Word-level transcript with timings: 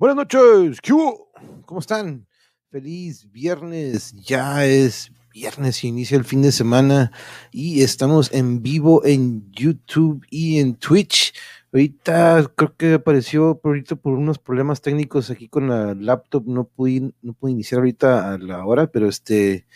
Buenas 0.00 0.14
noches, 0.16 0.80
¿qué 0.80 0.92
hubo? 0.92 1.32
¿Cómo 1.66 1.80
están? 1.80 2.24
Feliz 2.70 3.28
viernes, 3.32 4.14
ya 4.14 4.64
es 4.64 5.10
viernes 5.32 5.82
y 5.82 5.88
inicia 5.88 6.16
el 6.16 6.24
fin 6.24 6.40
de 6.40 6.52
semana 6.52 7.10
y 7.50 7.82
estamos 7.82 8.32
en 8.32 8.62
vivo 8.62 9.04
en 9.04 9.50
YouTube 9.50 10.24
y 10.30 10.60
en 10.60 10.76
Twitch. 10.76 11.34
Ahorita 11.72 12.48
creo 12.54 12.76
que 12.76 12.94
apareció 12.94 13.58
por 13.58 13.70
ahorita 13.70 13.98
unos 14.04 14.38
problemas 14.38 14.80
técnicos 14.80 15.30
aquí 15.30 15.48
con 15.48 15.66
la 15.68 15.94
laptop, 15.94 16.44
no 16.46 16.62
pude, 16.68 17.12
no 17.20 17.32
pude 17.32 17.50
iniciar 17.50 17.80
ahorita 17.80 18.34
a 18.34 18.38
la 18.38 18.64
hora, 18.64 18.86
pero 18.86 19.08
este 19.08 19.66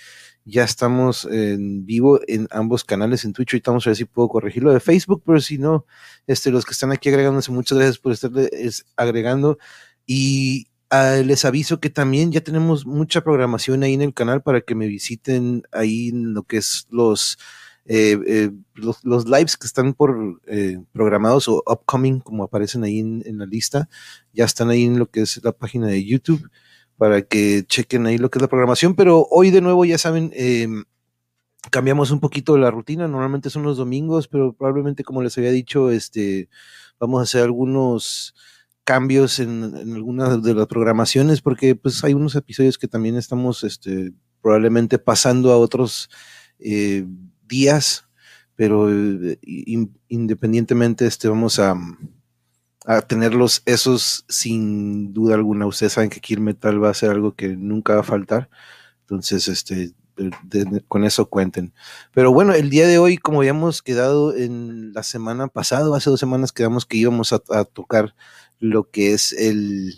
ya 0.44 0.64
estamos 0.64 1.24
en 1.24 1.84
vivo 1.84 2.20
en 2.28 2.46
ambos 2.52 2.84
canales 2.84 3.24
en 3.24 3.32
Twitch. 3.32 3.54
Ahorita 3.54 3.70
vamos 3.72 3.86
a 3.86 3.90
ver 3.90 3.96
si 3.96 4.04
puedo 4.04 4.28
corregirlo 4.28 4.72
de 4.72 4.80
Facebook, 4.80 5.22
pero 5.26 5.40
si 5.40 5.58
no, 5.58 5.84
este, 6.28 6.50
los 6.52 6.64
que 6.64 6.72
están 6.72 6.92
aquí 6.92 7.08
agregándose, 7.08 7.52
muchas 7.52 7.78
gracias 7.78 7.98
por 7.98 8.12
estar 8.12 8.30
agregando. 8.96 9.58
Y 10.06 10.68
ah, 10.90 11.16
les 11.24 11.44
aviso 11.44 11.80
que 11.80 11.90
también 11.90 12.32
ya 12.32 12.42
tenemos 12.42 12.86
mucha 12.86 13.22
programación 13.22 13.82
ahí 13.82 13.94
en 13.94 14.02
el 14.02 14.14
canal 14.14 14.42
para 14.42 14.60
que 14.60 14.74
me 14.74 14.86
visiten 14.86 15.62
ahí 15.72 16.08
en 16.08 16.34
lo 16.34 16.42
que 16.44 16.58
es 16.58 16.86
los, 16.90 17.38
eh, 17.86 18.18
eh, 18.26 18.50
los, 18.74 19.26
lives 19.26 19.56
que 19.56 19.66
están 19.66 19.94
por 19.94 20.40
eh, 20.46 20.78
programados 20.92 21.48
o 21.48 21.62
upcoming, 21.66 22.20
como 22.20 22.44
aparecen 22.44 22.84
ahí 22.84 23.00
en, 23.00 23.22
en, 23.26 23.38
la 23.38 23.46
lista. 23.46 23.88
Ya 24.32 24.44
están 24.44 24.70
ahí 24.70 24.84
en 24.84 24.98
lo 24.98 25.10
que 25.10 25.22
es 25.22 25.42
la 25.42 25.52
página 25.52 25.86
de 25.88 26.04
YouTube 26.04 26.48
para 27.02 27.22
que 27.22 27.64
chequen 27.66 28.06
ahí 28.06 28.16
lo 28.16 28.30
que 28.30 28.38
es 28.38 28.42
la 28.42 28.48
programación. 28.48 28.94
Pero 28.94 29.26
hoy 29.30 29.50
de 29.50 29.60
nuevo, 29.60 29.84
ya 29.84 29.98
saben, 29.98 30.30
em, 30.34 30.84
cambiamos 31.70 32.12
un 32.12 32.20
poquito 32.20 32.56
la 32.58 32.70
rutina. 32.70 33.08
Normalmente 33.08 33.50
son 33.50 33.64
los 33.64 33.76
domingos, 33.76 34.28
pero 34.28 34.52
probablemente, 34.52 35.04
como 35.04 35.22
les 35.22 35.36
había 35.36 35.50
dicho, 35.50 35.90
este, 35.90 36.48
vamos 37.00 37.20
a 37.20 37.22
hacer 37.24 37.42
algunos 37.42 38.34
cambios 38.92 39.38
en, 39.38 39.74
algunas 39.94 40.42
de 40.42 40.52
las 40.52 40.66
programaciones, 40.66 41.40
porque 41.40 41.74
pues 41.74 42.04
hay 42.04 42.12
unos 42.12 42.34
episodios 42.34 42.76
que 42.76 42.88
también 42.88 43.16
estamos 43.16 43.64
este, 43.64 44.12
probablemente 44.42 44.98
pasando 44.98 45.50
a 45.50 45.56
otros 45.56 46.10
eh, 46.58 47.06
días, 47.48 48.04
pero 48.54 48.90
eh, 48.90 49.38
independientemente 50.08 51.06
este, 51.06 51.28
vamos 51.28 51.58
a 51.58 51.74
a 52.84 53.00
tenerlos 53.00 53.62
esos 53.64 54.26
sin 54.28 55.14
duda 55.14 55.36
alguna. 55.36 55.66
Ustedes 55.66 55.94
saben 55.94 56.10
que 56.10 56.20
Kill 56.20 56.40
Metal 56.40 56.82
va 56.82 56.90
a 56.90 56.94
ser 56.94 57.10
algo 57.10 57.34
que 57.34 57.56
nunca 57.56 57.94
va 57.94 58.00
a 58.00 58.04
faltar. 58.04 58.50
Entonces, 59.00 59.48
este, 59.48 59.92
con 60.88 61.04
eso 61.04 61.26
cuenten. 61.26 61.72
Pero 62.12 62.32
bueno, 62.32 62.54
el 62.54 62.70
día 62.70 62.86
de 62.86 62.98
hoy, 62.98 63.16
como 63.16 63.40
habíamos 63.40 63.82
quedado 63.82 64.34
en 64.34 64.92
la 64.92 65.02
semana 65.02 65.48
pasada, 65.48 65.96
hace 65.96 66.10
dos 66.10 66.20
semanas 66.20 66.52
quedamos 66.52 66.86
que 66.86 66.98
íbamos 66.98 67.32
a, 67.32 67.38
tocar 67.64 68.14
lo 68.58 68.90
que 68.90 69.12
es 69.12 69.32
el, 69.32 69.94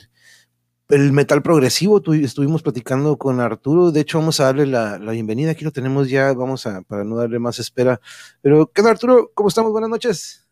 el 0.89 1.13
metal 1.13 1.43
progresivo. 1.43 2.03
estuvimos 2.15 2.63
platicando 2.63 3.17
con 3.19 3.41
Arturo. 3.41 3.91
De 3.91 4.01
hecho, 4.01 4.19
vamos 4.19 4.41
a 4.41 4.45
darle 4.45 4.67
la, 4.67 4.99
la, 4.99 5.13
bienvenida. 5.13 5.51
Aquí 5.51 5.65
lo 5.65 5.73
tenemos 5.73 6.09
ya. 6.09 6.33
Vamos 6.33 6.67
a, 6.67 6.83
para 6.83 7.05
no 7.05 7.17
darle 7.17 7.39
más 7.39 7.59
espera. 7.59 8.01
Pero, 8.41 8.71
¿qué 8.73 8.83
tal, 8.83 8.93
Arturo? 8.93 9.31
¿Cómo 9.35 9.49
estamos? 9.49 9.73
Buenas 9.73 9.91
noches. 9.91 10.45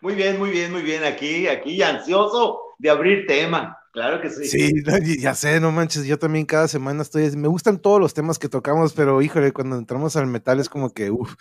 Muy 0.00 0.14
bien, 0.14 0.38
muy 0.38 0.50
bien, 0.50 0.72
muy 0.72 0.82
bien. 0.82 1.02
Aquí, 1.04 1.48
aquí, 1.48 1.82
ansioso 1.82 2.60
de 2.78 2.90
abrir 2.90 3.26
tema. 3.26 3.76
Claro 3.98 4.20
que 4.20 4.30
sí. 4.30 4.44
Sí, 4.44 5.18
ya 5.18 5.34
sé, 5.34 5.58
no 5.58 5.72
manches. 5.72 6.04
Yo 6.04 6.20
también 6.20 6.46
cada 6.46 6.68
semana 6.68 7.02
estoy. 7.02 7.34
Me 7.36 7.48
gustan 7.48 7.80
todos 7.80 8.00
los 8.00 8.14
temas 8.14 8.38
que 8.38 8.48
tocamos, 8.48 8.92
pero 8.92 9.20
híjole, 9.20 9.50
cuando 9.50 9.76
entramos 9.76 10.14
al 10.14 10.28
metal 10.28 10.60
es 10.60 10.68
como 10.68 10.90
que, 10.90 11.10
uff, 11.10 11.34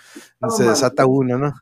se 0.58 0.64
desata 0.64 1.06
uno, 1.06 1.38
¿no? 1.38 1.54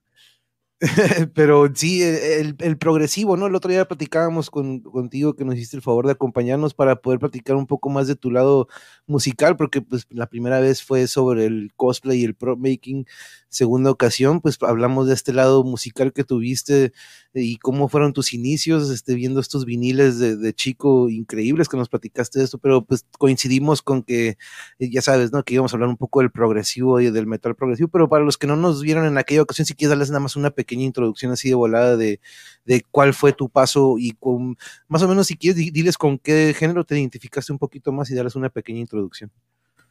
Pero 1.34 1.70
sí, 1.74 2.02
el, 2.02 2.78
progresivo, 2.78 3.36
¿no? 3.36 3.48
El 3.48 3.56
otro 3.56 3.72
día 3.72 3.86
platicábamos 3.86 4.50
con, 4.50 4.80
contigo 4.82 5.36
que 5.36 5.44
nos 5.44 5.56
hiciste 5.56 5.78
el 5.78 5.84
favor 5.84 6.06
de 6.06 6.14
acompañarnos 6.14 6.74
para 6.74 6.98
poder 6.98 7.20
platicar 7.20 7.58
un 7.58 7.68
poco 7.68 7.90
más 7.90 8.08
de 8.08 8.16
tu 8.16 8.32
lado 8.32 8.68
musical, 9.06 9.58
porque 9.58 9.82
pues 9.82 10.06
la 10.10 10.28
primera 10.28 10.62
vez 10.62 10.82
fue 10.82 11.08
sobre 11.08 11.46
el 11.46 11.72
cosplay 11.76 12.22
y 12.22 12.26
el 12.26 12.36
prop 12.36 12.60
making, 12.60 13.06
segunda 13.50 13.92
ocasión, 13.92 14.42
pues 14.42 14.58
hablamos 14.62 15.08
de 15.08 15.14
este 15.14 15.34
lado 15.34 15.64
musical 15.66 16.14
que 16.14 16.24
tuviste 16.24 16.94
y 17.42 17.58
cómo 17.58 17.90
fueron 17.90 18.14
tus 18.14 18.34
inicios, 18.34 18.90
este, 18.90 19.16
viendo 19.16 19.40
estos 19.40 19.66
viniles 19.66 20.20
de, 20.20 20.54
chico 20.54 21.10
increíbles 21.10 21.68
que 21.68 21.78
nos 21.78 21.90
platicaste 21.90 22.40
de 22.40 22.46
esto, 22.46 22.58
pero 22.58 22.84
pues 22.84 23.06
coincidimos 23.18 23.82
con 23.82 24.04
que, 24.04 24.38
eh, 24.80 24.90
ya 24.90 25.02
sabes, 25.02 25.32
¿no? 25.34 25.44
Que 25.44 25.56
íbamos 25.56 25.74
a 25.74 25.76
hablar 25.76 25.90
un 25.90 25.98
poco 25.98 26.22
del 26.22 26.32
progresivo 26.32 27.02
y 27.02 27.12
del 27.12 27.28
metal 27.28 27.56
progresivo, 27.56 27.90
pero 27.90 28.08
para 28.08 28.24
los 28.24 28.38
que 28.38 28.48
no 28.48 28.56
nos 28.56 28.82
vieron 28.82 29.06
en 29.06 29.18
aquella 29.18 29.42
ocasión, 29.42 29.66
si 29.66 29.76
quieres 29.76 29.90
darles 29.90 30.10
nada 30.10 30.22
más 30.22 30.36
una 30.36 30.52
pequeña 30.52 30.84
introducción 30.84 31.32
así 31.32 31.50
de 31.50 31.56
volada 31.56 31.98
de, 31.98 32.20
de 32.66 32.84
cuál 32.92 33.14
fue 33.14 33.34
tu 33.34 33.50
paso 33.50 33.96
y 33.98 34.12
con, 34.14 34.58
más 34.88 35.02
o 35.04 35.08
menos 35.08 35.28
si 35.28 35.38
quieres, 35.38 35.58
diles 35.74 35.98
con 35.98 36.18
qué 36.18 36.54
género 36.58 36.84
te 36.86 36.98
identificaste 36.98 37.52
un 37.52 37.60
poquito 37.60 37.92
más 37.92 38.10
y 38.10 38.16
darles 38.16 38.36
una 38.36 38.50
pequeña 38.50 38.80
introducción. 38.80 39.32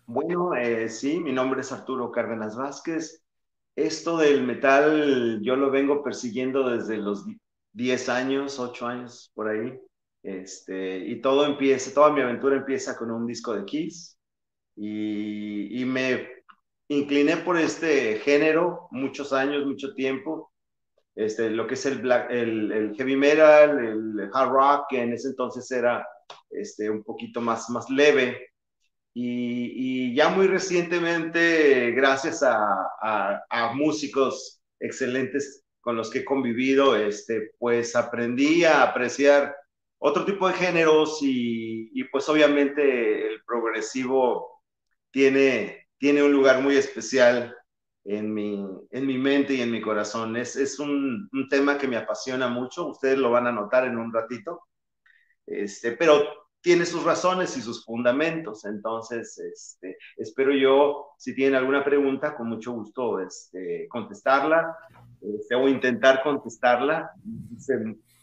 Bueno, 0.07 0.55
eh, 0.55 0.89
sí, 0.91 1.19
mi 1.19 1.33
nombre 1.33 1.63
es 1.63 1.73
Arturo 1.73 2.13
Cárdenas 2.13 2.57
Vázquez, 2.57 3.24
esto 3.77 4.17
del 4.19 4.43
metal 4.45 5.41
yo 5.43 5.57
lo 5.57 5.71
vengo 5.71 6.03
persiguiendo 6.03 6.69
desde 6.69 6.97
los 6.97 7.25
10 7.73 8.09
años, 8.09 8.59
8 8.59 8.87
años 8.87 9.33
por 9.35 9.49
ahí. 9.49 9.79
Este, 10.23 10.99
y 10.99 11.21
todo 11.21 11.45
empieza, 11.45 11.93
toda 11.93 12.11
mi 12.11 12.23
aventura 12.23 12.57
empieza 12.57 12.97
con 12.97 13.11
un 13.11 13.27
disco 13.27 13.53
de 13.53 13.65
Kiss 13.67 14.19
y, 14.75 15.81
y 15.81 15.85
me 15.85 16.29
incliné 16.89 17.37
por 17.39 17.59
este 17.59 18.17
género 18.21 18.89
muchos 18.91 19.33
años, 19.33 19.67
mucho 19.67 19.95
tiempo. 19.95 20.53
Este, 21.15 21.51
lo 21.51 21.67
que 21.67 21.75
es 21.75 21.87
el, 21.87 21.99
black, 21.99 22.31
el, 22.31 22.73
el, 22.73 22.95
heavy 22.97 23.17
metal, 23.17 23.79
el 23.79 24.31
hard 24.33 24.51
rock, 24.51 24.87
que 24.91 25.03
en 25.03 25.13
ese 25.13 25.29
entonces 25.29 25.71
era 25.71 26.07
este, 26.51 26.91
un 26.91 27.05
poquito 27.05 27.41
más, 27.41 27.71
más 27.71 27.89
leve. 27.91 28.54
Y, 29.17 30.15
ya 30.15 30.29
muy 30.29 30.49
recientemente, 30.49 31.93
gracias 31.93 32.43
a, 32.43 32.67
a, 33.01 33.73
músicos 33.75 34.61
excelentes 34.81 35.65
con 35.81 35.97
los 35.97 36.11
que 36.11 36.21
he 36.21 36.25
convivido, 36.25 36.97
este, 36.97 37.53
pues 37.59 37.95
aprendí 37.95 38.65
a 38.65 38.83
apreciar 38.83 39.55
otro 39.99 40.25
tipo 40.25 40.49
de 40.49 40.55
géneros 40.55 41.19
y, 41.23 41.91
y, 41.95 42.05
pues 42.05 42.29
obviamente 42.29 43.29
el 43.29 43.43
progresivo 43.45 44.63
tiene, 45.11 45.89
tiene 45.99 46.23
un 46.23 46.33
lugar 46.33 46.61
muy 46.61 46.77
especial 46.77 47.57
en 48.05 48.35
mi, 48.35 48.67
en 48.91 49.07
mi 49.07 49.19
mente 49.19 49.55
y 49.55 49.63
en 49.63 49.71
mi 49.71 49.81
corazón. 49.81 50.37
Es, 50.37 50.57
es 50.57 50.79
un, 50.79 51.29
un, 51.33 51.49
tema 51.49 51.79
que 51.79 51.89
me 51.89 51.97
apasiona 51.97 52.49
mucho, 52.49 52.89
ustedes 52.89 53.19
lo 53.19 53.31
van 53.31 53.47
a 53.47 53.53
notar 53.53 53.87
en 53.87 53.97
un 53.99 54.13
ratito, 54.13 54.63
este, 55.47 55.93
pero 55.93 56.44
tiene 56.65 56.87
sus 56.87 57.05
razones 57.05 57.59
y 57.59 57.61
sus 57.61 57.85
fundamentos. 57.85 58.65
Entonces, 58.65 59.39
este, 59.39 59.99
espero 60.17 60.51
yo, 60.55 61.09
si 61.19 61.35
tienen 61.35 61.57
alguna 61.57 61.85
pregunta, 61.85 62.35
con 62.35 62.49
mucho 62.49 62.73
gusto 62.73 63.21
este, 63.21 63.87
contestarla 63.89 64.75
este, 65.21 65.55
o 65.55 65.69
intentar 65.69 66.23
contestarla. 66.23 67.13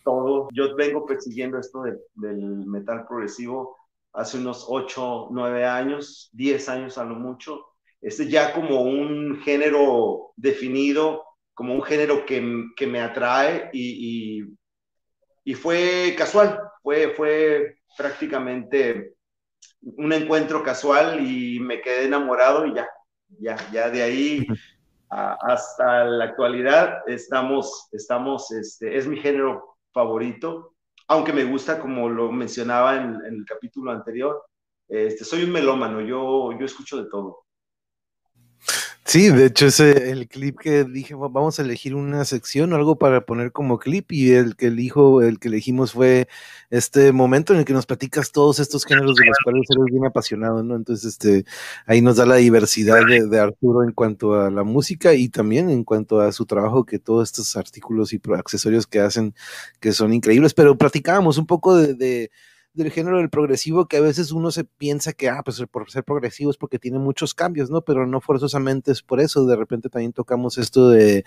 Todo. 0.04 0.48
Yo 0.52 0.76
vengo 0.76 1.06
persiguiendo 1.06 1.60
esto 1.60 1.84
del 1.84 2.66
metal 2.66 3.06
progresivo 3.08 3.78
hace 4.12 4.40
unos 4.40 4.66
8, 4.68 5.28
9 5.30 5.64
años, 5.64 6.32
10 6.34 6.70
años 6.70 6.98
a 6.98 7.04
lo 7.04 7.14
mucho. 7.14 7.68
Este 8.02 8.28
ya 8.28 8.54
como 8.54 8.82
un 8.82 9.40
género 9.44 10.32
definido, 10.36 11.24
como 11.54 11.76
un 11.76 11.84
género 11.84 12.26
que, 12.26 12.64
que 12.76 12.88
me 12.88 13.02
atrae 13.02 13.70
y, 13.72 14.40
y, 14.40 14.58
y, 15.44 15.54
fue 15.54 16.16
casual, 16.18 16.60
fue, 16.82 17.14
fue 17.16 17.78
prácticamente 17.98 19.16
un 19.82 20.14
encuentro 20.14 20.64
casual 20.64 21.26
y 21.26 21.60
me 21.60 21.82
quedé 21.82 22.06
enamorado 22.06 22.66
y 22.66 22.76
ya, 22.76 22.88
ya, 23.40 23.58
ya 23.72 23.90
de 23.90 24.02
ahí 24.02 24.48
hasta 25.10 26.06
la 26.06 26.26
actualidad 26.26 27.00
estamos, 27.08 27.90
estamos, 27.92 28.52
este, 28.52 28.98
es 28.98 29.08
mi 29.08 29.18
género 29.18 29.78
favorito, 29.92 30.76
aunque 31.08 31.34
me 31.34 31.44
gusta, 31.44 31.80
como 31.80 32.08
lo 32.10 32.32
mencionaba 32.32 32.96
en, 32.96 33.20
el 33.26 33.44
capítulo 33.46 33.92
anterior, 33.92 34.42
este, 34.88 35.26
soy 35.26 35.44
un 35.44 35.52
melómano, 35.52 36.00
yo, 36.00 36.58
yo 36.58 36.66
escucho 36.66 37.04
de 37.04 37.10
todo. 37.10 37.41
Sí, 39.04 39.30
de 39.30 39.48
hecho 39.48 39.66
ese 39.66 40.12
el 40.12 40.28
clip 40.28 40.60
que 40.60 40.84
dije, 40.86 41.16
vamos 41.16 41.60
a 41.60 41.64
elegir 41.64 41.96
una 41.96 42.24
sección 42.24 42.72
o 42.72 42.76
algo 42.76 42.98
para 42.98 43.26
poner 43.26 43.52
como 43.52 43.80
clip 43.80 44.12
y 44.12 44.32
el 44.32 44.56
que 44.56 44.68
elijo, 44.68 45.22
el 45.22 45.40
que 45.40 45.48
elegimos 45.50 45.94
fue 45.94 46.28
este 46.70 47.12
momento 47.12 47.52
en 47.52 47.60
el 47.60 47.66
que 47.66 47.74
nos 47.74 47.86
platicas 47.86 48.32
todos 48.32 48.60
estos 48.60 48.86
géneros 48.86 49.16
de 49.16 49.26
los 49.26 49.38
cuales 49.44 49.68
eres 49.70 49.86
bien 49.92 50.06
apasionado, 50.06 50.64
¿no? 50.64 50.76
Entonces, 50.76 51.06
este, 51.06 51.46
ahí 51.88 52.02
nos 52.02 52.18
da 52.18 52.26
la 52.26 52.36
diversidad 52.36 53.00
de, 53.06 53.40
Arturo 53.40 53.84
en 53.84 53.92
cuanto 53.92 54.36
a 54.40 54.52
la 54.52 54.64
música 54.64 55.14
y 55.14 55.30
también 55.30 55.70
en 55.70 55.84
cuanto 55.84 56.22
a 56.22 56.32
su 56.32 56.46
trabajo, 56.46 56.86
que 56.86 57.00
todos 57.00 57.30
estos 57.30 57.58
artículos 57.58 58.14
y 58.14 58.22
accesorios 58.38 58.88
que 58.88 59.00
hacen, 59.00 59.34
que 59.80 59.94
son 59.94 60.14
increíbles, 60.14 60.54
pero 60.54 60.78
platicábamos 60.78 61.38
un 61.38 61.48
poco 61.48 61.76
de 61.76 62.30
del 62.74 62.90
género 62.92 63.18
del 63.18 63.30
progresivo 63.30 63.88
que 63.88 63.98
a 63.98 64.02
veces 64.02 64.32
uno 64.32 64.50
se 64.50 64.64
piensa 64.64 65.12
que, 65.12 65.30
ah, 65.30 65.42
pues 65.44 65.62
por 65.70 65.92
ser 65.92 66.04
progresivo 66.06 66.52
es 66.52 66.58
porque 66.58 66.80
tiene 66.80 67.00
muchos 67.00 67.34
cambios, 67.34 67.70
¿no? 67.70 67.82
Pero 67.82 68.08
no 68.08 68.22
forzosamente 68.22 68.92
es 68.92 69.02
por 69.02 69.20
eso. 69.20 69.46
De 69.46 69.58
repente 69.58 69.90
también 69.90 70.14
tocamos 70.14 70.58
esto 70.58 70.90
de, 70.90 71.26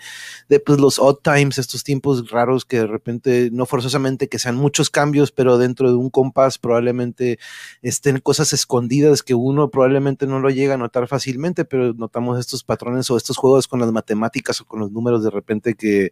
de 0.49 0.59
pues 0.59 0.79
los 0.79 0.97
odd 0.97 1.19
times, 1.21 1.59
estos 1.59 1.83
tiempos 1.83 2.31
raros 2.31 2.65
que 2.65 2.79
de 2.79 2.87
repente, 2.87 3.49
no 3.51 3.67
forzosamente 3.67 4.27
que 4.27 4.39
sean 4.39 4.55
muchos 4.55 4.89
cambios, 4.89 5.31
pero 5.31 5.59
dentro 5.59 5.89
de 5.89 5.95
un 5.95 6.09
compás 6.09 6.57
probablemente 6.57 7.37
estén 7.83 8.19
cosas 8.19 8.51
escondidas 8.53 9.21
que 9.21 9.35
uno 9.35 9.69
probablemente 9.69 10.25
no 10.25 10.39
lo 10.39 10.49
llega 10.49 10.73
a 10.73 10.77
notar 10.77 11.07
fácilmente, 11.07 11.63
pero 11.63 11.93
notamos 11.93 12.39
estos 12.39 12.63
patrones 12.63 13.11
o 13.11 13.17
estos 13.17 13.37
juegos 13.37 13.67
con 13.67 13.79
las 13.79 13.91
matemáticas 13.91 14.61
o 14.61 14.65
con 14.65 14.79
los 14.79 14.91
números 14.91 15.23
de 15.23 15.29
repente 15.29 15.75
que 15.75 16.09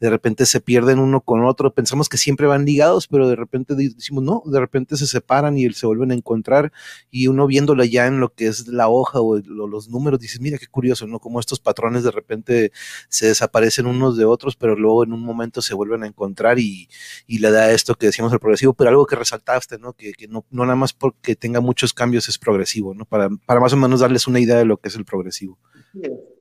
de 0.00 0.10
repente 0.10 0.46
se 0.46 0.60
pierden 0.60 1.00
uno 1.00 1.20
con 1.22 1.44
otro. 1.44 1.74
Pensamos 1.74 2.08
que 2.08 2.18
siempre 2.18 2.46
van 2.46 2.64
ligados, 2.64 3.08
pero 3.08 3.28
de 3.28 3.34
repente 3.34 3.74
decimos, 3.74 4.22
no, 4.22 4.42
de 4.46 4.60
repente 4.60 4.75
se 4.88 5.06
separan 5.06 5.56
y 5.58 5.72
se 5.72 5.86
vuelven 5.86 6.10
a 6.10 6.14
encontrar 6.14 6.72
y 7.10 7.28
uno 7.28 7.46
viéndolo 7.46 7.84
ya 7.84 8.06
en 8.06 8.20
lo 8.20 8.34
que 8.34 8.46
es 8.46 8.68
la 8.68 8.88
hoja 8.88 9.20
o, 9.20 9.38
los 9.38 9.88
números, 9.88 10.20
dices, 10.20 10.40
mira 10.40 10.58
qué 10.58 10.66
curioso, 10.66 11.06
¿no? 11.06 11.18
Como 11.18 11.40
estos 11.40 11.60
patrones 11.60 12.04
de 12.04 12.10
repente 12.10 12.72
se 13.08 13.26
desaparecen 13.26 13.86
unos 13.86 14.16
de 14.16 14.24
otros, 14.24 14.56
pero 14.56 14.76
luego 14.76 15.04
en 15.04 15.12
un 15.12 15.22
momento 15.22 15.62
se 15.62 15.74
vuelven 15.74 16.02
a 16.02 16.06
encontrar 16.06 16.58
y, 16.58 16.88
le 17.26 17.50
da 17.50 17.70
esto 17.70 17.94
que 17.94 18.06
decíamos 18.06 18.32
el 18.32 18.40
progresivo, 18.40 18.72
pero 18.72 18.90
algo 18.90 19.06
que 19.06 19.14
resaltaste, 19.14 19.78
¿no? 19.78 19.92
Que, 19.92 20.12
no, 20.28 20.44
no, 20.50 20.64
nada 20.64 20.76
más 20.76 20.92
porque 20.92 21.36
tenga 21.36 21.60
muchos 21.60 21.92
cambios 21.92 22.28
es 22.28 22.38
progresivo, 22.38 22.94
¿no? 22.94 23.04
Para, 23.04 23.28
para 23.46 23.60
más 23.60 23.72
o 23.72 23.76
menos 23.76 24.00
darles 24.00 24.26
una 24.26 24.40
idea 24.40 24.56
de 24.56 24.64
lo 24.64 24.78
que 24.78 24.88
es 24.88 24.96
el 24.96 25.04
progresivo. 25.04 25.58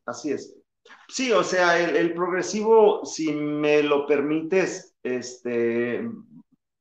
Así 0.05 0.31
es. 0.31 0.55
Sí, 1.07 1.31
o 1.31 1.43
sea, 1.43 1.79
el 1.79 2.13
progresivo, 2.13 3.05
si 3.05 3.31
me 3.31 3.83
lo 3.83 4.07
permites, 4.07 4.95
este, 5.03 6.09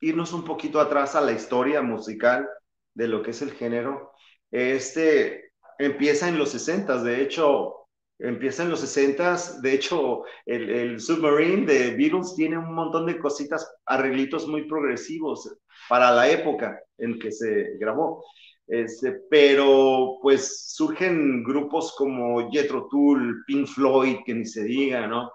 irnos 0.05 0.33
un 0.33 0.45
poquito 0.45 0.81
atrás 0.81 1.15
a 1.15 1.21
la 1.21 1.33
historia 1.33 1.83
musical 1.83 2.49
de 2.95 3.09
lo 3.09 3.23
que 3.23 3.31
es 3.31 3.43
el 3.43 3.53
género. 3.53 4.13
Este 4.51 5.53
empieza 5.79 6.29
en 6.29 6.39
los 6.39 6.51
60, 6.51 7.03
de 7.03 7.23
hecho, 7.23 7.75
empieza 8.19 8.63
en 8.63 8.71
los 8.71 8.81
60, 8.81 9.61
de 9.63 9.73
hecho, 9.73 10.23
el, 10.47 10.71
el, 10.71 11.01
Submarine 11.01 11.67
de 11.67 11.97
Beatles 11.97 12.35
tiene 12.37 12.59
un 12.59 12.75
montón 12.75 13.07
de 13.07 13.19
cositas, 13.19 13.69
arreglitos 13.87 14.47
muy 14.47 14.69
progresivos 14.69 15.57
para 15.89 16.13
la 16.13 16.29
época 16.31 16.81
en 16.99 17.19
que 17.19 17.33
se 17.33 17.77
grabó. 17.79 18.25
Este, 18.67 19.21
pero 19.29 20.19
pues 20.23 20.73
surgen 20.73 21.43
grupos 21.45 21.95
como 21.97 22.51
Jethro 22.51 22.89
Tull, 22.89 23.45
Pink 23.47 23.67
Floyd, 23.67 24.19
que 24.25 24.35
ni 24.35 24.47
se 24.47 24.65
diga, 24.65 25.07
¿no? 25.07 25.31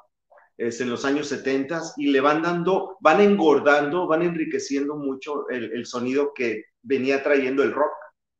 Es 0.60 0.82
en 0.82 0.90
los 0.90 1.06
años 1.06 1.30
70 1.30 1.94
y 1.96 2.08
le 2.08 2.20
van 2.20 2.42
dando, 2.42 2.98
van 3.00 3.22
engordando, 3.22 4.08
van 4.08 4.24
enriqueciendo 4.24 4.98
mucho 4.98 5.48
el, 5.48 5.86
sonido 5.86 6.34
que 6.36 6.66
venía 6.82 7.24
trayendo 7.24 7.64
el 7.64 7.72
rock, 7.72 7.94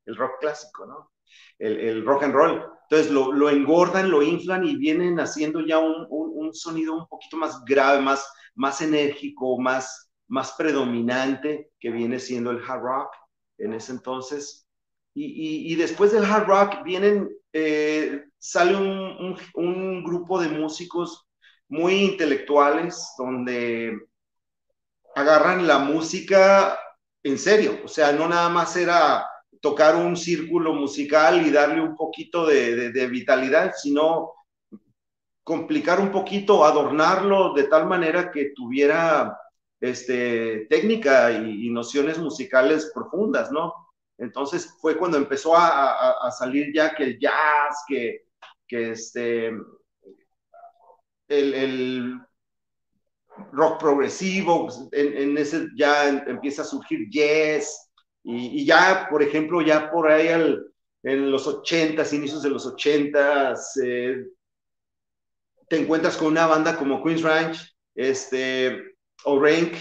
el 0.04 0.16
rock 0.16 0.32
clásico, 0.38 0.84
¿no? 0.84 1.12
El, 1.58 2.04
rock 2.04 2.24
and 2.24 2.34
roll. 2.34 2.62
Entonces 2.90 3.10
lo, 3.10 3.48
engordan, 3.48 4.10
lo 4.10 4.22
inflan 4.22 4.66
y 4.66 4.76
vienen 4.76 5.18
haciendo 5.18 5.60
ya 5.60 5.78
un, 5.78 6.52
sonido 6.52 6.94
un 6.94 7.06
poquito 7.06 7.38
más 7.38 7.64
grave, 7.64 8.02
más, 8.02 8.30
más 8.54 8.82
enérgico, 8.82 9.58
más, 9.58 10.12
más 10.28 10.52
predominante 10.58 11.70
que 11.80 11.90
viene 11.90 12.18
siendo 12.18 12.50
el 12.50 12.62
hard 12.66 12.82
rock 12.82 13.14
en 13.56 13.72
ese 13.72 13.92
entonces. 13.92 14.66
Y, 15.14 15.74
después 15.76 16.12
del 16.12 16.24
hard 16.24 16.46
rock 16.46 16.84
vienen, 16.84 17.30
eh, 17.52 18.24
sale 18.38 18.76
un, 18.76 19.36
un 19.54 20.04
grupo 20.04 20.40
de 20.40 20.48
músicos 20.48 21.29
muy 21.70 21.94
intelectuales, 21.94 23.14
donde 23.16 23.98
agarran 25.14 25.66
la 25.66 25.78
música 25.78 26.78
en 27.22 27.38
serio, 27.38 27.78
o 27.84 27.88
sea, 27.88 28.12
no 28.12 28.28
nada 28.28 28.48
más 28.48 28.76
era 28.76 29.26
tocar 29.60 29.94
un 29.94 30.16
círculo 30.16 30.72
musical 30.72 31.46
y 31.46 31.50
darle 31.50 31.80
un 31.80 31.94
poquito 31.94 32.46
de, 32.46 32.90
vitalidad, 33.08 33.72
sino 33.76 34.32
complicar 35.44 36.00
un 36.00 36.10
poquito, 36.10 36.64
adornarlo 36.64 37.52
de 37.52 37.64
tal 37.64 37.86
manera 37.86 38.30
que 38.30 38.52
tuviera 38.54 39.38
este, 39.80 40.66
técnica 40.70 41.30
y, 41.32 41.68
nociones 41.70 42.18
musicales 42.18 42.90
profundas, 42.94 43.52
¿no? 43.52 43.74
Entonces 44.18 44.74
fue 44.80 44.96
cuando 44.96 45.18
empezó 45.18 45.54
a, 45.56 46.30
salir 46.30 46.72
ya 46.74 46.94
que 46.94 47.04
el 47.04 47.18
jazz, 47.18 47.84
que, 47.86 48.26
que 48.66 48.92
este, 48.92 49.52
el, 51.30 52.20
rock 53.52 53.80
progresivo, 53.80 54.68
en, 54.92 55.38
ese 55.38 55.68
ya 55.76 56.08
empieza 56.08 56.62
a 56.62 56.66
surgir 56.66 57.08
jazz, 57.10 57.90
y, 58.22 58.66
ya, 58.66 59.06
por 59.10 59.22
ejemplo, 59.22 59.62
ya 59.62 59.90
por 59.90 60.10
ahí 60.10 60.28
en 61.02 61.30
los 61.30 61.46
80 61.46 62.04
inicios 62.14 62.42
de 62.42 62.50
los 62.50 62.66
80 62.66 63.54
eh, 63.82 64.26
te 65.68 65.76
encuentras 65.76 66.18
con 66.18 66.28
una 66.28 66.46
banda 66.46 66.76
como 66.76 67.02
Queen's 67.02 67.22
Ranch, 67.22 67.74
este, 67.94 68.78
o 69.24 69.40
Rank, 69.40 69.72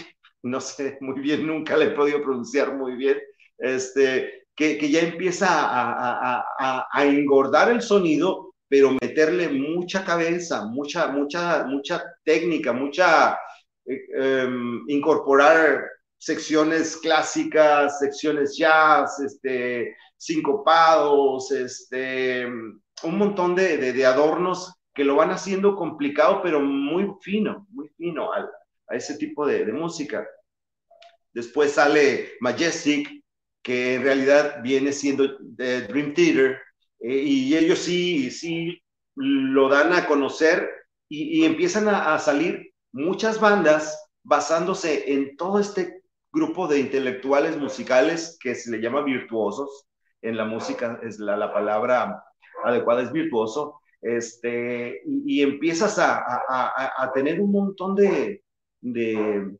no 0.43 0.61
sé 0.61 0.97
muy 1.01 1.19
bien, 1.19 1.45
nunca 1.45 1.75
le 1.75 1.85
he 1.85 1.91
podido 1.91 2.21
pronunciar 2.21 2.73
muy 2.75 2.95
bien, 2.95 3.19
este, 3.57 4.45
que, 4.55 4.89
ya 4.89 5.01
empieza 5.01 5.47
a 5.49 7.05
engordar 7.05 7.71
el 7.71 7.81
sonido 7.81 8.48
pero 8.69 8.95
meterle 9.01 9.49
mucha 9.49 10.05
cabeza, 10.05 10.65
mucha, 10.65 11.07
mucha, 11.07 11.65
mucha 11.65 12.03
técnica, 12.23 12.71
mucha, 12.71 13.37
eh, 13.85 13.99
em, 14.13 14.83
incorporar 14.87 15.83
secciones 16.17 16.97
clásicas, 16.97 17.99
secciones 17.99 18.55
jazz, 18.55 19.19
este, 19.21 19.95
sincopados, 20.17 21.51
este, 21.51 22.45
un 22.45 23.17
montón 23.17 23.55
de, 23.55 23.77
de, 23.77 24.05
adornos 24.05 24.73
que 24.93 25.03
lo 25.03 25.15
van 25.15 25.31
haciendo 25.31 25.75
complicado, 25.75 26.41
pero 26.43 26.59
muy 26.59 27.09
fino, 27.21 27.65
muy 27.71 27.89
fino 27.97 28.31
a, 28.31 28.47
a 28.87 28.95
ese 28.95 29.17
tipo 29.17 29.47
de, 29.47 29.65
de, 29.65 29.73
música. 29.73 30.27
Después 31.33 31.71
sale 31.71 32.33
Majestic, 32.41 33.23
que 33.63 33.95
en 33.95 34.03
realidad 34.03 34.61
viene 34.61 34.91
siendo 34.91 35.37
Dream 35.39 36.13
Theater, 36.13 36.59
eh, 36.99 37.23
y 37.23 37.55
ellos 37.55 37.79
sí, 37.79 38.29
sí 38.31 38.81
lo 39.15 39.69
dan 39.69 39.93
a 39.93 40.05
conocer 40.05 40.69
y, 41.09 41.43
empiezan 41.43 41.87
a, 41.87 42.17
salir 42.19 42.71
muchas 42.91 43.39
bandas 43.39 44.09
basándose 44.23 45.11
en 45.11 45.35
todo 45.37 45.59
este 45.59 46.03
grupo 46.31 46.67
de 46.67 46.79
intelectuales 46.79 47.57
musicales 47.57 48.37
que 48.39 48.53
se 48.53 48.69
le 48.69 48.79
llama 48.79 49.01
virtuosos. 49.01 49.87
En 50.21 50.37
la 50.37 50.45
música 50.45 50.99
es 51.01 51.17
la, 51.19 51.51
palabra 51.51 52.23
adecuada 52.63 53.01
es 53.01 53.11
virtuoso. 53.11 53.81
Este, 54.01 55.01
y, 55.05 55.41
empiezas 55.41 55.97
a, 55.99 57.11
tener 57.15 57.41
un 57.41 57.51
montón 57.51 57.95
de, 57.95 58.43
de, 58.81 59.57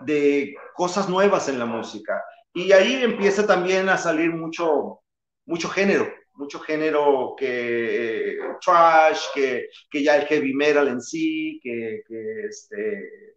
de 0.00 0.56
cosas 0.74 1.08
nuevas 1.08 1.48
en 1.48 1.60
la 1.60 1.66
música. 1.66 2.22
Y 2.52 2.72
ahí 2.72 3.04
empieza 3.04 3.46
también 3.46 3.88
a 3.88 3.96
salir 3.96 4.32
mucho, 4.34 5.00
mucho 5.46 5.68
género, 5.68 6.08
mucho 6.34 6.60
género 6.60 7.34
que 7.36 8.32
eh, 8.32 8.38
trash, 8.64 9.26
que, 9.34 9.66
que, 9.90 10.02
ya 10.02 10.16
el 10.16 10.26
heavy 10.26 10.54
metal 10.54 10.88
en 10.88 11.00
sí, 11.00 11.60
que, 11.62 12.02
que 12.06 12.46
este, 12.48 13.36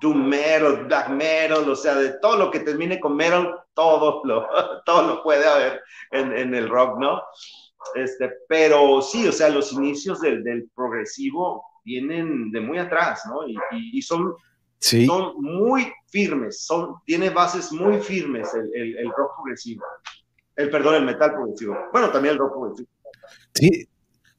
doom 0.00 0.28
metal, 0.28 0.84
black 0.86 1.08
metal, 1.10 1.68
o 1.68 1.76
sea, 1.76 1.94
de 1.96 2.18
todo 2.20 2.36
lo 2.36 2.50
que 2.50 2.60
termine 2.60 3.00
con 3.00 3.16
metal, 3.16 3.60
todo 3.74 4.22
lo, 4.24 4.46
todo 4.84 5.02
lo 5.06 5.22
puede 5.22 5.46
haber 5.46 5.82
en, 6.10 6.32
en 6.32 6.54
el 6.54 6.68
rock, 6.68 6.98
¿no? 6.98 7.22
Este, 7.94 8.30
pero 8.48 9.00
sí, 9.02 9.26
o 9.26 9.32
sea, 9.32 9.48
los 9.48 9.72
inicios 9.72 10.20
del, 10.20 10.44
del 10.44 10.70
progresivo 10.74 11.64
vienen 11.84 12.50
de 12.50 12.60
muy 12.60 12.78
atrás, 12.78 13.22
¿no? 13.26 13.48
Y, 13.48 13.56
y, 13.70 14.02
son, 14.02 14.34
sí. 14.78 15.06
son 15.06 15.34
muy 15.40 15.90
firmes, 16.08 16.64
son, 16.64 16.96
tiene 17.06 17.30
bases 17.30 17.72
muy 17.72 17.98
firmes 17.98 18.52
el, 18.54 18.70
el, 18.74 18.98
el 18.98 19.10
rock 19.16 19.34
progresivo. 19.36 19.84
El, 20.60 20.70
perdón, 20.70 20.96
el 20.96 21.04
metal 21.04 21.32
progresivo. 21.32 21.76
Bueno, 21.92 22.10
también 22.10 22.34
el 22.34 22.38
rock 22.38 22.52
progresivo. 22.52 22.88
Sí, 23.54 23.88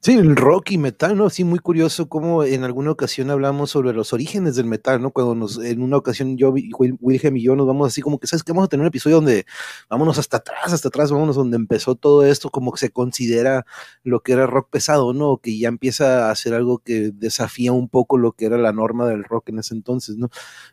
Sí, 0.04 0.14
el 0.14 0.34
rock 0.34 0.72
y 0.72 0.78
metal, 0.78 1.16
¿no? 1.16 1.30
Sí, 1.30 1.44
muy 1.44 1.60
curioso 1.60 2.08
cómo 2.08 2.42
en 2.42 2.64
alguna 2.64 2.90
ocasión 2.90 3.30
hablamos 3.30 3.70
sobre 3.70 3.92
los 3.92 4.12
orígenes 4.12 4.56
del 4.56 4.66
metal, 4.66 5.00
¿no? 5.00 5.12
Cuando 5.12 5.36
nos, 5.36 5.58
en 5.62 5.80
una 5.80 5.96
ocasión 5.96 6.36
yo, 6.36 6.52
Wilhelm 6.52 7.36
y 7.36 7.42
yo 7.44 7.54
nos 7.54 7.68
vamos 7.68 7.86
así 7.86 8.02
como 8.02 8.18
que, 8.18 8.26
¿sabes 8.26 8.42
qué? 8.42 8.50
Vamos 8.50 8.64
a 8.64 8.68
tener 8.68 8.80
un 8.80 8.88
episodio 8.88 9.18
donde 9.18 9.46
vámonos 9.88 10.18
hasta 10.18 10.38
atrás, 10.38 10.72
hasta 10.72 10.88
atrás, 10.88 11.12
vámonos 11.12 11.36
donde 11.36 11.56
empezó 11.56 11.94
todo 11.94 12.26
esto, 12.26 12.50
como 12.50 12.72
que 12.72 12.80
se 12.80 12.90
considera 12.90 13.64
lo 14.02 14.24
que 14.24 14.32
era 14.32 14.48
rock 14.48 14.70
pesado, 14.70 15.12
¿no? 15.12 15.36
Que 15.36 15.56
ya 15.56 15.68
empieza 15.68 16.32
a 16.32 16.34
ser 16.34 16.54
algo 16.54 16.78
que 16.78 17.12
desafía 17.14 17.70
un 17.70 17.88
poco 17.88 18.18
lo 18.18 18.32
que 18.32 18.46
era 18.46 18.58
la 18.58 18.72
norma 18.72 19.06
del 19.06 19.22
rock 19.22 19.50
en 19.50 19.60
ese 19.60 19.74
entonces, 19.74 20.16
¿no? 20.16 20.30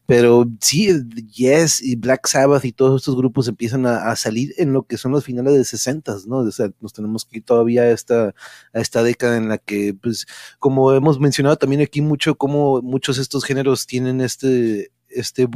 Pero 0.08 0.48
sí, 0.60 0.90
Yes 1.36 1.84
y 1.84 1.98
Black 1.98 2.26
Sabbath 2.26 2.66
y 2.66 2.72
todos 2.72 3.02
estos 3.04 3.16
grupos 3.16 3.48
empiezan 3.48 3.86
a, 3.86 4.16
salir 4.16 4.56
en 4.58 4.74
lo 4.74 4.88
que 4.88 4.98
son 4.98 5.12
los 5.12 5.24
finales 5.24 5.54
de 5.54 5.66
60, 5.66 6.16
¿no? 6.26 6.38
O 6.38 6.52
sea, 6.52 6.72
nos 6.82 6.94
tenemos 6.94 7.26
que 7.26 7.38
ir 7.38 7.46
todavía 7.46 7.84
a 7.84 7.92
esta, 7.92 8.34
a 8.74 8.80
esta 8.80 9.04
en 9.24 9.50
la 9.50 9.58
que, 9.58 9.94
pues, 9.94 10.26
como 10.60 10.94
hemos 10.94 11.20
mencionado 11.20 11.58
también 11.58 11.82
aquí 11.82 12.02
mucho, 12.02 12.36
como 12.36 12.82
muchos 12.82 13.18
de 13.18 13.24
estos 13.24 13.44
géneros 13.46 13.88
tienen 13.88 14.22
este, 14.22 14.92
este 15.10 15.48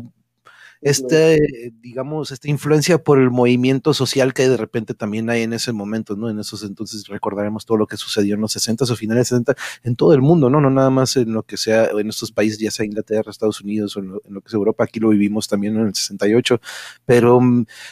este, 0.84 1.39
digamos, 1.82 2.32
esta 2.32 2.50
influencia 2.50 3.01
por 3.01 3.17
el 3.17 3.32
movimiento 3.32 3.93
social 3.93 4.34
que 4.34 4.50
de 4.50 4.58
repente 4.58 4.93
también 4.93 5.29
hay 5.29 5.43
en 5.43 5.53
ese 5.53 5.72
momento, 5.72 6.17
¿no? 6.17 6.29
En 6.29 6.39
esos 6.39 6.63
entonces 6.63 7.08
recordaremos 7.08 7.65
todo 7.65 7.77
lo 7.77 7.88
que 7.88 7.96
sucedió 7.96 8.36
en 8.36 8.41
los 8.41 8.51
60 8.51 8.84
o 8.84 8.96
finales 8.96 9.29
de 9.29 9.38
60 9.38 9.55
en 9.84 9.96
todo 9.96 10.13
el 10.13 10.22
mundo, 10.22 10.50
¿no? 10.50 10.60
No 10.60 10.70
nada 10.70 10.89
más 10.89 11.15
en 11.15 11.32
lo 11.32 11.43
que 11.43 11.55
sea, 11.55 11.86
en 11.86 12.10
estos 12.10 12.34
países, 12.34 12.60
ya 12.60 12.70
sea 12.70 12.86
Inglaterra, 12.86 13.32
Estados 13.32 13.62
Unidos 13.62 13.96
o 13.96 14.01
en 14.01 14.10
lo, 14.10 14.41
que 14.41 14.48
es 14.48 14.53
Europa, 14.53 14.84
aquí 14.84 15.00
lo 15.00 15.10
vivimos 15.10 15.48
también 15.48 15.77
en 15.77 15.88
el 15.88 15.96
68, 15.96 16.60
pero, 17.05 17.39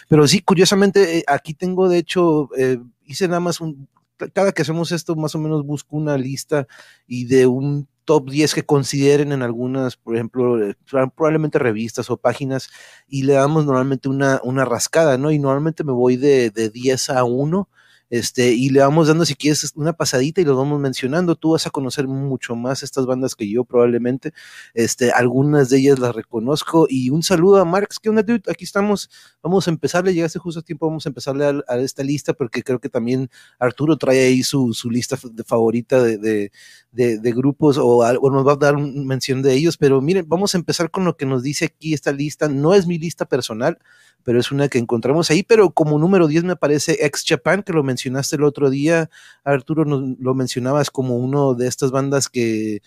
pero 0.09 0.27
sí, 0.27 0.41
curiosamente, 0.41 1.19
eh, 1.19 1.23
aquí 1.27 1.53
tengo, 1.53 1.87
de 1.87 1.97
hecho, 1.97 2.49
eh, 2.57 2.77
hice 3.05 3.27
nada 3.27 3.39
más 3.39 3.61
un, 3.61 3.87
cada 4.29 4.51
que 4.51 4.61
hacemos 4.61 4.91
esto, 4.91 5.15
más 5.15 5.35
o 5.35 5.39
menos 5.39 5.65
busco 5.65 5.95
una 5.95 6.17
lista 6.17 6.67
y 7.07 7.25
de 7.25 7.47
un 7.47 7.87
top 8.05 8.29
10 8.29 8.53
que 8.55 8.65
consideren 8.65 9.31
en 9.31 9.41
algunas, 9.41 9.95
por 9.95 10.15
ejemplo, 10.15 10.61
eh, 10.61 10.75
probablemente 11.15 11.59
revistas 11.59 12.09
o 12.09 12.17
páginas, 12.17 12.69
y 13.07 13.23
le 13.23 13.33
damos 13.33 13.65
normalmente 13.65 14.09
una, 14.09 14.39
una 14.43 14.65
rascada, 14.65 15.17
¿no? 15.17 15.31
Y 15.31 15.39
normalmente 15.39 15.83
me 15.83 15.93
voy 15.93 16.17
de, 16.17 16.49
de 16.49 16.69
10 16.69 17.09
a 17.11 17.23
1 17.23 17.69
este, 18.11 18.51
y 18.51 18.69
le 18.69 18.81
vamos 18.81 19.07
dando, 19.07 19.23
si 19.23 19.35
quieres, 19.35 19.71
una 19.73 19.93
pasadita 19.93 20.41
y 20.41 20.43
lo 20.43 20.57
vamos 20.57 20.81
mencionando. 20.81 21.37
Tú 21.37 21.51
vas 21.51 21.65
a 21.65 21.69
conocer 21.69 22.09
mucho 22.09 22.57
más 22.57 22.83
estas 22.83 23.05
bandas 23.05 23.35
que 23.35 23.49
yo, 23.49 23.63
probablemente. 23.63 24.33
Este, 24.73 25.11
algunas 25.11 25.69
de 25.69 25.77
ellas 25.77 25.97
las 25.97 26.13
reconozco. 26.13 26.87
Y 26.89 27.09
un 27.09 27.23
saludo 27.23 27.61
a 27.61 27.65
Marx. 27.65 27.99
¿Qué 27.99 28.09
onda, 28.09 28.21
dude? 28.21 28.43
Aquí 28.51 28.65
estamos. 28.65 29.09
Vamos 29.41 29.65
a 29.65 29.71
empezarle. 29.71 30.13
Llegaste 30.13 30.39
justo 30.39 30.59
a 30.59 30.63
tiempo. 30.63 30.87
Vamos 30.87 31.05
a 31.05 31.09
empezarle 31.09 31.63
a, 31.65 31.77
esta 31.77 32.03
lista 32.03 32.33
porque 32.33 32.63
creo 32.63 32.79
que 32.79 32.89
también 32.89 33.29
Arturo 33.57 33.97
trae 33.97 34.25
ahí 34.25 34.43
su, 34.43 34.73
su 34.73 34.89
lista 34.91 35.17
de 35.31 35.45
favorita 35.45 36.03
de, 36.03 36.51
de, 36.91 37.31
grupos 37.31 37.77
o, 37.79 38.03
nos 38.29 38.45
va 38.45 38.53
a 38.53 38.57
dar 38.57 38.75
una 38.75 39.03
mención 39.05 39.41
de 39.41 39.53
ellos. 39.53 39.77
Pero 39.77 40.01
miren, 40.01 40.25
vamos 40.27 40.53
a 40.53 40.57
empezar 40.57 40.91
con 40.91 41.05
lo 41.05 41.15
que 41.15 41.25
nos 41.25 41.43
dice 41.43 41.63
aquí 41.63 41.93
esta 41.93 42.11
lista. 42.11 42.49
No 42.49 42.73
es 42.73 42.87
mi 42.87 42.99
lista 42.99 43.23
personal 43.23 43.79
pero 44.23 44.39
es 44.39 44.51
una 44.51 44.67
que 44.67 44.77
encontramos 44.77 45.29
ahí, 45.31 45.43
pero 45.43 45.71
como 45.71 45.97
número 45.97 46.27
10 46.27 46.43
me 46.43 46.55
parece 46.55 47.05
Ex 47.05 47.23
Japan, 47.27 47.63
que 47.63 47.73
lo 47.73 47.83
mencionaste 48.01 48.35
el 48.35 48.43
otro 48.43 48.69
día, 48.69 49.09
Arturo, 49.43 49.83
lo 49.83 50.33
mencionabas 50.33 50.89
como 50.89 51.17
uno 51.17 51.53
de 51.53 51.67
estas 51.67 51.91
bandas 51.91 52.29
que 52.29 52.81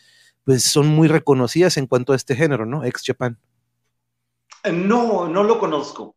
pues 0.44 0.62
son 0.64 0.88
muy 0.88 1.09
reconocidas 1.09 1.76
en 1.76 1.87
cuanto 1.87 2.12
a 2.12 2.16
este 2.16 2.37
género, 2.37 2.66
¿no? 2.66 2.85
Ex 2.85 3.02
Japan. 3.04 3.38
Eh, 4.62 4.73
no, 4.73 5.28
no 5.28 5.42
lo 5.42 5.59
conozco. 5.59 6.16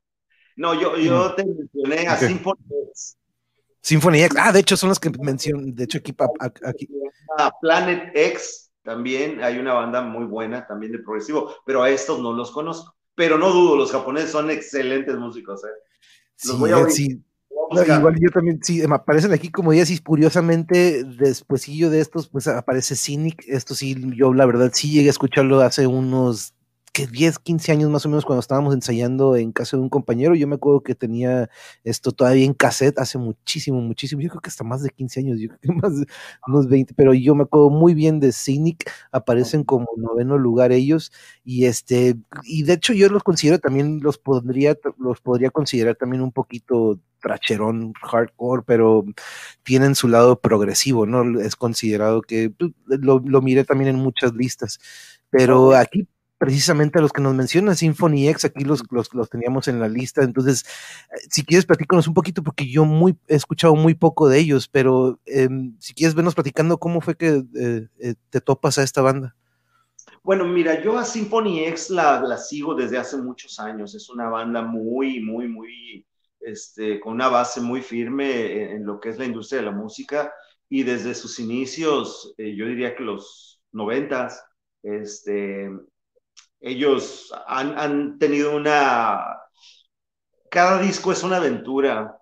No, 0.55 0.73
yo, 0.73 0.97
yo 0.97 1.29
mm. 1.29 1.35
te 1.35 1.45
mencioné 1.45 2.07
a 2.07 2.17
Symphony 2.17 2.57
X. 2.89 3.17
Symphony 3.81 4.23
X, 4.23 4.37
ah, 4.39 4.51
de 4.51 4.59
hecho 4.59 4.75
son 4.75 4.89
las 4.89 4.99
que 4.99 5.09
mencioné, 5.09 5.71
de 5.71 5.83
hecho 5.83 5.99
aquí, 5.99 6.15
aquí. 6.65 6.89
Planet 7.61 8.11
X 8.13 8.71
también, 8.83 9.41
hay 9.43 9.59
una 9.59 9.73
banda 9.73 10.01
muy 10.01 10.25
buena 10.25 10.65
también 10.67 10.91
de 10.91 10.99
progresivo, 10.99 11.53
pero 11.65 11.83
a 11.83 11.89
estos 11.89 12.19
no 12.19 12.33
los 12.33 12.51
conozco 12.51 12.97
pero 13.17 13.39
no 13.39 13.51
dudo, 13.51 13.75
los 13.75 13.91
japoneses 13.91 14.29
son 14.29 14.51
excelentes 14.51 15.17
músicos. 15.17 15.63
¿eh? 15.63 15.69
Los 16.43 16.53
sí, 16.53 16.59
voy 16.59 16.71
a 16.71 16.87
sí. 16.87 17.19
Igual 17.71 18.15
yo 18.19 18.29
también, 18.31 18.59
sí, 18.61 18.85
me 18.87 18.95
aparecen 18.95 19.33
aquí 19.33 19.49
como 19.49 19.71
dices, 19.71 20.01
curiosamente, 20.01 21.03
despuésillo 21.03 21.89
de 21.89 21.99
estos, 21.99 22.27
pues 22.27 22.47
aparece 22.47 22.95
Cynic, 22.95 23.43
esto 23.47 23.75
sí, 23.75 23.95
yo 24.15 24.33
la 24.33 24.45
verdad 24.45 24.71
sí 24.73 24.91
llegué 24.91 25.07
a 25.07 25.11
escucharlo 25.11 25.61
hace 25.61 25.87
unos 25.87 26.53
que 26.97 27.05
10, 27.05 27.37
15 27.37 27.71
años 27.71 27.91
más 27.91 28.07
o 28.07 28.09
menos 28.09 28.25
cuando 28.25 28.39
estábamos 28.39 28.73
ensayando 28.73 29.35
en 29.35 29.51
casa 29.51 29.77
de 29.77 29.83
un 29.83 29.89
compañero, 29.89 30.33
yo 30.33 30.47
me 30.47 30.55
acuerdo 30.55 30.81
que 30.81 30.95
tenía 30.95 31.47
esto 31.83 32.11
todavía 32.11 32.43
en 32.43 32.55
cassette 32.55 32.97
hace 32.97 33.19
muchísimo, 33.19 33.79
muchísimo, 33.81 34.19
yo 34.19 34.29
creo 34.29 34.41
que 34.41 34.49
hasta 34.49 34.63
más 34.63 34.81
de 34.81 34.89
15 34.89 35.19
años, 35.19 35.39
yo 35.39 35.49
creo 35.49 35.59
que 35.59 35.71
más 35.87 35.99
de 35.99 36.07
unos 36.47 36.67
20, 36.67 36.95
pero 36.95 37.13
yo 37.13 37.35
me 37.35 37.43
acuerdo 37.43 37.69
muy 37.69 37.93
bien 37.93 38.19
de 38.19 38.31
Cynic, 38.33 38.89
aparecen 39.11 39.63
como 39.63 39.85
noveno 39.95 40.39
lugar 40.39 40.71
ellos, 40.71 41.11
y 41.43 41.65
este, 41.65 42.15
y 42.43 42.63
de 42.63 42.73
hecho 42.73 42.93
yo 42.93 43.09
los 43.09 43.21
considero 43.21 43.59
también, 43.59 43.99
los 44.01 44.17
podría, 44.17 44.75
los 44.97 45.21
podría 45.21 45.51
considerar 45.51 45.97
también 45.97 46.23
un 46.23 46.31
poquito 46.31 46.99
tracherón 47.21 47.93
hardcore, 48.01 48.63
pero 48.65 49.05
tienen 49.61 49.93
su 49.93 50.07
lado 50.07 50.39
progresivo, 50.39 51.05
¿no? 51.05 51.39
Es 51.41 51.55
considerado 51.55 52.23
que 52.23 52.49
pues, 52.49 52.71
lo, 52.87 53.19
lo 53.19 53.41
miré 53.43 53.65
también 53.65 53.89
en 53.89 53.97
muchas 53.97 54.33
listas. 54.33 54.79
Pero 55.29 55.75
aquí 55.75 56.07
precisamente 56.37 56.99
a 56.99 57.01
los 57.01 57.11
que 57.11 57.21
nos 57.21 57.33
menciona 57.33 57.75
Symphony 57.75 58.29
X, 58.29 58.45
aquí 58.45 58.63
los, 58.63 58.83
los, 58.91 59.29
teníamos 59.29 59.67
en 59.67 59.79
la 59.79 59.87
lista, 59.87 60.23
entonces, 60.23 60.63
eh, 61.11 61.27
si 61.29 61.43
quieres 61.43 61.65
platícanos 61.65 62.07
un 62.07 62.13
poquito, 62.13 62.43
porque 62.43 62.69
yo 62.69 62.85
muy, 62.85 63.15
he 63.27 63.35
escuchado 63.35 63.75
muy 63.75 63.95
poco 63.95 64.29
de 64.29 64.39
ellos, 64.39 64.67
pero 64.67 65.19
em, 65.25 65.75
si 65.79 65.93
quieres 65.93 66.15
vernos 66.15 66.35
platicando 66.35 66.77
cómo 66.77 67.01
fue 67.01 67.15
que 67.15 67.43
eh, 67.55 67.87
eh, 67.99 68.15
te 68.29 68.41
topas 68.41 68.77
a 68.77 68.83
esta 68.83 69.01
banda. 69.01 69.35
Bueno, 70.23 70.45
mira, 70.45 70.81
yo 70.83 70.97
a 70.97 71.05
Symphony 71.05 71.65
X 71.65 71.89
la, 71.89 72.21
la, 72.21 72.37
sigo 72.37 72.75
desde 72.75 72.97
hace 72.97 73.17
muchos 73.17 73.59
años, 73.59 73.95
es 73.95 74.09
una 74.09 74.29
banda 74.29 74.61
muy, 74.61 75.21
muy, 75.21 75.47
muy, 75.47 76.05
este, 76.39 76.99
con 76.99 77.13
una 77.13 77.29
base 77.29 77.61
muy 77.61 77.81
firme 77.81 78.63
en, 78.63 78.77
en 78.77 78.85
lo 78.85 78.99
que 78.99 79.09
es 79.09 79.17
la 79.17 79.25
industria 79.25 79.61
de 79.61 79.67
la 79.67 79.71
música, 79.71 80.31
y 80.69 80.83
desde 80.83 81.15
sus 81.15 81.39
inicios, 81.39 82.35
yo 82.37 82.65
diría 82.65 82.93
que 82.93 83.03
los 83.03 83.61
noventas, 83.71 84.43
este, 84.83 85.69
ellos 86.59 87.33
han, 87.47 88.17
tenido 88.19 88.55
una... 88.55 89.37
Cada 90.49 90.81
disco 90.81 91.11
es 91.11 91.23
una 91.23 91.37
aventura. 91.37 92.17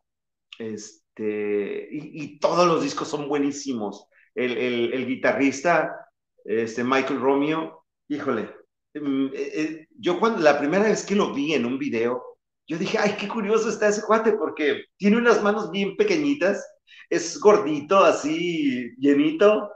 Este, 0.57 1.87
y, 1.91 2.39
todos 2.39 2.67
los 2.67 2.83
discos 2.83 3.07
son 3.07 3.27
buenísimos. 3.27 4.07
El, 4.33 5.05
guitarrista, 5.07 6.09
este, 6.43 6.83
Michael 6.83 7.19
Romeo, 7.19 7.85
híjole, 8.09 8.53
mm, 8.93 9.27
eh, 9.27 9.31
eh, 9.33 9.87
yo 9.97 10.19
cuando 10.19 10.41
la 10.41 10.59
primera 10.59 10.83
vez 10.83 11.05
que 11.05 11.15
lo 11.15 11.33
vi 11.33 11.53
en 11.53 11.65
un 11.65 11.79
video, 11.79 12.21
yo 12.67 12.77
dije, 12.77 12.97
ay, 12.97 13.15
qué 13.19 13.27
curioso 13.27 13.69
está 13.69 13.87
ese 13.87 14.01
cuate, 14.01 14.33
porque 14.33 14.85
tiene 14.97 15.17
unas 15.17 15.41
manos 15.43 15.71
bien 15.71 15.95
pequeñitas, 15.95 16.65
es 17.09 17.39
gordito, 17.39 17.99
así, 17.99 18.91
llenito, 18.97 19.71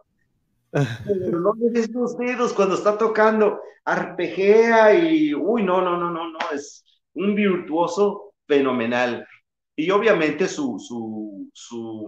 no 0.71 1.53
le 1.59 1.87
los 1.87 2.17
dedos 2.17 2.53
cuando 2.53 2.75
está 2.75 2.97
tocando, 2.97 3.59
arpejea 3.85 4.93
y, 4.93 5.33
uy, 5.33 5.63
no, 5.63 5.81
no, 5.81 5.97
no, 5.97 6.11
no, 6.11 6.29
no, 6.31 6.39
es 6.53 6.85
un 7.13 7.35
virtuoso 7.35 8.33
fenomenal. 8.47 9.27
Y 9.75 9.89
obviamente 9.91 10.47
su, 10.47 10.77
su, 10.79 11.49
su 11.53 12.07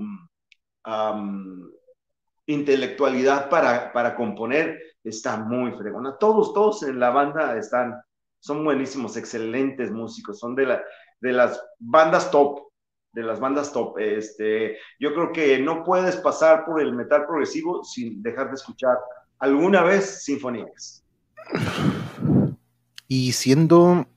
intelectualidad 2.46 3.50
para, 3.50 3.92
para 3.94 4.16
componer 4.16 4.80
está 5.04 5.38
muy 5.38 5.72
fregona. 5.72 6.18
Todos, 6.18 6.54
todos 6.54 6.84
en 6.84 7.00
la 7.00 7.10
banda 7.10 7.58
están, 7.58 8.02
son 8.40 8.64
buenísimos, 8.64 9.18
excelentes 9.18 9.92
músicos, 9.92 10.40
son 10.40 10.56
de, 10.56 10.66
la, 10.66 10.84
de 11.20 11.32
las 11.32 11.64
bandas 11.80 12.30
top 12.30 12.71
de 13.14 13.24
las 13.24 13.40
bandas 13.40 13.72
top. 13.74 13.98
Este, 14.00 14.78
yo 15.00 15.14
creo 15.14 15.32
que 15.32 15.60
no 15.60 15.84
puedes 15.84 16.16
pasar 16.18 16.66
por 16.66 16.82
el 16.82 16.94
metal 16.94 17.26
progresivo 17.26 17.84
sin 17.84 18.22
dejar 18.22 18.50
de 18.50 18.56
escuchar 18.56 18.98
alguna 19.40 19.84
vez 19.84 20.24
Symphony 20.24 20.62
X. 20.62 21.04
Y 23.08 23.32
siendo 23.34 24.08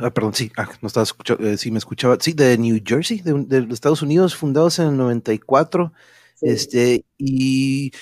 Ah, 0.00 0.10
perdón, 0.10 0.32
sí, 0.32 0.50
ah, 0.56 0.68
no 0.80 0.86
estaba 0.88 1.04
escuchando, 1.04 1.46
eh, 1.46 1.58
sí 1.58 1.70
me 1.70 1.78
escuchaba, 1.78 2.16
sí, 2.18 2.32
de 2.32 2.56
New 2.56 2.80
Jersey, 2.82 3.20
de, 3.20 3.44
de, 3.44 3.74
Estados 3.74 4.00
Unidos, 4.00 4.34
fundados 4.34 4.78
en 4.78 4.86
el 4.86 4.96
94, 4.96 5.92
este, 6.40 7.04
y 7.18 7.92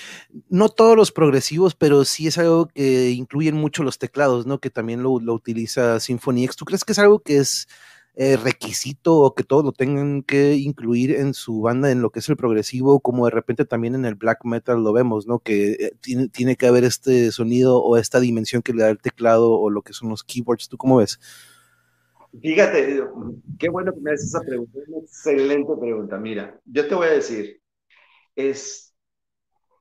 no 0.49 0.69
todos 0.69 0.95
los 0.95 1.11
progresivos, 1.11 1.75
pero 1.75 2.05
sí 2.05 2.27
es 2.27 2.37
algo 2.37 2.67
que 2.67 3.11
incluyen 3.11 3.55
mucho 3.55 3.83
los 3.83 3.97
teclados, 3.97 4.45
¿no? 4.45 4.59
Que 4.59 4.69
también 4.69 5.03
lo, 5.03 5.19
lo 5.19 5.33
utiliza 5.33 5.99
Symphony 5.99 6.45
X. 6.45 6.55
¿Tú 6.55 6.65
crees 6.65 6.85
que 6.85 6.93
es 6.93 6.99
algo 6.99 7.19
que 7.19 7.37
es 7.37 7.67
eh, 8.15 8.37
requisito 8.37 9.15
o 9.17 9.35
que 9.35 9.43
todos 9.43 9.65
lo 9.65 9.71
tengan 9.73 10.23
que 10.23 10.55
incluir 10.55 11.11
en 11.11 11.33
su 11.33 11.61
banda 11.61 11.91
en 11.91 12.01
lo 12.01 12.11
que 12.11 12.19
es 12.19 12.29
el 12.29 12.37
progresivo, 12.37 12.99
como 13.01 13.25
de 13.25 13.31
repente 13.31 13.65
también 13.65 13.95
en 13.95 14.05
el 14.05 14.15
black 14.15 14.45
metal 14.45 14.83
lo 14.83 14.93
vemos, 14.93 15.27
¿no? 15.27 15.39
Que 15.39 15.71
eh, 15.73 15.91
tiene, 16.01 16.29
tiene 16.29 16.55
que 16.55 16.67
haber 16.67 16.85
este 16.85 17.31
sonido 17.31 17.81
o 17.81 17.97
esta 17.97 18.19
dimensión 18.19 18.61
que 18.61 18.73
le 18.73 18.83
da 18.83 18.89
el 18.89 18.99
teclado 18.99 19.51
o 19.51 19.69
lo 19.69 19.81
que 19.81 19.93
son 19.93 20.09
los 20.09 20.23
keyboards. 20.23 20.69
¿Tú 20.69 20.77
cómo 20.77 20.97
ves? 20.97 21.19
Fíjate, 22.41 23.01
qué 23.59 23.69
bueno 23.69 23.93
que 23.93 24.01
me 24.01 24.11
haces 24.11 24.27
esa 24.27 24.41
pregunta, 24.41 24.79
una 24.87 24.99
excelente 24.99 25.73
pregunta. 25.79 26.17
Mira, 26.17 26.59
yo 26.65 26.87
te 26.87 26.95
voy 26.95 27.07
a 27.07 27.11
decir, 27.11 27.61
es 28.35 28.93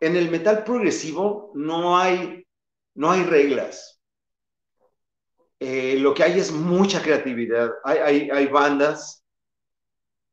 en 0.01 0.17
el 0.17 0.31
metal 0.31 0.65
progresivo 0.65 1.53
no 1.55 1.97
hay, 1.97 2.47
no 2.95 3.11
hay 3.11 3.23
reglas. 3.23 3.94
Eh, 5.61 5.97
lo 5.99 6.15
que 6.15 6.23
hay 6.25 6.39
es 6.39 6.53
mucha 6.53 7.03
creatividad. 7.03 7.71
Hay, 7.85 8.29
hay, 8.31 8.47
bandas, 8.47 9.25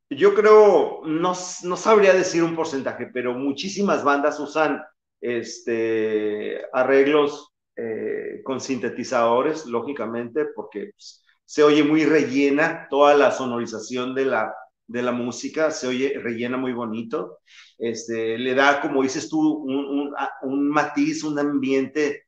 yo 0.09 0.33
creo, 0.33 1.01
no, 1.05 1.33
no, 1.63 1.77
sabría 1.77 2.13
decir 2.13 2.43
un 2.43 2.55
porcentaje, 2.55 3.07
pero 3.13 3.33
muchísimas 3.33 4.03
bandas 4.03 4.39
usan 4.39 4.81
este, 5.21 6.61
arreglos 6.73 7.53
eh, 7.75 8.41
con 8.43 8.59
sintetizadores, 8.59 9.65
lógicamente, 9.65 10.45
porque 10.55 10.91
pues, 10.93 11.23
se 11.45 11.63
oye 11.63 11.83
muy 11.83 12.05
rellena 12.05 12.87
toda 12.89 13.15
la 13.15 13.31
sonorización 13.31 14.15
de 14.15 14.25
la, 14.25 14.53
de 14.87 15.01
la 15.01 15.11
música, 15.11 15.71
se 15.71 15.87
oye 15.87 16.19
rellena 16.19 16.57
muy 16.57 16.73
bonito, 16.73 17.39
este, 17.77 18.37
le 18.37 18.53
da, 18.55 18.81
como 18.81 19.03
dices 19.03 19.29
tú, 19.29 19.39
un, 19.39 19.85
un, 19.85 20.15
un 20.43 20.69
matiz, 20.69 21.23
un 21.23 21.39
ambiente 21.39 22.25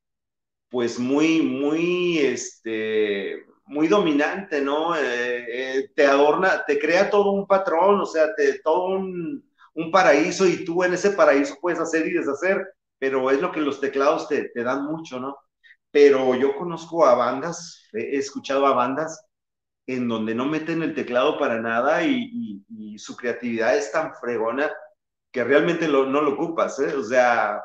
pues 0.73 0.97
muy, 0.97 1.43
muy, 1.43 2.17
este, 2.17 3.45
muy 3.67 3.87
dominante, 3.87 4.59
¿no? 4.59 4.95
Eh, 4.97 5.91
te 5.95 6.07
adorna, 6.07 6.65
te 6.65 6.79
crea 6.79 7.11
todo 7.11 7.31
un 7.31 7.45
patrón, 7.45 8.01
o 8.01 8.07
sea, 8.07 8.33
te, 8.33 8.59
todo 8.61 8.87
un, 8.87 9.47
un, 9.75 9.91
paraíso 9.91 10.47
y 10.47 10.65
tú 10.65 10.83
en 10.83 10.95
ese 10.95 11.11
paraíso 11.11 11.57
puedes 11.61 11.79
hacer 11.79 12.07
y 12.07 12.13
deshacer, 12.13 12.73
pero 12.97 13.29
es 13.29 13.39
lo 13.39 13.51
que 13.51 13.61
los 13.61 13.79
teclados 13.79 14.27
te, 14.27 14.49
te 14.49 14.63
dan 14.63 14.85
mucho, 14.85 15.19
¿no? 15.19 15.37
Pero 15.91 16.33
yo 16.33 16.55
conozco 16.55 17.05
a 17.05 17.13
bandas, 17.13 17.87
he 17.93 18.17
escuchado 18.17 18.65
a 18.65 18.73
bandas 18.73 19.23
en 19.85 20.07
donde 20.07 20.33
no 20.33 20.47
meten 20.47 20.81
el 20.81 20.95
teclado 20.95 21.37
para 21.37 21.61
nada 21.61 22.03
y, 22.03 22.63
y, 22.67 22.97
su 22.97 23.15
creatividad 23.15 23.77
es 23.77 23.91
tan 23.91 24.15
fregona 24.15 24.71
que 25.31 25.43
realmente 25.43 25.87
lo, 25.87 26.07
no 26.07 26.21
lo 26.21 26.33
ocupas, 26.33 26.79
¿eh? 26.79 26.95
O 26.95 27.03
sea, 27.03 27.61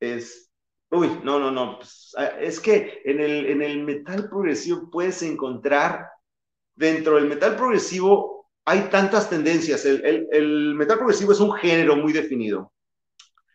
es... 0.00 0.49
Uy, 0.90 1.20
no, 1.22 1.38
no, 1.38 1.50
no. 1.50 1.78
Pues, 1.78 2.12
ah, 2.16 2.32
es 2.40 2.60
que 2.60 3.00
en 3.04 3.20
el, 3.20 3.46
en 3.46 3.62
el 3.62 3.82
metal 3.84 4.28
progresivo 4.28 4.90
puedes 4.90 5.22
encontrar, 5.22 6.06
dentro 6.74 7.16
del 7.16 7.26
metal 7.26 7.56
progresivo 7.56 8.50
hay 8.64 8.88
tantas 8.90 9.30
tendencias. 9.30 9.84
El, 9.84 10.04
el, 10.04 10.28
el 10.32 10.74
metal 10.74 10.98
progresivo 10.98 11.32
es 11.32 11.40
un 11.40 11.52
género 11.52 11.96
muy 11.96 12.12
definido, 12.12 12.72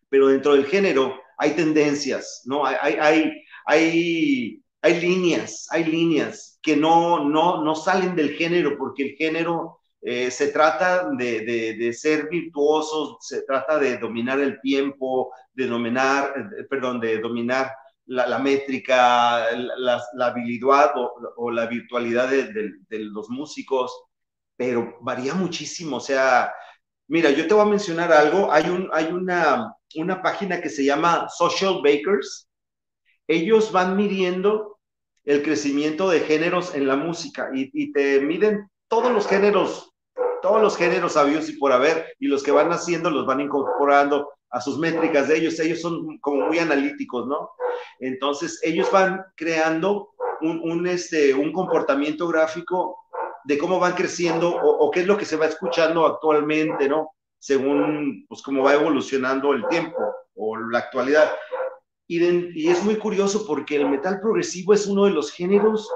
pero 0.10 0.28
dentro 0.28 0.54
del 0.54 0.66
género 0.66 1.20
hay 1.38 1.52
tendencias, 1.52 2.44
¿no? 2.46 2.66
Hay, 2.66 2.76
hay, 2.80 2.96
hay, 3.00 3.32
hay, 3.66 4.64
hay 4.82 5.02
líneas, 5.02 5.68
hay 5.72 5.86
líneas 5.86 6.60
que 6.62 6.78
no, 6.78 7.28
no, 7.28 7.64
no 7.64 7.76
salen 7.76 8.16
del 8.16 8.32
género, 8.32 8.78
porque 8.78 9.04
el 9.04 9.16
género 9.18 9.80
eh, 10.08 10.30
se 10.30 10.50
trata 10.50 11.10
de, 11.18 11.42
de, 11.80 11.94
ser 11.94 12.30
virtuosos, 12.30 13.18
se 13.22 13.42
trata 13.42 13.80
de 13.80 13.98
dominar 13.98 14.40
el 14.40 14.62
tiempo, 14.62 15.34
de 15.52 15.66
dominar, 15.66 16.32
eh, 16.60 16.64
perdón, 16.70 17.00
de 17.00 17.18
dominar 17.18 17.72
la, 18.06 18.38
métrica, 18.38 19.52
la, 19.56 20.00
la, 20.14 20.28
habilidad 20.28 20.92
o, 21.38 21.50
la 21.50 21.66
virtualidad 21.66 22.30
de, 22.30 22.54
de, 22.88 23.00
los 23.00 23.32
músicos, 23.32 23.92
pero 24.56 24.96
varía 25.02 25.34
muchísimo. 25.34 25.98
O 25.98 26.00
sea, 26.00 26.54
mira, 27.08 27.32
yo 27.32 27.48
te 27.48 27.56
voy 27.56 27.64
a 27.64 27.70
mencionar 27.70 28.14
algo. 28.14 28.52
Hay, 28.52 28.70
un, 28.70 28.88
hay 28.94 29.06
una, 29.06 29.74
una 29.96 30.22
página 30.22 30.62
que 30.62 30.70
se 30.70 30.86
llama 30.86 31.30
Social 31.30 31.82
Bakers. 31.84 32.48
Ellos 33.28 33.72
van 33.72 33.98
midiendo 33.98 34.78
el 35.24 35.42
crecimiento 35.42 36.12
de 36.12 36.20
géneros 36.20 36.76
en 36.76 36.88
la 36.88 36.96
música 36.96 37.50
y, 37.56 37.72
y 37.74 37.92
te 37.92 38.22
miden 38.22 38.70
todos 38.88 39.12
los 39.12 39.26
géneros 39.28 39.94
todos 40.46 40.62
los 40.62 40.78
géneros 40.78 41.14
sabios 41.14 41.50
y 41.50 41.54
por 41.54 41.72
haber, 41.72 42.14
y 42.20 42.28
los 42.28 42.44
que 42.44 42.52
van 42.52 42.72
haciendo 42.72 43.10
los 43.10 43.26
van 43.26 43.42
incorporando 43.42 44.30
a 44.52 44.62
sus 44.62 44.78
métricas 44.78 45.28
de 45.28 45.38
ellos. 45.38 45.60
Ellos 45.60 45.82
son 45.82 46.20
como 46.20 46.46
muy 46.46 46.60
analíticos, 46.60 47.26
¿no? 47.26 47.50
Entonces, 48.00 48.60
ellos 48.62 48.92
van 48.92 49.26
creando 49.36 50.12
un, 50.42 50.60
un 50.60 50.86
este, 50.86 51.34
un 51.34 51.52
comportamiento 51.52 52.28
gráfico 52.28 52.96
de 53.46 53.58
cómo 53.58 53.80
van 53.80 53.94
creciendo 53.94 54.56
o, 54.56 54.92
qué 54.92 55.00
es 55.00 55.08
lo 55.08 55.18
que 55.18 55.26
se 55.26 55.36
va 55.36 55.48
escuchando 55.48 56.06
actualmente, 56.06 56.88
¿no? 56.88 57.10
Según, 57.40 58.28
pues, 58.30 58.44
cómo 58.44 58.62
va 58.62 58.76
evolucionando 58.76 59.52
el 59.52 59.68
tiempo 59.68 59.98
o 60.36 60.58
la 60.58 60.78
actualidad. 60.78 61.32
Y, 62.06 62.24
y 62.24 62.70
es 62.70 62.84
muy 62.84 62.98
curioso 62.98 63.48
porque 63.48 63.78
el 63.78 63.90
metal 63.90 64.20
progresivo 64.22 64.76
es 64.76 64.86
uno 64.86 65.06
de 65.06 65.12
los 65.12 65.32
géneros 65.32 65.90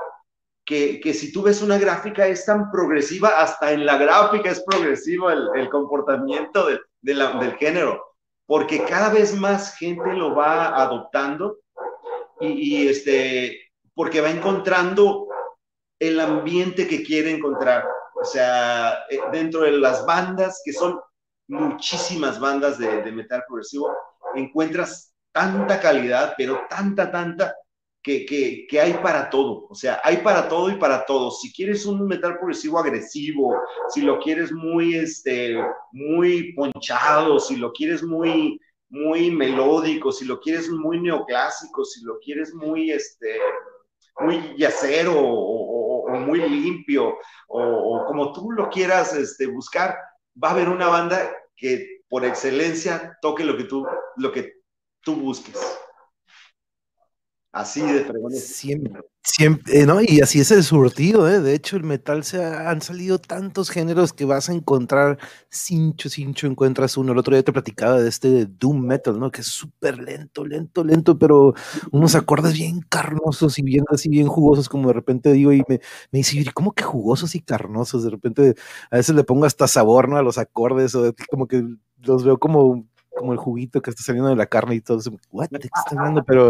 que, 0.70 1.14
si 1.16 1.32
tú 1.32 1.42
ves 1.42 1.64
una 1.64 1.80
gráfica 1.80 2.28
es 2.28 2.46
tan 2.46 2.70
progresiva, 2.70 3.40
hasta 3.42 3.72
en 3.72 3.88
la 3.88 3.98
gráfica 3.98 4.52
es 4.52 4.62
progresivo 4.62 5.32
el, 5.32 5.68
comportamiento 5.70 6.68
del 7.02 7.56
género, 7.58 8.06
porque 8.46 8.84
cada 8.84 9.10
vez 9.10 9.36
más 9.36 9.76
gente 9.78 10.14
lo 10.14 10.36
va 10.36 10.80
adoptando 10.80 11.58
y, 12.40 12.88
este, 12.88 13.60
porque 13.96 14.22
va 14.22 14.30
encontrando 14.30 15.28
el 15.98 16.20
ambiente 16.20 16.88
que 16.88 17.02
quiere 17.02 17.32
encontrar. 17.32 17.88
O 18.22 18.24
sea, 18.24 19.06
eh, 19.10 19.20
dentro 19.32 19.62
de 19.62 19.72
las 19.72 20.06
bandas, 20.06 20.62
que 20.64 20.72
son 20.72 21.00
muchísimas 21.48 22.40
bandas 22.40 22.78
de, 22.78 23.02
de 23.02 23.12
metal 23.12 23.44
progresivo, 23.48 23.92
encuentras 24.36 25.16
tanta 25.32 25.80
calidad, 25.80 26.36
pero 26.38 26.62
tanta, 26.70 27.12
tanta, 27.12 27.56
que, 28.02 28.66
que, 28.70 28.80
hay 28.80 28.94
para 28.94 29.30
todo, 29.30 29.68
o 29.70 29.76
sea, 29.76 30.00
hay 30.04 30.18
para 30.18 30.48
todo 30.48 30.70
y 30.70 30.76
para 30.76 31.06
todo. 31.06 31.32
Si 31.32 31.52
quieres 31.52 31.86
un 31.86 32.08
metal 32.08 32.38
progresivo 32.38 32.80
agresivo, 32.80 33.56
si 33.90 34.02
lo 34.02 34.20
quieres 34.20 34.52
muy, 34.52 34.96
este, 34.96 35.58
muy 35.92 36.54
ponchado, 36.54 37.40
si 37.40 37.58
lo 37.58 37.74
quieres 37.74 38.02
muy, 38.02 38.60
muy 38.90 39.32
melódico, 39.32 40.12
si 40.12 40.26
lo 40.26 40.40
quieres 40.40 40.70
muy 40.70 41.02
neoclásico, 41.02 41.84
si 41.84 42.04
lo 42.04 42.20
quieres 42.20 42.54
muy, 42.54 42.92
este, 42.92 43.38
muy 44.20 44.56
yacero 44.58 45.20
o, 45.20 46.06
o, 46.06 46.20
muy 46.20 46.40
limpio, 46.40 47.18
o, 47.48 48.06
como 48.08 48.34
tú 48.34 48.52
lo 48.52 48.70
quieras 48.70 49.14
este, 49.14 49.46
buscar, 49.48 49.96
va 50.42 50.50
a 50.50 50.52
haber 50.52 50.70
una 50.70 50.88
banda 50.88 51.32
que 51.56 52.02
por 52.10 52.26
excelencia 52.26 53.18
toque 53.22 53.44
lo 53.44 53.58
que 53.58 53.66
tú, 53.66 53.86
lo 54.16 54.32
que 54.32 54.54
tú 55.02 55.16
busques. 55.16 55.80
Así 57.52 57.82
de 57.82 58.04
fregones. 58.06 58.46
Siempre, 58.46 59.02
siempre, 59.24 59.80
eh, 59.82 59.86
¿no? 59.88 60.02
Y 60.02 60.22
así 60.22 60.40
es 60.40 60.52
el 60.52 60.64
surtido, 60.64 61.28
¿eh? 61.28 61.40
De 61.40 61.56
hecho, 61.56 61.78
el 61.78 61.84
metal 61.84 62.24
se 62.24 62.44
han 62.44 62.80
salido 62.84 63.18
tantos 63.18 63.72
géneros 63.72 64.14
que 64.14 64.26
vas 64.26 64.50
a 64.50 64.54
encontrar 64.54 65.18
cincho, 65.50 66.10
cincho, 66.10 66.46
encuentras 66.46 66.96
uno. 66.96 67.12
El 67.12 67.18
otro 67.18 67.34
día 67.36 67.42
te 67.44 67.52
platicaba 67.52 68.00
de 68.00 68.08
este 68.08 68.46
Doom 68.46 68.86
Metal, 68.86 69.20
¿no? 69.20 69.32
Que 69.32 69.42
es 69.42 69.48
súper 69.48 69.98
lento, 69.98 70.46
lento, 70.46 70.84
lento, 70.84 71.18
pero 71.18 71.56
unos 71.92 72.14
acordes 72.14 72.54
bien 72.54 72.82
carnosos 72.88 73.58
y 73.58 73.64
bien 73.64 73.84
así, 73.90 74.10
bien 74.10 74.28
jugosos, 74.28 74.70
como 74.70 74.90
de 74.90 74.94
repente 74.94 75.34
digo, 75.34 75.52
y 75.52 75.64
me, 75.68 75.80
me 76.12 76.20
dice, 76.20 76.44
¿cómo 76.54 76.74
que 76.74 76.84
jugosos 76.84 77.34
y 77.34 77.42
carnosos? 77.42 78.04
De 78.04 78.12
repente 78.12 78.54
a 78.92 78.98
veces 78.98 79.16
le 79.16 79.24
pongo 79.24 79.46
hasta 79.46 79.68
sabor, 79.68 80.08
¿no? 80.08 80.18
A 80.18 80.22
los 80.24 80.38
acordes, 80.38 80.94
o 80.94 81.16
como 81.32 81.48
que 81.48 81.64
los 82.04 82.24
veo 82.24 82.38
como 82.40 82.88
como 83.20 83.34
el 83.34 83.38
juguito 83.38 83.82
que 83.82 83.90
está 83.90 84.02
saliendo 84.02 84.30
de 84.30 84.38
la 84.38 84.46
carne 84.46 84.76
y 84.76 84.82
todo 84.82 85.00
eso. 85.00 85.12
What, 85.32 85.50
¿De 85.50 85.60
qué 85.60 85.68
está 85.68 86.00
hablando? 86.00 86.24
Pero, 86.24 86.50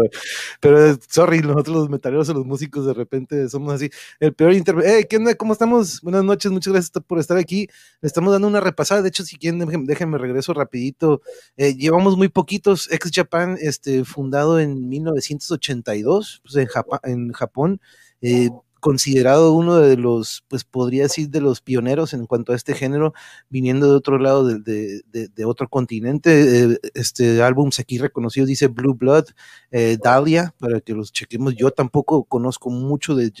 pero, 0.60 0.96
sorry, 1.08 1.40
nosotros 1.40 1.76
los 1.76 1.90
metaleros 1.90 2.28
o 2.28 2.34
los 2.34 2.46
músicos 2.46 2.86
de 2.86 2.94
repente 2.94 3.48
somos 3.48 3.74
así. 3.74 3.90
El 4.20 4.32
peor 4.34 4.52
internet. 4.52 4.84
Hey, 4.86 5.06
¿qué 5.10 5.16
onda? 5.16 5.34
¿Cómo 5.34 5.52
estamos? 5.52 6.00
Buenas 6.00 6.22
noches, 6.22 6.52
muchas 6.52 6.72
gracias 6.72 6.92
por 7.04 7.18
estar 7.18 7.36
aquí. 7.36 7.68
Le 8.00 8.06
estamos 8.06 8.32
dando 8.32 8.46
una 8.46 8.60
repasada. 8.60 9.02
De 9.02 9.08
hecho, 9.08 9.24
si 9.24 9.36
quieren, 9.36 9.66
déjenme, 9.84 10.18
regreso 10.18 10.54
rapidito. 10.54 11.22
Eh, 11.56 11.74
llevamos 11.74 12.16
muy 12.16 12.28
poquitos. 12.28 12.90
Ex 12.92 13.10
Japan, 13.12 13.56
este, 13.60 14.04
fundado 14.04 14.60
en 14.60 14.88
1982, 14.88 16.42
pues 16.44 16.54
en, 16.54 16.66
Japón. 16.66 17.00
En 17.02 17.32
Japón 17.32 17.80
eh, 18.22 18.50
considerado 18.80 19.52
uno 19.52 19.76
de 19.78 19.96
los, 19.96 20.44
pues 20.48 20.64
podría 20.64 21.04
decir, 21.04 21.30
de 21.30 21.40
los 21.40 21.60
pioneros 21.60 22.14
en 22.14 22.26
cuanto 22.26 22.52
a 22.52 22.56
este 22.56 22.74
género, 22.74 23.14
viniendo 23.48 23.88
de 23.88 23.94
otro 23.94 24.18
lado 24.18 24.44
de, 24.44 25.02
de, 25.06 25.44
otro 25.44 25.68
continente. 25.68 26.64
Eh, 26.72 26.78
este 26.94 27.42
álbum 27.42 27.70
aquí 27.78 27.98
reconocido 27.98 28.46
dice 28.46 28.68
Blue 28.68 28.94
Blood, 28.94 29.26
eh, 29.70 29.98
Dahlia, 30.02 30.54
para 30.58 30.80
que 30.80 30.94
los 30.94 31.12
chequemos. 31.12 31.54
Yo 31.54 31.70
tampoco 31.70 32.24
conozco 32.24 32.70
mucho 32.70 33.14
de, 33.14 33.32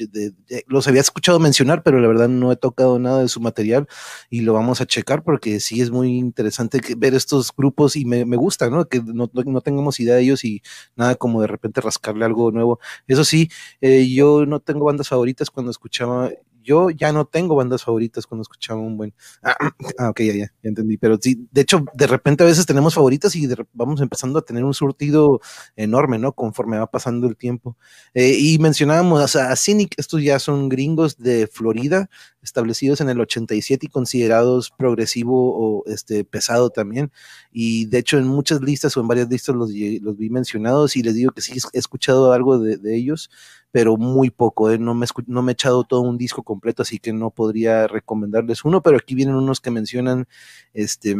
los 0.66 0.86
había 0.88 1.00
escuchado 1.00 1.38
mencionar, 1.40 1.82
pero 1.82 2.00
la 2.00 2.08
verdad 2.08 2.28
no 2.28 2.52
he 2.52 2.56
tocado 2.56 2.98
nada 2.98 3.22
de 3.22 3.28
su 3.28 3.40
material 3.40 3.86
y 4.28 4.42
lo 4.42 4.52
vamos 4.52 4.80
a 4.80 4.86
checar 4.86 5.22
porque 5.22 5.60
sí 5.60 5.80
es 5.80 5.90
muy 5.90 6.18
interesante 6.18 6.80
ver 6.96 7.14
estos 7.14 7.52
grupos 7.56 7.96
y 7.96 8.04
me, 8.04 8.24
gusta, 8.36 8.70
¿no? 8.70 8.86
Que 8.88 9.02
no, 9.02 9.30
no, 9.32 9.60
tengamos 9.60 10.00
idea 10.00 10.14
de 10.16 10.22
ellos 10.22 10.44
y 10.44 10.62
nada 10.96 11.14
como 11.14 11.40
de 11.40 11.46
repente 11.46 11.80
rascarle 11.80 12.24
algo 12.24 12.50
nuevo. 12.52 12.78
Eso 13.06 13.24
sí, 13.24 13.50
eh, 13.80 14.08
yo 14.08 14.46
no 14.46 14.60
tengo 14.60 14.84
bandas 14.86 15.08
favoritas 15.08 15.29
cuando 15.50 15.70
escuchaba, 15.70 16.30
yo 16.62 16.90
ya 16.90 17.12
no 17.12 17.24
tengo 17.24 17.54
bandas 17.54 17.84
favoritas 17.84 18.26
cuando 18.26 18.42
escuchaba 18.42 18.80
un 18.80 18.96
buen, 18.96 19.14
ah, 19.42 19.56
ah 19.98 20.10
ok, 20.10 20.20
ya, 20.20 20.32
ya, 20.34 20.38
ya 20.62 20.68
entendí, 20.68 20.96
pero 20.96 21.18
sí, 21.20 21.48
de 21.50 21.60
hecho, 21.62 21.84
de 21.94 22.06
repente 22.06 22.42
a 22.42 22.46
veces 22.46 22.66
tenemos 22.66 22.94
favoritas 22.94 23.34
y 23.36 23.48
vamos 23.72 24.00
empezando 24.00 24.38
a 24.38 24.42
tener 24.42 24.64
un 24.64 24.74
surtido 24.74 25.40
enorme, 25.76 26.18
¿no? 26.18 26.32
Conforme 26.32 26.78
va 26.78 26.86
pasando 26.86 27.26
el 27.28 27.36
tiempo. 27.36 27.76
Eh, 28.14 28.36
y 28.38 28.58
mencionábamos 28.58 29.36
a 29.36 29.56
Cynic, 29.56 29.94
estos 29.96 30.22
ya 30.22 30.38
son 30.38 30.68
gringos 30.68 31.16
de 31.16 31.46
Florida, 31.46 32.10
establecidos 32.42 33.00
en 33.00 33.10
el 33.10 33.20
87 33.20 33.86
y 33.86 33.88
considerados 33.88 34.70
progresivo 34.70 35.54
o 35.54 35.84
este 35.86 36.24
pesado 36.24 36.70
también. 36.70 37.10
Y 37.52 37.86
de 37.86 37.98
hecho 37.98 38.18
en 38.18 38.26
muchas 38.26 38.60
listas 38.62 38.96
o 38.96 39.00
en 39.00 39.08
varias 39.08 39.28
listas 39.28 39.54
los, 39.54 39.70
los 39.70 40.16
vi 40.16 40.30
mencionados 40.30 40.96
y 40.96 41.02
les 41.02 41.14
digo 41.14 41.32
que 41.32 41.42
sí 41.42 41.52
he 41.72 41.78
escuchado 41.78 42.32
algo 42.32 42.58
de, 42.58 42.76
de 42.76 42.96
ellos 42.96 43.30
pero 43.72 43.96
muy 43.96 44.30
poco, 44.30 44.70
¿eh? 44.70 44.78
no, 44.78 44.94
me, 44.94 45.06
no 45.26 45.42
me 45.42 45.52
he 45.52 45.54
echado 45.54 45.84
todo 45.84 46.00
un 46.00 46.18
disco 46.18 46.42
completo, 46.42 46.82
así 46.82 46.98
que 46.98 47.12
no 47.12 47.30
podría 47.30 47.86
recomendarles 47.86 48.64
uno, 48.64 48.82
pero 48.82 48.96
aquí 48.96 49.14
vienen 49.14 49.36
unos 49.36 49.60
que 49.60 49.70
mencionan, 49.70 50.26
este, 50.74 51.16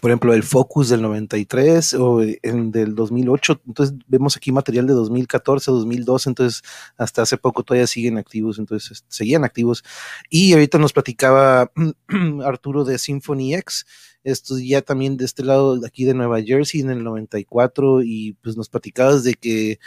por 0.00 0.10
ejemplo, 0.10 0.34
el 0.34 0.42
Focus 0.42 0.90
del 0.90 1.02
93 1.02 1.94
o 1.94 2.20
el 2.20 2.70
del 2.70 2.94
2008, 2.94 3.62
entonces 3.66 3.96
vemos 4.06 4.36
aquí 4.36 4.52
material 4.52 4.86
de 4.86 4.92
2014, 4.92 5.70
2012, 5.70 6.30
entonces 6.30 6.62
hasta 6.96 7.22
hace 7.22 7.38
poco 7.38 7.62
todavía 7.62 7.86
siguen 7.86 8.18
activos, 8.18 8.58
entonces 8.58 9.04
seguían 9.08 9.44
activos. 9.44 9.84
Y 10.28 10.52
ahorita 10.52 10.78
nos 10.78 10.92
platicaba 10.92 11.70
Arturo 12.44 12.84
de 12.84 12.98
Symphony 12.98 13.54
X, 13.54 13.86
esto 14.22 14.58
ya 14.58 14.82
también 14.82 15.16
de 15.16 15.24
este 15.24 15.44
lado 15.44 15.80
aquí 15.86 16.04
de 16.04 16.12
Nueva 16.12 16.42
Jersey 16.42 16.80
en 16.80 16.90
el 16.90 17.04
94 17.04 18.02
y 18.02 18.36
pues 18.42 18.56
nos 18.56 18.68
platicabas 18.68 19.22
de 19.22 19.34
que 19.34 19.78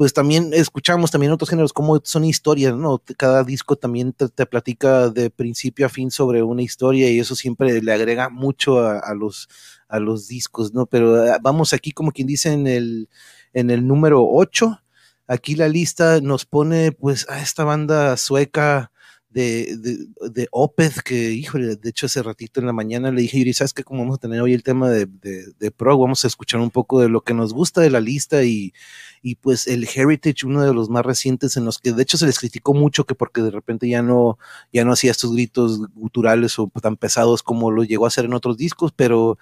pues 0.00 0.14
también 0.14 0.54
escuchamos 0.54 1.10
también 1.10 1.30
otros 1.30 1.50
géneros 1.50 1.74
como 1.74 2.00
son 2.02 2.24
historias, 2.24 2.74
¿no? 2.74 3.02
Cada 3.18 3.44
disco 3.44 3.76
también 3.76 4.14
te, 4.14 4.46
platica 4.46 5.10
de 5.10 5.28
principio 5.28 5.84
a 5.84 5.90
fin 5.90 6.10
sobre 6.10 6.42
una 6.42 6.62
historia 6.62 7.10
y 7.10 7.18
eso 7.18 7.36
siempre 7.36 7.82
le 7.82 7.92
agrega 7.92 8.30
mucho 8.30 8.80
a, 8.80 9.12
los, 9.12 9.50
a 9.88 9.98
los 9.98 10.26
discos, 10.26 10.72
¿no? 10.72 10.86
Pero 10.86 11.30
ah, 11.30 11.38
vamos 11.42 11.74
aquí 11.74 11.92
como 11.92 12.12
quien 12.12 12.26
dice 12.26 12.50
en 12.50 12.66
el, 12.66 13.10
en 13.52 13.68
el 13.68 13.86
número 13.86 14.26
8. 14.26 14.80
Aquí 15.26 15.54
la 15.54 15.68
lista 15.68 16.22
nos 16.22 16.46
pone 16.46 16.92
pues 16.92 17.28
a 17.28 17.42
esta 17.42 17.64
banda 17.64 18.16
sueca 18.16 18.92
de, 19.30 19.76
de, 19.76 20.30
de 20.30 20.48
Opeth, 20.50 21.00
que, 21.02 21.30
híjole, 21.32 21.76
de 21.76 21.90
hecho 21.90 22.06
hace 22.06 22.22
ratito 22.22 22.58
en 22.58 22.66
la 22.66 22.72
mañana 22.72 23.12
le 23.12 23.22
dije, 23.22 23.38
Yuri, 23.38 23.52
¿sabes 23.52 23.72
qué? 23.72 23.84
Como 23.84 24.00
vamos 24.00 24.16
a 24.18 24.20
tener 24.20 24.40
hoy 24.40 24.54
el 24.54 24.64
tema 24.64 24.90
de, 24.90 25.06
de, 25.06 25.70
Pro, 25.70 25.96
vamos 25.96 26.24
a 26.24 26.26
escuchar 26.26 26.60
un 26.60 26.70
poco 26.70 27.00
de 27.00 27.08
lo 27.08 27.22
que 27.22 27.32
nos 27.32 27.52
gusta 27.54 27.80
de 27.80 27.90
la 27.90 28.00
lista 28.00 28.42
y, 28.42 28.74
y 29.22 29.36
pues 29.36 29.68
el 29.68 29.84
Heritage, 29.84 30.46
uno 30.46 30.62
de 30.62 30.74
los 30.74 30.90
más 30.90 31.06
recientes 31.06 31.56
en 31.56 31.64
los 31.64 31.78
que 31.78 31.92
de 31.92 32.02
hecho 32.02 32.18
se 32.18 32.26
les 32.26 32.40
criticó 32.40 32.74
mucho 32.74 33.04
que 33.04 33.14
porque 33.14 33.40
de 33.40 33.52
repente 33.52 33.88
ya 33.88 34.02
no, 34.02 34.38
ya 34.72 34.84
no 34.84 34.92
hacía 34.92 35.12
estos 35.12 35.32
gritos 35.32 35.80
guturales 35.94 36.58
o 36.58 36.70
tan 36.82 36.96
pesados 36.96 37.44
como 37.44 37.70
lo 37.70 37.84
llegó 37.84 38.06
a 38.06 38.08
hacer 38.08 38.24
en 38.24 38.34
otros 38.34 38.56
discos, 38.56 38.92
pero 38.94 39.38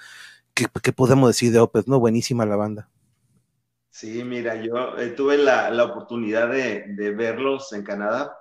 ¿qué, 0.52 0.66
qué 0.82 0.92
podemos 0.92 1.30
decir 1.30 1.50
de 1.50 1.60
Opeth? 1.60 1.86
¿No? 1.86 1.98
Buenísima 1.98 2.44
la 2.44 2.56
banda. 2.56 2.88
Sí, 3.90 4.22
mira, 4.22 4.62
yo 4.62 4.98
eh, 4.98 5.08
tuve 5.08 5.38
la, 5.38 5.70
la 5.70 5.84
oportunidad 5.84 6.50
de, 6.50 6.84
de 6.88 7.10
verlos 7.10 7.72
en 7.72 7.82
Canadá 7.82 8.37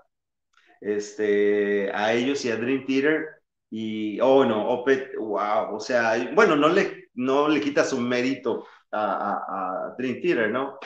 este, 0.82 1.92
a 1.94 2.14
ellos 2.14 2.44
y 2.46 2.52
a 2.52 2.58
Dream 2.58 2.86
Theater. 2.86 3.26
Y, 3.70 4.20
oh 4.22 4.46
no, 4.46 4.70
Opet, 4.70 5.16
wow, 5.18 5.76
o 5.76 5.80
sea, 5.80 6.32
bueno, 6.34 6.56
no 6.56 6.70
le, 6.70 7.10
no 7.16 7.50
le 7.50 7.60
quita 7.60 7.84
su 7.84 8.00
mérito 8.00 8.66
a, 8.92 9.94
Dream 9.98 10.22
Theater, 10.22 10.52
¿no? 10.52 10.78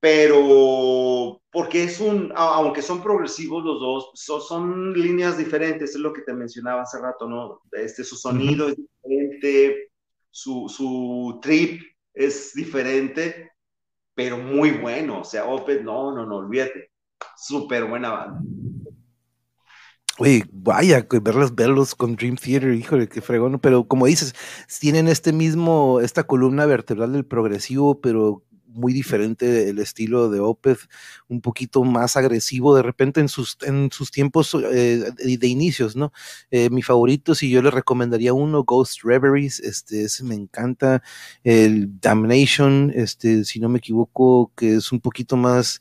Pero, 0.00 1.40
porque 1.50 1.84
es 1.84 2.00
un, 2.00 2.32
aunque 2.36 2.82
son 2.82 3.02
progresivos 3.02 3.64
los 3.64 3.80
dos, 3.80 4.10
son, 4.14 4.92
líneas 4.94 5.36
diferentes, 5.38 5.90
es 5.90 6.00
lo 6.00 6.12
que 6.12 6.22
te 6.22 6.32
mencionaba 6.32 6.82
hace 6.82 7.00
rato, 7.00 7.28
¿no? 7.28 7.62
Este, 7.72 8.04
su 8.04 8.16
sonido 8.16 8.68
es 8.68 8.76
diferente, 8.76 9.90
su, 10.30 10.68
su 10.68 11.38
trip 11.42 11.82
es 12.14 12.52
diferente, 12.54 13.52
pero 14.14 14.38
muy 14.38 14.72
bueno, 14.72 15.20
o 15.20 15.24
sea, 15.24 15.46
Opet, 15.46 15.82
no, 15.82 16.12
no, 16.12 16.26
no, 16.26 16.36
olvídate 16.38 16.90
súper 17.36 17.84
buena 17.84 18.10
banda. 18.10 18.40
Oye, 20.20 20.44
vaya, 20.52 21.06
verlos, 21.22 21.54
verlos 21.54 21.94
con 21.94 22.16
Dream 22.16 22.36
Theater, 22.36 22.74
híjole, 22.74 23.08
qué 23.08 23.20
fregón, 23.20 23.60
pero 23.60 23.86
como 23.86 24.06
dices, 24.06 24.34
tienen 24.80 25.06
este 25.06 25.32
mismo, 25.32 26.00
esta 26.00 26.24
columna 26.24 26.66
vertebral 26.66 27.12
del 27.12 27.24
progresivo, 27.24 28.00
pero 28.00 28.42
muy 28.78 28.92
diferente 28.92 29.68
el 29.68 29.78
estilo 29.78 30.30
de 30.30 30.40
Opeth, 30.40 30.80
un 31.28 31.40
poquito 31.40 31.84
más 31.84 32.16
agresivo 32.16 32.74
de 32.74 32.82
repente 32.82 33.20
en 33.20 33.28
sus, 33.28 33.58
en 33.62 33.90
sus 33.92 34.10
tiempos 34.10 34.54
eh, 34.54 35.10
de, 35.16 35.46
inicios, 35.46 35.96
¿no? 35.96 36.12
Eh, 36.50 36.70
mi 36.70 36.82
favorito, 36.82 37.34
si 37.34 37.50
yo 37.50 37.62
le 37.62 37.70
recomendaría 37.70 38.32
uno, 38.32 38.64
Ghost 38.64 39.02
Reveries, 39.02 39.60
este, 39.60 40.04
ese 40.04 40.24
me 40.24 40.34
encanta, 40.34 41.02
el 41.44 42.00
Damnation, 42.00 42.92
este, 42.94 43.44
si 43.44 43.60
no 43.60 43.68
me 43.68 43.78
equivoco, 43.78 44.52
que 44.56 44.76
es 44.76 44.92
un 44.92 45.00
poquito 45.00 45.36
más, 45.36 45.80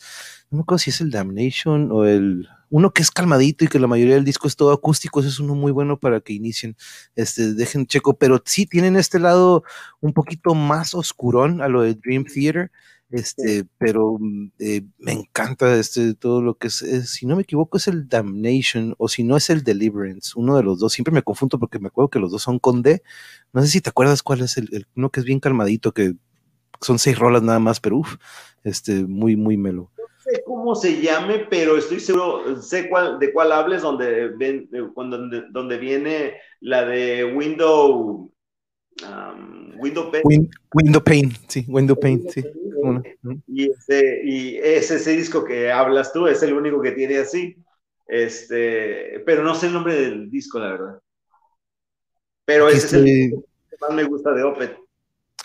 no 0.50 0.58
me 0.58 0.62
acuerdo 0.62 0.80
si 0.80 0.92
es 0.92 1.02
el 1.02 1.12
Damnation 1.12 1.92
o 1.92 2.06
el 2.06 2.48
uno 2.70 2.92
que 2.92 3.02
es 3.02 3.12
calmadito 3.12 3.66
y 3.66 3.68
que 3.68 3.80
la 3.80 3.88
mayoría 3.88 4.16
del 4.16 4.26
disco 4.26 4.48
es 4.48 4.56
todo 4.56 4.72
acústico, 4.72 5.20
ese 5.20 5.30
es 5.30 5.40
uno 5.40 5.56
muy 5.56 5.72
bueno 5.72 6.00
para 6.00 6.20
que 6.22 6.34
inicien, 6.34 6.76
este, 7.16 7.54
dejen 7.54 7.86
checo, 7.88 8.18
pero 8.18 8.42
sí 8.46 8.66
tienen 8.66 8.96
este 8.96 9.20
lado 9.20 9.64
un 10.02 10.14
poquito 10.14 10.54
más 10.54 10.94
oscurón 10.94 11.62
a 11.62 11.68
lo 11.68 11.82
de 11.82 11.96
Dream 11.96 12.26
Theater, 12.26 12.72
este, 13.10 13.66
pero 13.78 14.20
eh, 14.60 14.82
me 14.98 15.14
encanta 15.14 15.78
este, 15.78 16.14
todo 16.14 16.42
lo 16.42 16.56
que 16.58 16.68
es, 16.68 16.84
si 17.10 17.26
no 17.26 17.38
me 17.38 17.44
equivoco 17.44 17.78
es 17.78 17.88
el 17.88 18.10
Damnation 18.10 18.96
o 18.98 19.08
si 19.08 19.24
no 19.24 19.38
es 19.38 19.50
el 19.50 19.64
Deliverance, 19.64 20.34
uno 20.36 20.58
de 20.58 20.64
los 20.64 20.80
dos, 20.80 20.92
siempre 20.92 21.14
me 21.14 21.24
confundo 21.24 21.60
porque 21.60 21.80
me 21.80 21.88
acuerdo 21.88 22.10
que 22.10 22.20
los 22.20 22.32
dos 22.32 22.42
son 22.42 22.60
con 22.60 22.82
D, 22.82 23.02
no 23.54 23.62
sé 23.62 23.70
si 23.70 23.82
te 23.82 23.90
acuerdas 23.90 24.24
cuál 24.24 24.42
es 24.42 24.58
el, 24.58 24.88
uno 24.96 25.10
que 25.10 25.22
es 25.22 25.26
bien 25.26 25.40
calmadito, 25.40 25.94
que 25.94 26.16
son 26.82 27.00
seis 27.00 27.18
rolas 27.18 27.44
nada 27.44 27.60
más, 27.60 27.80
pero 27.80 27.98
uff, 27.98 28.18
este, 28.64 29.06
muy, 29.06 29.36
muy 29.38 29.58
melo 29.58 29.92
cómo 30.46 30.76
se 30.76 31.02
llame, 31.02 31.48
pero 31.50 31.78
estoy 31.78 32.00
seguro, 32.00 32.62
sé 32.62 32.90
cuál, 32.90 33.20
de 33.20 33.32
cuál 33.32 33.52
hables, 33.52 33.82
donde, 33.82 34.30
ven, 34.30 34.70
donde, 34.96 35.44
donde 35.52 35.78
viene 35.78 36.36
la 36.62 36.86
de 36.86 37.24
Window. 37.24 38.32
Um, 39.04 39.80
window 39.80 40.12
Pane. 40.12 40.50
window 40.74 41.04
Pane, 41.04 41.32
sí, 41.48 41.66
Window 41.68 41.96
Pane, 42.00 42.24
sí. 42.30 42.44
Y, 43.48 43.70
ese, 43.70 44.22
y 44.24 44.58
ese, 44.58 44.96
ese 44.96 45.12
disco 45.12 45.44
que 45.44 45.72
hablas 45.72 46.12
tú 46.14 46.28
es 46.28 46.42
el 46.44 46.54
único 46.54 46.82
que 46.82 46.92
tiene 46.92 47.20
así. 47.20 47.56
Este, 48.08 49.22
pero 49.26 49.44
no 49.44 49.54
sé 49.54 49.68
el 49.68 49.74
nombre 49.74 49.96
del 49.96 50.30
disco, 50.30 50.60
la 50.60 50.72
verdad. 50.72 51.00
Pero 52.46 52.70
ese 52.70 52.88
es 52.88 52.94
el 52.94 53.04
que 53.06 53.76
más 53.82 53.94
me 53.94 54.04
gusta 54.06 54.34
de 54.34 54.44
Opet. 54.44 54.78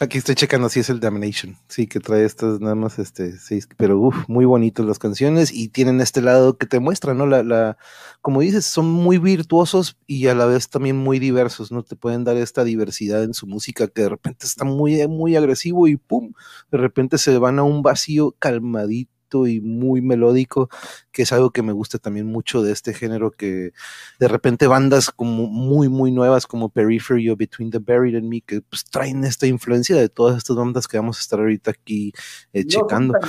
Aquí 0.02 0.18
estoy 0.18 0.34
checando 0.34 0.68
si 0.68 0.80
es 0.80 0.90
el 0.90 0.98
Damnation. 0.98 1.56
Sí, 1.68 1.86
que 1.86 2.00
trae 2.00 2.24
estas 2.24 2.60
nada 2.60 2.74
más 2.74 2.98
este 2.98 3.38
seis, 3.38 3.68
pero 3.76 4.00
uff, 4.00 4.28
muy 4.28 4.44
bonitas 4.44 4.84
las 4.84 4.98
canciones 4.98 5.52
y 5.54 5.68
tienen 5.68 6.00
este 6.00 6.20
lado 6.20 6.58
que 6.58 6.66
te 6.66 6.80
muestra, 6.80 7.14
¿no? 7.14 7.24
La, 7.24 7.44
la, 7.44 7.76
como 8.20 8.40
dices, 8.40 8.64
son 8.64 8.90
muy 8.90 9.18
virtuosos 9.18 9.96
y 10.08 10.26
a 10.26 10.34
la 10.34 10.46
vez 10.46 10.68
también 10.68 10.96
muy 10.96 11.20
diversos, 11.20 11.70
¿no? 11.70 11.84
Te 11.84 11.94
pueden 11.94 12.24
dar 12.24 12.36
esta 12.36 12.64
diversidad 12.64 13.22
en 13.22 13.32
su 13.32 13.46
música 13.46 13.86
que 13.86 14.02
de 14.02 14.08
repente 14.08 14.44
está 14.44 14.64
muy, 14.64 15.06
muy 15.06 15.36
agresivo 15.36 15.86
y 15.86 15.96
pum, 15.96 16.32
de 16.72 16.78
repente 16.78 17.16
se 17.16 17.38
van 17.38 17.60
a 17.60 17.62
un 17.62 17.82
vacío 17.82 18.34
calmadito 18.40 19.11
y 19.46 19.60
muy 19.60 20.00
melódico, 20.00 20.68
que 21.10 21.22
es 21.22 21.32
algo 21.32 21.50
que 21.50 21.62
me 21.62 21.72
gusta 21.72 21.98
también 21.98 22.26
mucho 22.26 22.62
de 22.62 22.72
este 22.72 22.94
género, 22.94 23.30
que 23.30 23.72
de 24.18 24.28
repente 24.28 24.66
bandas 24.66 25.10
como 25.10 25.46
muy, 25.46 25.88
muy 25.88 26.12
nuevas 26.12 26.46
como 26.46 26.68
Periphery 26.68 27.30
o 27.30 27.36
Between 27.36 27.70
the 27.70 27.78
Buried 27.78 28.16
and 28.16 28.28
Me, 28.28 28.40
que 28.40 28.60
pues 28.62 28.84
traen 28.84 29.24
esta 29.24 29.46
influencia 29.46 29.96
de 29.96 30.08
todas 30.08 30.38
estas 30.38 30.56
bandas 30.56 30.86
que 30.86 30.98
vamos 30.98 31.18
a 31.18 31.20
estar 31.20 31.38
ahorita 31.40 31.70
aquí 31.72 32.12
eh, 32.52 32.64
checando. 32.66 33.14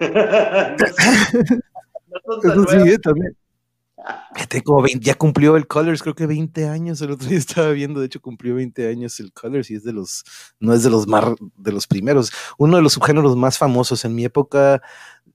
Eso 2.42 2.66
sí, 2.68 2.98
también 2.98 3.36
ya 5.00 5.14
cumplió 5.14 5.56
el 5.56 5.66
Colors, 5.66 6.02
creo 6.02 6.14
que 6.14 6.26
20 6.26 6.68
años. 6.68 7.00
El 7.02 7.12
otro 7.12 7.28
día 7.28 7.38
estaba 7.38 7.70
viendo, 7.70 8.00
de 8.00 8.06
hecho, 8.06 8.20
cumplió 8.20 8.54
20 8.54 8.88
años 8.88 9.18
el 9.20 9.32
Colors 9.32 9.70
y 9.70 9.74
es 9.74 9.84
de 9.84 9.92
los, 9.92 10.24
no 10.58 10.72
es 10.72 10.82
de 10.82 10.90
los 10.90 11.06
más, 11.06 11.24
de 11.56 11.72
los 11.72 11.86
primeros. 11.86 12.32
Uno 12.58 12.76
de 12.76 12.82
los 12.82 12.94
subgéneros 12.94 13.36
más 13.36 13.58
famosos 13.58 14.04
en 14.04 14.14
mi 14.14 14.24
época 14.24 14.82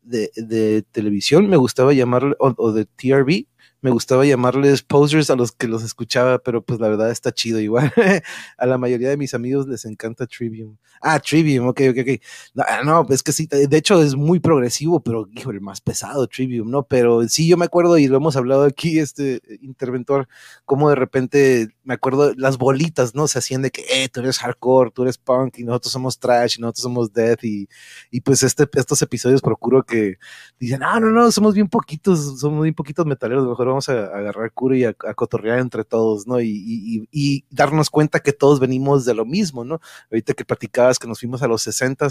de, 0.02 0.32
de 0.36 0.84
televisión, 0.92 1.48
me 1.50 1.58
gustaba 1.58 1.94
llamarlo, 1.94 2.36
o 2.40 2.72
de 2.72 2.86
TRB, 2.86 3.48
me 3.86 3.92
gustaba 3.92 4.26
llamarles 4.26 4.82
posers 4.82 5.30
a 5.30 5.36
los 5.36 5.52
que 5.52 5.68
los 5.68 5.84
escuchaba, 5.84 6.40
pero 6.40 6.66
pues 6.66 6.80
la 6.80 6.88
verdad 6.88 7.12
está 7.12 7.32
chido 7.32 7.60
igual. 7.60 7.94
a 8.58 8.66
la 8.66 8.80
mayoría 8.80 9.10
de 9.10 9.18
mis 9.18 9.36
amigos 9.36 9.68
les 9.68 9.86
encanta 9.86 10.26
Trivium. 10.26 10.76
Ah, 11.02 11.20
Trivium, 11.20 11.68
ok, 11.68 11.82
ok, 11.92 11.98
ok. 12.02 12.22
No, 12.56 12.64
ah, 12.68 12.82
no, 12.84 13.06
es 13.12 13.22
que 13.22 13.32
sí, 13.32 13.46
de 13.46 13.78
hecho 13.78 14.02
es 14.02 14.16
muy 14.16 14.40
progresivo, 14.40 15.04
pero 15.04 15.28
hijo, 15.32 15.52
el 15.52 15.62
más 15.62 15.82
pesado, 15.82 16.26
Trivium, 16.26 16.72
¿no? 16.72 16.82
Pero 16.88 17.28
sí, 17.28 17.48
yo 17.48 17.58
me 17.58 17.66
acuerdo, 17.66 18.00
y 18.00 18.08
lo 18.08 18.18
hemos 18.18 18.36
hablado 18.36 18.64
aquí, 18.64 18.98
este 18.98 19.44
interventor, 19.62 20.28
como 20.66 20.90
de 20.90 20.96
repente, 20.96 21.75
me 21.86 21.94
acuerdo, 21.94 22.34
las 22.36 22.58
bolitas, 22.58 23.16
¿no? 23.16 23.28
Se 23.28 23.40
hacían 23.40 23.62
de 23.62 23.72
que, 23.72 23.86
eh, 23.90 24.10
tú 24.10 24.20
eres 24.20 24.40
hardcore, 24.40 24.92
tú 24.92 25.04
eres 25.04 25.18
punk, 25.18 25.60
y 25.60 25.64
nosotros 25.64 25.94
somos 25.94 26.20
trash, 26.20 26.58
y 26.58 26.62
nosotros 26.62 26.82
somos 26.84 27.14
death, 27.14 27.44
y, 27.44 27.70
y 28.12 28.22
pues 28.22 28.44
este, 28.44 28.68
estos 28.74 29.02
episodios 29.02 29.42
procuro 29.42 29.84
que 29.84 30.18
dicen, 30.60 30.82
ah, 30.84 31.00
no, 31.00 31.12
no, 31.12 31.32
somos 31.32 31.54
bien 31.54 31.68
poquitos, 31.68 32.40
somos 32.40 32.64
bien 32.64 32.74
poquitos 32.74 33.06
metaleros, 33.06 33.48
mejor 33.48 33.68
vamos 33.68 33.88
a, 33.90 34.06
agarrar 34.06 34.52
cura 34.52 34.78
y 34.78 34.84
a, 34.84 34.94
cotorrear 34.94 35.60
entre 35.60 35.84
todos, 35.84 36.28
¿no? 36.28 36.42
Y, 36.42 37.08
y, 37.12 37.46
darnos 37.50 37.90
cuenta 37.90 38.20
que 38.20 38.34
todos 38.34 38.60
venimos 38.60 39.06
de 39.06 39.14
lo 39.14 39.26
mismo, 39.26 39.64
¿no? 39.64 39.80
Ahorita 40.12 40.34
que 40.34 40.44
platicabas 40.44 41.00
que 41.00 41.08
nos 41.08 41.20
fuimos 41.20 41.42
a 41.44 41.48
los 41.48 41.62
60, 41.62 42.08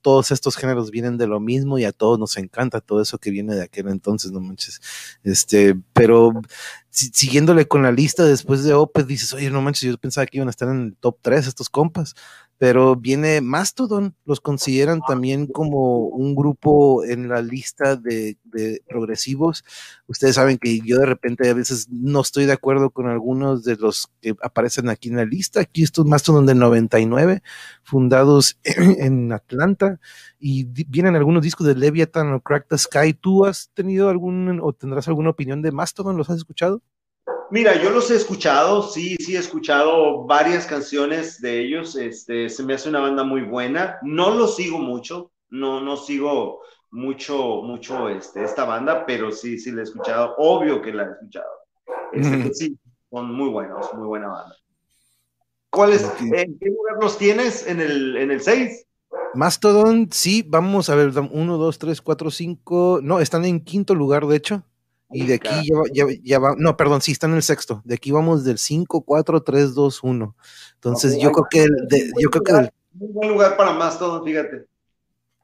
todos 0.00 0.30
estos 0.30 0.56
géneros 0.56 0.90
vienen 0.90 1.18
de 1.18 1.26
lo 1.26 1.40
mismo 1.40 1.78
y 1.78 1.84
a 1.84 1.92
todos 1.92 2.18
nos 2.18 2.36
encanta 2.36 2.80
todo 2.80 3.00
eso 3.02 3.18
que 3.18 3.30
viene 3.30 3.54
de 3.54 3.62
aquel 3.62 3.88
entonces, 3.88 4.32
no 4.32 4.40
manches. 4.40 4.80
Este, 5.22 5.76
pero 5.92 6.32
siguiéndole 6.98 7.68
con 7.68 7.82
la 7.82 7.92
lista 7.92 8.24
después 8.24 8.64
de 8.64 8.74
Opeth, 8.74 9.06
dices, 9.06 9.32
oye, 9.32 9.50
no 9.50 9.62
manches, 9.62 9.90
yo 9.90 9.98
pensaba 9.98 10.26
que 10.26 10.38
iban 10.38 10.48
a 10.48 10.50
estar 10.50 10.68
en 10.68 10.86
el 10.86 10.96
top 10.96 11.18
3 11.22 11.46
estos 11.46 11.68
compas, 11.68 12.14
pero 12.58 12.96
viene 12.96 13.40
Mastodon, 13.40 14.16
los 14.24 14.40
consideran 14.40 15.00
también 15.06 15.46
como 15.46 16.06
un 16.08 16.34
grupo 16.34 17.04
en 17.04 17.28
la 17.28 17.40
lista 17.40 17.94
de, 17.94 18.36
progresivos. 18.88 19.64
Ustedes 20.08 20.34
saben 20.34 20.58
que 20.58 20.80
yo 20.80 20.98
de 20.98 21.06
repente 21.06 21.48
a 21.48 21.54
veces 21.54 21.88
no 21.88 22.20
estoy 22.20 22.46
de 22.46 22.52
acuerdo 22.52 22.90
con 22.90 23.06
algunos 23.06 23.62
de 23.62 23.76
los 23.76 24.10
que 24.20 24.34
aparecen 24.42 24.88
aquí 24.88 25.08
en 25.08 25.16
la 25.16 25.24
lista. 25.24 25.60
Aquí 25.60 25.84
estos 25.84 26.04
Mastodon 26.04 26.46
de 26.46 26.56
99, 26.56 27.42
fundados 27.84 28.58
en 28.64 29.32
Atlanta, 29.32 30.00
y 30.40 30.64
vienen 30.64 31.14
algunos 31.14 31.42
discos 31.44 31.66
de 31.66 31.76
Leviathan 31.76 32.32
o 32.32 32.40
Crack 32.40 32.66
the 32.68 32.78
Sky. 32.78 33.14
¿Tú 33.14 33.44
has 33.44 33.70
tenido 33.74 34.08
algún 34.08 34.60
o 34.62 34.72
tendrás 34.72 35.06
alguna 35.06 35.30
opinión 35.30 35.62
de 35.62 35.70
Mastodon? 35.70 36.16
¿Los 36.16 36.28
has 36.30 36.38
escuchado? 36.38 36.82
Mira, 37.50 37.80
yo 37.82 37.90
los 37.90 38.10
he 38.10 38.16
escuchado, 38.16 38.82
sí, 38.82 39.16
sí 39.20 39.34
he 39.34 39.38
escuchado 39.38 40.24
varias 40.24 40.66
canciones 40.66 41.40
de 41.40 41.60
ellos. 41.60 41.96
Este, 41.96 42.50
se 42.50 42.62
me 42.62 42.74
hace 42.74 42.90
una 42.90 43.00
banda 43.00 43.24
muy 43.24 43.42
buena. 43.42 43.98
No 44.02 44.34
los 44.34 44.56
sigo 44.56 44.78
mucho, 44.78 45.32
no, 45.48 45.80
no 45.80 45.96
sigo 45.96 46.60
mucho, 46.90 47.62
mucho 47.62 48.08
este, 48.10 48.44
esta 48.44 48.64
banda, 48.64 49.06
pero 49.06 49.32
sí, 49.32 49.58
sí 49.58 49.70
la 49.72 49.80
he 49.80 49.84
escuchado, 49.84 50.34
obvio 50.36 50.82
que 50.82 50.92
la 50.92 51.04
he 51.04 51.10
escuchado. 51.12 51.50
Este, 52.12 52.52
sí, 52.54 52.78
son 53.10 53.34
muy 53.34 53.48
buenos, 53.48 53.92
muy 53.94 54.06
buena 54.06 54.28
banda. 54.28 54.56
¿Cuáles, 55.70 56.02
¿En 56.20 56.58
qué 56.58 56.66
lugar 56.66 56.96
los 57.00 57.18
tienes? 57.18 57.66
¿En 57.66 57.80
el, 57.80 58.16
en 58.16 58.30
el 58.30 58.40
6? 58.40 58.86
Mastodon, 59.34 60.08
sí, 60.10 60.44
vamos 60.46 60.88
a 60.88 60.94
ver, 60.94 61.12
1, 61.18 61.56
2, 61.56 61.78
3, 61.78 62.02
4, 62.02 62.30
5, 62.30 63.00
no, 63.02 63.20
están 63.20 63.44
en 63.44 63.60
quinto 63.60 63.94
lugar, 63.94 64.26
de 64.26 64.36
hecho. 64.36 64.62
Y 65.10 65.26
de 65.26 65.34
aquí 65.34 65.70
ya, 65.92 66.04
ya, 66.22 66.38
va, 66.38 66.54
no, 66.58 66.76
perdón, 66.76 67.00
sí, 67.00 67.12
están 67.12 67.30
en 67.30 67.36
el 67.36 67.42
sexto. 67.42 67.80
De 67.84 67.94
aquí 67.94 68.10
vamos 68.10 68.44
del 68.44 68.58
5, 68.58 69.02
4, 69.02 69.42
3, 69.42 69.74
2, 69.74 70.02
1. 70.02 70.36
Entonces 70.74 71.18
yo 71.18 71.32
creo 71.32 71.46
que, 71.50 71.66
de, 71.88 72.10
yo 72.20 72.30
creo 72.30 72.42
que 72.42 72.70
muy 72.92 73.12
buen 73.12 73.28
lugar 73.28 73.56
para 73.56 73.72
Mastodon, 73.72 74.24
fíjate. 74.24 74.66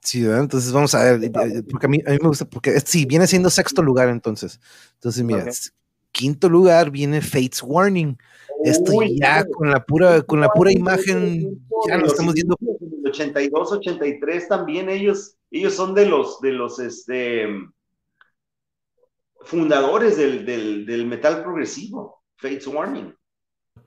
Sí, 0.00 0.22
¿verdad? 0.22 0.40
entonces 0.40 0.70
vamos 0.70 0.94
a 0.94 1.02
ver, 1.02 1.32
porque 1.70 1.86
a 1.86 1.88
mí, 1.88 1.98
a 2.06 2.10
mí 2.10 2.18
me 2.20 2.28
gusta, 2.28 2.44
porque 2.44 2.78
sí, 2.80 3.06
viene 3.06 3.26
siendo 3.26 3.48
sexto 3.48 3.82
lugar 3.82 4.08
entonces. 4.08 4.60
Entonces, 4.94 5.24
mira, 5.24 5.46
quinto 6.12 6.48
lugar 6.48 6.90
viene 6.90 7.22
Fates 7.22 7.62
Warning. 7.62 8.18
Esto 8.64 8.92
ya 9.02 9.44
con 9.44 9.70
la 9.70 9.84
pura, 9.84 10.22
con 10.22 10.40
la 10.40 10.48
pura 10.48 10.72
imagen, 10.72 11.58
ya 11.88 11.96
lo 11.96 12.06
estamos 12.06 12.34
viendo. 12.34 12.56
82, 13.06 13.72
83 13.72 14.48
también 14.48 14.88
ellos, 14.88 15.36
ellos 15.50 15.74
son 15.74 15.94
de 15.94 16.06
los, 16.06 16.40
de 16.40 16.52
los, 16.52 16.78
este, 16.78 17.46
fundadores 19.44 20.16
del, 20.16 20.44
del, 20.44 20.86
del 20.86 21.06
metal 21.06 21.42
progresivo, 21.42 22.22
Fates 22.36 22.66
Warning. 22.66 23.14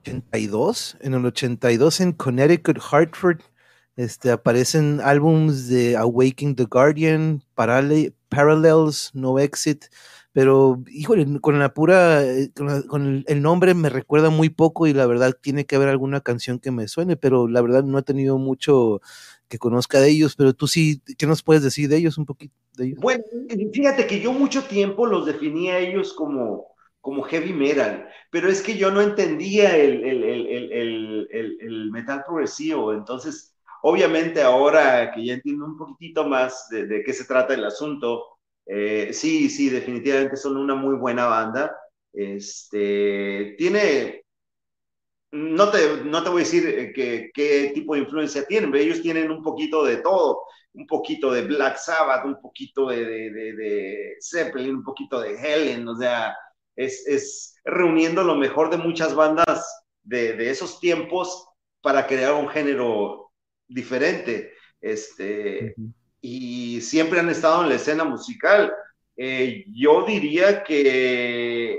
82, 0.02 0.96
en 1.00 1.14
el 1.14 1.26
82 1.26 2.00
en 2.00 2.12
Connecticut, 2.12 2.78
Hartford, 2.90 3.40
este, 3.96 4.30
aparecen 4.30 5.00
álbums 5.02 5.68
de 5.68 5.96
Awaking 5.96 6.54
the 6.54 6.64
Guardian, 6.64 7.42
Parallels, 7.54 9.10
No 9.12 9.38
Exit, 9.40 9.86
pero 10.32 10.84
híjole, 10.88 11.40
con 11.40 11.58
la 11.58 11.74
pura, 11.74 12.22
eh, 12.22 12.52
con, 12.54 13.24
el, 13.26 13.42
nombre 13.42 13.74
me 13.74 13.88
recuerda 13.88 14.30
muy 14.30 14.50
poco 14.50 14.86
y 14.86 14.92
la 14.92 15.06
verdad 15.06 15.36
tiene 15.40 15.66
que 15.66 15.74
haber 15.74 15.88
alguna 15.88 16.20
canción 16.20 16.60
que 16.60 16.70
me 16.70 16.86
suene, 16.86 17.16
pero 17.16 17.48
la 17.48 17.60
verdad 17.60 17.82
no 17.82 17.98
he 17.98 18.02
tenido 18.02 18.38
mucho 18.38 19.00
que 19.48 19.58
conozca 19.58 20.00
de 20.00 20.10
ellos, 20.10 20.36
pero 20.36 20.52
tú 20.52 20.66
sí, 20.66 21.02
¿qué 21.16 21.26
nos 21.26 21.42
puedes 21.42 21.62
decir 21.62 21.88
de 21.88 21.96
ellos 21.96 22.18
un 22.18 22.26
poquito? 22.26 22.54
De 22.74 22.86
ellos? 22.86 22.98
Bueno, 23.00 23.24
fíjate 23.72 24.06
que 24.06 24.20
yo 24.20 24.32
mucho 24.32 24.64
tiempo 24.64 25.06
los 25.06 25.26
definía 25.26 25.74
a 25.74 25.78
ellos 25.78 26.12
como, 26.12 26.68
como 27.00 27.22
heavy 27.22 27.52
metal, 27.52 28.08
pero 28.30 28.48
es 28.48 28.62
que 28.62 28.76
yo 28.76 28.90
no 28.90 29.00
entendía 29.00 29.76
el, 29.76 30.04
el, 30.04 30.24
el, 30.24 31.28
el 31.60 31.90
metal 31.90 32.22
progresivo, 32.26 32.92
entonces 32.92 33.54
Obviamente 33.82 34.42
ahora 34.42 35.12
que 35.12 35.24
ya 35.24 35.34
entiendo 35.34 35.64
un 35.64 35.76
poquitito 35.76 36.26
más 36.26 36.68
de, 36.70 37.02
qué 37.04 37.12
se 37.12 37.24
trata 37.24 37.54
el 37.54 37.64
asunto, 37.64 38.24
eh, 38.66 39.10
sí, 39.12 39.48
sí, 39.48 39.70
definitivamente 39.70 40.36
son 40.36 40.56
una 40.56 40.74
muy 40.74 40.96
buena 40.96 41.26
banda. 41.26 41.76
Este, 42.12 43.54
tiene, 43.56 44.24
no 45.30 45.70
te, 45.70 46.04
no 46.04 46.22
te 46.22 46.30
voy 46.30 46.42
a 46.42 46.44
decir 46.44 46.66
eh, 46.66 47.30
qué 47.34 47.70
tipo 47.74 47.94
de 47.94 48.00
influencia 48.00 48.46
tienen, 48.46 48.70
pero 48.70 48.82
ellos 48.82 49.02
tienen 49.02 49.30
un 49.30 49.42
poquito 49.42 49.84
de 49.84 49.98
todo, 49.98 50.42
un 50.74 50.86
poquito 50.86 51.32
de 51.32 51.42
Black 51.42 51.76
Sabbath, 51.76 52.24
un 52.24 52.40
poquito 52.40 52.88
de, 52.88 53.04
de, 53.04 54.16
Zeppelin, 54.20 54.76
un 54.76 54.84
poquito 54.84 55.20
de 55.20 55.34
Helen, 55.34 55.86
o 55.88 55.96
sea, 55.96 56.36
es, 56.76 57.06
es 57.06 57.54
reuniendo 57.64 58.22
lo 58.22 58.36
mejor 58.36 58.70
de 58.70 58.78
muchas 58.78 59.14
bandas 59.14 59.84
de, 60.02 60.34
de 60.34 60.50
esos 60.50 60.80
tiempos 60.80 61.48
para 61.80 62.06
crear 62.06 62.34
un 62.34 62.48
género 62.48 63.30
diferente. 63.66 64.52
Este, 64.80 65.74
Y 66.20 66.80
siempre 66.80 67.20
han 67.20 67.28
estado 67.28 67.62
en 67.62 67.68
la 67.68 67.76
escena 67.76 68.04
musical. 68.04 68.72
Eh, 69.16 69.64
yo 69.72 70.04
diría 70.06 70.62
que 70.62 71.78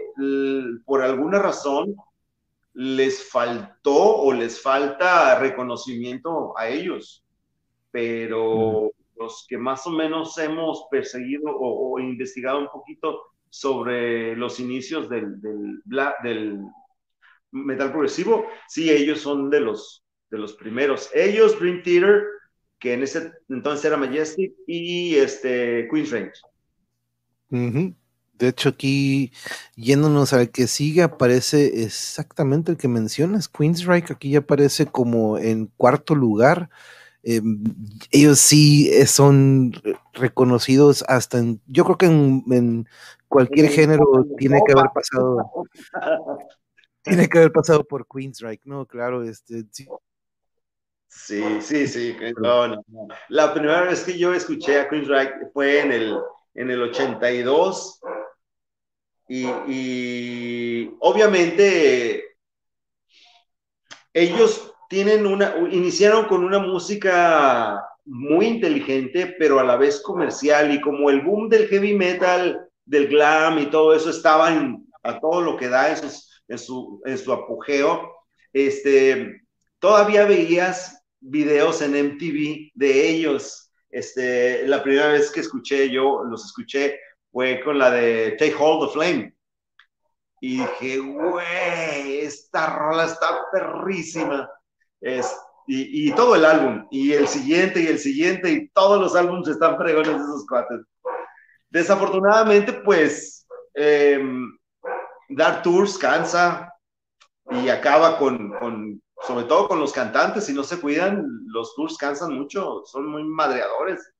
por 0.85 1.01
alguna 1.01 1.39
razón 1.39 1.95
les 2.73 3.29
faltó 3.29 4.17
o 4.17 4.33
les 4.33 4.61
falta 4.61 5.39
reconocimiento 5.39 6.57
a 6.57 6.69
ellos, 6.69 7.23
pero 7.91 8.91
los 9.17 9.45
que 9.47 9.57
más 9.57 9.85
o 9.85 9.91
menos 9.91 10.37
hemos 10.37 10.87
perseguido 10.89 11.43
o, 11.47 11.99
investigado 11.99 12.59
un 12.59 12.69
poquito 12.69 13.21
sobre 13.49 14.35
los 14.35 14.59
inicios 14.59 15.09
del, 15.09 15.41
del, 15.41 15.81
del, 16.23 16.59
metal 17.51 17.91
progresivo, 17.91 18.45
sí, 18.67 18.91
ellos 18.91 19.21
son 19.21 19.49
de 19.49 19.59
los, 19.59 20.05
de 20.29 20.37
los 20.37 20.53
primeros. 20.53 21.09
Ellos, 21.13 21.59
Dream 21.59 21.81
Theater, 21.83 22.23
que 22.77 22.93
en 22.93 23.03
ese 23.03 23.33
entonces 23.49 23.85
era 23.85 23.97
Majestic, 23.97 24.53
y 24.67 25.15
este, 25.15 25.87
Queen's 25.91 26.11
Range. 26.11 26.31
De 28.39 28.47
hecho, 28.47 28.69
aquí 28.69 29.33
yéndonos 29.75 30.31
al 30.31 30.49
que 30.49 30.67
sigue, 30.67 31.03
aparece 31.03 31.83
exactamente 31.83 32.71
el 32.71 32.77
que 32.77 32.87
mencionas, 32.87 33.49
Queensryche, 33.49 34.13
aquí 34.13 34.31
ya 34.31 34.39
aparece 34.39 34.85
como 34.85 35.37
en 35.37 35.67
cuarto 35.77 36.15
lugar. 36.15 36.69
Em, 37.21 37.61
ellos 38.11 38.39
sí 38.39 38.89
eh, 38.93 39.05
son 39.05 39.73
reconocidos 40.13 41.03
hasta 41.09 41.37
en, 41.37 41.61
yo 41.67 41.83
creo 41.83 41.97
que 41.97 42.05
en, 42.05 42.87
cualquier 43.27 43.69
género 43.69 44.25
tiene 44.37 44.61
que 44.65 44.71
haber 44.71 44.89
pasado, 44.93 45.67
tiene 47.03 47.27
que 47.27 47.37
haber 47.39 47.51
pasado 47.51 47.83
por 47.83 48.07
Queensryche, 48.07 48.63
¿no? 48.63 48.85
Claro, 48.85 49.23
este, 49.23 49.65
sí, 49.71 49.85
Sí, 51.09 51.61
sí, 51.61 51.87
sí. 51.87 52.15
No, 52.37 52.67
no, 52.67 52.83
La 53.29 53.51
primera 53.53 53.81
vez 53.81 54.03
que 54.03 54.17
yo 54.17 54.33
escuché 54.33 54.79
a 54.79 54.87
Queensryche 54.87 55.49
fue 55.53 55.81
en 55.81 55.91
el, 55.91 56.17
en 56.53 56.69
el 56.69 56.81
82 56.83 57.99
y, 59.29 60.91
obviamente 60.99 62.23
ellos 64.11 64.73
tienen 64.89 65.27
una, 65.27 65.55
iniciaron 65.71 66.25
con 66.25 66.43
una 66.43 66.57
música 66.57 67.85
muy 68.05 68.47
inteligente, 68.47 69.35
pero 69.37 69.59
a 69.59 69.63
la 69.63 69.77
vez 69.77 70.01
comercial 70.01 70.73
y 70.73 70.81
como 70.81 71.11
el 71.11 71.21
boom 71.21 71.47
del 71.47 71.67
heavy 71.67 71.93
metal, 71.93 72.67
del 72.85 73.07
glam 73.07 73.59
y 73.59 73.67
todo 73.67 73.93
eso 73.93 74.09
estaban 74.09 74.83
a 75.03 75.19
todo 75.19 75.41
lo 75.41 75.55
que 75.55 75.69
da 75.69 75.95
en, 75.95 76.09
en, 76.47 76.57
su, 76.57 77.01
en 77.05 77.17
su 77.19 77.31
apogeo, 77.31 78.11
este, 78.51 79.43
todavía 79.77 80.25
veías 80.25 81.03
videos 81.19 81.83
en 81.83 81.91
MTV 81.91 82.71
de 82.73 83.09
ellos. 83.09 83.71
Este, 83.91 84.67
la 84.67 84.81
primera 84.81 85.09
vez 85.09 85.29
que 85.31 85.41
escuché, 85.41 85.89
yo 85.89 86.23
los 86.23 86.45
escuché, 86.45 86.99
fue 87.31 87.61
con 87.63 87.77
la 87.77 87.91
de 87.91 88.31
Take 88.31 88.55
Hold 88.57 88.83
of 88.83 88.93
Flame. 88.93 89.35
Y 90.41 90.57
dije, 90.59 90.99
güey, 90.99 92.19
esta 92.19 92.77
rola 92.77 93.05
está 93.05 93.41
perrísima. 93.51 94.49
Es, 95.01 95.35
y, 95.67 96.11
todo 96.13 96.35
el 96.35 96.45
álbum, 96.45 96.87
y 96.89 97.13
el 97.13 97.27
siguiente, 97.27 97.81
y 97.81 97.87
el 97.87 97.99
siguiente, 97.99 98.51
y 98.51 98.69
todos 98.69 98.99
los 98.99 99.15
álbumes 99.15 99.47
están 99.47 99.77
fregones 99.77 100.17
de 100.17 100.23
esos 100.23 100.45
cuates. 100.47 100.81
Desafortunadamente, 101.69 102.73
pues, 102.73 103.45
em, 103.75 104.57
Dark 105.29 105.61
Tours 105.61 105.97
cansa 105.97 106.73
y 107.51 107.69
acaba 107.69 108.17
con, 108.17 108.51
con 108.57 109.01
sobre 109.21 109.45
todo 109.45 109.67
con 109.67 109.79
los 109.79 109.91
cantantes, 109.91 110.45
si 110.45 110.53
no 110.53 110.63
se 110.63 110.79
cuidan, 110.79 111.25
los 111.47 111.75
tours 111.75 111.97
cansan 111.97 112.33
mucho, 112.33 112.83
son 112.85 113.07
muy 113.07 113.23
madreadores. 113.23 114.13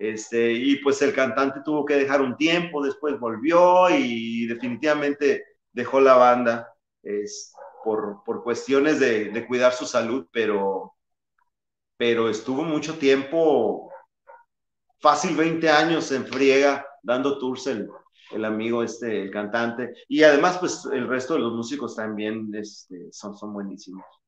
Este, 0.00 0.50
y 0.54 0.76
pues 0.76 1.02
el 1.02 1.12
cantante 1.12 1.60
tuvo 1.62 1.84
que 1.84 1.94
dejar 1.94 2.22
un 2.22 2.34
tiempo, 2.34 2.82
después 2.82 3.20
volvió 3.20 3.90
y 3.90 4.46
definitivamente 4.46 5.44
dejó 5.72 6.00
la 6.00 6.14
banda 6.16 6.72
es, 7.02 7.52
por, 7.84 8.24
por 8.24 8.42
cuestiones 8.42 8.98
de, 8.98 9.26
de, 9.26 9.46
cuidar 9.46 9.74
su 9.74 9.84
salud, 9.84 10.26
pero, 10.32 10.94
pero 11.98 12.30
estuvo 12.30 12.62
mucho 12.62 12.96
tiempo, 12.96 13.92
fácil 15.00 15.36
20 15.36 15.68
años 15.68 16.10
en 16.12 16.26
friega, 16.26 16.86
dando 17.02 17.38
tours 17.38 17.66
el, 17.66 17.90
el 18.30 18.44
amigo 18.46 18.82
este, 18.82 19.24
el 19.24 19.30
cantante, 19.30 19.92
y 20.08 20.22
además 20.22 20.56
pues 20.56 20.82
el 20.90 21.08
resto 21.08 21.34
de 21.34 21.40
los 21.40 21.52
músicos 21.52 21.94
también 21.94 22.50
este, 22.54 23.12
son, 23.12 23.36
son 23.36 23.52
buenísimos. 23.52 24.19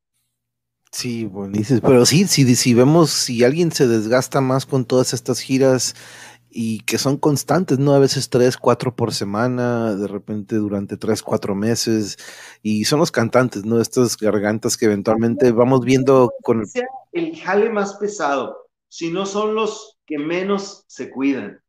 Sí, 0.92 1.24
buenísimo. 1.24 1.81
Pero 1.81 2.05
sí, 2.05 2.26
si, 2.28 2.55
si 2.55 2.74
vemos, 2.74 3.11
si 3.11 3.42
alguien 3.44 3.72
se 3.72 3.88
desgasta 3.88 4.42
más 4.42 4.66
con 4.66 4.85
todas 4.85 5.14
estas 5.14 5.40
giras 5.40 5.94
y 6.50 6.81
que 6.81 6.98
son 6.98 7.16
constantes, 7.16 7.78
¿no? 7.78 7.94
A 7.94 7.98
veces 7.98 8.28
tres, 8.28 8.59
cuatro 8.59 8.94
por 8.94 9.14
semana, 9.14 9.94
de 9.94 10.07
repente 10.07 10.57
durante 10.57 10.98
tres, 10.98 11.22
cuatro 11.22 11.55
meses, 11.55 12.18
y 12.62 12.85
son 12.85 13.00
los 13.00 13.11
cantantes, 13.11 13.64
¿no? 13.64 13.81
Estas 13.81 14.18
gargantas 14.18 14.76
que 14.76 14.85
eventualmente 14.85 15.50
vamos 15.50 15.83
viendo 15.83 16.31
con 16.42 16.61
el... 16.61 16.66
el 17.12 17.40
jale 17.40 17.70
más 17.70 17.94
pesado, 17.94 18.68
si 18.88 19.11
no 19.11 19.24
son 19.24 19.55
los 19.55 19.98
que 20.05 20.18
menos 20.18 20.85
se 20.88 21.09
cuidan. 21.09 21.62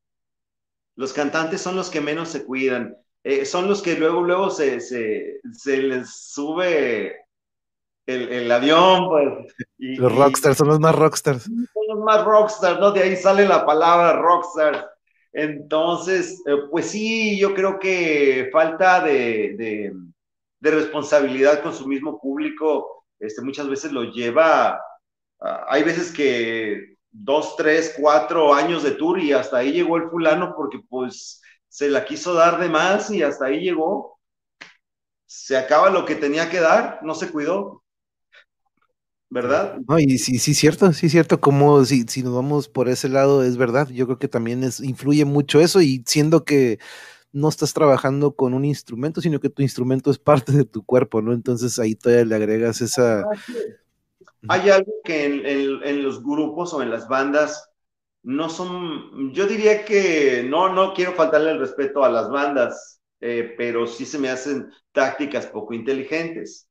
Los 0.98 1.14
cantantes 1.14 1.62
son 1.62 1.78
los 1.78 1.90
que 1.90 2.02
menos 2.02 2.28
se 2.28 2.44
cuidan. 2.44 2.98
Eh, 3.24 3.46
son 3.46 3.70
los 3.70 3.82
que 3.82 3.96
luego, 3.96 4.22
luego 4.22 4.50
se, 4.50 4.82
se, 4.82 5.40
se 5.54 5.78
les 5.78 6.10
sube 6.10 7.23
el, 8.06 8.52
avión, 8.52 9.08
pues. 9.08 9.54
los 9.78 10.16
rockstars 10.16 10.58
son 10.58 10.68
los 10.68 10.80
más 10.80 10.96
rockstars. 10.96 11.44
Son 11.44 11.88
los 11.88 12.00
más 12.00 12.24
rockstars, 12.24 12.80
¿no? 12.80 12.92
De 12.92 13.04
ahí 13.04 13.16
sale 13.16 13.48
la 13.48 13.66
palabra 13.66 14.14
rockstars. 14.14 14.86
Entonces, 15.32 16.42
eh, 16.46 16.56
pues 16.70 16.92
sí, 16.92 17.40
yo 17.40 17.54
creo 17.56 17.80
que 17.80 18.50
falta 18.52 19.02
de, 19.04 19.56
de, 19.58 20.72
responsabilidad 20.72 21.62
con 21.62 21.74
su 21.74 21.88
mismo 21.88 22.20
público, 22.22 23.06
este, 23.20 23.42
muchas 23.42 23.68
veces 23.68 23.92
lo 23.92 24.04
lleva, 24.04 24.80
hay 25.68 25.84
veces 25.84 26.12
que 26.12 26.96
dos, 27.12 27.56
tres, 27.58 27.96
cuatro 28.00 28.54
años 28.54 28.84
de 28.84 28.92
tour 28.92 29.20
y 29.20 29.34
hasta 29.34 29.58
ahí 29.58 29.74
llegó 29.74 29.98
el 29.98 30.10
fulano 30.10 30.54
porque 30.56 30.80
pues 30.88 31.42
se 31.68 31.90
la 31.90 32.06
quiso 32.06 32.34
dar 32.34 32.60
de 32.60 32.70
más 32.70 33.12
y 33.12 33.24
hasta 33.24 33.46
ahí 33.46 33.60
llegó. 33.60 34.20
Se 35.26 35.58
acaba 35.58 35.90
lo 35.90 36.06
que 36.06 36.16
tenía 36.16 36.50
que 36.50 36.60
dar, 36.60 37.00
no 37.04 37.16
se 37.16 37.32
cuidó. 37.32 37.83
¿Verdad? 39.34 39.80
No, 39.88 40.00
y 40.00 40.20
sí, 40.20 40.38
sí, 40.38 40.54
cierto, 40.54 40.94
sí, 40.94 41.10
cierto, 41.10 41.42
como 41.42 41.84
si, 41.86 42.04
si 42.04 42.22
nos 42.22 42.36
vamos 42.36 42.70
por 42.70 42.88
ese 42.88 43.10
lado, 43.10 43.44
es 43.44 43.58
verdad, 43.58 43.90
yo 43.90 44.06
creo 44.06 44.20
que 44.20 44.28
también 44.28 44.64
es, 44.64 44.80
influye 44.80 45.26
mucho 45.26 45.60
eso 45.60 45.82
y 45.82 46.04
siendo 46.06 46.46
que 46.46 46.80
no 47.32 47.50
estás 47.50 47.74
trabajando 47.74 48.36
con 48.36 48.54
un 48.54 48.64
instrumento, 48.64 49.20
sino 49.20 49.40
que 49.40 49.50
tu 49.50 49.64
instrumento 49.64 50.12
es 50.12 50.20
parte 50.20 50.52
de 50.52 50.66
tu 50.66 50.86
cuerpo, 50.86 51.22
¿no? 51.24 51.34
Entonces 51.34 51.80
ahí 51.80 51.96
todavía 51.96 52.26
le 52.26 52.36
agregas 52.36 52.80
esa... 52.82 53.26
Hay 54.50 54.70
algo 54.70 54.92
que 55.04 55.26
en, 55.26 56.04
los 56.04 56.22
grupos 56.22 56.74
o 56.74 56.84
en 56.84 56.92
las 56.92 57.08
bandas 57.08 57.72
no 58.22 58.50
son, 58.50 59.34
yo 59.34 59.48
diría 59.48 59.84
que 59.84 60.46
no, 60.48 60.72
no 60.72 60.94
quiero 60.94 61.14
faltarle 61.14 61.52
el 61.52 61.60
respeto 61.60 62.04
a 62.04 62.10
las 62.10 62.30
bandas, 62.30 63.02
eh, 63.20 63.56
pero 63.58 63.88
sí 63.88 64.06
se 64.06 64.20
me 64.20 64.30
hacen 64.30 64.70
tácticas 64.92 65.48
poco 65.48 65.74
inteligentes. 65.74 66.68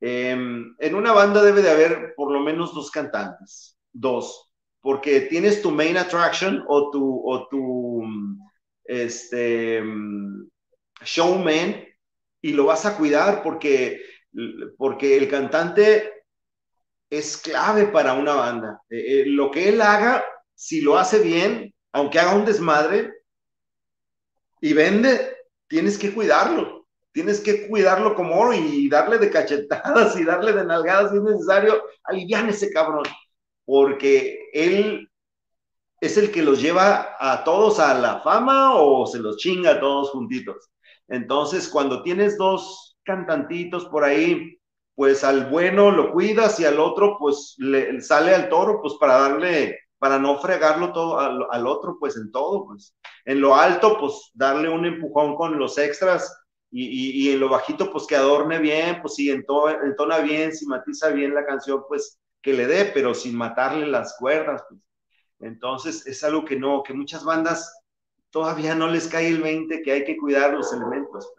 Em, 0.00 0.74
en 0.78 0.94
una 0.94 1.12
banda 1.12 1.42
debe 1.42 1.62
de 1.62 1.70
haber 1.70 2.14
por 2.14 2.30
lo 2.30 2.40
menos 2.40 2.74
dos 2.74 2.90
cantantes, 2.90 3.78
dos, 3.92 4.50
porque 4.80 5.22
tienes 5.22 5.62
tu 5.62 5.70
main 5.70 5.96
attraction 5.96 6.64
o 6.68 6.90
tu, 6.90 7.22
o 7.24 7.48
tu 7.48 8.02
este, 8.84 9.82
showman 11.02 11.84
y 12.42 12.52
lo 12.52 12.66
vas 12.66 12.84
a 12.86 12.96
cuidar 12.96 13.42
porque, 13.42 14.02
porque 14.76 15.16
el 15.16 15.28
cantante 15.28 16.12
es 17.10 17.36
clave 17.38 17.86
para 17.86 18.12
una 18.12 18.34
banda. 18.34 18.82
Eh, 18.90 19.22
eh, 19.22 19.24
lo 19.26 19.50
que 19.50 19.68
él 19.68 19.80
haga, 19.80 20.24
si 20.54 20.82
lo 20.82 20.98
hace 20.98 21.20
bien, 21.20 21.74
aunque 21.92 22.18
haga 22.18 22.34
un 22.34 22.44
desmadre 22.44 23.12
y 24.60 24.72
vende, 24.74 25.36
tienes 25.68 25.96
que 25.98 26.12
cuidarlo 26.12 26.85
tienes 27.16 27.40
que 27.40 27.66
cuidarlo 27.66 28.14
como 28.14 28.38
oro 28.38 28.52
y 28.52 28.90
darle 28.90 29.16
de 29.16 29.30
cachetadas 29.30 30.20
y 30.20 30.24
darle 30.24 30.52
de 30.52 30.66
nalgadas 30.66 31.12
si 31.12 31.16
es 31.16 31.22
necesario, 31.22 31.82
aliviar 32.04 32.46
ese 32.46 32.70
cabrón, 32.70 33.04
porque 33.64 34.50
él 34.52 35.10
es 35.98 36.18
el 36.18 36.30
que 36.30 36.42
los 36.42 36.60
lleva 36.60 37.16
a 37.18 37.42
todos 37.42 37.80
a 37.80 37.94
la 37.94 38.20
fama 38.20 38.74
o 38.74 39.06
se 39.06 39.18
los 39.18 39.38
chinga 39.38 39.70
a 39.70 39.80
todos 39.80 40.10
juntitos. 40.10 40.68
Entonces, 41.08 41.70
cuando 41.70 42.02
tienes 42.02 42.36
dos 42.36 42.98
cantantitos 43.02 43.86
por 43.86 44.04
ahí, 44.04 44.60
pues 44.94 45.24
al 45.24 45.46
bueno 45.46 45.90
lo 45.90 46.12
cuidas 46.12 46.60
y 46.60 46.66
al 46.66 46.78
otro 46.78 47.16
pues 47.18 47.54
le 47.56 47.98
sale 48.02 48.34
al 48.34 48.50
toro 48.50 48.82
pues 48.82 48.92
para 49.00 49.16
darle 49.20 49.78
para 49.98 50.18
no 50.18 50.38
fregarlo 50.38 50.92
todo 50.92 51.18
al, 51.18 51.46
al, 51.50 51.66
otro 51.66 51.96
pues 51.98 52.16
en 52.18 52.30
todo 52.30 52.66
pues 52.66 52.94
en 53.24 53.40
lo 53.40 53.54
alto 53.54 53.98
pues 53.98 54.30
darle 54.34 54.68
un 54.68 54.84
empujón 54.84 55.34
con 55.36 55.58
los 55.58 55.76
extras 55.78 56.45
y, 56.78 57.28
y, 57.28 57.32
en 57.32 57.40
lo 57.40 57.48
bajito, 57.48 57.90
pues 57.90 58.06
que 58.06 58.16
adorne 58.16 58.58
bien, 58.58 59.00
pues 59.00 59.14
si 59.14 59.30
entona 59.30 60.18
bien, 60.18 60.54
si 60.54 60.66
matiza 60.66 61.08
bien 61.08 61.34
la 61.34 61.46
canción, 61.46 61.82
pues 61.88 62.18
que 62.42 62.52
le 62.52 62.66
dé, 62.66 62.90
pero 62.92 63.14
sin 63.14 63.34
matarle 63.34 63.86
las 63.86 64.16
cuerdas. 64.18 64.62
Pues. 64.68 64.80
Entonces, 65.40 66.06
es 66.06 66.22
algo 66.22 66.44
que 66.44 66.58
no, 66.58 66.82
que 66.82 66.92
muchas 66.92 67.24
bandas 67.24 67.80
todavía 68.28 68.74
no 68.74 68.88
les 68.88 69.08
cae 69.08 69.28
el 69.28 69.40
20, 69.40 69.80
que 69.82 69.92
hay 69.92 70.04
que 70.04 70.18
cuidar 70.18 70.52
los 70.52 70.70
elementos. 70.70 71.32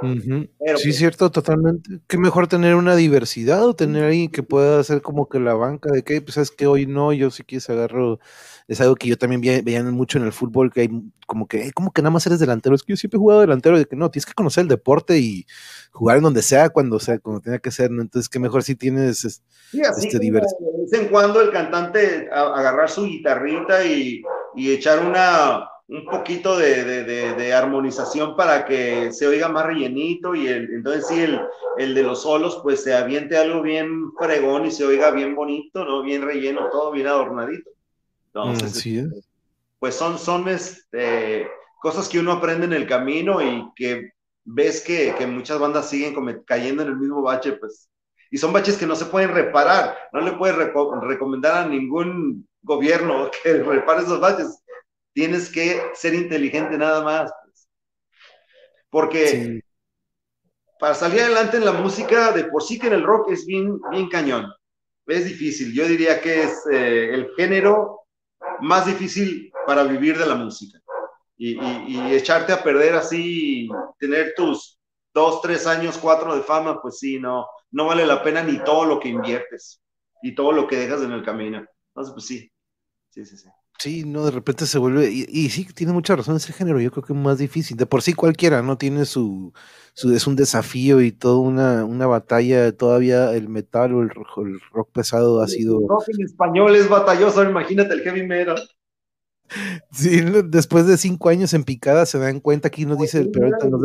Pues. 0.00 0.24
sí, 0.24 0.48
pues 0.58 0.96
cierto, 0.96 1.30
totalmente. 1.30 2.00
Qué 2.08 2.18
mejor 2.18 2.48
tener 2.48 2.74
una 2.74 2.96
diversidad 2.96 3.64
o 3.64 3.74
tener 3.74 4.04
alguien 4.04 4.28
que 4.28 4.42
pueda 4.42 4.80
hacer 4.80 5.02
como 5.02 5.28
que 5.28 5.38
la 5.38 5.54
banca 5.54 5.88
de 5.92 6.02
que, 6.02 6.20
pues 6.20 6.36
es 6.36 6.50
que 6.50 6.66
hoy 6.66 6.86
no, 6.86 7.12
yo 7.12 7.30
sí 7.30 7.44
que 7.44 7.60
se 7.60 7.72
agarro 7.72 8.18
es 8.68 8.80
algo 8.80 8.94
que 8.94 9.08
yo 9.08 9.16
también 9.16 9.40
veía, 9.64 9.82
mucho 9.84 10.18
en 10.18 10.24
el 10.24 10.32
fútbol, 10.32 10.72
que 10.72 10.82
hay 10.82 10.90
como 11.26 11.46
que, 11.46 11.72
como 11.72 11.92
que 11.92 12.02
nada 12.02 12.10
más 12.10 12.26
eres 12.26 12.40
delantero, 12.40 12.74
es 12.74 12.82
que 12.82 12.92
yo 12.92 12.96
siempre 12.96 13.16
he 13.16 13.20
jugado 13.20 13.40
delantero, 13.40 13.78
de 13.78 13.86
que 13.86 13.96
no, 13.96 14.10
tienes 14.10 14.26
que 14.26 14.34
conocer 14.34 14.62
el 14.62 14.68
deporte 14.68 15.18
y 15.18 15.46
jugar 15.90 16.18
en 16.18 16.24
donde 16.24 16.42
sea, 16.42 16.68
cuando 16.68 16.98
sea, 16.98 17.18
cuando 17.18 17.40
tenga 17.40 17.58
que 17.58 17.70
ser, 17.70 17.90
¿no? 17.90 18.02
Entonces, 18.02 18.28
que 18.28 18.38
mejor 18.38 18.62
si 18.62 18.74
tienes 18.74 19.24
este 19.24 20.18
diverso. 20.18 20.56
De 20.60 20.82
vez 20.82 20.92
en 20.92 21.08
cuando 21.08 21.40
el 21.40 21.50
cantante 21.50 22.28
agarrar 22.30 22.90
su 22.90 23.04
guitarrita 23.04 23.84
y, 23.84 24.22
y 24.54 24.72
echar 24.72 25.04
una, 25.04 25.68
un 25.88 26.06
poquito 26.06 26.56
de, 26.56 26.84
de, 26.84 27.34
de, 27.34 27.54
armonización 27.54 28.36
para 28.36 28.64
que 28.64 29.12
se 29.12 29.26
oiga 29.26 29.48
más 29.48 29.66
rellenito 29.66 30.34
y 30.34 30.46
el, 30.46 30.72
entonces 30.72 31.06
sí, 31.06 31.20
el, 31.20 31.40
el, 31.78 31.94
de 31.94 32.02
los 32.02 32.22
solos 32.22 32.60
pues 32.62 32.82
se 32.82 32.94
aviente 32.94 33.36
algo 33.36 33.62
bien 33.62 34.12
fregón 34.18 34.66
y 34.66 34.70
se 34.70 34.84
oiga 34.84 35.10
bien 35.10 35.34
bonito, 35.34 35.84
¿no? 35.84 36.02
Bien 36.02 36.22
relleno, 36.22 36.68
todo 36.70 36.92
bien 36.92 37.08
adornadito. 37.08 37.70
Entonces, 38.34 38.86
este, 38.86 39.22
pues 39.78 39.94
son, 39.94 40.18
son 40.18 40.48
este, 40.48 41.48
cosas 41.80 42.08
que 42.08 42.18
uno 42.18 42.32
aprende 42.32 42.66
en 42.66 42.72
el 42.72 42.86
camino 42.86 43.42
y 43.42 43.70
que 43.76 44.12
ves 44.44 44.80
que, 44.80 45.14
que 45.16 45.26
muchas 45.26 45.58
bandas 45.58 45.90
siguen 45.90 46.14
cayendo 46.46 46.82
en 46.82 46.88
el 46.88 46.96
mismo 46.96 47.20
bache, 47.22 47.52
pues, 47.52 47.90
y 48.30 48.38
son 48.38 48.52
baches 48.52 48.78
que 48.78 48.86
no 48.86 48.96
se 48.96 49.04
pueden 49.04 49.34
reparar. 49.34 49.94
No 50.12 50.22
le 50.22 50.32
puedes 50.32 50.56
recomendar 50.56 51.64
a 51.64 51.68
ningún 51.68 52.48
gobierno 52.62 53.30
que 53.42 53.62
repare 53.62 54.02
esos 54.02 54.20
baches. 54.20 54.62
Tienes 55.12 55.50
que 55.50 55.82
ser 55.92 56.14
inteligente 56.14 56.78
nada 56.78 57.04
más. 57.04 57.30
Pues. 57.44 57.68
Porque 58.88 59.60
para 60.80 60.94
salir 60.94 61.20
adelante 61.20 61.58
en 61.58 61.66
la 61.66 61.72
música, 61.72 62.32
de 62.32 62.44
por 62.44 62.62
sí 62.62 62.78
que 62.78 62.86
en 62.86 62.94
el 62.94 63.04
rock 63.04 63.30
es 63.30 63.44
bien, 63.44 63.78
bien 63.90 64.08
cañón. 64.08 64.50
Es 65.06 65.26
difícil. 65.26 65.74
Yo 65.74 65.86
diría 65.86 66.20
que 66.20 66.44
es 66.44 66.66
eh, 66.72 67.12
el 67.12 67.30
género 67.36 68.01
más 68.62 68.86
difícil 68.86 69.52
para 69.66 69.84
vivir 69.84 70.18
de 70.18 70.26
la 70.26 70.34
música. 70.34 70.78
Y, 71.36 71.58
echarte 72.12 72.52
a 72.52 72.62
perder 72.62 72.94
así, 72.94 73.68
tener 73.98 74.34
tus 74.36 74.78
dos, 75.12 75.42
tres 75.42 75.66
años, 75.66 75.98
cuatro 75.98 76.34
de 76.36 76.42
fama, 76.42 76.80
pues 76.80 76.98
sí, 76.98 77.18
no, 77.18 77.46
no 77.72 77.86
vale 77.86 78.06
la 78.06 78.22
pena 78.22 78.42
ni 78.42 78.62
todo 78.62 78.84
lo 78.84 79.00
que 79.00 79.08
inviertes 79.08 79.82
y 80.22 80.34
todo 80.34 80.52
lo 80.52 80.68
que 80.68 80.76
dejas 80.76 81.02
en 81.02 81.12
el 81.12 81.24
camino. 81.24 81.64
Entonces, 81.88 82.14
pues 82.14 82.26
sí, 82.26 82.52
sí, 83.10 83.24
sí, 83.24 83.36
sí. 83.36 83.48
Sí, 83.82 84.04
no, 84.04 84.24
de 84.24 84.30
repente 84.30 84.64
se 84.66 84.78
vuelve, 84.78 85.10
y, 85.10 85.50
sí, 85.50 85.66
tiene 85.74 85.92
mucha 85.92 86.14
razón 86.14 86.36
ese 86.36 86.52
género, 86.52 86.78
yo 86.78 86.92
creo 86.92 87.02
que 87.02 87.12
es 87.12 87.18
más 87.18 87.38
difícil, 87.38 87.76
de 87.76 87.84
por 87.84 88.00
sí 88.00 88.12
cualquiera, 88.12 88.62
¿no? 88.62 88.78
Tiene 88.78 89.04
su, 89.06 89.52
su 89.92 90.14
es 90.14 90.28
un 90.28 90.36
desafío 90.36 91.00
y 91.00 91.10
toda 91.10 91.38
una, 91.38 91.84
una 91.84 92.06
batalla, 92.06 92.70
todavía 92.70 93.32
el 93.32 93.48
metal 93.48 93.92
o 93.92 94.02
el, 94.02 94.10
rock 94.70 94.92
pesado 94.92 95.42
ha 95.42 95.48
sido... 95.48 95.80
El 95.80 95.88
rock 95.88 96.04
en 96.16 96.24
español 96.24 96.76
es 96.76 96.88
batalloso, 96.88 97.42
imagínate 97.42 97.94
el 97.94 98.02
heavy 98.02 98.24
metal. 98.24 98.62
Sí, 99.90 100.22
después 100.44 100.86
de 100.86 100.96
cinco 100.96 101.28
años 101.28 101.52
en 101.52 101.64
picada 101.64 102.06
se 102.06 102.18
dan 102.18 102.38
cuenta 102.38 102.70
que 102.70 102.86
nos 102.86 102.98
dice, 102.98 103.28
pero 103.30 103.50
nos 103.50 103.82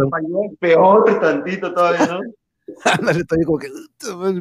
Peor 0.59 1.19
tantito 1.19 1.73
todavía, 1.73 2.05
¿no? 2.05 2.19
Ándale, 2.85 3.23
todavía 3.23 3.45
como 3.45 3.57
que, 3.59 3.69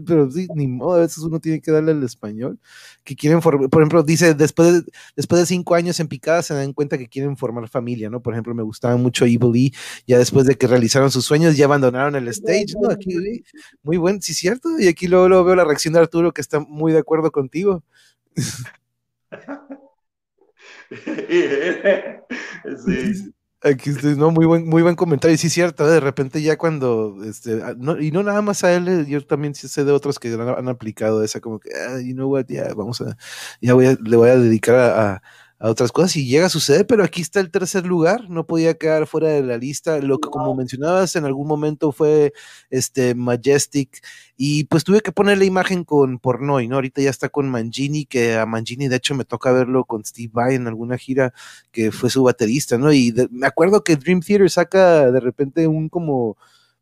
pero 0.06 0.30
sí, 0.30 0.46
ni 0.54 0.66
modo, 0.68 0.96
a 0.96 1.00
veces 1.00 1.18
uno 1.18 1.40
tiene 1.40 1.60
que 1.60 1.70
darle 1.70 1.92
al 1.92 2.02
español. 2.02 2.58
Que 3.04 3.16
quieren 3.16 3.40
formar, 3.40 3.70
por 3.70 3.82
ejemplo, 3.82 4.02
dice, 4.02 4.34
después 4.34 4.84
de, 4.84 4.92
después 5.14 5.40
de 5.40 5.46
cinco 5.46 5.74
años 5.74 5.98
en 6.00 6.08
picada 6.08 6.42
se 6.42 6.54
dan 6.54 6.72
cuenta 6.72 6.98
que 6.98 7.08
quieren 7.08 7.36
formar 7.36 7.68
familia, 7.68 8.10
¿no? 8.10 8.20
Por 8.20 8.34
ejemplo, 8.34 8.54
me 8.54 8.62
gustaba 8.62 8.96
mucho 8.96 9.24
Evil 9.24 9.52
E, 9.54 9.72
ya 10.06 10.18
después 10.18 10.46
de 10.46 10.56
que 10.56 10.66
realizaron 10.66 11.10
sus 11.10 11.24
sueños, 11.24 11.56
ya 11.56 11.64
abandonaron 11.66 12.16
el 12.16 12.28
stage, 12.28 12.74
¿no? 12.80 12.90
Aquí, 12.90 13.44
muy 13.82 13.96
buen, 13.96 14.20
sí, 14.20 14.34
cierto. 14.34 14.78
Y 14.78 14.88
aquí 14.88 15.06
luego, 15.08 15.28
luego 15.28 15.44
veo 15.44 15.56
la 15.56 15.64
reacción 15.64 15.94
de 15.94 16.00
Arturo, 16.00 16.32
que 16.32 16.40
está 16.40 16.60
muy 16.60 16.92
de 16.92 16.98
acuerdo 16.98 17.30
contigo. 17.32 17.82
sí. 22.84 23.32
Aquí 23.62 23.90
no, 24.18 24.30
muy 24.30 24.44
buen, 24.44 24.68
muy 24.68 24.82
buen 24.82 24.94
comentario, 24.96 25.36
sí, 25.38 25.48
cierto, 25.48 25.86
de 25.88 25.98
repente 25.98 26.42
ya 26.42 26.58
cuando, 26.58 27.16
este, 27.24 27.62
ah, 27.64 27.74
y 27.98 28.10
no 28.10 28.22
nada 28.22 28.42
más 28.42 28.62
a 28.64 28.74
él, 28.74 29.06
yo 29.06 29.24
también 29.26 29.54
sé 29.54 29.82
de 29.82 29.92
otros 29.92 30.18
que 30.18 30.28
han, 30.34 30.68
aplicado 30.68 31.24
esa, 31.24 31.40
como 31.40 31.58
que, 31.58 31.70
ah, 31.74 31.98
you 32.04 32.12
know 32.14 32.28
what, 32.30 32.44
ya, 32.48 32.74
vamos 32.74 33.00
a, 33.00 33.16
ya 33.62 33.72
voy 33.72 33.96
le 34.04 34.16
voy 34.18 34.28
a 34.28 34.36
dedicar 34.36 34.74
a 34.76 35.14
a 35.14 35.22
otras 35.58 35.90
cosas 35.92 36.16
y 36.16 36.26
llega 36.26 36.46
a 36.46 36.50
suceder, 36.50 36.86
pero 36.86 37.02
aquí 37.02 37.22
está 37.22 37.40
el 37.40 37.50
tercer 37.50 37.86
lugar, 37.86 38.28
no 38.28 38.46
podía 38.46 38.74
quedar 38.74 39.06
fuera 39.06 39.28
de 39.28 39.42
la 39.42 39.56
lista. 39.56 39.98
Lo 40.00 40.18
que 40.18 40.28
como 40.28 40.54
mencionabas 40.54 41.16
en 41.16 41.24
algún 41.24 41.48
momento 41.48 41.92
fue 41.92 42.32
este 42.70 43.14
Majestic 43.14 44.02
y 44.36 44.64
pues 44.64 44.84
tuve 44.84 45.00
que 45.00 45.12
poner 45.12 45.38
la 45.38 45.44
imagen 45.46 45.84
con 45.84 46.18
Pornoy, 46.18 46.68
¿no? 46.68 46.76
Ahorita 46.76 47.00
ya 47.00 47.10
está 47.10 47.28
con 47.30 47.48
Mangini, 47.48 48.04
que 48.04 48.36
a 48.36 48.44
Mangini 48.44 48.88
de 48.88 48.96
hecho 48.96 49.14
me 49.14 49.24
toca 49.24 49.50
verlo 49.52 49.84
con 49.84 50.04
Steve 50.04 50.30
Vai 50.32 50.54
en 50.56 50.66
alguna 50.66 50.98
gira 50.98 51.32
que 51.72 51.90
fue 51.90 52.10
su 52.10 52.22
baterista, 52.22 52.76
¿no? 52.76 52.92
Y 52.92 53.14
me 53.30 53.46
acuerdo 53.46 53.82
que 53.82 53.96
Dream 53.96 54.20
Theater 54.20 54.50
saca 54.50 55.10
de 55.10 55.20
repente 55.20 55.66
un 55.66 55.88
como 55.88 56.36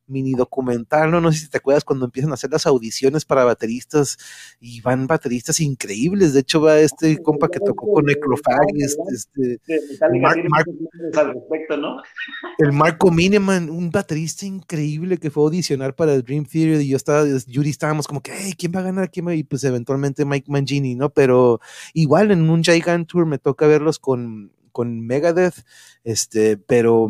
mini 0.07 0.33
documental, 0.33 1.11
¿no? 1.11 1.21
No 1.21 1.33
sé 1.33 1.41
si 1.41 1.49
te 1.49 1.59
acuerdas 1.59 1.85
cuando 1.85 2.05
empiezan 2.05 2.31
a 2.31 2.35
hacer 2.35 2.51
las 2.51 2.67
audiciones 2.67 3.25
para 3.25 3.45
bateristas 3.45 4.19
y 4.61 4.81
van 4.81 5.07
bateristas 5.07 5.61
increíbles. 5.61 6.35
De 6.35 6.41
hecho, 6.41 6.61
va 6.61 6.79
este 6.79 7.21
compa 7.23 7.49
que 7.49 7.61
tocó 7.61 7.93
con 7.93 8.05
Necrophagist, 8.05 8.99
este, 9.13 9.61
el 12.59 12.73
Marco 12.73 13.11
Miniman, 13.11 13.71
un 13.71 13.91
baterista 13.91 14.47
increíble 14.47 15.19
que 15.19 15.31
fue 15.31 15.43
a 15.43 15.47
audicionar 15.47 15.95
para 15.95 16.15
el 16.15 16.23
Dream 16.23 16.45
Theater 16.45 16.81
y 16.81 16.89
yo 16.89 16.97
estaba, 16.97 17.25
Yuri 17.47 17.71
estábamos 17.71 18.07
como 18.07 18.23
que, 18.23 18.33
hey, 18.35 18.55
¿quién 18.57 18.73
va 18.75 18.81
a 18.81 18.85
ganar? 18.85 19.11
¿Quién 19.11 19.29
Y 19.31 19.45
pues 19.45 19.65
eventualmente 19.65 20.25
Mike 20.25 20.51
Mangini, 20.51 20.95
¿no? 20.95 21.11
Pero 21.11 21.61
igual 21.93 22.31
en 22.31 22.49
un 22.51 22.63
Gigant 22.63 23.09
Tour 23.09 23.27
me 23.27 23.39
toca 23.39 23.67
verlos 23.67 23.99
con, 23.99 24.53
con 24.73 25.07
Megadeth, 25.07 25.65
este, 26.05 26.57
pero 26.57 27.09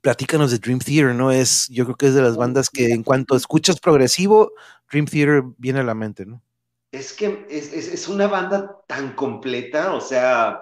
platícanos 0.00 0.50
de 0.50 0.58
Dream 0.58 0.78
Theater, 0.78 1.14
¿no? 1.14 1.30
Es, 1.30 1.68
yo 1.68 1.84
creo 1.84 1.96
que 1.96 2.06
es 2.06 2.14
de 2.14 2.22
las 2.22 2.36
bandas 2.36 2.70
que 2.70 2.92
en 2.92 3.02
cuanto 3.02 3.36
escuchas 3.36 3.80
progresivo, 3.80 4.52
Dream 4.90 5.06
Theater 5.06 5.42
viene 5.58 5.80
a 5.80 5.84
la 5.84 5.94
mente, 5.94 6.26
¿no? 6.26 6.42
Es 6.90 7.12
que 7.12 7.46
es, 7.48 8.08
una 8.08 8.26
banda 8.26 8.82
tan 8.88 9.14
completa, 9.14 9.94
o 9.94 10.00
sea, 10.00 10.60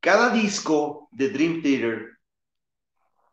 cada 0.00 0.30
disco 0.30 1.08
de 1.12 1.28
Dream 1.28 1.62
Theater, 1.62 2.18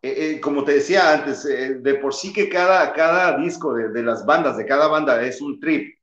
eh, 0.01 0.15
eh, 0.17 0.41
como 0.41 0.65
te 0.65 0.73
decía 0.73 1.13
antes, 1.13 1.45
eh, 1.45 1.75
de 1.75 1.95
por 1.95 2.13
sí 2.13 2.33
que 2.33 2.49
cada, 2.49 2.91
cada 2.93 3.37
disco 3.37 3.73
de, 3.73 3.89
de, 3.89 4.03
las 4.03 4.25
bandas, 4.25 4.57
de 4.57 4.65
cada 4.65 4.87
banda 4.87 5.21
es 5.21 5.39
un 5.39 5.59
trip. 5.59 5.97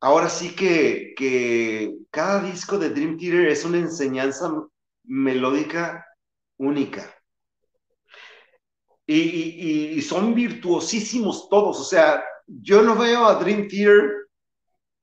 Ahora 0.00 0.28
sí 0.28 0.56
que, 0.56 1.14
que 1.16 1.98
cada 2.10 2.42
disco 2.42 2.76
de 2.76 2.90
Dream 2.90 3.16
Theater 3.16 3.46
es 3.46 3.64
una 3.64 3.78
enseñanza 3.78 4.52
melódica 5.04 6.04
única 6.56 7.21
y, 9.12 10.02
son 10.02 10.34
virtuosísimos 10.34 11.48
todos. 11.48 11.80
O 11.80 11.84
sea, 11.84 12.22
yo 12.46 12.82
no 12.82 12.96
veo 12.96 13.26
a 13.26 13.36
Dream 13.36 13.68
Theater 13.68 14.10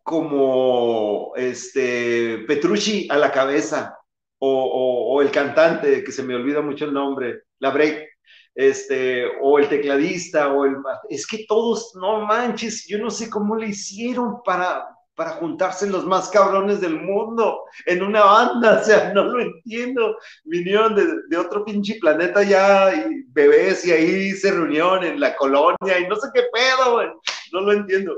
como 0.04 1.34
este 1.36 2.40
Petrucci 2.48 3.08
a 3.10 3.18
la 3.18 3.32
cabeza 3.32 3.96
o, 4.40 5.22
el 5.22 5.32
cantante, 5.32 6.04
que 6.04 6.12
se 6.12 6.24
me 6.24 6.36
olvida 6.36 6.62
mucho 6.62 6.86
el 6.86 6.94
nombre, 6.94 7.44
la 7.60 7.72
break, 7.72 8.08
este, 8.56 9.26
o 9.42 9.60
el 9.60 9.68
tecladista, 9.68 10.54
o 10.54 10.66
el... 10.66 10.78
Es 11.10 11.28
que 11.28 11.46
todos, 11.48 11.94
no 11.96 12.26
manches, 12.26 12.86
yo 12.88 12.98
no 13.00 13.10
sé 13.10 13.30
cómo 13.30 13.56
le 13.56 13.68
hicieron 13.68 14.42
para, 14.44 14.86
para 15.20 15.32
juntarse 15.32 15.86
los 15.90 16.06
más 16.06 16.30
cabrones 16.30 16.80
del 16.80 16.98
mundo 16.98 17.66
en 17.86 18.02
una 18.04 18.24
banda, 18.24 18.80
o 18.82 18.84
sea, 18.86 19.12
no 19.14 19.26
lo 19.26 19.42
entiendo. 19.42 20.16
Vinieron 20.46 20.96
de, 20.96 21.38
otro 21.38 21.66
pinche 21.66 21.96
planeta 22.00 22.42
ya, 22.42 22.96
y 22.96 23.24
bebés, 23.28 23.86
y 23.86 23.92
ahí 23.92 24.32
se 24.32 24.50
reunieron 24.50 25.04
en 25.04 25.20
la 25.20 25.36
colonia, 25.36 26.00
y 26.00 26.08
no 26.08 26.16
sé 26.16 26.30
qué 26.34 26.44
pedo, 26.54 26.94
güey, 26.94 27.10
no 27.52 27.60
lo 27.60 27.74
entiendo. 27.74 28.16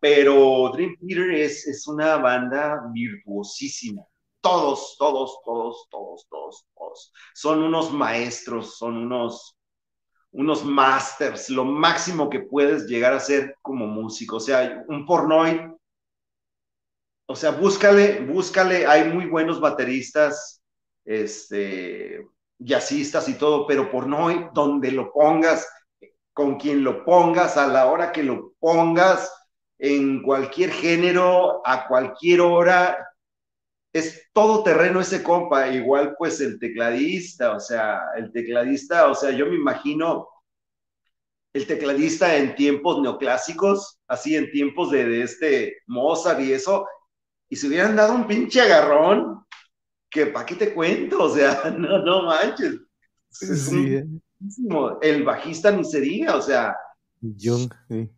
Pero 0.00 0.70
Dream 0.74 0.98
Theater 1.00 1.30
es, 1.30 1.66
es 1.66 1.86
una 1.86 2.18
banda 2.18 2.82
virtuosísima. 2.92 4.02
Todos, 4.42 4.96
todos, 4.98 5.40
todos, 5.46 5.88
todos, 5.90 6.26
todos, 6.28 6.66
todos. 6.76 7.12
Son 7.32 7.62
unos 7.62 7.90
maestros, 7.90 8.76
son 8.76 8.98
unos, 8.98 9.56
unos 10.32 10.62
masters, 10.62 11.48
lo 11.48 11.64
máximo 11.64 12.28
que 12.28 12.40
puedes 12.40 12.84
llegar 12.84 13.14
a 13.14 13.20
ser 13.20 13.56
como 13.62 13.86
músico. 13.86 14.36
O 14.36 14.40
sea, 14.40 14.84
un 14.88 15.06
pornoid 15.06 15.71
o 17.26 17.36
sea, 17.36 17.50
búscale, 17.50 18.20
búscale, 18.20 18.86
hay 18.86 19.04
muy 19.04 19.26
buenos 19.26 19.60
bateristas, 19.60 20.62
este, 21.04 22.26
jazzistas 22.58 23.28
y 23.28 23.34
todo, 23.34 23.66
pero 23.66 23.90
por 23.90 24.06
no 24.06 24.50
donde 24.52 24.92
lo 24.92 25.12
pongas, 25.12 25.68
con 26.32 26.58
quien 26.58 26.82
lo 26.82 27.04
pongas, 27.04 27.56
a 27.56 27.66
la 27.66 27.86
hora 27.86 28.12
que 28.12 28.22
lo 28.22 28.52
pongas, 28.58 29.32
en 29.78 30.22
cualquier 30.22 30.70
género, 30.70 31.66
a 31.66 31.88
cualquier 31.88 32.40
hora, 32.40 32.96
es 33.92 34.28
todo 34.32 34.62
terreno 34.62 35.00
ese 35.00 35.22
compa, 35.22 35.68
igual 35.68 36.14
pues 36.16 36.40
el 36.40 36.58
tecladista, 36.58 37.54
o 37.54 37.60
sea, 37.60 38.00
el 38.16 38.32
tecladista, 38.32 39.08
o 39.08 39.14
sea, 39.14 39.30
yo 39.32 39.46
me 39.46 39.56
imagino 39.56 40.28
el 41.52 41.66
tecladista 41.66 42.36
en 42.36 42.54
tiempos 42.54 43.02
neoclásicos, 43.02 44.00
así 44.08 44.36
en 44.36 44.50
tiempos 44.50 44.90
de, 44.90 45.22
este 45.22 45.76
Mozart 45.86 46.40
y 46.40 46.52
eso, 46.52 46.86
y 47.52 47.56
se 47.56 47.68
hubieran 47.68 47.94
dado 47.94 48.14
un 48.14 48.26
pinche 48.26 48.62
agarrón, 48.62 49.44
que 50.08 50.24
pa' 50.24 50.46
qué 50.46 50.54
te 50.54 50.72
cuento, 50.72 51.24
o 51.24 51.28
sea, 51.28 51.70
no, 51.78 51.98
no 51.98 52.22
manches. 52.22 52.80
Sí, 53.28 53.96
eh. 53.96 54.06
El 55.02 55.22
bajista 55.22 55.70
ni 55.70 55.84
se 55.84 56.00
diga, 56.00 56.36
o 56.36 56.40
sea. 56.40 56.74
Young, 57.20 57.70
sí. 57.90 58.08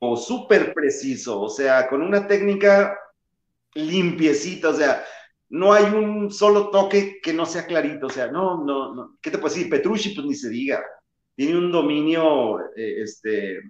O 0.00 0.16
súper 0.16 0.74
preciso, 0.74 1.40
o 1.40 1.48
sea, 1.48 1.88
con 1.88 2.02
una 2.02 2.26
técnica 2.26 2.98
limpiecita, 3.74 4.70
o 4.70 4.74
sea, 4.74 5.04
no 5.50 5.72
hay 5.72 5.84
un 5.84 6.28
solo 6.32 6.70
toque 6.70 7.20
que 7.22 7.32
no 7.32 7.46
sea 7.46 7.66
clarito, 7.66 8.08
o 8.08 8.10
sea, 8.10 8.26
no, 8.26 8.64
no, 8.64 8.92
no. 8.92 9.18
¿Qué 9.22 9.30
te 9.30 9.38
puedo 9.38 9.54
decir? 9.54 9.70
Petrucci, 9.70 10.16
pues 10.16 10.26
ni 10.26 10.34
se 10.34 10.48
diga. 10.48 10.82
Tiene 11.36 11.56
un 11.56 11.70
dominio, 11.70 12.58
eh, 12.74 13.02
este, 13.02 13.60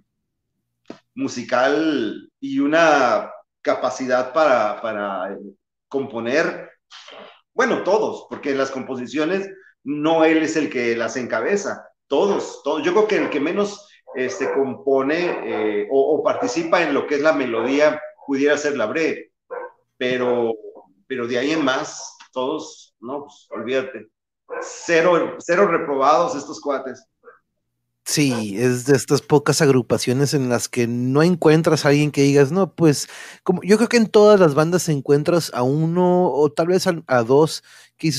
musical 1.13 2.27
y 2.39 2.57
una 2.57 3.29
capacidad 3.61 4.33
para, 4.33 4.81
para 4.81 5.37
componer, 5.87 6.71
bueno, 7.53 7.83
todos, 7.83 8.27
porque 8.29 8.51
en 8.51 8.57
las 8.57 8.71
composiciones 8.71 9.49
no 9.83 10.23
él 10.23 10.43
es 10.43 10.55
el 10.55 10.69
que 10.69 10.95
las 10.95 11.17
encabeza, 11.17 11.87
todos, 12.07 12.61
todos. 12.63 12.83
Yo 12.83 12.93
creo 12.93 13.07
que 13.07 13.17
el 13.17 13.29
que 13.29 13.39
menos 13.39 13.87
este, 14.15 14.51
compone 14.53 15.81
eh, 15.83 15.87
o, 15.91 16.21
participa 16.23 16.81
en 16.81 16.93
lo 16.93 17.07
que 17.07 17.15
es 17.15 17.21
la 17.21 17.33
melodía 17.33 18.01
pudiera 18.25 18.57
ser 18.57 18.77
la 18.77 18.85
Bre, 18.85 19.31
pero, 19.97 20.53
pero 21.07 21.27
de 21.27 21.37
ahí 21.37 21.51
en 21.51 21.63
más, 21.63 22.17
todos, 22.31 22.95
no, 22.99 23.23
pues 23.23 23.47
olvídate. 23.51 24.07
Cero, 24.61 25.35
cero 25.39 25.67
reprobados 25.67 26.35
estos 26.35 26.59
cuates. 26.59 27.05
Sí, 28.05 28.57
es 28.57 28.85
de 28.85 28.95
estas 28.95 29.21
pocas 29.21 29.61
agrupaciones 29.61 30.33
en 30.33 30.49
las 30.49 30.67
que 30.67 30.87
no 30.87 31.21
encuentras 31.23 31.85
a 31.85 31.89
alguien 31.89 32.11
que 32.11 32.23
digas, 32.23 32.51
no, 32.51 32.73
pues, 32.73 33.07
como 33.43 33.61
yo 33.63 33.77
creo 33.77 33.89
que 33.89 33.97
en 33.97 34.07
todas 34.07 34.39
las 34.39 34.53
bandas 34.55 34.89
encuentras 34.89 35.51
a 35.53 35.63
uno 35.63 36.29
o 36.31 36.51
tal 36.51 36.67
vez 36.67 36.87
a, 36.87 37.23
dos 37.23 37.63
que 37.97 38.11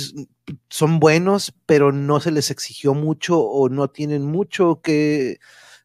son 0.71 1.01
buenos, 1.01 1.53
pero 1.67 1.93
no 1.93 2.21
se 2.21 2.31
les 2.31 2.51
exigió 2.51 2.95
mucho 2.95 3.41
o 3.41 3.69
no 3.69 3.89
tienen 3.91 4.25
mucho 4.25 4.81
que 4.83 5.39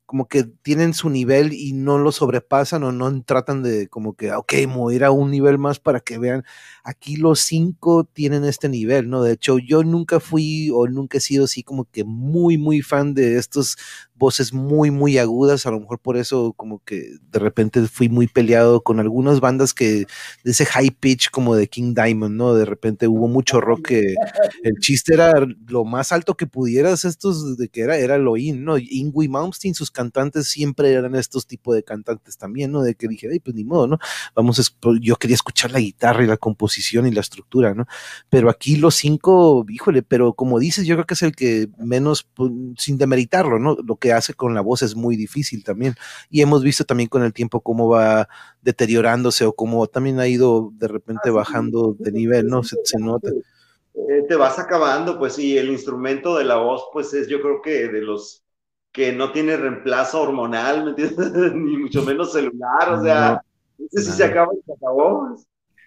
como 0.08 0.28
que 0.28 0.46
tienen 0.46 0.94
su 0.96 1.10
nivel 1.12 1.54
y 1.54 1.74
no 1.74 1.98
lo 2.00 2.12
sobrepasan 2.14 2.84
o 2.84 2.92
no 2.94 3.24
tratan 3.24 3.62
de 3.62 3.90
como 3.90 4.16
que, 4.16 4.32
ok, 4.32 4.54
mover 4.68 5.04
a 5.04 5.12
un 5.12 5.30
nivel 5.30 5.60
más 5.60 5.80
para 5.80 6.00
que 6.00 6.18
vean, 6.18 6.46
aquí 6.84 7.18
los 7.18 7.42
cinco 7.42 8.06
tienen 8.06 8.46
este 8.46 8.70
nivel, 8.70 9.10
¿no? 9.10 9.22
De 9.22 9.34
hecho, 9.34 9.60
yo 9.60 9.84
nunca 9.84 10.20
fui 10.22 10.72
o 10.74 10.88
nunca 10.88 11.18
he 11.20 11.22
sido 11.22 11.44
así 11.46 11.62
como 11.62 11.86
que 11.92 12.06
muy, 12.06 12.58
muy 12.58 12.82
fan 12.82 13.14
de 13.14 13.38
estos 13.38 13.78
voces 14.18 14.54
muy, 14.54 14.92
muy 14.92 15.18
agudas, 15.18 15.66
a 15.66 15.72
lo 15.72 15.80
mejor 15.80 16.00
por 16.00 16.18
eso 16.18 16.54
como 16.54 16.80
que 16.84 17.18
de 17.32 17.40
repente 17.40 17.88
fui 17.88 18.10
muy 18.10 18.28
peleado 18.28 18.82
con 18.82 19.00
algunas 19.00 19.40
bandas 19.40 19.74
que 19.74 20.06
de 20.44 20.52
ese 20.52 20.66
high 20.66 20.92
pitch 20.92 21.30
como 21.30 21.56
de 21.56 21.68
King 21.68 21.94
Diamond, 21.94 22.36
¿no? 22.36 22.54
De 22.54 22.66
repente 22.66 23.08
hubo 23.08 23.28
mucho 23.28 23.62
rock 23.62 23.88
que 23.88 24.16
el 24.64 24.74
chiste 24.80 25.14
era 25.14 25.34
lo 25.68 25.86
más 25.86 26.12
alto 26.12 26.36
que 26.36 26.48
pudieras 26.48 27.06
estos 27.06 27.58
de 27.58 27.70
que 27.70 27.82
era, 27.82 27.98
era 27.98 28.18
lo 28.18 28.38
in, 28.38 28.64
¿no? 28.64 28.78
Ingui 28.78 29.28
Malmsteen, 29.28 29.76
sus 29.76 29.92
cantantes 29.92 30.48
siempre 30.48 30.92
eran 30.92 31.16
estos 31.16 31.48
tipos 31.48 31.76
de 31.76 31.84
cantantes 31.84 32.38
también, 32.38 32.72
¿no? 32.72 32.82
De 32.82 32.96
que 32.96 33.08
dije, 33.08 33.28
ay, 33.32 33.40
pues 33.40 33.56
ni 33.56 33.64
modo, 33.64 33.88
¿no? 33.88 34.00
Vamos, 34.36 34.76
yo 35.02 35.16
quería 35.16 35.36
escuchar 35.36 35.72
la 35.72 35.80
guitarra 35.80 36.24
y 36.24 36.28
la 36.28 36.38
composición 36.38 37.08
y 37.08 37.12
la 37.12 37.22
estructura, 37.22 37.74
¿no? 37.74 37.86
Pero 38.30 38.50
aquí 38.50 38.76
los 38.78 38.96
cinco, 38.96 39.66
híjole, 39.70 40.04
pero 40.04 40.34
como 40.34 40.60
dices, 40.60 40.86
yo 40.86 40.96
creo 40.96 41.06
que 41.06 41.14
es 41.14 41.22
el 41.22 41.36
que 41.36 41.70
menos, 41.78 42.28
pues, 42.34 42.52
sin 42.78 42.98
demeritarlo, 42.98 43.60
¿no? 43.60 43.78
Lo 43.84 43.96
que 43.98 44.07
hace 44.14 44.34
con 44.34 44.54
la 44.54 44.62
voz 44.62 44.82
es 44.82 44.96
muy 44.96 45.16
difícil 45.16 45.64
también. 45.64 45.96
Y 46.30 46.42
hemos 46.42 46.64
visto 46.64 46.86
también 46.86 47.10
con 47.10 47.24
el 47.24 47.34
tiempo 47.34 47.62
cómo 47.62 47.90
va 47.90 48.28
deteriorándose 48.62 49.46
o 49.46 49.54
cómo 49.54 49.88
también 49.88 50.20
ha 50.20 50.28
ido 50.28 50.72
de 50.74 50.88
repente 50.88 51.30
bajando 51.30 51.96
de 51.98 52.12
nivel, 52.12 52.48
¿no? 52.48 52.64
Se, 52.64 52.78
nota. 53.00 53.30
Eh, 53.30 54.24
te 54.28 54.36
vas 54.36 54.60
acabando, 54.60 55.18
pues, 55.18 55.40
y 55.40 55.58
el 55.58 55.70
instrumento 55.70 56.38
de 56.38 56.44
la 56.44 56.58
voz, 56.58 56.90
pues, 56.94 57.14
es 57.14 57.28
yo 57.28 57.42
creo 57.42 57.62
que 57.62 57.88
de 57.88 58.02
los 58.02 58.44
que 58.92 59.12
no 59.14 59.32
tiene 59.32 59.58
reemplazo 59.58 60.22
hormonal, 60.22 60.84
¿me 60.84 60.90
entiendes? 60.92 61.18
Ni 61.54 61.78
mucho 61.78 62.04
menos 62.04 62.34
celular, 62.34 62.94
o 62.94 63.04
sea, 63.04 63.42
no, 63.78 63.88
sé 63.92 64.02
si 64.02 64.12
se 64.12 64.24
acaba 64.24 64.54
y 64.54 64.62
se 64.64 64.74
acabó. 64.74 65.36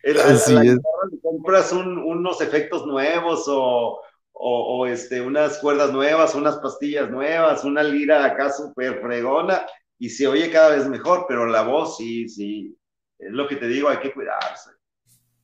El, 0.02 0.16
compras 1.22 1.72
unos 1.72 2.40
efectos 2.40 2.86
nuevos 2.86 3.44
o, 3.48 4.00
o, 4.42 4.86
este, 4.86 5.20
unas 5.20 5.58
cuerdas 5.58 5.92
nuevas, 5.92 6.34
unas 6.34 6.56
pastillas 6.58 7.10
nuevas, 7.10 7.62
una 7.64 7.82
lira 7.82 8.24
acá 8.24 8.50
súper 8.50 9.00
fregona 9.00 9.66
y 9.98 10.08
se 10.08 10.26
oye 10.26 10.50
cada 10.50 10.76
vez 10.76 10.88
mejor, 10.88 11.26
pero 11.28 11.46
la 11.46 11.62
voz 11.62 11.98
sí, 11.98 12.26
sí, 12.28 12.74
es 13.18 13.30
lo 13.32 13.46
que 13.46 13.56
te 13.56 13.68
digo, 13.68 13.88
hay 13.90 13.98
que 13.98 14.12
cuidarse. 14.14 14.70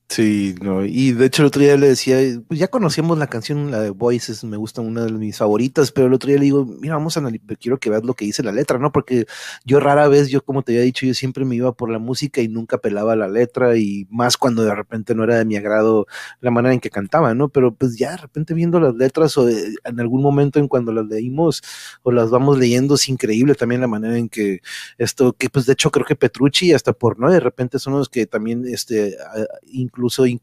Sí, 0.09 0.55
no, 0.61 0.85
y 0.85 1.11
de 1.11 1.25
hecho 1.25 1.41
el 1.41 1.47
otro 1.47 1.61
día 1.61 1.75
le 1.75 1.89
decía, 1.89 2.17
pues 2.47 2.57
ya 2.61 2.69
conocíamos 2.69 3.17
la 3.17 3.27
canción, 3.27 3.71
la 3.71 3.81
de 3.81 3.89
Voices, 3.89 4.41
me 4.45 4.55
gusta 4.55 4.79
una 4.81 5.03
de 5.03 5.11
mis 5.11 5.37
favoritas, 5.37 5.91
pero 5.91 6.07
el 6.07 6.13
otro 6.13 6.29
día 6.29 6.37
le 6.39 6.45
digo, 6.45 6.65
mira, 6.65 6.95
vamos 6.95 7.17
a 7.17 7.19
analizar, 7.19 7.57
quiero 7.57 7.77
que 7.77 7.89
veas 7.89 8.05
lo 8.05 8.13
que 8.13 8.23
dice 8.23 8.41
la 8.41 8.53
letra, 8.53 8.79
¿no? 8.79 8.93
Porque 8.93 9.25
yo 9.65 9.81
rara 9.81 10.07
vez, 10.07 10.29
yo 10.29 10.41
como 10.41 10.63
te 10.63 10.71
había 10.71 10.83
dicho, 10.83 11.05
yo 11.05 11.13
siempre 11.13 11.43
me 11.43 11.57
iba 11.57 11.73
por 11.73 11.89
la 11.91 11.99
música 11.99 12.39
y 12.41 12.47
nunca 12.47 12.77
pelaba 12.77 13.17
la 13.17 13.27
letra, 13.27 13.75
y 13.75 14.07
más 14.09 14.37
cuando 14.37 14.63
de 14.63 14.73
repente 14.73 15.13
no 15.13 15.25
era 15.25 15.35
de 15.37 15.43
mi 15.45 15.57
agrado 15.57 16.07
la 16.39 16.51
manera 16.51 16.73
en 16.73 16.79
que 16.79 16.89
cantaba, 16.89 17.33
¿no? 17.35 17.49
Pero 17.49 17.75
pues 17.75 17.97
ya 17.97 18.11
de 18.11 18.17
repente 18.17 18.53
viendo 18.53 18.79
las 18.79 18.95
letras 18.95 19.37
o 19.37 19.47
en 19.49 19.99
algún 19.99 20.21
momento 20.21 20.57
en 20.57 20.69
cuando 20.69 20.93
las 20.93 21.05
leímos 21.05 21.61
o 22.03 22.13
las 22.13 22.29
vamos 22.29 22.57
leyendo, 22.57 22.95
es 22.95 23.09
increíble 23.09 23.55
también 23.55 23.81
la 23.81 23.87
manera 23.87 24.17
en 24.17 24.29
que 24.29 24.61
esto, 24.97 25.33
que 25.33 25.49
pues 25.49 25.65
de 25.65 25.73
hecho 25.73 25.91
creo 25.91 26.05
que 26.05 26.15
Petrucci 26.15 26.71
hasta 26.71 26.93
por, 26.93 27.19
¿no? 27.19 27.29
De 27.29 27.41
repente 27.41 27.77
son 27.77 27.93
los 27.93 28.07
que 28.07 28.25
también, 28.25 28.65
este, 28.65 29.17
incluso 29.65 29.96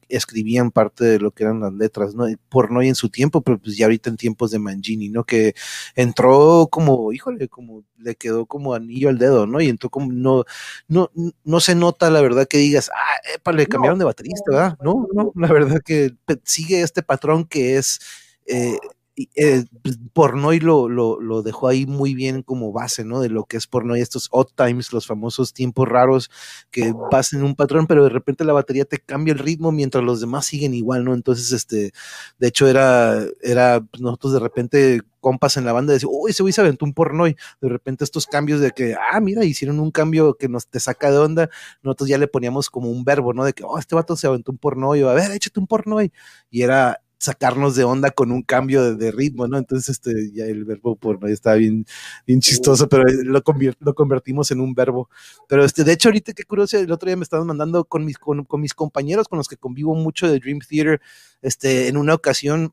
escribían 0.09 0.71
parte 0.71 1.05
de 1.05 1.19
lo 1.21 1.31
que 1.31 1.45
eran 1.45 1.61
las 1.61 1.73
letras, 1.73 2.15
¿no? 2.15 2.27
Por 2.49 2.71
no 2.71 2.83
y 2.83 2.89
en 2.89 2.95
su 2.95 3.09
tiempo, 3.09 3.41
pero 3.43 3.59
pues 3.59 3.77
ya 3.77 3.87
ahorita 3.87 4.11
en 4.11 4.17
tiempos 4.17 4.51
de 4.51 4.59
Mangini, 4.59 5.09
¿no? 5.09 5.25
Que 5.25 5.55
entró 5.95 6.69
como, 6.71 7.13
híjole, 7.13 7.49
como 7.49 7.85
le 7.99 8.15
quedó 8.17 8.47
como 8.47 8.75
anillo 8.75 9.09
al 9.09 9.19
dedo, 9.19 9.47
¿no? 9.47 9.61
Y 9.61 9.69
entró 9.69 9.91
como, 9.91 10.13
no, 10.13 10.45
no, 10.89 11.11
no 11.45 11.61
se 11.61 11.75
nota 11.75 12.11
la 12.11 12.21
verdad 12.21 12.47
que 12.49 12.59
digas, 12.59 12.91
ah, 12.95 13.35
epa, 13.35 13.53
le 13.53 13.67
cambiaron 13.67 13.99
de 13.99 14.05
baterista, 14.05 14.51
¿verdad? 14.51 14.79
No, 14.83 15.07
no, 15.15 15.33
la 15.35 15.53
verdad 15.53 15.81
que 15.85 16.15
sigue 16.45 16.83
este 16.83 17.03
patrón 17.03 17.45
que 17.45 17.77
es 17.77 18.01
eh, 18.47 18.79
eh, 19.17 19.65
pues, 19.83 19.99
Pornoy 20.13 20.61
lo, 20.61 20.89
lo, 20.89 21.21
lo, 21.21 21.43
dejó 21.43 21.69
ahí 21.69 21.87
muy 21.87 22.15
bien 22.15 22.43
como 22.43 22.73
base, 22.73 23.05
¿no? 23.05 23.21
De 23.21 23.29
lo 23.29 23.45
que 23.45 23.57
es 23.57 23.67
Pornoy, 23.67 24.01
estos 24.01 24.29
odd 24.33 24.49
times, 24.57 24.93
los 24.93 25.07
famosos 25.07 25.53
tiempos 25.53 25.89
raros 25.89 26.31
que 26.71 26.93
pasan 27.11 27.41
en 27.41 27.47
un 27.47 27.55
patrón, 27.55 27.87
pero 27.87 28.05
de 28.05 28.11
repente 28.11 28.45
la 28.45 28.53
batería 28.53 28.85
te 28.85 28.99
cambia 28.99 29.33
el 29.33 29.39
ritmo 29.39 29.73
mientras 29.73 30.03
los 30.03 30.21
demás 30.21 30.47
siguen 30.47 30.75
igual, 30.75 31.05
¿no? 31.05 31.15
Entonces, 31.15 31.53
este, 31.53 31.93
de 32.39 32.49
hecho, 32.49 32.67
era, 32.67 33.25
era 33.43 33.81
pues, 33.81 34.03
nosotros 34.03 34.33
de 34.35 34.41
repente 34.41 35.01
compas 35.25 35.57
en 35.57 35.65
la 35.65 35.73
banda 35.73 35.95
decían, 35.95 36.11
uy, 36.13 36.33
ese 36.33 36.43
güey 36.43 36.53
se 36.53 36.61
aventó 36.61 36.85
un 36.85 36.93
pornoy. 36.93 37.35
De 37.61 37.69
repente 37.71 38.05
estos 38.05 38.27
cambios 38.27 38.61
de 38.61 38.73
que, 38.73 38.95
ah, 38.95 39.21
mira, 39.21 39.43
hicieron 39.45 39.81
un 39.81 39.91
cambio 39.91 40.35
que 40.35 40.49
nos 40.49 40.67
te 40.67 40.81
saca 40.81 41.11
de 41.11 41.17
onda, 41.17 41.49
nosotros 41.83 42.11
ya 42.11 42.19
le 42.19 42.29
poníamos 42.29 42.69
como 42.69 42.91
un 42.91 43.05
verbo, 43.05 43.33
¿no? 43.33 43.45
De 43.45 43.55
que, 43.55 43.65
oh, 43.65 43.79
este 43.79 43.95
vato 43.95 44.17
se 44.17 44.27
aventó 44.27 44.53
un 44.53 44.59
pornoy, 44.59 45.03
o 45.03 45.09
a 45.09 45.15
ver, 45.15 45.31
échate 45.31 45.59
un 45.61 45.67
pornoy. 45.67 46.13
Y 46.51 46.63
era, 46.63 47.01
sacarnos 47.25 47.75
de 47.75 47.85
onda 47.85 48.11
con 48.11 48.31
un 48.31 48.43
cambio 48.43 48.95
de, 48.95 49.11
ritmo, 49.11 49.47
¿no? 49.49 49.59
Entonces, 49.59 49.89
este, 49.89 50.33
ya 50.33 50.45
el 50.45 50.65
verbo 50.65 50.97
porno 50.97 51.27
está 51.29 51.55
bien, 51.55 51.87
bien 52.27 52.41
chistoso, 52.41 52.89
pero 52.89 53.05
lo, 53.25 53.43
lo 53.81 53.95
convertimos 53.95 54.51
en 54.51 54.61
un 54.61 54.75
verbo. 54.75 55.09
Pero, 55.49 55.65
este, 55.65 55.85
de 55.85 55.93
hecho, 55.93 56.09
ahorita 56.09 56.33
qué 56.33 56.45
curioso, 56.45 56.79
el 56.79 56.93
otro 56.93 57.09
día 57.09 57.17
me 57.17 57.23
estaban 57.23 57.47
mandando 57.47 57.85
con 57.85 58.05
mis, 58.05 58.19
con, 58.19 58.47
mis 58.59 58.75
compañeros 58.75 59.29
con 59.29 59.39
los 59.39 59.49
que 59.49 59.57
convivo 59.57 59.95
mucho 59.95 60.29
de 60.29 60.39
Dream 60.39 60.59
Theater, 60.61 61.01
este, 61.43 61.89
en 61.89 61.97
una 61.97 62.15
ocasión 62.15 62.73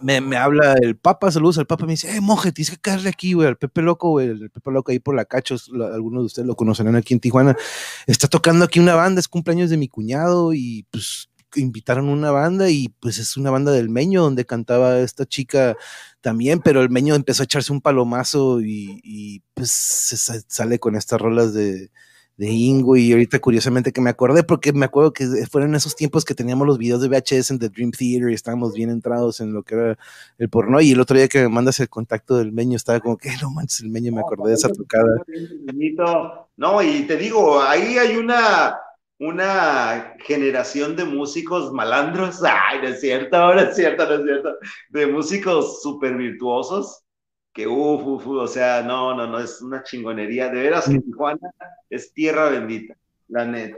me, 0.00 0.20
me, 0.20 0.36
habla 0.36 0.74
el 0.80 0.96
Papa, 0.96 1.30
saludos 1.30 1.58
al 1.58 1.66
Papa, 1.66 1.84
me 1.84 1.92
dice, 1.92 2.16
eh, 2.16 2.20
monje, 2.22 2.52
tienes 2.52 2.70
que 2.70 2.78
caerle 2.78 3.10
aquí, 3.10 3.34
güey, 3.34 3.48
al 3.48 3.58
Pepe 3.58 3.82
Loco, 3.82 4.10
güey, 4.10 4.28
el 4.28 4.50
Pepe 4.50 4.70
Loco 4.70 4.92
ahí 4.92 4.98
por 4.98 5.14
la 5.14 5.26
Cachos, 5.26 5.70
algunos 5.92 6.22
de 6.22 6.26
ustedes 6.26 6.48
lo 6.48 6.56
conocerán 6.56 6.96
aquí 6.96 7.12
en 7.12 7.20
Tijuana, 7.20 7.54
está 8.06 8.26
tocando 8.26 8.64
aquí 8.64 8.80
una 8.80 8.94
banda, 8.94 9.20
es 9.20 9.28
cumpleaños 9.28 9.68
de 9.68 9.76
mi 9.76 9.88
cuñado 9.88 10.54
y 10.54 10.86
pues 10.90 11.29
invitaron 11.56 12.08
una 12.08 12.30
banda 12.30 12.70
y 12.70 12.88
pues 13.00 13.18
es 13.18 13.36
una 13.36 13.50
banda 13.50 13.72
del 13.72 13.88
Meño 13.88 14.22
donde 14.22 14.46
cantaba 14.46 14.98
esta 15.00 15.26
chica 15.26 15.76
también, 16.20 16.60
pero 16.60 16.82
el 16.82 16.90
Meño 16.90 17.14
empezó 17.14 17.42
a 17.42 17.44
echarse 17.44 17.72
un 17.72 17.80
palomazo 17.80 18.60
y, 18.60 19.42
pues 19.54 19.70
se 19.70 20.16
sale 20.48 20.78
con 20.78 20.96
estas 20.96 21.20
rolas 21.20 21.54
de, 21.54 21.90
de 22.40 22.48
Ingo 22.48 22.96
y 22.96 23.12
ahorita 23.12 23.38
curiosamente 23.38 23.92
que 23.92 24.00
me 24.00 24.08
acordé 24.08 24.42
porque 24.42 24.72
me 24.72 24.86
acuerdo 24.86 25.12
que 25.12 25.26
fueron 25.50 25.74
esos 25.74 25.94
tiempos 25.94 26.24
que 26.24 26.34
teníamos 26.34 26.66
los 26.66 26.78
videos 26.78 27.02
de 27.02 27.08
VHS 27.08 27.50
en 27.50 27.58
The 27.58 27.68
Dream 27.68 27.90
Theater 27.90 28.30
y 28.30 28.34
estábamos 28.34 28.72
bien 28.72 28.88
entrados 28.88 29.42
en 29.42 29.52
lo 29.52 29.62
que 29.62 29.74
era 29.74 29.98
el 30.38 30.48
porno 30.48 30.80
y 30.80 30.92
el 30.92 31.00
otro 31.00 31.18
día 31.18 31.28
que 31.28 31.42
me 31.42 31.50
mandas 31.50 31.80
el 31.80 31.90
contacto 31.90 32.38
del 32.38 32.50
Meño 32.50 32.76
estaba 32.76 32.98
como 33.00 33.18
que 33.18 33.28
no 33.42 33.50
manches 33.50 33.80
el 33.80 33.90
Meño 33.90 34.10
me 34.10 34.22
acordé 34.22 34.48
de 34.48 34.54
esa 34.54 34.70
tocada. 34.70 35.22
No, 36.56 36.82
y 36.82 37.02
te 37.02 37.18
digo, 37.18 37.60
ahí 37.62 37.98
hay 37.98 38.16
una 38.16 38.74
una 39.20 40.16
generación 40.24 40.96
de 40.96 41.04
músicos 41.04 41.72
malandros, 41.72 42.42
ay, 42.44 42.80
no 42.82 42.88
es 42.88 43.00
cierto, 43.00 43.36
ahora 43.36 43.62
es 43.62 43.76
cierto, 43.76 44.06
no 44.06 44.14
es 44.14 44.24
cierto, 44.24 44.56
de 44.88 45.06
músicos 45.06 45.82
súper 45.82 46.16
virtuosos, 46.16 47.04
que 47.52 47.66
uff, 47.66 48.02
uff, 48.06 48.26
o 48.26 48.46
sea, 48.46 48.82
no, 48.82 49.14
no, 49.14 49.26
no, 49.26 49.38
es 49.38 49.60
una 49.60 49.82
chingonería, 49.82 50.48
de 50.48 50.62
veras 50.62 50.88
que. 50.88 51.00
Tijuana 51.00 51.52
es 51.90 52.12
tierra 52.14 52.48
bendita, 52.48 52.96
la 53.28 53.44
neta. 53.44 53.76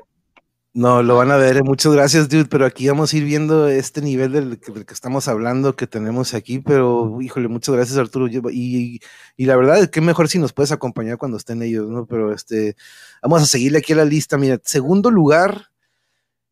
No, 0.75 1.03
lo 1.03 1.17
van 1.17 1.31
a 1.31 1.37
ver. 1.37 1.63
Muchas 1.65 1.93
gracias, 1.93 2.29
dude. 2.31 2.47
Pero 2.47 2.65
aquí 2.65 2.89
vamos 2.89 3.13
a 3.13 3.17
ir 3.19 3.25
viendo 3.25 3.69
este 3.69 4.01
nivel 4.01 4.33
del 4.33 4.59
que, 4.59 4.73
estamos 4.95 5.29
hablando 5.29 5.77
que 5.77 5.87
tenemos 5.87 6.33
aquí. 6.33 6.61
Pero, 6.61 7.21
híjole, 7.21 7.49
muchas 7.49 7.75
gracias, 7.75 7.99
Arturo. 7.99 8.27
Y, 8.51 9.01
la 9.37 9.57
verdad 9.57 9.79
es 9.81 9.91
que 9.91 10.01
mejor 10.01 10.29
si 10.29 10.39
nos 10.39 10.55
puedes 10.55 10.73
acompañar 10.73 11.19
cuando 11.19 11.37
estén 11.37 11.63
ellos, 11.63 11.89
¿no? 11.91 12.07
Pero 12.07 12.33
este, 12.33 12.77
vamos 13.21 13.43
a 13.43 13.47
seguirle 13.47 13.79
aquí 13.79 13.93
a 13.93 13.97
la 13.97 14.07
lista. 14.07 14.39
Mira, 14.39 14.59
segundo 14.65 15.11
lugar, 15.11 15.69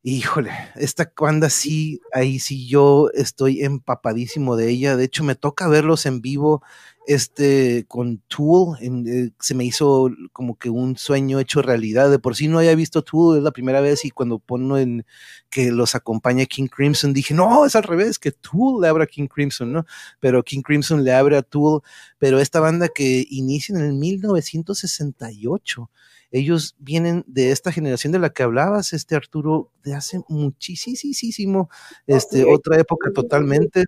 híjole, 0.02 0.50
esta 0.76 1.10
banda 1.18 1.48
sí, 1.50 2.00
ahí 2.12 2.40
sí 2.40 2.68
yo 2.68 3.10
estoy 3.14 3.62
empapadísimo 3.64 4.56
de 4.56 4.68
ella. 4.68 4.96
De 4.96 5.04
hecho, 5.04 5.24
me 5.24 5.34
toca 5.34 5.66
verlos 5.68 6.04
en 6.04 6.20
vivo 6.20 6.62
este, 7.10 7.86
con 7.88 8.18
Tool, 8.28 8.78
eh, 8.80 9.30
se 9.40 9.56
me 9.56 9.64
hizo 9.64 10.10
como 10.32 10.56
que 10.56 10.70
un 10.70 10.96
sueño 10.96 11.40
hecho 11.40 11.60
realidad. 11.60 12.08
De 12.08 12.20
por 12.20 12.36
sí 12.36 12.46
no 12.46 12.58
había 12.58 12.76
visto 12.76 13.02
Tool, 13.02 13.38
es 13.38 13.42
la 13.42 13.50
primera 13.50 13.80
vez, 13.80 14.04
y 14.04 14.10
cuando 14.10 14.38
pongo 14.38 14.78
en 14.78 15.04
que 15.50 15.72
los 15.72 15.96
acompaña 15.96 16.46
King 16.46 16.68
Crimson, 16.68 17.12
dije, 17.12 17.34
no, 17.34 17.66
es 17.66 17.74
al 17.74 17.82
revés, 17.82 18.20
que 18.20 18.30
Tool 18.30 18.80
le 18.80 18.86
abre 18.86 19.02
a 19.02 19.06
King 19.08 19.26
Crimson, 19.26 19.72
¿no? 19.72 19.86
Pero 20.20 20.44
King 20.44 20.62
Crimson 20.62 21.02
le 21.02 21.12
abre 21.12 21.36
a 21.36 21.42
Tool, 21.42 21.82
pero 22.18 22.38
esta 22.38 22.60
banda 22.60 22.88
que 22.88 23.26
inicia 23.28 23.74
en 23.74 23.82
el 23.82 23.94
1968 23.94 25.90
ellos 26.32 26.76
vienen 26.78 27.24
de 27.26 27.50
esta 27.50 27.72
generación 27.72 28.12
de 28.12 28.20
la 28.20 28.30
que 28.30 28.44
hablabas, 28.44 28.92
este 28.92 29.16
Arturo, 29.16 29.72
de 29.82 29.94
hace 29.94 30.20
muchísimo, 30.28 31.68
este, 32.06 32.44
otra 32.44 32.78
época 32.78 33.10
totalmente 33.12 33.86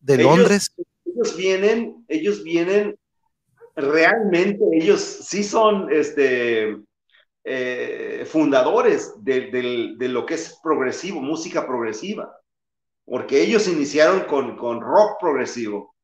de 0.00 0.16
Londres 0.16 0.72
ellos 1.14 1.36
vienen, 1.36 2.04
ellos 2.08 2.42
vienen, 2.42 2.98
realmente 3.74 4.64
ellos 4.72 5.00
sí 5.00 5.44
son 5.44 5.92
este, 5.92 6.76
eh, 7.44 8.24
fundadores 8.30 9.14
de, 9.18 9.96
lo 9.98 10.24
que 10.26 10.34
es 10.34 10.58
progresivo, 10.62 11.20
música 11.20 11.66
progresiva, 11.66 12.32
porque 13.04 13.42
ellos 13.42 13.66
iniciaron 13.68 14.20
con, 14.22 14.56
con 14.56 14.80
rock 14.80 15.18
progresivo 15.20 15.94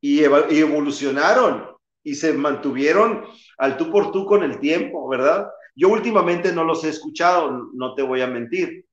y, 0.00 0.20
y, 0.20 0.24
evolucionaron 0.24 1.76
y 2.02 2.14
se 2.14 2.32
mantuvieron 2.32 3.24
al 3.58 3.76
tú 3.76 3.90
por 3.90 4.10
tú 4.10 4.24
con 4.24 4.42
el 4.42 4.58
tiempo, 4.58 5.06
¿verdad? 5.08 5.48
Yo 5.74 5.90
últimamente 5.90 6.52
no 6.52 6.64
los 6.64 6.82
he 6.84 6.88
escuchado, 6.88 7.68
no 7.74 7.94
te 7.94 8.02
voy 8.02 8.22
a 8.22 8.26
mentir, 8.26 8.86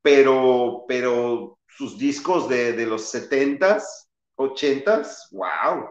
pero, 0.00 0.84
pero 0.86 1.58
sus 1.66 1.98
discos 1.98 2.48
de, 2.48 2.72
de 2.72 2.86
los 2.86 3.10
setentas, 3.10 4.03
ochentas, 4.36 5.28
wow, 5.32 5.88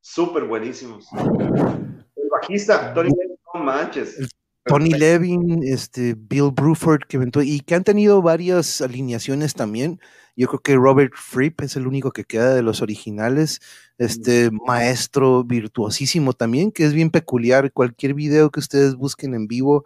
súper 0.00 0.44
buenísimos. 0.44 1.06
El 1.12 2.28
bajista, 2.30 2.92
Tony 2.94 3.10
Levin, 3.10 3.36
no 3.54 3.60
manches. 3.60 4.30
Tony 4.64 4.90
Levin, 4.90 5.62
este, 5.64 6.14
Bill 6.16 6.50
Bruford, 6.52 7.00
que 7.08 7.18
y 7.44 7.60
que 7.60 7.74
han 7.74 7.84
tenido 7.84 8.22
varias 8.22 8.80
alineaciones 8.80 9.54
también. 9.54 10.00
Yo 10.36 10.48
creo 10.48 10.60
que 10.60 10.76
Robert 10.76 11.12
Fripp 11.16 11.62
es 11.62 11.76
el 11.76 11.86
único 11.86 12.12
que 12.12 12.24
queda 12.24 12.54
de 12.54 12.62
los 12.62 12.82
originales. 12.82 13.60
Este 13.98 14.50
maestro 14.66 15.44
virtuosísimo 15.44 16.34
también, 16.34 16.72
que 16.72 16.84
es 16.84 16.92
bien 16.92 17.10
peculiar. 17.10 17.72
Cualquier 17.72 18.14
video 18.14 18.50
que 18.50 18.60
ustedes 18.60 18.94
busquen 18.94 19.34
en 19.34 19.48
vivo, 19.48 19.84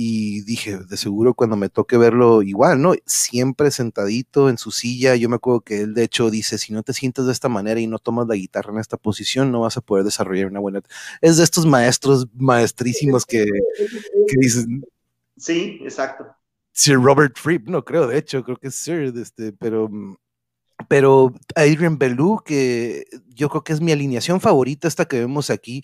y 0.00 0.42
dije, 0.42 0.78
de 0.78 0.96
seguro 0.96 1.34
cuando 1.34 1.56
me 1.56 1.70
toque 1.70 1.96
verlo 1.96 2.42
igual, 2.42 2.80
¿no? 2.80 2.94
Siempre 3.04 3.72
sentadito 3.72 4.48
en 4.48 4.56
su 4.56 4.70
silla, 4.70 5.16
yo 5.16 5.28
me 5.28 5.34
acuerdo 5.34 5.62
que 5.62 5.80
él 5.80 5.92
de 5.92 6.04
hecho 6.04 6.30
dice, 6.30 6.56
si 6.56 6.72
no 6.72 6.84
te 6.84 6.92
sientes 6.92 7.26
de 7.26 7.32
esta 7.32 7.48
manera 7.48 7.80
y 7.80 7.88
no 7.88 7.98
tomas 7.98 8.28
la 8.28 8.36
guitarra 8.36 8.72
en 8.72 8.78
esta 8.78 8.96
posición, 8.96 9.50
no 9.50 9.62
vas 9.62 9.76
a 9.76 9.80
poder 9.80 10.04
desarrollar 10.04 10.46
una 10.46 10.60
buena... 10.60 10.82
Es 11.20 11.38
de 11.38 11.42
estos 11.42 11.66
maestros 11.66 12.28
maestrísimos 12.32 13.26
que, 13.26 13.44
dicen... 14.38 14.84
Sí, 15.36 15.80
exacto. 15.82 16.26
Sir 16.70 16.94
Robert 16.94 17.36
Fripp, 17.36 17.68
no 17.68 17.84
creo, 17.84 18.06
de 18.06 18.18
hecho, 18.18 18.44
creo 18.44 18.56
que 18.56 18.68
es 18.68 18.76
Sir, 18.76 19.12
este, 19.16 19.52
pero... 19.52 19.90
Pero 20.86 21.34
Adrian 21.56 21.98
Bellew, 21.98 22.38
que 22.44 23.04
yo 23.34 23.48
creo 23.48 23.64
que 23.64 23.72
es 23.72 23.80
mi 23.80 23.90
alineación 23.90 24.40
favorita, 24.40 24.86
esta 24.86 25.06
que 25.06 25.18
vemos 25.18 25.50
aquí, 25.50 25.82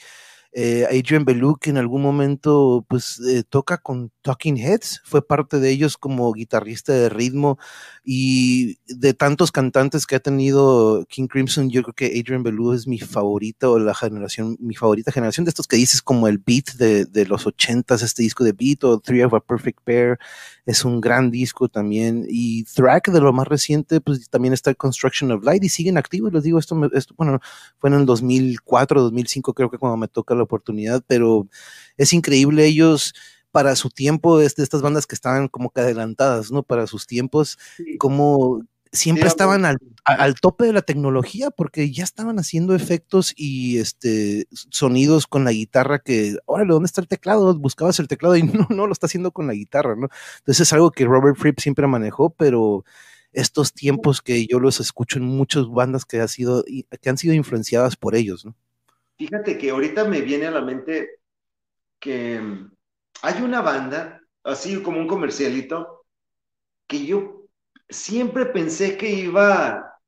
eh, 0.55 0.87
Adrian 0.87 1.25
Bellew 1.25 1.57
que 1.59 1.71
en 1.71 1.79
algún 1.79 2.03
momento 2.03 2.85
pues 2.89 3.21
eh, 3.21 3.45
toca 3.49 3.79
con 3.79 4.13
Talking 4.25 4.57
Heads, 4.57 5.03
fue 5.05 5.25
parte 5.25 5.61
de 5.61 5.71
ellos 5.71 5.99
como 5.99 6.33
guitarrista 6.33 6.95
de 6.95 7.11
ritmo 7.11 7.59
y 8.03 8.79
de 8.87 9.13
tantos 9.13 9.53
cantantes 9.53 10.07
que 10.07 10.17
ha 10.17 10.21
tenido 10.21 11.05
King 11.11 11.27
Crimson, 11.27 11.69
yo 11.69 11.83
creo 11.83 11.95
que 11.95 12.07
Adrian 12.19 12.43
Belew 12.43 12.73
es 12.73 12.87
mi 12.87 12.99
favorito, 12.99 13.73
o 13.73 13.79
la 13.79 13.95
generación, 13.95 14.57
mi 14.61 14.75
favorita 14.75 15.13
generación 15.13 15.45
de 15.45 15.51
estos 15.51 15.69
que 15.69 15.77
dices 15.77 16.01
como 16.01 16.27
el 16.27 16.39
beat 16.39 16.73
de, 16.79 17.05
de 17.05 17.27
los 17.27 17.47
ochentas, 17.47 18.01
este 18.01 18.23
disco 18.23 18.45
de 18.45 18.53
beat 18.53 18.83
o 18.85 18.99
Three 18.99 19.23
of 19.23 19.35
a 19.35 19.41
Perfect 19.41 19.81
Pair, 19.85 20.19
es 20.65 20.87
un 20.87 21.03
gran 21.03 21.31
disco 21.31 21.69
también. 21.69 22.25
Y 22.27 22.65
Thrack 22.65 23.11
de 23.11 23.21
lo 23.21 23.31
más 23.35 23.47
reciente, 23.47 24.01
pues 24.01 24.31
también 24.31 24.55
está 24.55 24.75
Construction 24.75 25.33
of 25.33 25.45
Light 25.45 25.63
y 25.65 25.69
siguen 25.69 25.99
activos, 25.99 26.33
les 26.33 26.45
digo, 26.45 26.59
esto, 26.59 26.81
esto 26.95 27.15
bueno, 27.19 27.41
fue 27.79 27.91
en 27.91 27.97
el 27.97 28.07
2004, 28.07 29.03
2005 29.03 29.53
creo 29.53 29.71
que 29.71 29.77
cuando 29.77 29.99
me 29.99 30.09
toca 30.09 30.35
la 30.35 30.45
oportunidad, 30.45 31.05
pero 31.07 31.47
es 31.99 32.15
increíble 32.15 32.65
ellos 32.65 33.13
para 33.55 33.77
su 33.77 33.89
tiempo, 33.89 34.37
de 34.37 34.47
estas 34.47 34.83
bandas 34.83 35.07
que 35.07 35.15
estaban 35.15 35.47
como 35.47 35.71
que 35.71 35.81
adelantadas, 35.81 36.51
¿no? 36.51 36.65
Para 36.65 36.89
sus 36.89 37.07
tiempos, 37.07 37.57
como 38.01 38.67
siempre 38.91 39.29
estaban 39.29 39.65
al, 39.65 39.79
al, 40.05 40.35
tope 40.35 40.65
de 40.65 40.73
la 40.73 40.83
tecnología 40.83 41.53
porque 41.53 41.93
ya 41.93 42.03
estaban 42.03 42.41
haciendo 42.41 42.75
efectos 42.75 43.33
y 43.37 43.79
este 43.79 44.49
sonidos 44.51 45.29
con 45.29 45.45
la 45.45 45.53
guitarra 45.53 46.01
que, 46.01 46.35
órale, 46.47 46.73
¿dónde 46.73 46.87
está 46.87 47.01
el 47.01 47.07
teclado? 47.07 47.57
Buscabas 47.57 48.01
el 48.01 48.09
teclado 48.09 48.35
y 48.35 48.43
no, 48.43 48.67
no 48.71 48.89
lo 48.89 48.93
está 48.93 49.07
haciendo 49.07 49.31
con 49.31 49.47
la 49.47 49.53
guitarra, 49.53 49.95
¿no? 49.95 50.09
Entonces 50.39 50.67
es 50.67 50.73
algo 50.73 50.91
que 50.91 51.05
Robert 51.05 51.37
Fripp 51.37 51.61
siempre 51.61 51.87
manejó, 51.87 52.31
pero 52.31 52.85
estos 53.33 53.73
tiempos 53.73 54.21
que 54.21 54.49
yo 54.49 54.59
los 54.59 54.81
escucho 54.81 55.21
en 55.21 55.27
muchas 55.27 55.69
bandas 55.69 56.05
que, 56.05 56.19
ha 56.19 56.27
sido, 56.27 56.65
que 57.01 57.09
han 57.09 57.19
sido 57.19 57.35
influenciadas 57.35 57.95
por 57.95 58.17
ellos, 58.17 58.45
¿no? 58.45 58.57
Fíjate 59.17 59.57
que 59.59 59.71
ahorita 59.71 60.07
me 60.07 60.23
viene 60.23 60.49
a 60.49 60.51
la 60.51 60.61
mente 60.61 61.21
que 62.01 62.41
hay 63.23 63.43
una 63.43 63.61
banda, 63.61 64.21
así 64.43 64.83
como 64.83 64.99
un 64.99 65.07
comercialito, 65.07 66.05
que 66.87 67.07
yo 67.07 67.47
siempre 67.89 68.47
pensé 68.47 68.97
que 68.97 69.09
iba, 69.11 69.99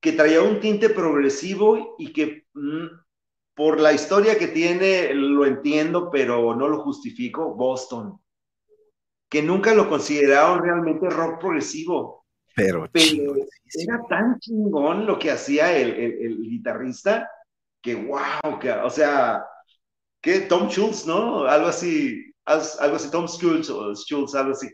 que 0.00 0.12
traía 0.12 0.42
un 0.42 0.60
tinte 0.60 0.90
progresivo 0.90 1.96
y 1.98 2.12
que 2.12 2.46
mm, 2.54 2.86
por 3.54 3.80
la 3.80 3.92
historia 3.92 4.38
que 4.38 4.48
tiene 4.48 5.12
lo 5.14 5.44
entiendo, 5.44 6.10
pero 6.10 6.54
no 6.54 6.68
lo 6.68 6.82
justifico, 6.82 7.54
Boston, 7.54 8.20
que 9.28 9.42
nunca 9.42 9.74
lo 9.74 9.88
consideraron 9.88 10.62
realmente 10.62 11.10
rock 11.10 11.40
progresivo. 11.40 12.26
Pero, 12.54 12.86
era 12.86 14.02
tan 14.08 14.38
chingón 14.40 15.06
lo 15.06 15.18
que 15.18 15.30
hacía 15.30 15.76
el, 15.76 15.90
el 15.90 16.40
guitarrista 16.40 17.28
que 17.80 17.94
wow, 17.94 18.58
que, 18.60 18.70
o 18.70 18.90
sea, 18.90 19.44
que 20.20 20.40
Tom 20.40 20.68
Schultz, 20.68 21.06
¿no? 21.06 21.44
Algo 21.44 21.68
así, 21.68 22.27
algo 22.48 22.96
así, 22.96 23.10
Tom 23.10 23.26
Schultz 23.26 23.70
o 23.70 23.94
Schultz, 23.94 24.34
algo 24.34 24.52
así. 24.52 24.68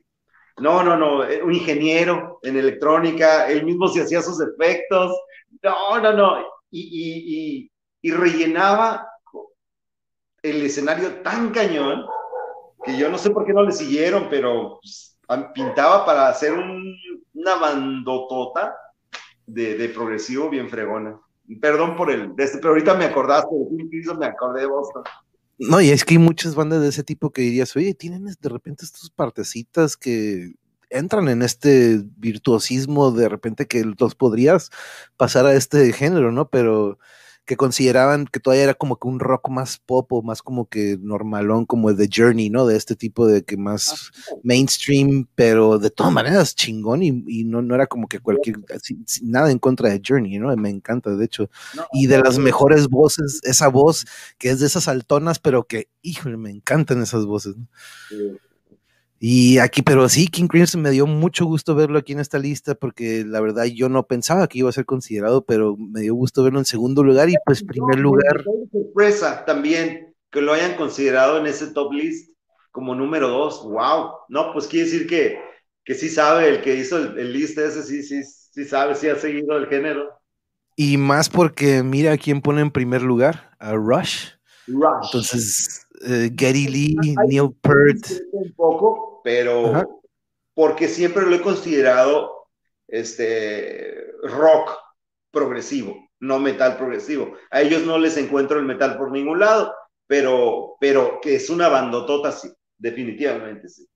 No, 0.58 0.82
no, 0.84 0.96
no, 0.96 1.24
eh, 1.24 1.42
un 1.42 1.52
ingeniero 1.52 2.38
en 2.42 2.56
electrónica, 2.56 3.48
él 3.48 3.64
mismo 3.64 3.88
se 3.88 4.02
hacía 4.02 4.22
sus 4.22 4.40
efectos. 4.40 5.16
No, 5.62 6.00
no, 6.00 6.12
no. 6.12 6.44
Y, 6.70 7.70
y, 7.70 7.70
y, 8.02 8.10
rellenaba 8.12 9.08
el 10.42 10.62
escenario 10.62 11.22
tan 11.22 11.50
cañón 11.50 12.04
que 12.84 12.96
yo 12.96 13.08
no 13.08 13.18
sé 13.18 13.30
por 13.30 13.46
qué 13.46 13.52
no 13.52 13.62
le 13.62 13.72
siguieron, 13.72 14.28
pero 14.28 14.78
pues, 14.80 15.18
pintaba 15.54 16.04
para 16.04 16.28
hacer 16.28 16.52
un, 16.52 16.96
una 17.34 17.54
bandotota 17.56 18.76
de, 19.46 19.76
de 19.76 19.88
progresivo 19.88 20.50
bien 20.50 20.68
fregona. 20.68 21.18
Perdón 21.60 21.96
por 21.96 22.10
el, 22.10 22.32
este, 22.38 22.58
pero 22.58 22.70
ahorita 22.70 22.94
me 22.94 23.04
acordaste 23.04 23.54
me 24.18 24.26
acordé 24.26 24.62
de 24.62 24.66
Boston. 24.66 25.02
No, 25.58 25.80
y 25.80 25.90
es 25.90 26.04
que 26.04 26.14
hay 26.14 26.18
muchas 26.18 26.54
bandas 26.56 26.82
de 26.82 26.88
ese 26.88 27.04
tipo 27.04 27.30
que 27.32 27.42
dirías, 27.42 27.76
oye, 27.76 27.94
tienen 27.94 28.24
de 28.24 28.48
repente 28.48 28.84
estas 28.84 29.10
partecitas 29.10 29.96
que 29.96 30.54
entran 30.90 31.28
en 31.28 31.42
este 31.42 32.02
virtuosismo 32.16 33.12
de 33.12 33.28
repente 33.28 33.66
que 33.66 33.84
los 33.84 34.14
podrías 34.16 34.70
pasar 35.16 35.46
a 35.46 35.54
este 35.54 35.92
género, 35.92 36.32
¿no? 36.32 36.48
Pero 36.50 36.98
que 37.44 37.56
consideraban 37.56 38.26
que 38.26 38.40
todavía 38.40 38.64
era 38.64 38.74
como 38.74 38.96
que 38.96 39.06
un 39.06 39.20
rock 39.20 39.50
más 39.50 39.78
pop 39.78 40.10
o 40.12 40.22
más 40.22 40.42
como 40.42 40.66
que 40.66 40.98
normalón, 41.00 41.66
como 41.66 41.94
The 41.94 42.08
Journey, 42.10 42.48
¿no? 42.48 42.66
De 42.66 42.76
este 42.76 42.96
tipo 42.96 43.26
de 43.26 43.44
que 43.44 43.56
más 43.56 44.10
mainstream, 44.42 45.28
pero 45.34 45.78
de 45.78 45.90
todas 45.90 46.12
maneras 46.12 46.54
chingón 46.54 47.02
y, 47.02 47.44
no, 47.44 47.60
no 47.60 47.74
era 47.74 47.86
como 47.86 48.08
que 48.08 48.20
cualquier, 48.20 48.56
nada 49.22 49.50
en 49.50 49.58
contra 49.58 49.90
de 49.90 50.00
Journey, 50.06 50.38
¿no? 50.38 50.54
Me 50.56 50.70
encanta, 50.70 51.14
de 51.14 51.24
hecho. 51.24 51.50
y 51.92 52.06
de 52.06 52.18
las 52.18 52.38
mejores 52.38 52.88
voces, 52.88 53.40
esa 53.44 53.68
voz 53.68 54.06
que 54.38 54.50
es 54.50 54.60
de 54.60 54.66
esas 54.66 54.88
altonas, 54.88 55.38
pero 55.38 55.64
que, 55.64 55.88
híjole, 56.02 56.36
me 56.36 56.50
encantan 56.50 57.02
esas 57.02 57.26
voces, 57.26 57.56
¿no? 57.56 57.68
Y 59.26 59.56
aquí, 59.56 59.80
pero 59.80 60.06
sí, 60.10 60.26
King 60.26 60.48
Crimson 60.48 60.82
me 60.82 60.90
dio 60.90 61.06
mucho 61.06 61.46
gusto 61.46 61.74
verlo 61.74 61.98
aquí 61.98 62.12
en 62.12 62.20
esta 62.20 62.38
lista 62.38 62.74
porque 62.74 63.24
la 63.26 63.40
verdad 63.40 63.64
yo 63.64 63.88
no 63.88 64.06
pensaba 64.06 64.46
que 64.48 64.58
iba 64.58 64.68
a 64.68 64.72
ser 64.72 64.84
considerado, 64.84 65.46
pero 65.46 65.78
me 65.78 66.02
dio 66.02 66.14
gusto 66.14 66.44
verlo 66.44 66.58
en 66.58 66.66
segundo 66.66 67.02
lugar 67.02 67.30
y 67.30 67.34
pues 67.46 67.64
primer 67.64 67.98
lugar. 67.98 68.44
sorpresa 68.70 69.46
también 69.46 70.14
que 70.30 70.42
lo 70.42 70.52
hayan 70.52 70.76
considerado 70.76 71.38
en 71.38 71.46
ese 71.46 71.68
top 71.68 71.94
list 71.94 72.36
como 72.70 72.94
número 72.94 73.30
dos. 73.30 73.62
Wow. 73.64 74.10
No, 74.28 74.52
pues 74.52 74.66
quiere 74.66 74.90
decir 74.90 75.06
que, 75.06 75.38
que 75.86 75.94
sí 75.94 76.10
sabe 76.10 76.50
el 76.50 76.60
que 76.60 76.76
hizo 76.76 76.98
el, 76.98 77.32
list 77.32 77.56
ese, 77.56 77.82
sí, 77.82 78.02
sí, 78.02 78.22
sí 78.22 78.64
sabe, 78.66 78.94
sí 78.94 79.08
ha 79.08 79.16
seguido 79.16 79.56
el 79.56 79.68
género. 79.68 80.06
Y 80.76 80.98
más 80.98 81.30
porque 81.30 81.82
mira 81.82 82.12
a 82.12 82.18
quién 82.18 82.42
pone 82.42 82.60
en 82.60 82.70
primer 82.70 83.00
lugar, 83.00 83.56
a 83.58 83.72
Rush. 83.72 84.32
Rush. 84.66 85.06
Entonces, 85.06 85.86
uh, 86.02 86.28
Getty 86.36 86.68
Lee, 86.68 86.96
Neil 87.26 87.54
Peart. 87.62 88.20
Un 88.32 88.52
poco, 88.52 89.13
pero 89.24 90.02
porque 90.52 90.86
siempre 90.86 91.24
lo 91.24 91.34
he 91.34 91.40
considerado 91.40 92.46
este, 92.86 94.12
rock 94.22 94.76
progresivo, 95.32 95.96
no 96.20 96.38
metal 96.38 96.76
progresivo. 96.76 97.34
A 97.50 97.62
ellos 97.62 97.84
no 97.84 97.98
les 97.98 98.18
encuentro 98.18 98.58
el 98.58 98.66
metal 98.66 98.98
por 98.98 99.10
ningún 99.10 99.40
lado, 99.40 99.74
pero, 100.06 100.76
pero 100.78 101.20
que 101.22 101.36
es 101.36 101.48
una 101.48 101.68
bandotota, 101.68 102.30
sí, 102.30 102.52
definitivamente 102.76 103.68
sí. 103.68 103.88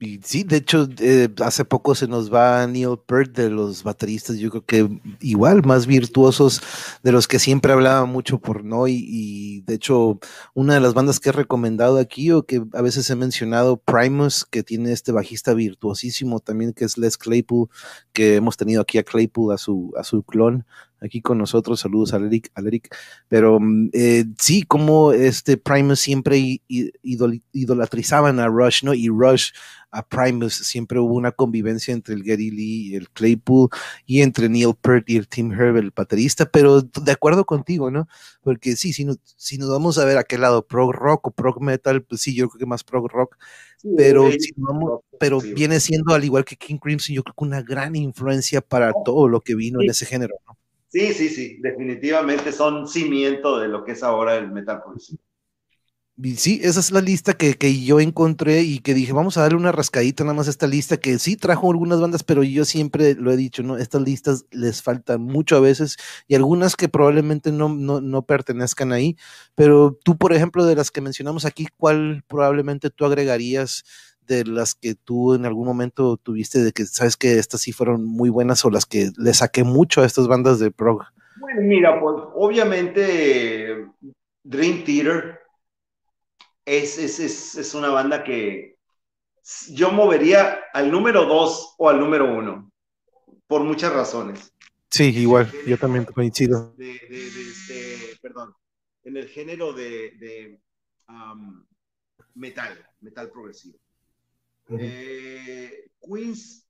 Y 0.00 0.20
sí, 0.22 0.44
de 0.44 0.58
hecho, 0.58 0.88
eh, 1.00 1.28
hace 1.40 1.64
poco 1.64 1.96
se 1.96 2.06
nos 2.06 2.32
va 2.32 2.64
Neil 2.68 2.98
Peart 3.04 3.32
de 3.32 3.50
los 3.50 3.82
bateristas, 3.82 4.36
yo 4.38 4.48
creo 4.48 4.64
que 4.64 5.00
igual, 5.18 5.64
más 5.64 5.88
virtuosos 5.88 6.62
de 7.02 7.10
los 7.10 7.26
que 7.26 7.40
siempre 7.40 7.72
hablaba 7.72 8.04
mucho 8.04 8.38
por 8.38 8.62
no, 8.62 8.86
y, 8.86 9.62
de 9.66 9.74
hecho, 9.74 10.20
una 10.54 10.74
de 10.74 10.80
las 10.80 10.94
bandas 10.94 11.18
que 11.18 11.30
he 11.30 11.32
recomendado 11.32 11.98
aquí 11.98 12.30
o 12.30 12.44
que 12.44 12.62
a 12.74 12.80
veces 12.80 13.10
he 13.10 13.16
mencionado, 13.16 13.76
Primus, 13.76 14.44
que 14.44 14.62
tiene 14.62 14.92
este 14.92 15.10
bajista 15.10 15.52
virtuosísimo 15.52 16.38
también, 16.38 16.74
que 16.74 16.84
es 16.84 16.96
Les 16.96 17.18
Claypool, 17.18 17.68
que 18.12 18.36
hemos 18.36 18.56
tenido 18.56 18.82
aquí 18.82 18.98
a 18.98 19.02
Claypool, 19.02 19.52
a 19.52 19.58
su, 19.58 19.92
a 19.96 20.04
su 20.04 20.22
clon, 20.22 20.64
aquí 21.00 21.20
con 21.20 21.38
nosotros. 21.38 21.80
Saludos 21.80 22.14
a 22.14 22.18
Eric, 22.18 22.50
Eric. 22.56 22.94
Pero 23.28 23.58
mm, 23.60 23.90
eh, 23.92 24.24
sí, 24.38 24.62
como 24.62 25.12
este 25.12 25.56
Primus 25.56 26.00
siempre 26.00 26.60
idolatrizaban 26.68 28.40
a 28.40 28.48
Rush, 28.48 28.84
¿no? 28.84 28.94
Y 28.94 29.08
Rush 29.08 29.50
a 29.90 30.06
Primus 30.06 30.54
siempre 30.54 30.98
hubo 30.98 31.14
una 31.14 31.32
convivencia 31.32 31.94
entre 31.94 32.14
el 32.14 32.22
Gary 32.22 32.50
Lee 32.50 32.88
y 32.88 32.96
el 32.96 33.08
Claypool 33.10 33.70
y 34.06 34.20
entre 34.20 34.48
Neil 34.48 34.74
Peart 34.80 35.08
y 35.08 35.16
el 35.16 35.28
Tim 35.28 35.52
Herb, 35.52 35.76
el 35.76 35.92
baterista, 35.94 36.46
pero 36.46 36.82
de 36.82 37.12
acuerdo 37.12 37.46
contigo, 37.46 37.90
¿no? 37.90 38.06
Porque 38.42 38.76
sí, 38.76 38.92
si, 38.92 39.06
si 39.36 39.58
nos 39.58 39.70
vamos 39.70 39.98
a 39.98 40.04
ver 40.04 40.18
a 40.18 40.24
qué 40.24 40.36
lado, 40.36 40.66
prog 40.66 40.92
rock 40.92 41.28
o 41.28 41.30
prog 41.30 41.62
metal, 41.62 42.02
pues 42.02 42.20
sí, 42.20 42.34
yo 42.34 42.48
creo 42.48 42.58
que 42.58 42.66
más 42.66 42.84
prog 42.84 43.08
rock, 43.10 43.36
pero, 43.96 44.28
pero 45.18 45.40
viene 45.40 45.80
siendo 45.80 46.14
al 46.14 46.24
igual 46.24 46.44
que 46.44 46.56
King 46.56 46.78
Crimson, 46.78 47.14
yo 47.14 47.22
creo 47.22 47.34
que 47.34 47.44
una 47.44 47.62
gran 47.62 47.96
influencia 47.96 48.60
para 48.60 48.92
todo 49.04 49.28
lo 49.28 49.40
que 49.40 49.54
vino 49.54 49.80
en 49.80 49.90
ese 49.90 50.04
género, 50.04 50.34
¿no? 50.46 50.57
Sí, 50.88 51.12
sí, 51.12 51.28
sí, 51.28 51.58
definitivamente 51.60 52.50
son 52.52 52.88
cimiento 52.88 53.58
de 53.58 53.68
lo 53.68 53.84
que 53.84 53.92
es 53.92 54.02
ahora 54.02 54.36
el 54.36 54.50
metal 54.50 54.82
progresivo. 54.82 55.22
Sí, 56.36 56.58
esa 56.64 56.80
es 56.80 56.90
la 56.90 57.00
lista 57.00 57.34
que, 57.34 57.54
yo 57.84 58.00
encontré 58.00 58.62
y 58.62 58.80
que 58.80 58.92
dije, 58.92 59.12
vamos 59.12 59.36
a 59.36 59.42
darle 59.42 59.56
una 59.56 59.70
rascadita 59.70 60.24
nada 60.24 60.34
más 60.34 60.48
a 60.48 60.50
esta 60.50 60.66
lista 60.66 60.96
que 60.96 61.16
sí 61.20 61.36
trajo 61.36 61.70
algunas 61.70 62.00
bandas, 62.00 62.24
pero 62.24 62.42
yo 62.42 62.64
siempre 62.64 63.14
lo 63.14 63.30
he 63.30 63.36
dicho, 63.36 63.62
¿no? 63.62 63.76
Estas 63.76 64.02
listas 64.02 64.44
les 64.50 64.82
faltan 64.82 65.20
mucho 65.20 65.56
a 65.56 65.60
veces 65.60 65.96
y 66.26 66.34
algunas 66.34 66.74
que 66.74 66.88
probablemente 66.88 67.52
no, 67.52 67.68
no, 67.68 68.00
no 68.00 68.22
pertenezcan 68.22 68.92
ahí, 68.92 69.16
pero 69.54 69.96
tú, 70.02 70.18
por 70.18 70.32
ejemplo, 70.32 70.64
de 70.66 70.74
las 70.74 70.90
que 70.90 71.00
mencionamos 71.00 71.44
aquí, 71.44 71.68
¿cuál 71.76 72.24
probablemente 72.26 72.90
tú 72.90 73.04
agregarías 73.04 73.84
de 74.28 74.44
las 74.44 74.74
que 74.74 74.94
tú 74.94 75.34
en 75.34 75.46
algún 75.46 75.66
momento 75.66 76.16
tuviste 76.16 76.62
de 76.62 76.72
que 76.72 76.86
sabes 76.86 77.16
que 77.16 77.38
estas 77.38 77.62
sí 77.62 77.72
fueron 77.72 78.04
muy 78.04 78.30
buenas 78.30 78.64
o 78.64 78.70
las 78.70 78.86
que 78.86 79.10
le 79.16 79.34
saqué 79.34 79.64
mucho 79.64 80.02
a 80.02 80.06
estas 80.06 80.28
bandas 80.28 80.60
de 80.60 80.70
prog? 80.70 81.02
Bueno, 81.40 81.62
mira, 81.62 82.00
pues 82.00 82.16
obviamente 82.34 83.88
Dream 84.44 84.84
Theater 84.84 85.40
es, 86.64 86.98
es, 86.98 87.56
es, 87.56 87.74
una 87.74 87.88
banda 87.88 88.22
que 88.22 88.76
yo 89.70 89.90
movería 89.90 90.60
al 90.72 90.90
número 90.90 91.24
dos 91.24 91.74
o 91.78 91.88
al 91.88 91.98
número 91.98 92.30
uno, 92.30 92.70
por 93.46 93.64
muchas 93.64 93.92
razones. 93.92 94.52
Sí, 94.90 95.04
igual, 95.18 95.50
yo 95.66 95.78
también 95.78 96.04
coincido. 96.04 96.74
De, 96.76 97.00
perdón, 98.20 98.54
en 99.04 99.16
el 99.16 99.28
género 99.28 99.72
de, 99.72 100.60
metal, 102.34 102.86
metal 103.00 103.30
progresivo. 103.30 103.78
Eh, 104.70 105.90
Queens, 106.00 106.68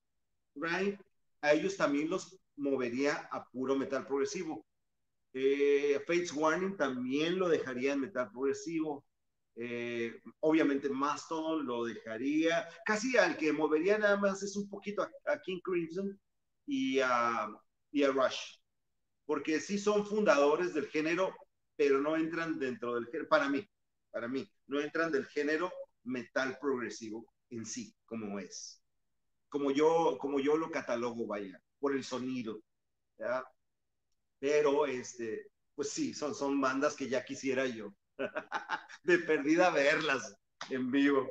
right, 0.55 1.01
a 1.41 1.53
ellos 1.53 1.77
también 1.77 2.09
los 2.09 2.39
movería 2.57 3.29
a 3.31 3.49
puro 3.49 3.77
metal 3.77 4.07
progresivo. 4.07 4.65
Eh, 5.33 6.01
Fates 6.07 6.33
Warning 6.33 6.77
también 6.77 7.39
lo 7.39 7.49
dejaría 7.49 7.93
en 7.93 8.01
metal 8.01 8.31
progresivo. 8.31 9.05
Eh, 9.57 10.21
obviamente 10.41 10.89
todo 11.29 11.63
lo 11.63 11.85
dejaría. 11.85 12.69
Casi 12.85 13.17
al 13.17 13.37
que 13.37 13.53
movería 13.53 13.99
nada 13.99 14.17
más 14.17 14.43
es 14.43 14.57
un 14.57 14.69
poquito 14.69 15.03
a, 15.03 15.41
King 15.41 15.61
Crimson 15.63 16.19
y 16.67 17.01
a, 17.01 17.49
y 17.91 18.05
a 18.05 18.13
Rush. 18.13 18.59
Porque 19.27 19.61
sí 19.61 19.79
son 19.79 20.07
fundadores 20.07 20.75
del 20.75 20.87
género, 20.87 21.35
pero 21.77 22.01
no 22.01 22.17
entran 22.17 22.59
dentro 22.59 22.95
del 22.95 23.07
género, 23.07 23.29
para 23.29 23.49
mí, 23.49 23.69
para 24.11 24.29
mí, 24.29 24.51
no 24.67 24.81
entran 24.81 25.13
del 25.13 25.27
género 25.27 25.71
metal 26.05 26.57
progresivo 26.61 27.27
en 27.51 27.67
sí, 27.67 27.95
como 28.07 28.39
es. 28.39 28.83
Como 29.49 29.71
yo, 29.71 30.19
como 30.21 30.41
yo 30.41 30.57
lo 30.57 30.71
catalogo, 30.71 31.27
vaya, 31.27 31.61
por 31.79 31.95
el 31.95 32.05
sonido. 32.05 32.61
Pero, 34.39 34.87
este, 34.87 35.51
pues 35.75 35.91
sí, 35.91 36.15
son, 36.15 36.35
son 36.35 36.61
bandas 36.61 36.95
que 36.95 37.09
ya 37.09 37.25
quisiera 37.25 37.67
yo. 37.67 37.95
de 39.05 39.19
perdida 39.19 39.71
verlas 39.71 40.37
en 40.71 40.91
vivo. 40.91 41.29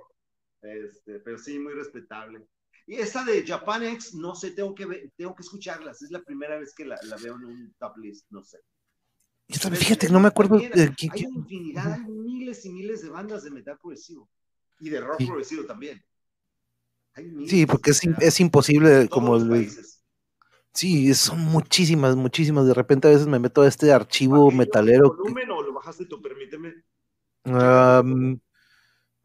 Este, 0.62 1.20
pero 1.20 1.38
sí, 1.38 1.60
muy 1.60 1.74
respetable. 1.74 2.48
Y 2.88 2.96
esa 2.96 3.24
de 3.24 3.46
Japan 3.46 3.84
X, 3.84 4.16
no 4.16 4.34
sé, 4.34 4.52
tengo 4.52 4.74
que, 4.74 5.12
tengo 5.16 5.36
que 5.36 5.44
escucharlas. 5.44 6.02
Es 6.02 6.10
la 6.10 6.24
primera 6.24 6.58
vez 6.58 6.74
que 6.74 6.86
la, 6.86 6.98
la 7.04 7.18
veo 7.18 7.36
en 7.36 7.46
un 7.46 7.76
top 7.78 7.98
list, 7.98 8.26
no 8.30 8.44
sé. 8.44 8.60
fíjate, 9.48 10.10
no 10.10 10.20
me 10.20 10.30
acuerdo. 10.30 10.58
de, 10.58 10.94
hay 11.12 11.24
infinidad, 11.24 11.94
hay 11.94 12.06
miles 12.06 12.66
y 12.66 12.72
miles 12.72 13.02
de 13.02 13.10
bandas 13.10 13.44
de 13.44 13.52
metal 13.52 13.78
progresivo 13.78 14.30
y 14.80 14.90
de 14.90 15.02
rock 15.02 15.26
progresivo 15.26 15.66
también. 15.66 16.04
sí, 17.48 17.66
porque 17.66 17.92
es, 17.92 18.02
es 18.20 18.40
imposible 18.40 19.08
como 19.10 19.36
el, 19.36 19.70
Sí, 20.78 21.12
son 21.16 21.40
muchísimas, 21.40 22.16
muchísimas. 22.16 22.68
De 22.68 22.74
repente 22.76 23.08
a 23.08 23.12
veces 23.12 23.26
me 23.26 23.40
meto 23.40 23.64
a 23.64 23.68
este 23.68 23.92
archivo 23.92 24.52
metalero. 24.52 25.16
volumen 25.16 25.50
o 25.50 25.64
lo 25.64 25.74
bajaste 25.74 26.06
tú? 26.06 26.22
Permíteme. 26.22 26.84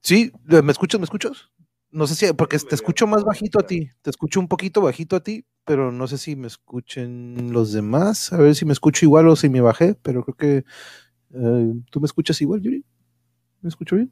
sí, 0.00 0.32
¿me 0.44 0.72
escuchas? 0.72 0.98
¿Me 0.98 1.05
escuchas? 1.05 1.50
No 1.90 2.07
sé 2.07 2.14
si, 2.14 2.32
porque 2.32 2.59
te 2.59 2.74
escucho 2.74 3.07
más 3.07 3.22
bajito 3.22 3.59
a 3.59 3.66
ti, 3.66 3.90
te 4.00 4.09
escucho 4.09 4.40
un 4.40 4.48
poquito 4.48 4.80
bajito 4.80 5.14
a 5.14 5.22
ti, 5.22 5.44
pero 5.66 5.92
no 5.92 6.09
sé 6.09 6.16
si 6.16 6.36
me 6.36 6.46
escuchen 6.46 7.53
los 7.53 7.72
demás, 7.72 8.32
a 8.32 8.38
ver 8.38 8.55
si 8.55 8.64
me 8.64 8.72
escucho 8.72 9.05
igual 9.05 9.28
o 9.28 9.36
si 9.36 9.50
me 9.50 9.61
bajé, 9.61 9.94
pero 10.00 10.24
creo 10.24 10.34
que 10.34 10.64
eh, 11.34 11.72
tú 11.90 12.00
me 12.00 12.07
escuchas 12.07 12.40
igual, 12.40 12.62
Yuri. 12.62 12.82
¿Me 13.61 13.68
escucho 13.68 13.96
bien? 13.96 14.11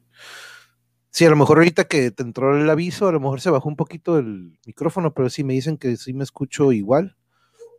Sí, 1.11 1.25
a 1.25 1.29
lo 1.29 1.35
mejor 1.35 1.59
ahorita 1.59 1.85
que 1.85 2.09
te 2.11 2.23
entró 2.23 2.57
el 2.57 2.69
aviso, 2.69 3.07
a 3.07 3.11
lo 3.11 3.19
mejor 3.19 3.41
se 3.41 3.49
bajó 3.49 3.69
un 3.69 3.75
poquito 3.75 4.17
el 4.17 4.57
micrófono, 4.65 5.13
pero 5.13 5.29
sí 5.29 5.43
me 5.43 5.53
dicen 5.53 5.77
que 5.77 5.95
sí 5.97 6.13
me 6.13 6.23
escucho 6.23 6.71
igual 6.71 7.15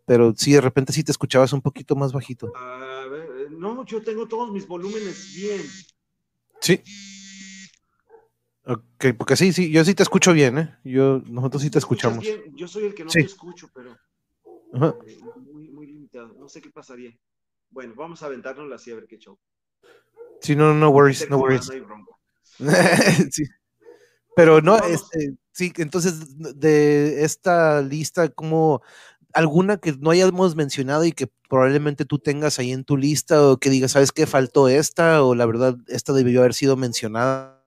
pero 0.04 0.34
sí, 0.36 0.52
de 0.52 0.60
repente 0.60 0.92
sí 0.92 1.04
te 1.04 1.12
escuchabas 1.12 1.52
un 1.52 1.62
poquito 1.62 1.94
más 1.96 2.12
bajito. 2.12 2.52
A 2.56 3.06
ver, 3.08 3.30
eh, 3.38 3.46
no, 3.50 3.84
yo 3.84 4.02
tengo 4.02 4.26
todos 4.26 4.50
mis 4.52 4.66
volúmenes 4.66 5.32
bien. 5.34 5.62
Sí. 6.60 6.82
Ok, 8.64 9.06
porque 9.16 9.36
sí, 9.36 9.52
sí, 9.52 9.70
yo 9.70 9.84
sí 9.84 9.94
te 9.94 10.02
escucho 10.02 10.32
bien, 10.32 10.58
¿eh? 10.58 10.78
Yo, 10.84 11.22
nosotros 11.26 11.62
sí 11.62 11.70
te 11.70 11.78
escuchamos. 11.78 12.24
Yo 12.54 12.68
soy 12.68 12.84
el 12.84 12.94
que 12.94 13.04
no 13.04 13.10
te 13.10 13.20
escucho, 13.20 13.68
pero 13.74 13.92
eh, 15.06 15.18
muy, 15.50 15.70
muy 15.70 15.86
limitado. 15.86 16.34
No 16.34 16.48
sé 16.48 16.60
qué 16.60 16.70
pasaría. 16.70 17.16
Bueno, 17.70 17.94
vamos 17.96 18.22
a 18.22 18.26
aventarnos 18.26 18.68
la 18.68 18.94
ver 18.94 19.06
qué 19.06 19.18
show. 19.18 19.38
Sí, 20.40 20.54
no, 20.54 20.74
no 20.74 20.90
worries, 20.90 21.28
no 21.30 21.38
worries. 21.38 21.70
sí. 23.30 23.44
Pero 24.34 24.60
no, 24.60 24.78
este, 24.78 25.36
sí, 25.52 25.72
entonces 25.76 26.38
de 26.58 27.24
esta 27.24 27.82
lista, 27.82 28.28
¿cómo, 28.30 28.82
alguna 29.32 29.78
que 29.78 29.92
no 29.92 30.10
hayamos 30.10 30.56
mencionado 30.56 31.04
y 31.04 31.12
que 31.12 31.28
probablemente 31.48 32.04
tú 32.04 32.18
tengas 32.18 32.58
ahí 32.58 32.72
en 32.72 32.84
tu 32.84 32.96
lista 32.96 33.46
o 33.46 33.58
que 33.58 33.70
digas, 33.70 33.92
¿sabes 33.92 34.12
qué? 34.12 34.26
Faltó 34.26 34.68
esta 34.68 35.22
o 35.22 35.34
la 35.34 35.46
verdad, 35.46 35.76
esta 35.88 36.12
debió 36.12 36.40
haber 36.40 36.54
sido 36.54 36.76
mencionada. 36.76 37.62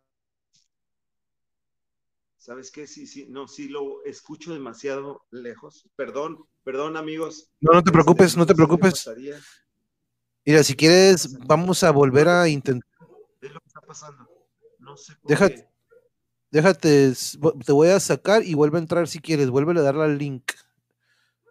¿Sabes 2.38 2.70
qué? 2.70 2.86
Sí, 2.86 3.08
sí, 3.08 3.26
no, 3.28 3.48
sí 3.48 3.70
lo 3.70 4.04
escucho 4.06 4.54
demasiado 4.54 5.26
lejos. 5.32 5.90
Perdón, 5.96 6.46
perdón 6.64 6.96
amigos. 6.96 7.50
No, 7.60 7.74
no 7.74 7.84
te 7.84 7.92
preocupes, 7.92 8.38
no 8.38 8.46
te 8.46 8.54
preocupes. 8.54 9.10
Mira, 10.46 10.64
si 10.64 10.76
quieres, 10.76 11.40
vamos 11.40 11.84
a 11.84 11.90
volver 11.90 12.28
a 12.28 12.48
intentar. 12.48 12.88
Es 13.42 13.52
lo 13.52 13.60
que 13.60 13.68
está 13.68 13.82
pasando. 13.82 14.35
No 14.86 14.96
sé 14.96 15.14
por 15.16 15.30
déjate, 15.30 15.68
déjate, 16.52 17.14
te 17.66 17.72
voy 17.72 17.88
a 17.90 18.00
sacar 18.00 18.44
y 18.44 18.54
vuelve 18.54 18.78
a 18.78 18.82
entrar 18.82 19.08
si 19.08 19.20
quieres. 19.20 19.50
Vuelve 19.50 19.78
a 19.80 19.84
darle 19.84 20.04
al 20.04 20.18
link 20.18 20.52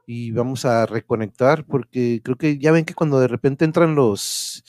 y 0.07 0.31
vamos 0.31 0.65
a 0.65 0.87
reconectar 0.87 1.67
porque 1.67 2.21
creo 2.23 2.37
que 2.37 2.59
ya 2.59 2.73
ven 2.73 2.85
que 2.85 2.95
cuando 2.95 3.19
de 3.19 3.29
repente 3.29 3.65
entran 3.65 3.97
los, 3.97 4.65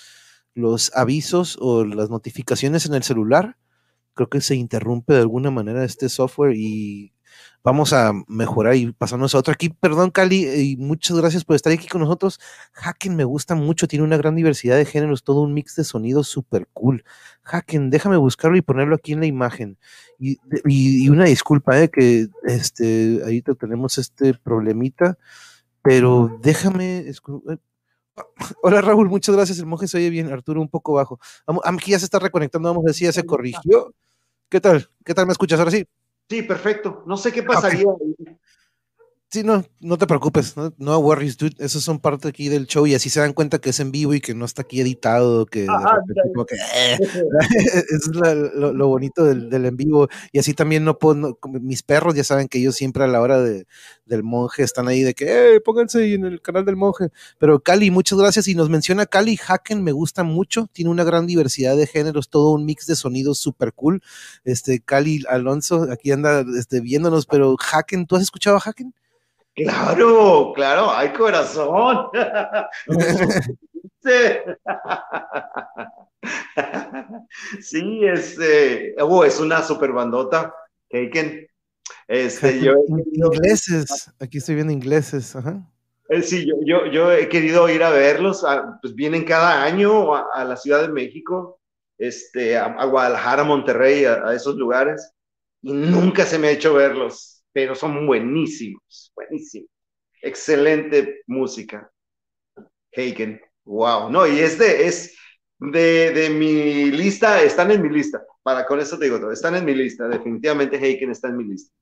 los 0.56 0.92
avisos 0.96 1.58
o 1.62 1.86
las 1.86 2.10
notificaciones 2.10 2.86
en 2.88 2.96
el 2.96 3.04
celular, 3.04 3.58
creo 4.16 4.30
que 4.30 4.42
se 4.42 4.56
interrumpe 4.56 5.14
de 5.14 5.22
alguna 5.22 5.52
manera 5.52 5.84
este 5.84 6.10
software 6.10 6.56
y 6.56 7.14
vamos 7.66 7.94
a 7.94 8.14
mejorar 8.28 8.76
y 8.76 8.92
pasarnos 8.92 9.34
a 9.34 9.40
otro 9.40 9.52
aquí. 9.52 9.70
Perdón, 9.70 10.12
Cali, 10.12 10.48
y 10.48 10.78
muchas 10.78 11.18
gracias 11.18 11.44
por 11.44 11.56
estar 11.56 11.74
aquí 11.74 11.88
con 11.88 12.02
nosotros. 12.02 12.40
Hacken 12.74 13.16
me 13.16 13.24
gusta 13.24 13.56
mucho, 13.56 13.88
tiene 13.88 14.06
una 14.06 14.18
gran 14.18 14.36
diversidad 14.36 14.78
de 14.78 14.86
géneros, 14.86 15.24
todo 15.24 15.42
un 15.42 15.54
mix 15.54 15.76
de 15.76 15.84
sonidos 15.84 16.28
súper 16.28 16.68
cool. 16.74 17.04
Hacken, 17.44 17.90
déjame 17.90 18.18
buscarlo 18.18 18.56
y 18.56 18.62
ponerlo 18.62 18.96
aquí 18.96 19.14
en 19.14 19.20
la 19.20 19.26
imagen. 19.26 19.78
Y, 20.20 21.10
una 21.10 21.26
disculpa, 21.26 21.82
eh, 21.82 21.90
que 21.90 22.28
este, 22.44 23.22
ahí 23.26 23.42
tenemos 23.42 23.98
este 23.98 24.36
problemita, 24.36 25.18
pero 25.82 26.40
déjame. 26.42 27.00
Eh, 27.00 27.14
hola 28.62 28.82
Raúl, 28.82 29.10
muchas 29.10 29.36
gracias. 29.36 29.58
El 29.60 29.66
monje 29.66 29.88
se 29.88 29.98
oye 29.98 30.10
bien, 30.12 30.32
Arturo 30.32 30.62
un 30.62 30.70
poco 30.70 30.94
bajo. 30.94 31.20
Aquí 31.64 31.92
ya 31.92 32.00
se 32.00 32.06
está 32.06 32.20
reconectando, 32.20 32.70
vamos 32.70 32.86
a 32.86 32.90
decir, 32.90 33.08
ya 33.08 33.12
se 33.12 33.26
corrigió. 33.26 33.94
¿Qué 34.50 34.62
tal? 34.62 34.90
¿Qué 35.04 35.14
tal 35.14 35.26
me 35.26 35.32
escuchas 35.32 35.60
ahora 35.60 35.72
sí? 35.72 35.88
Sí, 36.30 36.42
perfecto. 36.42 37.04
No 37.06 37.18
sé 37.18 37.32
qué 37.32 37.44
pasaría. 37.44 37.86
Sí, 39.36 39.44
no, 39.44 39.66
no 39.82 39.98
te 39.98 40.08
preocupes, 40.08 40.56
no, 40.56 40.74
no 40.78 40.98
worries, 41.00 41.36
dude. 41.36 41.58
Esos 41.60 41.84
son 41.84 42.00
parte 42.00 42.30
aquí 42.30 42.48
del 42.48 42.68
show 42.68 42.88
y 42.88 42.96
así 42.96 43.10
se 43.10 43.20
dan 43.20 43.34
cuenta 43.34 43.60
que 43.60 43.72
es 43.72 43.82
en 43.82 43.92
vivo 43.92 44.14
y 44.14 44.22
que 44.22 44.34
no 44.34 44.46
está 44.46 44.62
aquí 44.62 44.80
editado, 44.80 45.46
que, 45.46 45.66
que 45.66 46.56
eh, 46.56 46.98
es 47.92 48.08
lo, 48.14 48.88
bonito 48.88 49.26
del, 49.26 49.54
en 49.54 49.76
vivo. 49.76 50.08
Y 50.32 50.40
así 50.40 50.54
también 50.54 50.86
no 50.86 50.98
puedo, 50.98 51.38
mis 51.60 51.84
perros 51.84 52.16
ya 52.16 52.24
saben 52.24 52.48
que 52.48 52.60
ellos 52.60 52.78
siempre 52.78 53.04
a 53.04 53.08
la 53.08 53.20
hora 53.20 53.42
de, 53.42 53.68
del 54.06 54.24
monje 54.24 54.64
están 54.64 54.88
ahí 54.88 55.02
de 55.02 55.14
que, 55.14 55.56
eh, 55.56 55.60
pónganse 55.60 56.14
en 56.14 56.24
el 56.24 56.42
canal 56.42 56.64
del 56.64 56.78
monje. 56.78 57.10
Pero 57.38 57.60
Cali, 57.60 57.92
muchas 57.92 58.18
gracias. 58.18 58.48
Y 58.48 58.56
nos 58.56 58.70
menciona 58.70 59.06
Cali, 59.06 59.38
Haken 59.46 59.84
me 59.84 59.92
gusta 59.92 60.24
mucho, 60.24 60.70
tiene 60.72 60.92
una 60.92 61.04
gran 61.04 61.28
diversidad 61.28 61.76
de 61.76 61.88
géneros, 61.88 62.30
todo 62.30 62.54
un 62.54 62.64
mix 62.64 62.88
de 62.88 62.96
sonidos 62.96 63.38
súper 63.38 63.74
cool. 63.74 64.02
Este, 64.46 64.80
Cali 64.80 65.26
Alonso, 65.28 65.88
aquí 65.92 66.14
anda 66.14 66.46
este, 66.58 66.80
viéndonos, 66.80 67.26
pero 67.26 67.58
Haken, 67.60 68.06
¿tú 68.08 68.16
has 68.16 68.22
escuchado 68.22 68.56
a 68.56 68.62
Haken? 68.64 68.94
Claro, 69.56 70.52
claro, 70.54 70.92
hay 70.92 71.14
corazón. 71.14 72.08
sí, 77.62 78.06
este, 78.06 78.96
oh, 79.00 79.24
es 79.24 79.40
una 79.40 79.62
super 79.62 79.94
bandota, 79.94 80.54
Taken. 80.90 81.48
Este, 82.08 82.60
yo 82.60 82.74
ingleses, 83.14 84.12
aquí 84.20 84.40
estoy 84.40 84.56
viendo 84.56 84.74
ingleses, 84.74 85.34
ajá. 85.36 85.66
Eh, 86.10 86.22
sí, 86.22 86.46
yo, 86.46 86.56
yo, 86.66 86.86
yo, 86.88 87.12
he 87.12 87.30
querido 87.30 87.70
ir 87.70 87.82
a 87.82 87.92
verlos, 87.92 88.46
pues 88.82 88.94
vienen 88.94 89.24
cada 89.24 89.64
año 89.64 90.14
a, 90.16 90.44
la 90.44 90.58
Ciudad 90.58 90.82
de 90.82 90.90
México, 90.90 91.62
este, 91.98 92.58
a, 92.58 92.86
Guadalajara, 92.86 93.46
Monterrey, 93.46 94.04
a, 94.04 94.34
esos 94.34 94.56
lugares, 94.56 95.14
y 95.62 95.72
nunca 95.72 96.26
se 96.26 96.38
me 96.38 96.50
ha 96.50 96.52
hecho 96.52 96.74
verlos 96.74 97.35
pero 97.56 97.74
son 97.74 98.06
buenísimos, 98.06 99.14
buenísimos. 99.16 99.70
Excelente 100.22 101.22
música. 101.26 101.90
Haken, 102.92 103.40
wow. 103.64 104.10
No, 104.10 104.28
y 104.28 104.40
este 104.40 104.86
es 104.86 105.16
de, 105.60 106.12
de, 106.12 106.30
mi 106.32 106.92
lista, 106.92 107.42
están 107.42 107.72
en 107.72 107.82
mi 107.82 107.88
lista. 107.88 108.22
Para 108.44 108.66
con 108.66 108.82
eso 108.82 109.00
te 109.00 109.06
digo 109.06 109.22
todo, 109.22 109.32
están 109.32 109.56
en 109.56 109.64
mi 109.64 109.74
lista. 109.74 110.06
Definitivamente 110.10 110.76
Haken 110.76 111.12
está 111.12 111.30
en 111.30 111.38
mi 111.38 111.46
lista. 111.46 111.74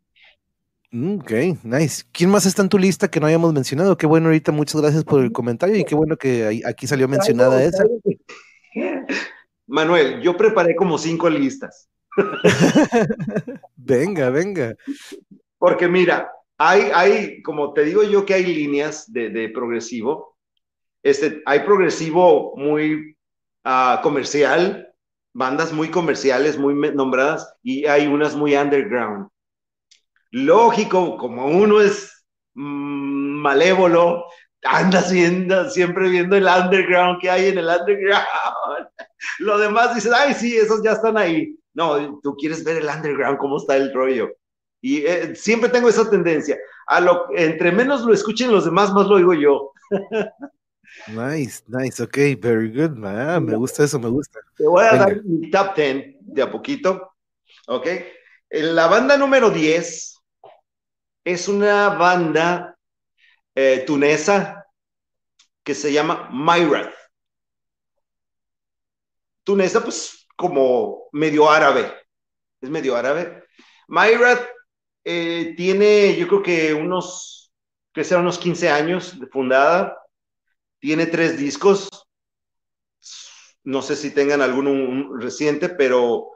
Mm, 0.91 1.21
ok, 1.21 1.31
nice. 1.63 2.03
¿Quién 2.11 2.29
más 2.29 2.45
está 2.45 2.61
en 2.61 2.69
tu 2.69 2.77
lista 2.77 3.09
que 3.09 3.19
no 3.19 3.25
hayamos 3.25 3.51
mencionado? 3.51 3.97
Qué 3.97 4.05
bueno 4.05 4.27
ahorita, 4.27 4.51
muchas 4.51 4.79
gracias 4.79 5.03
por 5.03 5.23
el 5.23 5.31
comentario 5.31 5.75
y 5.75 5.85
qué 5.85 5.95
bueno 5.95 6.17
que 6.17 6.61
aquí 6.67 6.85
salió 6.85 7.07
mencionada 7.07 7.63
esa. 7.63 7.83
Manuel, 9.65 10.21
yo 10.21 10.37
preparé 10.37 10.75
como 10.75 10.99
cinco 10.99 11.31
listas. 11.31 11.89
venga, 13.75 14.29
venga. 14.29 14.75
Porque 15.63 15.87
mira, 15.87 16.29
hay, 16.57 16.91
hay, 16.93 17.41
como 17.41 17.71
te 17.71 17.85
digo 17.85 18.03
yo 18.03 18.25
que 18.25 18.33
hay 18.33 18.45
líneas 18.45 19.09
de, 19.09 19.47
progresivo. 19.47 20.35
Este, 21.01 21.41
hay 21.45 21.61
progresivo 21.61 22.53
muy 22.57 23.15
ah, 23.63 24.01
comercial, 24.03 24.93
bandas 25.33 25.71
muy 25.71 25.89
comerciales, 25.89 26.57
muy 26.57 26.73
nombradas, 26.93 27.55
y 27.63 27.85
hay 27.85 28.07
unas 28.07 28.35
muy 28.35 28.57
underground. 28.57 29.29
Lógico, 30.31 31.15
como 31.15 31.47
uno 31.47 31.79
es 31.79 32.25
mm, 32.55 33.39
malévolo, 33.39 34.25
andas 34.65 35.13
viendo, 35.13 35.69
siempre 35.69 36.09
viendo 36.09 36.35
el 36.35 36.45
underground 36.45 37.21
que 37.21 37.29
hay 37.29 37.47
en 37.47 37.59
el 37.59 37.67
underground. 37.69 38.25
Lo 39.39 39.57
demás 39.57 39.95
dices, 39.95 40.11
ay, 40.11 40.33
sí, 40.33 40.57
esos 40.57 40.83
ya 40.83 40.91
están 40.91 41.17
ahí. 41.17 41.57
No, 41.73 42.19
tú 42.21 42.35
quieres 42.35 42.65
ver 42.65 42.81
el 42.81 42.89
underground, 42.89 43.37
cómo 43.37 43.59
está 43.59 43.77
el 43.77 43.93
rollo. 43.93 44.29
Y 44.83 45.05
eh, 45.05 45.33
siempre 45.33 45.69
tengo 45.69 45.87
esa 45.87 46.09
tendencia. 46.09 46.57
A 46.87 46.99
lo, 46.99 47.27
entre 47.37 47.71
menos 47.71 48.01
lo 48.01 48.13
escuchen 48.13 48.51
los 48.51 48.65
demás, 48.65 48.91
más 48.93 49.07
lo 49.07 49.15
oigo 49.15 49.33
yo. 49.33 49.71
Nice, 51.07 51.63
nice, 51.65 52.03
ok, 52.03 52.39
very 52.39 52.69
good, 52.69 52.91
man. 52.91 53.43
me 53.45 53.55
gusta 53.55 53.83
eso, 53.83 53.99
me 53.99 54.09
gusta. 54.09 54.39
Te 54.55 54.67
voy 54.67 54.85
a 54.85 54.95
dar 54.95 55.23
mi 55.23 55.49
top 55.49 55.75
10 55.75 56.17
de 56.19 56.41
a 56.43 56.51
poquito, 56.51 57.15
ok. 57.65 57.87
La 58.51 58.85
banda 58.85 59.17
número 59.17 59.49
10 59.49 60.21
es 61.23 61.47
una 61.47 61.89
banda 61.89 62.77
eh, 63.55 63.83
tunesa 63.87 64.67
que 65.63 65.73
se 65.73 65.91
llama 65.91 66.29
Myrath. 66.31 66.93
Tunesa, 69.43 69.83
pues 69.83 70.27
como 70.35 71.09
medio 71.11 71.49
árabe, 71.49 71.91
es 72.61 72.69
medio 72.69 72.95
árabe. 72.95 73.43
Myrath 73.87 74.52
eh, 75.03 75.53
tiene, 75.57 76.15
yo 76.15 76.27
creo 76.27 76.43
que 76.43 76.73
unos, 76.73 77.53
que 77.93 78.03
será 78.03 78.21
unos 78.21 78.37
15 78.37 78.69
años 78.69 79.19
de 79.19 79.27
fundada 79.27 79.97
tiene 80.79 81.05
tres 81.05 81.37
discos. 81.37 81.89
No 83.63 83.81
sé 83.81 83.95
si 83.95 84.11
tengan 84.11 84.41
alguno 84.41 85.17
reciente, 85.17 85.69
pero 85.69 86.31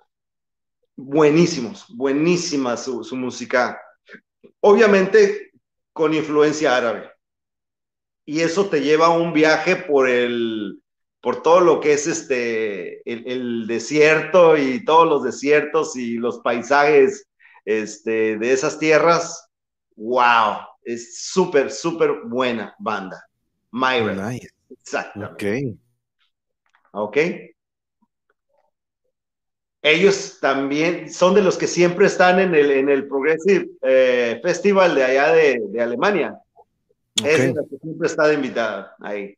buenísimos, 0.96 1.86
buenísima 1.90 2.78
su, 2.78 3.06
música. 3.16 3.78
Obviamente 4.62 5.52
con 5.94 6.14
influencia 6.14 6.78
árabe. 6.78 7.12
Y 8.26 8.42
eso 8.42 8.68
te 8.68 8.82
lleva 8.82 9.08
a 9.08 9.18
un 9.18 9.34
viaje 9.34 9.76
por 9.76 10.08
el, 10.10 10.82
por 11.22 11.42
todo 11.42 11.60
lo 11.60 11.80
que 11.82 11.94
es 11.94 12.08
este, 12.08 13.02
el, 13.06 13.68
desierto 13.68 14.58
y 14.58 14.86
todos 14.86 15.08
los 15.08 15.24
desiertos 15.24 15.98
y 15.98 16.16
los 16.16 16.40
paisajes 16.40 17.27
este, 17.68 18.38
de 18.38 18.54
esas 18.54 18.80
tierras. 18.80 19.50
¡Wow! 19.98 20.60
Es 20.84 21.20
súper, 21.32 21.70
súper 21.70 22.22
buena 22.26 22.74
banda. 22.80 23.22
Myra. 23.72 24.32
Nice. 24.32 24.50
Exactamente. 24.70 25.78
Ok. 26.94 27.10
Ok. 27.10 27.18
Ellos 29.82 30.38
también 30.40 31.12
son 31.14 31.36
de 31.36 31.42
los 31.42 31.58
que 31.58 31.68
siempre 31.68 32.08
están 32.08 32.40
en 32.40 32.56
el, 32.56 32.72
en 32.72 32.90
el 32.90 33.08
Progressive 33.08 33.70
eh, 33.82 34.40
Festival 34.42 34.96
de 34.96 35.04
allá 35.04 35.34
de, 35.34 35.62
de 35.70 35.82
Alemania. 35.82 36.40
Es 37.24 37.54
la 37.54 37.64
que 37.64 37.78
siempre 37.82 38.08
está 38.08 38.28
de 38.28 38.36
invitada 38.36 38.96
ahí. 39.02 39.38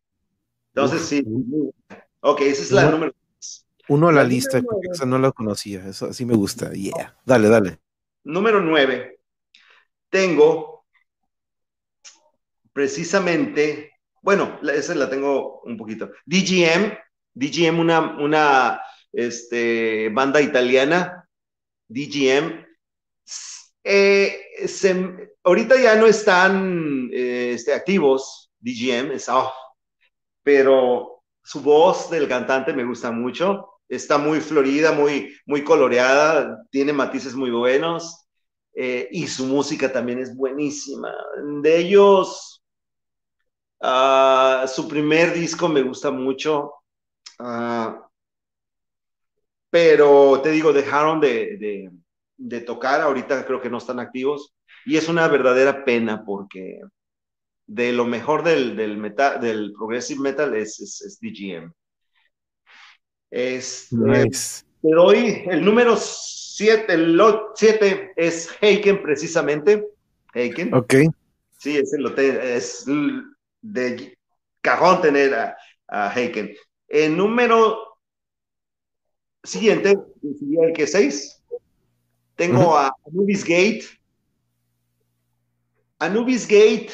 Entonces, 0.74 1.02
sí. 1.02 1.26
Ok, 2.22 2.42
esa 2.42 2.62
es 2.62 2.72
la 2.72 2.92
número 2.92 3.14
Uno 3.88 4.10
a 4.10 4.12
la, 4.12 4.24
lista, 4.24 4.62
esa 4.92 5.06
no 5.06 5.18
la 5.18 5.32
conocía. 5.32 5.88
Eso 5.88 6.14
sí 6.14 6.26
me 6.26 6.36
gusta. 6.36 6.72
Yeah. 6.72 7.18
Dale, 7.26 7.50
dale. 7.50 7.80
Número 8.30 8.62
nueve. 8.62 9.20
Tengo 10.10 10.86
precisamente 12.74 13.90
bueno, 14.22 14.60
esa 14.74 14.96
la 14.96 15.10
tengo 15.10 15.62
un 15.62 15.78
poquito. 15.78 16.12
DGM, 16.26 16.98
DGM, 17.34 17.80
una, 17.80 18.18
una 18.18 18.82
este, 19.12 20.10
banda 20.10 20.42
italiana, 20.42 21.28
DGM. 21.88 22.66
Eh, 23.84 24.40
ahorita 25.44 25.82
ya 25.82 25.96
no 25.96 26.06
están 26.06 27.10
eh, 27.14 27.54
este, 27.54 27.74
activos, 27.74 28.52
DGM, 28.60 29.12
es 29.14 29.30
off, 29.30 29.54
pero 30.44 31.24
su 31.42 31.62
voz 31.62 32.10
del 32.10 32.28
cantante 32.28 32.74
me 32.74 32.84
gusta 32.84 33.12
mucho. 33.12 33.79
Está 33.90 34.18
muy 34.18 34.40
florida, 34.40 34.94
muy, 34.94 35.36
muy 35.46 35.64
coloreada, 35.64 36.64
tiene 36.70 36.94
matices 36.94 37.36
muy 37.36 37.52
buenos 37.52 38.26
eh, 38.76 39.10
y 39.12 39.28
su 39.28 39.46
música 39.46 39.92
también 39.92 40.20
es 40.20 40.36
buenísima. 40.36 41.12
De 41.62 41.80
ellos, 41.80 42.60
Ah, 43.82 44.66
su 44.68 44.88
primer 44.88 45.34
disco 45.34 45.70
me 45.70 45.82
gusta 45.82 46.12
mucho, 46.12 46.74
ah, 47.40 48.10
pero 49.70 50.42
te 50.42 50.52
digo, 50.52 50.74
dejaron 50.74 51.20
de, 51.22 51.90
tocar, 52.66 53.02
ahorita 53.02 53.46
creo 53.46 53.62
que 53.62 53.70
no 53.70 53.78
están 53.78 54.00
activos, 54.00 54.54
y 54.86 54.98
es 54.98 55.08
una 55.10 55.28
verdadera 55.28 55.86
pena 55.86 56.24
porque 56.26 56.82
de 57.68 57.94
lo 57.94 58.06
mejor 58.06 58.44
del, 58.44 58.98
metal, 58.98 59.40
del 59.42 59.74
progressive 59.74 60.22
metal 60.22 60.56
es, 60.56 60.80
es, 60.80 61.20
DGM. 61.22 61.72
Es, 63.32 63.92
nice. 63.92 64.64
te 64.82 64.90
doy 64.90 65.44
el 65.50 65.64
número 65.64 65.96
7, 65.98 66.94
el 66.94 67.22
7 67.56 68.14
es 68.16 68.50
Heiken 68.60 69.02
precisamente. 69.02 69.86
Heiken. 70.34 70.74
Ok. 70.74 70.94
Sí, 71.58 71.78
es 71.78 71.94
el 71.94 72.08
es 72.18 72.86
de 73.62 74.18
cajón 74.62 75.02
tener 75.02 75.34
a, 75.34 75.58
a 75.88 76.14
Heiken. 76.14 76.56
El 76.88 77.16
número 77.16 77.90
siguiente, 79.44 79.98
el 80.22 80.74
que 80.74 80.88
seis, 80.88 81.42
tengo 82.36 82.78
a 82.78 82.94
Anubis 83.08 83.44
Gate. 83.44 83.86
Anubis 86.00 86.48
Gate, 86.48 86.90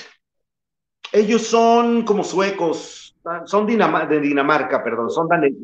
ellos 1.12 1.44
son 1.44 2.04
como 2.04 2.24
suecos, 2.24 3.16
son 3.46 3.68
de 3.68 4.20
Dinamarca, 4.20 4.84
perdón, 4.84 5.10
son 5.12 5.28
daneses. 5.28 5.60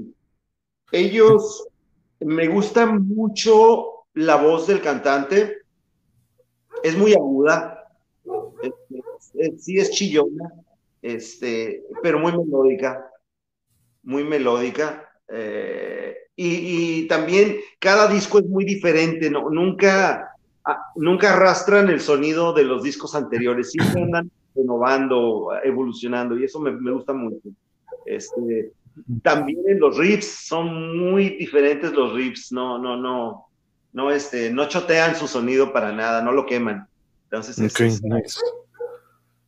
Ellos, 0.91 1.67
me 2.19 2.47
gusta 2.47 2.85
mucho 2.85 4.05
la 4.13 4.35
voz 4.35 4.67
del 4.67 4.81
cantante, 4.81 5.57
es 6.83 6.97
muy 6.97 7.13
aguda, 7.13 7.87
sí 9.57 9.77
es 9.77 9.91
chillona, 9.91 10.51
este, 11.01 11.83
pero 12.03 12.19
muy 12.19 12.33
melódica, 12.37 13.09
muy 14.03 14.23
melódica. 14.23 15.09
Eh, 15.29 16.15
y, 16.35 17.07
también 17.07 17.57
cada 17.79 18.07
disco 18.07 18.39
es 18.39 18.45
muy 18.45 18.65
diferente, 18.65 19.29
¿no? 19.29 19.49
nunca, 19.49 20.31
ah, 20.65 20.85
nunca 20.95 21.33
arrastran 21.33 21.89
el 21.89 22.01
sonido 22.01 22.51
de 22.53 22.63
los 22.63 22.83
discos 22.83 23.15
anteriores, 23.15 23.71
siempre 23.71 24.01
andan 24.01 24.31
renovando, 24.55 25.49
evolucionando, 25.63 26.37
y 26.37 26.45
eso 26.45 26.59
me, 26.59 26.71
me 26.71 26.91
gusta 26.91 27.13
mucho. 27.13 27.49
Este, 28.05 28.71
también 29.21 29.59
en 29.67 29.79
los 29.79 29.97
riffs 29.97 30.45
son 30.47 30.97
muy 30.97 31.29
diferentes 31.37 31.91
los 31.93 32.13
riffs, 32.13 32.51
no, 32.51 32.77
no, 32.77 32.97
no, 32.97 33.47
no, 33.93 34.11
este, 34.11 34.51
no 34.51 34.67
chotean 34.67 35.15
su 35.15 35.27
sonido 35.27 35.73
para 35.73 35.91
nada, 35.91 36.21
no 36.21 36.31
lo 36.31 36.45
queman. 36.45 36.87
Entonces, 37.25 37.57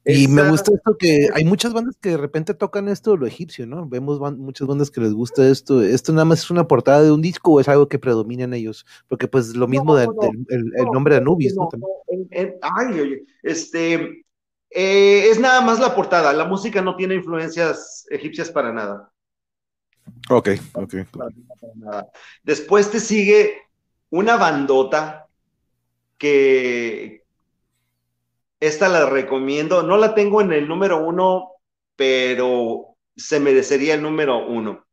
y 0.05 0.27
me 0.27 0.49
gusta 0.49 0.73
esto 0.73 0.97
que 0.97 1.29
hay 1.33 1.45
muchas 1.45 1.73
bandas 1.73 1.95
que 2.01 2.09
de 2.09 2.17
repente 2.17 2.53
tocan 2.53 2.89
esto, 2.89 3.15
lo 3.15 3.25
egipcio, 3.25 3.65
¿no? 3.65 3.87
Vemos 3.87 4.19
muchas 4.37 4.67
bandas 4.67 4.91
que 4.91 4.99
les 4.99 5.13
gusta 5.13 5.47
esto. 5.47 5.81
¿Esto 5.81 6.11
nada 6.11 6.25
más 6.25 6.39
es 6.39 6.51
una 6.51 6.67
portada 6.67 7.03
de 7.03 7.11
un 7.11 7.21
disco 7.21 7.53
o 7.53 7.59
es 7.61 7.69
algo 7.69 7.87
que 7.87 7.99
predomina 7.99 8.43
en 8.43 8.53
ellos? 8.53 8.85
Porque 9.07 9.29
pues 9.29 9.55
lo 9.55 9.65
mismo 9.65 9.95
del 9.95 10.09
el, 10.49 10.85
nombre 10.91 11.15
de 11.15 11.21
Anubis, 11.21 11.55
¿no? 11.55 11.69
ay, 12.61 12.99
oye, 12.99 13.23
este, 13.43 14.25
eh, 14.71 15.29
es 15.29 15.39
nada 15.39 15.61
más 15.61 15.79
la 15.79 15.95
portada. 15.95 16.33
La 16.33 16.45
música 16.45 16.81
no 16.81 16.97
tiene 16.97 17.15
influencias 17.15 18.05
egipcias 18.09 18.51
para 18.51 18.73
nada. 18.73 19.09
Ok, 20.29 20.49
ok. 20.73 20.93
Después 22.43 22.91
te 22.91 22.99
sigue 22.99 23.61
una 24.09 24.37
bandota 24.37 25.27
que, 26.17 27.23
esta 28.63 28.87
la 28.87 29.05
recomiendo. 29.09 29.83
No 29.83 29.97
la 29.97 30.15
tengo 30.15 30.39
en 30.39 30.53
el 30.53 30.67
número 30.69 31.05
uno, 31.05 31.51
pero 31.97 32.95
se 33.15 33.39
merecería 33.39 33.95
el 33.95 34.01
número 34.01 34.47
uno. 34.47 34.85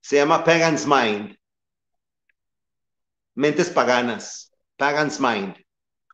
Se 0.00 0.16
llama 0.16 0.42
Pagan's 0.42 0.86
Mind. 0.86 1.36
Mentes 3.34 3.68
paganas. 3.68 4.54
Pagan's 4.76 5.20
Mind. 5.20 5.54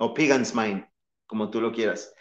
O 0.01 0.13
Pagan's 0.13 0.53
Mind, 0.53 0.85
como 1.27 1.49
tú 1.49 1.61
lo 1.61 1.71
quieras. 1.71 2.13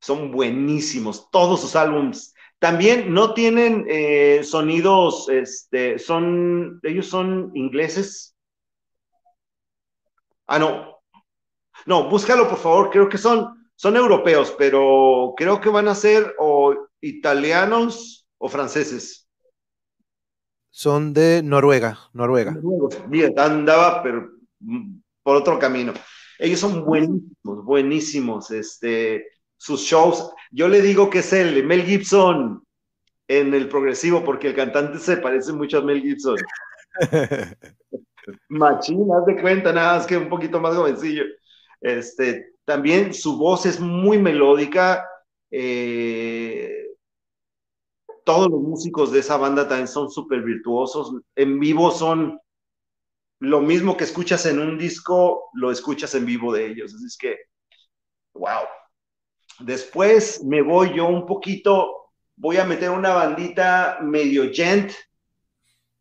Son 0.00 0.32
buenísimos. 0.32 1.30
Todos 1.30 1.60
sus 1.60 1.76
álbums. 1.76 2.33
También 2.58 3.12
no 3.12 3.34
tienen 3.34 3.84
eh, 3.88 4.42
sonidos, 4.42 5.28
este, 5.28 5.98
son, 5.98 6.80
ellos 6.82 7.06
son 7.06 7.50
ingleses. 7.54 8.34
Ah, 10.46 10.58
no. 10.58 10.98
No, 11.86 12.08
búscalo 12.08 12.48
por 12.48 12.58
favor. 12.58 12.90
Creo 12.90 13.08
que 13.08 13.18
son 13.18 13.64
son 13.76 13.96
europeos, 13.96 14.54
pero 14.56 15.34
creo 15.36 15.60
que 15.60 15.68
van 15.68 15.88
a 15.88 15.94
ser 15.94 16.34
o 16.38 16.74
italianos 17.00 18.26
o 18.38 18.48
franceses. 18.48 19.28
Son 20.70 21.12
de 21.12 21.42
Noruega, 21.42 21.98
Noruega. 22.12 22.56
Bien, 23.08 23.38
andaba, 23.38 24.02
pero 24.02 24.30
mm, 24.60 24.96
por 25.22 25.36
otro 25.36 25.58
camino. 25.58 25.92
Ellos 26.38 26.60
son 26.60 26.84
buenísimos, 26.84 27.64
buenísimos. 27.64 28.50
Este, 28.50 29.26
sus 29.64 29.80
shows, 29.80 30.30
yo 30.50 30.68
le 30.68 30.82
digo 30.82 31.08
que 31.08 31.20
es 31.20 31.32
el 31.32 31.64
Mel 31.64 31.84
Gibson 31.84 32.62
en 33.26 33.54
el 33.54 33.66
progresivo, 33.66 34.22
porque 34.22 34.48
el 34.48 34.54
cantante 34.54 34.98
se 34.98 35.16
parece 35.16 35.54
mucho 35.54 35.78
a 35.78 35.80
Mel 35.80 36.02
Gibson. 36.02 36.36
Machín, 38.50 39.08
haz 39.10 39.24
de 39.24 39.40
cuenta, 39.40 39.72
nada 39.72 39.96
más 39.96 40.06
que 40.06 40.18
un 40.18 40.28
poquito 40.28 40.60
más 40.60 40.76
jovencillo. 40.76 41.24
Este, 41.80 42.56
también 42.66 43.14
su 43.14 43.38
voz 43.38 43.64
es 43.64 43.80
muy 43.80 44.18
melódica. 44.18 45.08
Eh, 45.50 46.88
todos 48.22 48.50
los 48.50 48.60
músicos 48.60 49.12
de 49.12 49.20
esa 49.20 49.38
banda 49.38 49.66
también 49.66 49.88
son 49.88 50.10
súper 50.10 50.42
virtuosos. 50.42 51.14
En 51.36 51.58
vivo 51.58 51.90
son 51.90 52.38
lo 53.38 53.62
mismo 53.62 53.96
que 53.96 54.04
escuchas 54.04 54.44
en 54.44 54.58
un 54.58 54.76
disco, 54.76 55.48
lo 55.54 55.70
escuchas 55.70 56.14
en 56.14 56.26
vivo 56.26 56.52
de 56.52 56.66
ellos. 56.66 56.94
Así 56.94 57.06
es 57.06 57.16
que, 57.16 57.38
wow. 58.34 58.64
Después 59.60 60.42
me 60.44 60.62
voy 60.62 60.96
yo 60.96 61.06
un 61.06 61.26
poquito, 61.26 62.10
voy 62.36 62.56
a 62.56 62.64
meter 62.64 62.90
una 62.90 63.14
bandita 63.14 63.98
medio 64.02 64.50
gent, 64.52 64.92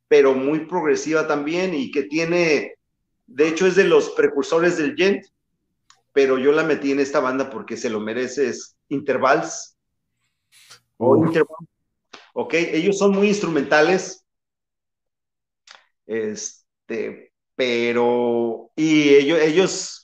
pero 0.08 0.34
muy 0.34 0.66
progresiva 0.66 1.28
también 1.28 1.74
y 1.74 1.92
que 1.92 2.04
tiene, 2.04 2.76
de 3.26 3.48
hecho 3.48 3.68
es 3.68 3.76
de 3.76 3.86
los 3.86 4.12
precursores 4.12 4.78
del 4.78 4.96
gent, 4.96 5.26
pero 6.12 6.38
yo 6.38 6.52
la 6.52 6.64
metí 6.64 6.92
en 6.92 7.00
esta 7.00 7.20
banda 7.20 7.50
porque 7.50 7.78
se 7.78 7.90
lo 7.90 8.00
merece, 8.00 8.50
es 8.50 8.78
Intervals. 8.90 9.78
O 10.98 11.18
Ok, 12.36 12.54
ellos 12.54 12.98
son 12.98 13.12
muy 13.12 13.28
instrumentales. 13.28 14.26
Este, 16.06 17.32
pero, 17.56 18.72
y 18.76 19.10
ellos, 19.10 19.40
ellos, 19.40 20.03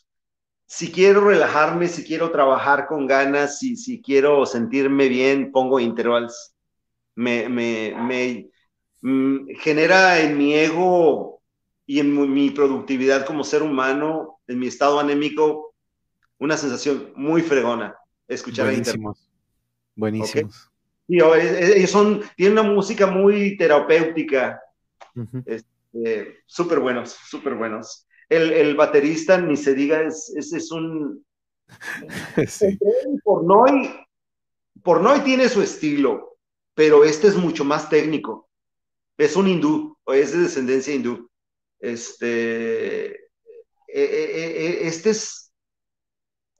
si 0.72 0.91
quiero 0.91 1.22
relajarme, 1.22 1.88
si 1.88 2.03
quiero 2.03 2.30
trabajar 2.30 2.86
con 2.86 3.07
ganas, 3.07 3.57
si, 3.57 3.76
si 3.76 4.03
quiero 4.03 4.45
sentirme 4.45 5.09
bien, 5.09 5.51
pongo 5.51 5.80
intervals. 5.80 6.53
Me, 7.15 7.49
me, 7.49 7.95
me 7.97 8.51
mm, 9.01 9.47
genera 9.57 10.20
en 10.20 10.38
mi 10.38 10.53
ego 10.53 11.41
y 11.88 11.99
en 11.99 12.32
mi 12.32 12.51
productividad 12.51 13.26
como 13.26 13.43
ser 13.43 13.63
humano, 13.63 14.41
en 14.45 14.59
mi 14.59 14.67
estado 14.67 14.99
anémico, 14.99 15.74
una 16.38 16.55
sensación 16.55 17.13
muy 17.15 17.41
fregona 17.41 17.95
escuchar 18.28 18.67
Buenísimos. 18.67 19.28
Buenísimos. 19.95 20.72
ellos 21.07 21.89
son, 21.89 22.22
tienen 22.36 22.59
una 22.59 22.72
música 22.72 23.07
muy 23.07 23.57
terapéutica. 23.57 24.61
Este, 25.47 26.43
súper 26.45 26.80
buenos, 26.80 27.17
súper 27.28 27.55
buenos. 27.55 28.05
El, 28.30 28.53
el, 28.53 28.75
baterista, 28.75 29.39
ni 29.41 29.57
se 29.57 29.73
diga, 29.73 30.01
es, 30.01 30.32
es, 30.36 30.53
es 30.53 30.71
un... 30.71 31.25
sí. 32.47 32.77
Pornoy, 33.23 33.89
Pornoy 34.84 35.21
tiene 35.21 35.49
su 35.49 35.61
estilo, 35.61 36.38
pero 36.73 37.03
este 37.03 37.27
es 37.27 37.36
mucho 37.36 37.65
más 37.65 37.89
técnico. 37.89 38.49
Es 39.17 39.36
un 39.36 39.47
hindú, 39.47 39.97
o 40.03 40.13
es 40.13 40.32
de 40.32 40.39
descendencia 40.39 40.93
hindú. 40.93 41.30
Este, 41.80 43.07
e, 43.07 43.17
e, 43.88 44.65
e, 44.65 44.88
este 44.88 45.11
es 45.11 45.51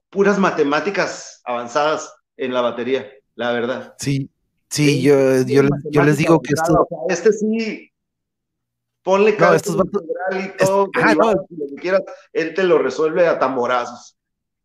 puras 0.10 0.40
matemáticas 0.40 1.42
avanzadas 1.46 2.14
en 2.38 2.54
la 2.54 2.62
batería, 2.62 3.10
la 3.36 3.52
verdad. 3.52 3.96
Sí, 4.00 4.30
sí, 4.70 5.02
yo, 5.02 5.42
yo, 5.44 5.64
yo 5.92 6.04
les 6.04 6.18
digo 6.18 6.42
que 6.42 6.54
esto... 6.54 6.88
este 7.10 7.34
sí, 7.34 7.92
ponle 9.10 9.36
cálculo 9.36 9.84
integral 9.86 10.46
y 10.46 10.58
todo, 10.64 10.90
ah, 11.02 11.14
lo 11.16 11.68
que 11.68 11.76
quieras, 11.82 12.04
él 12.32 12.54
te 12.54 12.64
lo 12.64 12.78
resuelve 12.78 13.28
a 13.28 13.40
tamborazos. 13.40 14.16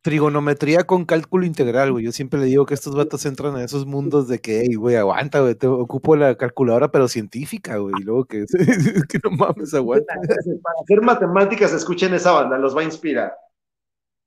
Trigonometría 0.03 0.85
con 0.85 1.07
cálculo 1.07 1.47
integral, 1.47 1.93
güey. 1.93 2.05
Yo 2.05 2.13
siempre 2.13 2.39
le 2.39 2.45
digo 2.45 2.67
que 2.67 2.75
estos 2.75 2.95
vatos 2.95 3.25
entran 3.25 3.57
a 3.57 3.65
esos 3.65 3.87
mundos 3.87 4.29
de 4.29 4.39
que, 4.39 4.61
hey, 4.61 4.75
güey, 4.75 4.97
aguanta, 4.97 5.41
güey, 5.41 5.55
te 5.55 5.67
ocupo 5.67 6.15
la 6.15 6.35
calculadora, 6.35 6.91
pero 6.91 7.09
científica, 7.09 7.79
güey. 7.79 7.95
Y 7.99 8.03
luego 8.03 8.27
que, 8.27 8.45
que 9.09 9.19
no 9.25 9.31
mames, 9.31 9.73
aguanta. 9.73 10.13
Para 10.15 10.77
hacer 10.83 11.01
matemáticas, 11.01 11.73
escuchen 11.73 12.13
esa 12.13 12.33
banda, 12.33 12.59
los 12.59 12.77
va 12.77 12.83
a 12.83 12.85
inspirar. 12.85 13.33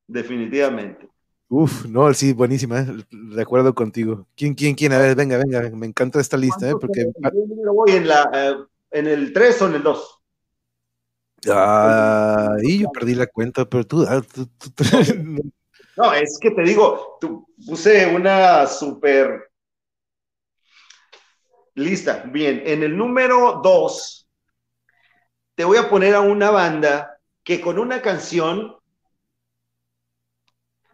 Definitivamente. 0.08 1.08
Uf, 1.48 1.86
no, 1.86 2.12
sí, 2.16 2.34
buenísima, 2.34 2.80
¿eh? 2.80 2.88
de 3.12 3.42
acuerdo 3.42 3.76
contigo. 3.76 4.26
¿Quién, 4.36 4.56
quién, 4.56 4.74
quién? 4.74 4.94
A 4.94 4.98
ver, 4.98 5.16
venga, 5.16 5.38
venga, 5.38 5.70
me 5.70 5.86
encanta 5.86 6.20
esta 6.20 6.38
lista, 6.38 6.68
¿eh? 6.68 6.74
Porque... 6.82 7.06
voy 7.72 7.92
en, 7.92 8.08
la, 8.08 8.32
eh, 8.34 8.56
en 8.92 9.08
el 9.08 9.34
3 9.34 9.62
o 9.62 9.68
en 9.68 9.76
el 9.76 9.84
2. 9.84 10.20
Ah, 11.50 12.56
y 12.62 12.80
yo 12.80 12.90
perdí 12.92 13.16
la 13.16 13.28
cuenta, 13.28 13.66
pero 13.66 13.86
tú, 13.86 14.06
ah, 14.08 14.22
No, 15.98 16.14
es 16.14 16.38
que 16.40 16.52
te 16.52 16.62
digo, 16.62 17.18
tú, 17.20 17.48
puse 17.66 18.06
una 18.08 18.68
super 18.68 19.50
lista. 21.76 22.24
Bien, 22.28 22.62
en 22.66 22.84
el 22.84 22.98
número 22.98 23.62
2 23.64 24.28
te 25.56 25.64
voy 25.64 25.78
a 25.78 25.90
poner 25.90 26.14
a 26.14 26.22
una 26.22 26.52
banda 26.52 27.20
que 27.44 27.62
con 27.62 27.80
una 27.80 28.02
canción 28.02 28.78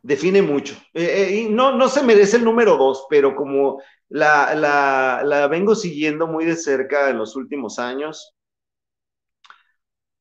define 0.04 0.42
mucho. 0.42 0.76
Eh, 0.94 1.46
eh, 1.46 1.48
no, 1.50 1.76
no 1.76 1.90
se 1.90 2.04
merece 2.04 2.38
el 2.38 2.44
número 2.44 2.78
dos, 2.78 3.08
pero 3.10 3.36
como 3.36 3.82
la, 4.10 4.54
la, 4.54 5.48
vengo 5.48 5.74
siguiendo 5.74 6.28
muy 6.28 6.46
de 6.46 6.56
cerca 6.56 7.10
en 7.10 7.18
los 7.18 7.36
últimos 7.36 7.80
años, 7.80 8.36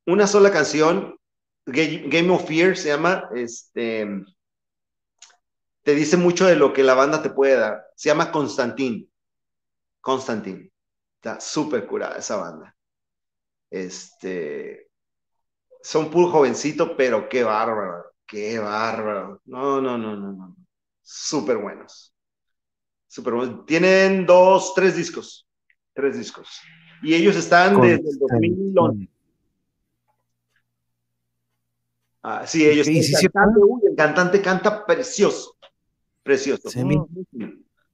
una 0.07 0.27
sola 0.27 0.51
canción, 0.51 1.17
Game 1.67 2.31
of 2.31 2.47
Fear 2.49 2.77
se 2.77 2.89
llama, 2.89 3.29
este, 3.35 4.07
te 5.83 5.95
dice 5.95 6.17
mucho 6.17 6.47
de 6.47 6.57
lo 6.57 6.73
que 6.73 6.83
la 6.83 6.95
banda 6.95 7.23
te 7.23 7.31
puede 7.31 7.57
dar. 7.57 7.85
Se 7.95 8.09
llama 8.09 8.33
Constantín. 8.33 9.11
Constantín. 10.01 10.73
Está 11.17 11.41
súper 11.41 11.87
curada 11.87 12.19
esa 12.19 12.37
banda. 12.37 12.77
Este, 13.71 14.89
son 15.83 16.11
puro 16.11 16.31
jovencito, 16.31 16.97
pero 16.97 17.29
qué 17.29 17.45
bárbaro. 17.45 18.12
Qué 18.27 18.59
bárbaro. 18.59 19.41
No, 19.45 19.81
no, 19.81 19.99
no, 19.99 20.17
no, 20.17 20.33
no. 20.33 20.57
Súper 21.03 21.59
buenos. 21.59 22.15
Súper 23.07 23.35
buenos. 23.35 23.67
Tienen 23.67 24.25
dos, 24.25 24.73
tres 24.75 24.97
discos. 24.97 25.47
Tres 25.93 26.17
discos. 26.17 26.49
Y 27.03 27.15
ellos 27.15 27.37
están 27.37 27.81
desde 27.81 28.09
el 28.09 28.19
2011. 28.19 29.09
Ah, 32.23 32.47
sí, 32.47 32.65
ellos. 32.67 32.87
Sí, 32.87 33.03
sí, 33.03 33.15
el 33.27 33.97
cantante 33.97 34.41
canta 34.41 34.87
precioso. 34.87 35.57
Precioso. 36.23 36.71
Sí, 36.71 36.81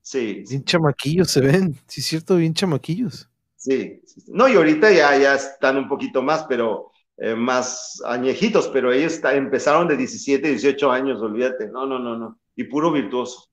sí. 0.03 0.45
Bien 0.49 0.65
chamaquillos 0.65 1.31
se 1.31 1.41
ven. 1.41 1.75
Sí, 1.87 2.01
es 2.01 2.07
cierto, 2.07 2.37
bien 2.37 2.53
chamaquillos. 2.53 3.29
Sí. 3.57 4.03
No, 4.29 4.47
y 4.47 4.55
ahorita 4.55 4.93
ya, 4.93 5.17
ya 5.17 5.35
están 5.35 5.79
un 5.79 5.89
poquito 5.89 6.23
más, 6.23 6.45
pero 6.45 6.93
eh, 7.21 7.35
más 7.35 8.01
añejitos, 8.05 8.69
pero 8.69 8.93
ellos 8.93 9.21
empezaron 9.25 9.89
de 9.89 9.97
17, 9.97 10.49
18 10.51 10.91
años, 10.91 11.21
olvídate. 11.21 11.69
No, 11.69 11.85
no, 11.85 11.99
no, 11.99 12.17
no. 12.17 12.39
Y 12.55 12.65
puro 12.65 12.93
virtuoso. 12.93 13.49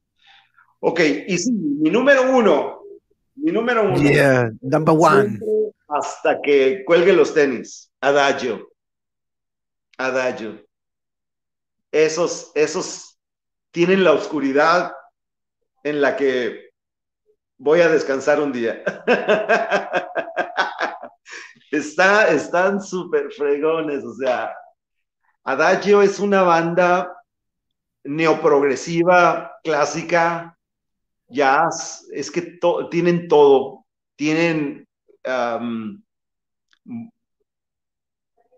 Ok, 0.80 1.00
y 1.28 1.38
sí, 1.38 1.52
mi 1.52 1.90
número 1.90 2.32
uno, 2.32 2.82
mi 3.36 3.52
número 3.52 3.84
uno. 3.84 3.98
Yeah, 3.98 4.52
number 4.62 4.96
one. 4.96 5.40
Hasta 5.88 6.42
que 6.42 6.84
cuelgue 6.86 7.14
los 7.14 7.34
tenis. 7.34 7.92
Adagio. 8.02 8.70
Adagio. 9.98 10.64
Esos, 11.92 12.52
esos 12.54 13.18
tienen 13.72 14.04
la 14.04 14.12
oscuridad 14.12 14.94
en 15.84 16.02
la 16.02 16.16
que 16.16 16.70
voy 17.58 17.82
a 17.82 17.90
descansar 17.90 18.40
un 18.40 18.52
día. 18.52 18.84
Está, 21.76 22.30
están 22.30 22.82
súper 22.82 23.32
fregones, 23.32 24.04
o 24.04 24.14
sea, 24.16 24.56
Adagio 25.44 26.02
es 26.02 26.20
una 26.20 26.42
banda 26.44 27.12
neoprogresiva, 28.04 29.52
clásica, 29.64 30.58
jazz, 31.28 32.08
es 32.14 32.32
que 32.32 32.60
tienen 32.90 33.28
todo, 33.28 33.86
tienen 34.16 34.88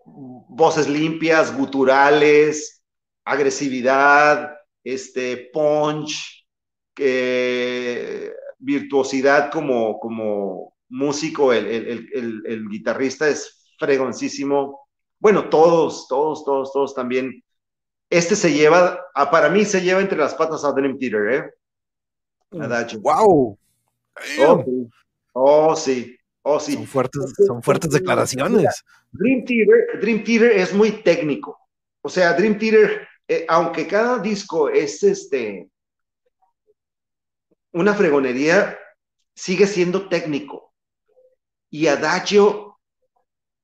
voces 0.04 0.88
limpias, 0.88 1.56
guturales, 1.56 2.82
agresividad, 3.24 4.56
este, 4.84 5.50
punch, 5.52 6.46
eh, 6.96 8.32
virtuosidad 8.58 9.50
como, 9.50 9.98
como, 9.98 10.74
músico, 10.88 11.52
el, 11.52 12.68
guitarrista 12.70 13.28
es 13.28 13.72
fregoncísimo. 13.78 14.88
Bueno, 15.18 15.48
todos, 15.48 16.06
todos, 16.08 16.44
todos, 16.44 16.72
todos 16.72 16.94
también. 16.94 17.42
Este 18.10 18.36
se 18.36 18.52
lleva, 18.52 19.00
ah, 19.14 19.30
para 19.30 19.50
mí 19.50 19.64
se 19.64 19.82
lleva 19.82 20.00
entre 20.00 20.18
las 20.18 20.34
patas 20.34 20.64
a 20.64 20.72
Dream 20.72 20.98
Theater, 20.98 21.32
¿eh? 21.32 21.50
¡Wow! 23.00 23.58
Oh, 24.40 24.64
oh, 25.32 25.76
sí. 25.76 26.16
Oh, 26.42 26.58
sí. 26.58 26.72
Son 26.72 26.86
fuertes, 26.86 27.34
son 27.46 27.62
fuertes 27.62 27.90
declaraciones. 27.90 28.84
Dream 29.12 29.44
Theater, 29.44 30.00
Dream 30.00 30.24
Theater 30.24 30.52
es 30.52 30.72
muy 30.72 31.02
técnico. 31.02 31.58
O 32.00 32.08
sea, 32.08 32.32
Dream 32.32 32.58
Theater, 32.58 33.06
eh, 33.26 33.44
aunque 33.48 33.86
cada 33.86 34.18
disco 34.18 34.68
es 34.70 35.02
este 35.02 35.68
una 37.72 37.94
fregonería, 37.94 38.78
sigue 39.34 39.66
siendo 39.66 40.08
técnico. 40.08 40.67
Y 41.70 41.86
Adagio 41.86 42.78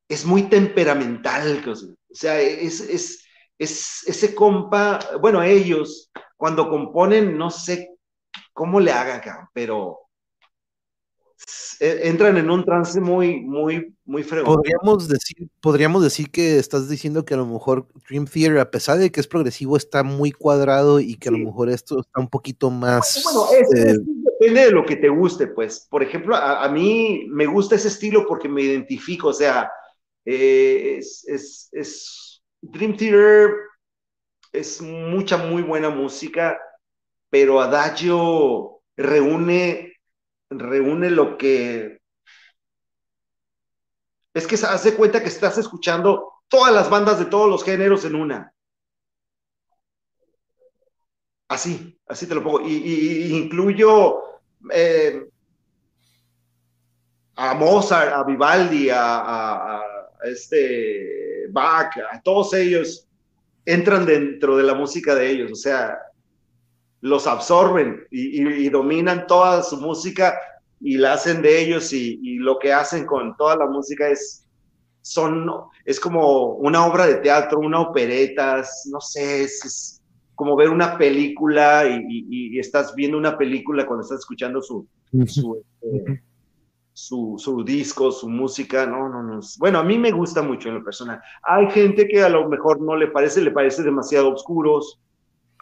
es 0.07 0.25
muy 0.25 0.43
temperamental. 0.43 1.63
O 1.67 2.15
sea, 2.15 2.39
es, 2.39 2.79
es, 2.81 3.25
es 3.57 4.03
ese 4.07 4.35
compa, 4.35 4.99
bueno, 5.21 5.41
ellos 5.41 6.11
cuando 6.37 6.69
componen, 6.69 7.37
no 7.37 7.49
sé 7.49 7.95
cómo 8.53 8.79
le 8.79 8.91
hagan, 8.91 9.47
pero 9.53 9.99
e, 11.79 12.07
entran 12.07 12.37
en 12.37 12.49
un 12.49 12.63
trance 12.63 12.99
muy, 12.99 13.41
muy, 13.41 13.95
muy 14.05 14.23
fregón. 14.23 14.55
Podríamos 14.55 15.07
decir, 15.07 15.49
podríamos 15.61 16.03
decir 16.03 16.29
que 16.29 16.57
estás 16.57 16.89
diciendo 16.89 17.25
que 17.25 17.33
a 17.33 17.37
lo 17.37 17.45
mejor 17.45 17.87
Dream 18.07 18.25
Theater, 18.25 18.59
a 18.59 18.71
pesar 18.71 18.97
de 18.97 19.11
que 19.11 19.19
es 19.19 19.27
progresivo, 19.27 19.77
está 19.77 20.03
muy 20.03 20.31
cuadrado 20.31 20.99
y 20.99 21.15
que 21.15 21.29
a 21.29 21.31
lo 21.31 21.39
mejor 21.39 21.69
esto 21.69 21.99
está 22.01 22.19
un 22.19 22.29
poquito 22.29 22.69
más. 22.69 23.21
Bueno, 23.23 23.47
eh, 23.75 23.95
depende 24.45 24.65
de 24.65 24.71
lo 24.71 24.85
que 24.85 24.95
te 24.95 25.09
guste, 25.09 25.47
pues. 25.47 25.87
Por 25.89 26.03
ejemplo, 26.03 26.35
a, 26.35 26.67
mí 26.69 27.27
me 27.29 27.45
gusta 27.45 27.75
ese 27.75 27.87
estilo 27.89 28.25
porque 28.27 28.49
me 28.49 28.61
identifico, 28.61 29.29
o 29.29 29.33
sea, 29.33 29.71
eh, 30.25 30.97
es, 30.99 32.41
Dream 32.61 32.95
Theater 32.97 33.51
es 34.51 34.81
mucha, 34.81 35.37
muy 35.37 35.61
buena 35.61 35.89
música, 35.89 36.59
pero 37.29 37.59
Adagio 37.59 38.81
reúne 38.95 39.95
reúne 40.49 41.09
lo 41.09 41.37
que... 41.37 41.99
Es 44.33 44.47
que 44.47 44.57
se 44.57 44.67
hace 44.67 44.95
cuenta 44.95 45.21
que 45.21 45.29
estás 45.29 45.57
escuchando 45.57 46.33
todas 46.47 46.73
las 46.73 46.89
bandas 46.89 47.19
de 47.19 47.25
todos 47.25 47.49
los 47.49 47.63
géneros 47.63 48.03
en 48.05 48.15
una. 48.15 48.53
Así, 51.47 51.97
así 52.07 52.27
te 52.27 52.35
lo 52.35 52.43
pongo. 52.43 52.61
Y, 52.61 53.33
incluyo 53.33 54.24
eh, 54.71 55.25
a 57.35 57.53
Mozart, 57.53 58.13
a 58.13 58.23
Vivaldi, 58.23 58.89
a, 58.91 59.81
este 60.23 61.47
Bach, 61.49 61.95
a 62.11 62.21
todos 62.21 62.53
ellos 62.53 63.07
entran 63.65 64.05
dentro 64.05 64.57
de 64.57 64.63
la 64.63 64.73
música 64.73 65.13
de 65.15 65.29
ellos. 65.29 65.51
O 65.51 65.55
sea, 65.55 65.97
los 67.01 67.27
absorben 67.27 68.05
y, 68.09 68.69
dominan 68.69 69.27
toda 69.27 69.61
su 69.61 69.77
música 69.77 70.39
y 70.81 70.97
la 70.97 71.13
hacen 71.13 71.41
de 71.41 71.61
ellos 71.61 71.93
y, 71.93 72.37
lo 72.37 72.57
que 72.59 72.73
hacen 72.73 73.05
con 73.05 73.35
toda 73.37 73.57
la 73.57 73.67
música 73.67 74.07
es, 74.07 74.45
son, 75.01 75.47
es 75.85 75.99
como 75.99 76.53
una 76.55 76.85
obra 76.85 77.05
de 77.05 77.15
teatro, 77.15 77.59
una 77.59 77.81
opereta, 77.81 78.63
no 78.91 79.01
sé, 79.01 79.43
es, 79.43 80.01
como 80.35 80.55
ver 80.55 80.69
una 80.69 80.97
película 80.97 81.83
y, 81.87 82.59
estás 82.59 82.93
viendo 82.95 83.17
una 83.17 83.37
película 83.37 83.85
cuando 83.85 84.03
estás 84.03 84.19
escuchando 84.19 84.61
su, 84.61 84.87
este, 85.11 86.23
su, 86.93 87.35
su, 87.37 87.63
disco, 87.63 88.11
su 88.11 88.29
música, 88.29 88.85
no, 88.85 89.09
no, 89.09 89.23
no. 89.23 89.39
Bueno, 89.57 89.79
a 89.79 89.83
mí 89.83 89.97
me 89.97 90.11
gusta 90.11 90.41
mucho 90.41 90.69
en 90.69 90.75
lo 90.75 90.83
personal. 90.83 91.21
Hay 91.43 91.69
gente 91.71 92.07
que 92.07 92.23
a 92.23 92.29
lo 92.29 92.47
mejor 92.47 92.81
no 92.81 92.95
le 92.95 93.07
parece, 93.07 93.41
le 93.41 93.51
parece 93.51 93.83
demasiado 93.83 94.33
oscuros, 94.33 94.99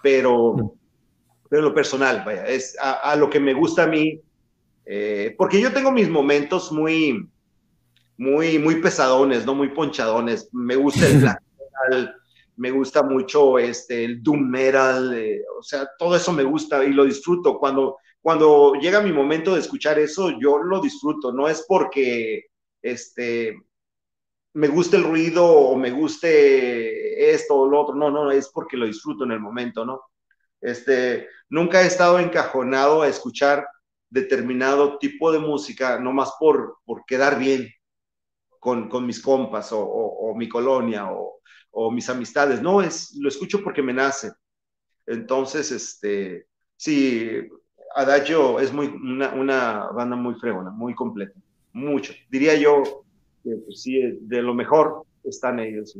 pero 0.02 0.76
pero 1.54 1.62
lo 1.62 1.74
personal, 1.76 2.24
vaya, 2.26 2.48
es 2.48 2.76
a, 2.82 3.16
lo 3.16 3.30
que 3.30 3.40
me 3.40 3.54
gusta 3.54 3.84
a 3.84 3.88
mí, 3.88 4.20
eh, 4.88 5.36
porque 5.38 5.62
yo 5.62 5.72
tengo 5.72 5.92
mis 5.92 6.10
momentos 6.10 6.72
muy, 6.72 7.30
muy, 8.18 8.58
muy 8.58 8.82
pesadones, 8.82 9.46
¿no? 9.46 9.54
Muy 9.54 9.70
ponchadones. 9.70 10.50
Me 10.52 10.76
gusta 10.76 11.06
el 11.06 11.18
black 11.22 11.44
metal, 11.92 12.16
me 12.58 12.72
gusta 12.72 13.04
mucho 13.04 13.58
este, 13.58 14.06
el 14.06 14.22
doom 14.22 14.50
metal, 14.50 15.14
eh, 15.14 15.42
o 15.58 15.64
sea, 15.64 15.90
todo 15.98 16.16
eso 16.16 16.32
me 16.32 16.44
gusta 16.44 16.84
y 16.84 16.94
lo 16.94 17.06
disfruto. 17.06 17.58
Cuando, 17.58 17.98
cuando 18.22 18.74
llega 18.76 19.02
mi 19.02 19.12
momento 19.12 19.54
de 19.54 19.62
escuchar 19.62 20.00
eso, 20.00 20.32
yo 20.40 20.60
lo 20.60 20.80
disfruto, 20.82 21.32
no 21.32 21.48
es 21.48 21.66
porque 21.68 22.46
este, 22.82 23.58
me 24.54 24.68
guste 24.68 24.98
el 24.98 25.04
ruido 25.04 25.46
o 25.46 25.76
me 25.76 25.92
guste 25.92 27.34
esto 27.34 27.56
o 27.56 27.70
lo 27.70 27.82
otro, 27.82 27.96
no, 27.96 28.12
no, 28.12 28.32
es 28.32 28.50
porque 28.50 28.78
lo 28.78 28.86
disfruto 28.86 29.24
en 29.24 29.32
el 29.32 29.40
momento, 29.40 29.86
¿no? 29.86 30.02
Este, 30.62 31.28
nunca 31.50 31.82
he 31.82 31.88
estado 31.88 32.20
encajonado 32.20 33.02
a 33.02 33.08
escuchar 33.08 33.68
determinado 34.10 35.00
tipo 35.00 35.32
de 35.32 35.40
música, 35.40 36.00
no 36.00 36.14
más 36.14 36.34
por, 36.40 36.78
por 36.86 37.04
quedar 37.06 37.40
bien 37.40 37.68
con, 38.64 38.88
con 38.88 39.06
mis 39.06 39.22
compas 39.22 39.70
o, 39.74 40.34
mi 40.38 40.48
colonia 40.48 41.10
o, 41.12 41.92
mis 41.92 42.10
amistades. 42.10 42.62
No, 42.62 42.82
es, 42.82 43.14
lo 43.20 43.28
escucho 43.28 43.62
porque 43.62 43.84
me 43.84 43.94
nace. 43.94 44.32
Entonces, 45.06 45.70
este, 45.72 46.48
sí, 46.78 47.30
Adagio 47.94 48.60
es 48.62 48.72
muy, 48.72 48.88
una, 48.88 49.88
banda 49.94 50.16
muy 50.16 50.36
fregona, 50.36 50.72
muy 50.72 50.96
completa, 50.96 51.38
mucho. 51.74 52.14
Diría 52.30 52.56
yo 52.56 53.04
que 53.44 53.58
pues, 53.58 53.82
sí, 53.82 54.00
de 54.22 54.42
lo 54.42 54.54
mejor 54.54 55.04
están 55.26 55.60
ellos. 55.60 55.98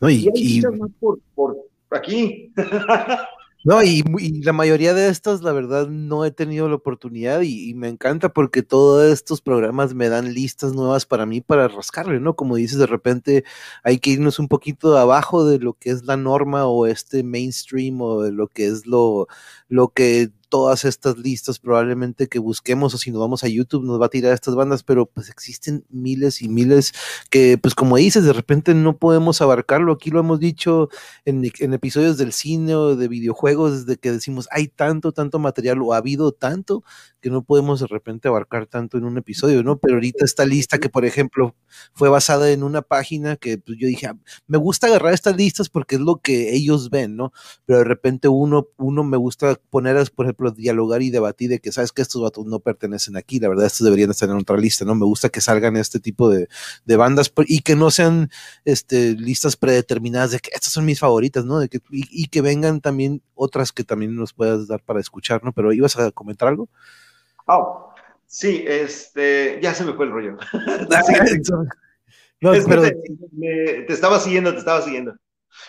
No, 0.00 0.08
y, 0.08 0.30
y, 0.32 0.62
por, 1.00 1.18
por 1.34 1.56
aquí. 1.90 2.54
No, 3.62 3.82
y, 3.82 4.02
la 4.42 4.54
mayoría 4.54 4.94
de 4.94 5.08
estas, 5.08 5.42
la 5.42 5.52
verdad, 5.52 5.86
no 5.88 6.24
he 6.24 6.30
tenido 6.30 6.66
la 6.70 6.76
oportunidad 6.76 7.42
y, 7.42 7.74
me 7.74 7.88
encanta 7.88 8.30
porque 8.32 8.62
todos 8.62 9.12
estos 9.12 9.42
programas 9.42 9.92
me 9.92 10.08
dan 10.08 10.32
listas 10.32 10.72
nuevas 10.72 11.04
para 11.04 11.26
mí 11.26 11.42
para 11.42 11.68
rascarle, 11.68 12.20
¿no? 12.20 12.34
Como 12.36 12.56
dices, 12.56 12.78
de 12.78 12.86
repente 12.86 13.44
hay 13.82 13.98
que 13.98 14.10
irnos 14.10 14.38
un 14.38 14.48
poquito 14.48 14.96
abajo 14.96 15.44
de 15.44 15.58
lo 15.58 15.74
que 15.74 15.90
es 15.90 16.04
la 16.04 16.16
norma 16.16 16.66
o 16.66 16.86
este 16.86 17.22
mainstream 17.22 18.00
o 18.00 18.22
de 18.22 18.32
lo 18.32 18.48
que 18.48 18.66
es 18.66 18.86
lo, 18.86 19.28
lo 19.68 19.88
que 19.88 20.30
todas 20.50 20.84
estas 20.84 21.16
listas 21.16 21.58
probablemente 21.58 22.28
que 22.28 22.38
busquemos 22.38 22.92
o 22.92 22.98
si 22.98 23.10
nos 23.10 23.20
vamos 23.20 23.44
a 23.44 23.48
YouTube 23.48 23.84
nos 23.84 24.00
va 24.00 24.06
a 24.06 24.10
tirar 24.10 24.34
estas 24.34 24.54
bandas, 24.54 24.82
pero 24.82 25.06
pues 25.06 25.30
existen 25.30 25.84
miles 25.88 26.42
y 26.42 26.48
miles 26.48 26.92
que 27.30 27.56
pues 27.56 27.74
como 27.74 27.96
dices, 27.96 28.24
de 28.24 28.32
repente 28.32 28.74
no 28.74 28.98
podemos 28.98 29.40
abarcarlo. 29.40 29.92
Aquí 29.92 30.10
lo 30.10 30.20
hemos 30.20 30.40
dicho 30.40 30.90
en, 31.24 31.44
episodios 31.72 32.18
del 32.18 32.32
cine 32.32 32.74
o 32.74 32.96
de 32.96 33.08
videojuegos, 33.08 33.86
desde 33.86 33.98
que 33.98 34.12
decimos 34.12 34.48
hay 34.50 34.68
tanto, 34.68 35.12
tanto 35.12 35.38
material 35.38 35.80
o 35.82 35.94
ha 35.94 35.98
habido 35.98 36.32
tanto 36.32 36.82
que 37.20 37.30
no 37.30 37.42
podemos 37.42 37.80
de 37.80 37.86
repente 37.86 38.28
abarcar 38.28 38.66
tanto 38.66 38.98
en 38.98 39.04
un 39.04 39.16
episodio, 39.18 39.62
¿no? 39.62 39.78
Pero 39.78 39.94
ahorita 39.94 40.24
esta 40.24 40.44
lista 40.44 40.78
que 40.78 40.88
por 40.88 41.04
ejemplo 41.04 41.54
fue 41.92 42.08
basada 42.08 42.50
en 42.50 42.62
una 42.64 42.82
página 42.82 43.36
que 43.36 43.58
pues, 43.58 43.78
yo 43.78 43.86
dije, 43.86 44.06
ah, 44.08 44.16
me 44.48 44.58
gusta 44.58 44.88
agarrar 44.88 45.14
estas 45.14 45.36
listas 45.36 45.68
porque 45.68 45.94
es 45.94 46.00
lo 46.00 46.16
que 46.16 46.54
ellos 46.54 46.90
ven, 46.90 47.16
¿no? 47.16 47.32
Pero 47.66 47.78
de 47.78 47.84
repente 47.84 48.28
uno, 48.28 48.68
uno 48.78 49.04
me 49.04 49.16
gusta 49.16 49.60
poner, 49.70 50.10
por 50.14 50.26
ejemplo, 50.26 50.39
dialogar 50.50 51.02
y 51.02 51.10
debatir 51.10 51.50
de 51.50 51.58
que 51.58 51.72
sabes 51.72 51.92
que 51.92 52.02
estos 52.02 52.22
vatos 52.22 52.46
no 52.46 52.60
pertenecen 52.60 53.16
aquí, 53.16 53.38
la 53.38 53.48
verdad 53.48 53.66
estos 53.66 53.84
deberían 53.84 54.10
estar 54.10 54.28
en 54.28 54.36
otra 54.36 54.56
lista, 54.56 54.84
¿no? 54.84 54.94
Me 54.94 55.04
gusta 55.04 55.28
que 55.28 55.40
salgan 55.40 55.76
este 55.76 56.00
tipo 56.00 56.30
de, 56.30 56.48
bandas 56.96 57.32
y 57.46 57.60
que 57.60 57.76
no 57.76 57.90
sean 57.90 58.30
este, 58.64 59.14
listas 59.14 59.56
predeterminadas 59.56 60.32
de 60.32 60.38
que 60.40 60.50
estas 60.52 60.72
son 60.72 60.84
mis 60.84 60.98
favoritas, 60.98 61.44
¿no? 61.44 61.58
De 61.58 61.68
que, 61.68 61.80
y, 61.90 62.28
que 62.28 62.40
vengan 62.40 62.80
también 62.80 63.22
otras 63.34 63.72
que 63.72 63.84
también 63.84 64.16
nos 64.16 64.32
puedas 64.32 64.66
dar 64.66 64.82
para 64.82 65.00
escuchar, 65.00 65.44
¿no? 65.44 65.52
Pero 65.52 65.72
ibas 65.72 65.96
a 65.98 66.10
comentar 66.10 66.48
algo? 66.48 66.68
Oh, 67.46 67.92
sí, 68.26 68.64
este, 68.66 69.58
ya 69.62 69.74
se 69.74 69.84
me 69.84 69.92
fue 69.94 70.06
el 70.06 70.12
rollo. 70.12 70.36
no, 72.40 72.52
pero, 72.66 72.82
te, 72.82 73.92
estaba 73.92 74.18
siguiendo, 74.20 74.52
te 74.52 74.58
estaba 74.58 74.82
siguiendo. 74.82 75.14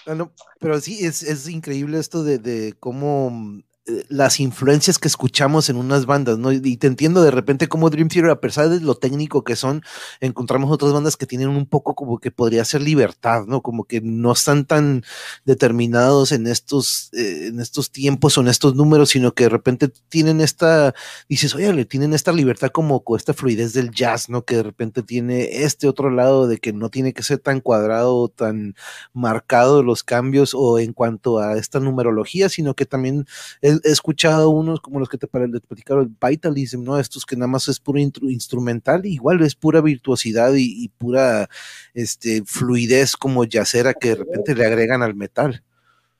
Ah, 0.05 0.15
pero 0.59 0.79
sí, 0.79 1.05
es, 1.05 1.23
es 1.23 1.47
increíble 1.49 1.99
esto 1.99 2.23
de, 2.23 2.37
de, 2.37 2.73
cómo 2.79 3.61
las 4.09 4.39
influencias 4.39 4.99
que 4.99 5.07
escuchamos 5.07 5.69
en 5.69 5.75
unas 5.75 6.05
bandas, 6.05 6.37
¿no? 6.37 6.51
Y 6.51 6.77
te 6.77 6.85
entiendo 6.85 7.23
de 7.23 7.31
repente 7.31 7.67
como 7.67 7.89
Dream 7.89 8.09
Theater, 8.09 8.29
a 8.29 8.39
pesar 8.39 8.69
de 8.69 8.79
lo 8.79 8.95
técnico 8.95 9.43
que 9.43 9.55
son, 9.55 9.81
encontramos 10.19 10.71
otras 10.71 10.93
bandas 10.93 11.17
que 11.17 11.25
tienen 11.25 11.49
un 11.49 11.65
poco 11.65 11.95
como 11.95 12.19
que 12.19 12.29
podría 12.29 12.63
ser 12.63 12.81
libertad, 12.81 13.45
¿no? 13.47 13.61
Como 13.61 13.85
que 13.85 13.99
no 14.01 14.33
están 14.33 14.65
tan 14.65 15.03
determinados 15.45 16.31
en 16.31 16.45
estos, 16.45 17.09
eh, 17.13 17.47
en 17.47 17.59
estos 17.59 17.91
tiempos 17.91 18.37
o 18.37 18.41
en 18.41 18.49
estos 18.49 18.75
números, 18.75 19.09
sino 19.09 19.33
que 19.33 19.45
de 19.45 19.49
repente 19.49 19.89
tienen 20.09 20.41
esta, 20.41 20.93
dices, 21.27 21.55
oye, 21.55 21.73
le 21.73 21.85
tienen 21.85 22.13
esta 22.13 22.31
libertad 22.31 22.69
como 22.69 23.03
con 23.03 23.17
esta 23.17 23.33
fluidez 23.33 23.73
del 23.73 23.89
jazz, 23.89 24.29
¿no? 24.29 24.45
Que 24.45 24.57
de 24.57 24.63
repente 24.63 25.01
tiene 25.01 25.63
este 25.63 25.87
otro 25.87 26.11
lado 26.11 26.47
de 26.47 26.59
que 26.59 26.71
no 26.71 26.89
tiene 26.89 27.13
que 27.13 27.23
ser 27.23 27.39
tan 27.39 27.61
cuadrado 27.61 28.15
o 28.15 28.29
tan 28.29 28.75
marcado 29.13 29.81
los 29.81 30.03
cambios 30.03 30.53
o 30.53 30.77
en 30.77 30.93
cuanto 30.93 31.39
a 31.39 31.57
esta 31.57 31.79
numerología, 31.79 32.47
sino 32.47 32.75
que 32.75 32.85
también 32.85 33.25
he, 33.71 33.91
escuchado 33.91 34.49
unos 34.49 34.81
como 34.81 34.99
los 34.99 35.09
que 35.09 35.17
te 35.17 35.27
platicaron, 35.27 36.17
Vitalism, 36.21 36.83
¿no? 36.83 36.99
Estos 36.99 37.25
que 37.25 37.35
nada 37.35 37.47
más 37.47 37.67
es 37.67 37.79
puro 37.79 37.99
instrumental, 37.99 39.05
igual 39.05 39.41
es 39.41 39.55
pura 39.55 39.81
virtuosidad 39.81 40.53
y, 40.55 40.89
pura 40.89 41.49
este, 41.93 42.43
fluidez 42.45 43.15
como 43.15 43.43
yacera 43.43 43.93
que 43.93 44.09
de 44.09 44.15
repente 44.15 44.55
le 44.55 44.65
agregan 44.65 45.01
al 45.01 45.15
metal. 45.15 45.63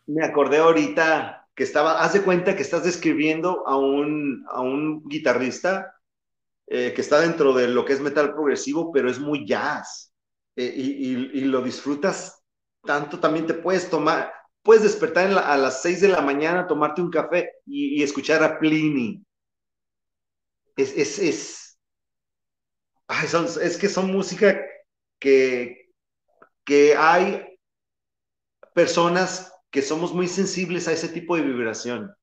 Me 0.08 0.26
acordé 0.26 0.58
ahorita 0.58 1.48
que 1.56 1.64
estaba, 1.64 2.02
haz 2.02 2.14
de 2.14 2.22
cuenta 2.22 2.56
que 2.56 2.62
estás 2.62 2.84
describiendo 2.84 3.68
a 3.68 3.78
un, 3.78 4.46
a 4.50 4.62
un 4.62 5.08
guitarrista 5.08 5.96
eh, 6.68 6.94
que 6.94 7.02
está 7.02 7.20
dentro 7.20 7.54
de 7.54 7.68
lo 7.68 7.84
que 7.84 7.94
es 7.94 8.00
metal 8.00 8.34
progresivo, 8.34 8.92
pero 8.92 9.10
es 9.10 9.20
muy 9.20 9.46
jazz. 9.46 10.14
Eh, 10.56 10.74
y, 10.76 11.42
lo 11.42 11.62
disfrutas 11.62 12.44
tanto, 12.84 13.20
también 13.20 13.46
te 13.46 13.54
puedes 13.54 13.90
tomar, 13.90 14.32
puedes 14.64 14.84
despertar 14.84 15.32
a 15.32 15.58
las 15.58 15.82
6 15.82 16.02
de 16.02 16.08
la 16.10 16.22
mañana, 16.22 16.68
tomarte 16.68 17.02
un 17.02 17.12
café 17.12 17.52
y, 17.66 18.02
escuchar 18.04 18.44
a 18.44 18.60
Pliny. 18.60 19.24
Es, 20.76 20.96
es, 20.98 21.20
es, 21.20 21.80
es 23.62 23.78
que 23.78 23.90
son 23.90 24.12
música 24.12 24.60
que, 25.20 25.92
que 26.64 26.96
hay 26.96 27.58
personas 28.74 29.52
que 29.70 29.82
somos 29.82 30.14
muy 30.14 30.28
sensibles 30.28 30.88
a 30.88 30.94
ese 30.94 31.10
tipo 31.10 31.36
de 31.36 31.44
vibración. 31.44 32.14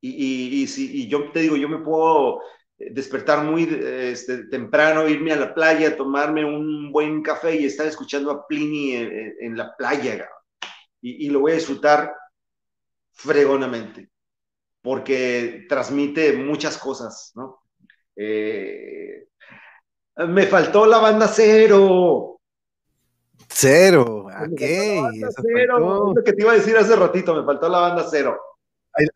Y, 0.00 0.62
y, 0.62 0.66
si, 0.66 1.02
y 1.02 1.08
yo 1.08 1.32
te 1.32 1.40
digo, 1.40 1.56
yo 1.56 1.68
me 1.68 1.78
puedo 1.78 2.40
despertar 2.76 3.44
muy 3.44 3.64
este, 3.80 4.44
temprano, 4.48 5.08
irme 5.08 5.32
a 5.32 5.36
la 5.36 5.54
playa, 5.54 5.96
tomarme 5.96 6.44
un 6.44 6.92
buen 6.92 7.22
café 7.22 7.56
y 7.56 7.64
estar 7.64 7.86
escuchando 7.86 8.30
a 8.30 8.46
Pliny 8.46 8.94
en, 8.94 9.56
la 9.56 9.74
playa. 9.76 10.28
Y, 11.06 11.28
lo 11.28 11.40
voy 11.40 11.52
a 11.52 11.56
disfrutar 11.56 12.14
fregonamente, 13.12 14.08
porque 14.80 15.66
transmite 15.68 16.32
muchas 16.32 16.78
cosas, 16.78 17.32
¿no? 17.34 17.60
Eh, 18.16 19.26
me 20.16 20.46
faltó 20.46 20.86
la 20.86 20.98
banda 20.98 21.28
cero. 21.28 22.40
Cero, 23.48 24.28
ok. 24.28 24.60
Cero. 25.42 26.12
lo 26.16 26.24
que 26.24 26.32
te 26.32 26.42
iba 26.42 26.52
a 26.52 26.56
decir 26.56 26.74
hace 26.78 26.96
ratito, 26.96 27.34
me 27.34 27.44
faltó 27.44 27.68
la 27.68 27.80
banda 27.80 28.06
cero. 28.10 28.40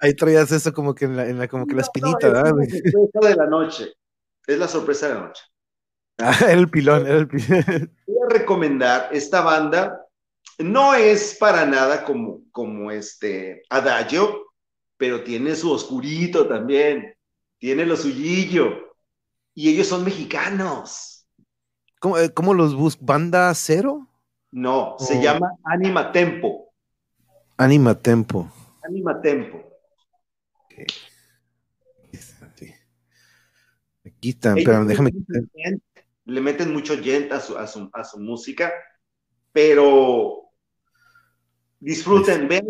Ahí, 0.01 0.13
traías 0.13 0.53
eso 0.53 0.73
como 0.75 0.95
que 0.95 1.07
en 1.07 1.17
la, 1.17 1.27
en 1.27 1.39
la 1.39 1.49
como 1.49 1.67
que 1.67 1.75
la 1.75 1.83
espinita, 1.83 2.29
¿verdad? 2.29 2.53
Es 2.61 2.83
la 2.85 2.91
sorpresa 2.91 3.29
de 3.29 3.37
la 3.37 3.47
noche. 3.47 3.93
Es 4.47 4.59
la 4.59 4.69
sorpresa 4.69 5.09
de 5.09 5.15
la 5.15 5.21
noche. 5.21 5.43
Ah, 6.21 6.37
era 6.41 6.55
el 6.55 6.69
pilón, 6.69 7.07
era 7.07 7.17
el 7.17 7.29
pilón. 7.29 7.93
Voy 8.09 8.17
a 8.27 8.39
recomendar 8.39 9.09
esta 9.13 9.41
banda. 9.41 10.05
No 10.59 10.95
es 10.95 11.37
para 11.39 11.67
nada 11.67 12.05
como, 12.05 12.43
como 12.51 12.91
este 12.91 13.63
Adagio, 13.69 14.47
pero 14.97 15.23
tiene 15.23 15.55
su 15.55 15.71
oscurito 15.71 16.49
también. 16.49 17.15
Tiene 17.59 17.85
lo 17.85 17.97
suyillo. 17.97 18.95
Y 19.55 19.71
ellos 19.71 19.89
son 19.89 20.05
mexicanos. 20.05 21.29
¿Cómo, 22.01 22.19
eh, 22.19 22.33
cómo 22.33 22.55
los 22.55 22.75
buscan? 22.75 23.07
¿Banda 23.07 23.55
cero? 23.55 24.09
No, 24.51 24.97
se 24.99 25.21
llama 25.21 25.53
Anima 25.65 26.11
Tempo. 26.11 26.73
Anima 27.57 28.01
Tempo. 28.01 28.51
Anima 28.83 29.21
Tempo. 29.21 29.69
Aquí 34.19 34.31
están, 34.31 34.57
pero 34.57 34.85
déjame. 34.85 35.13
Le 36.25 36.41
meten 36.41 36.73
mucho 36.73 36.97
gent 37.03 37.33
a 37.33 37.41
su, 37.41 37.57
a 37.57 37.67
su, 37.67 37.89
a 37.93 38.05
su 38.05 38.19
música, 38.19 38.73
pero 39.53 40.51
disfruten, 41.81 42.49
vean, 42.49 42.65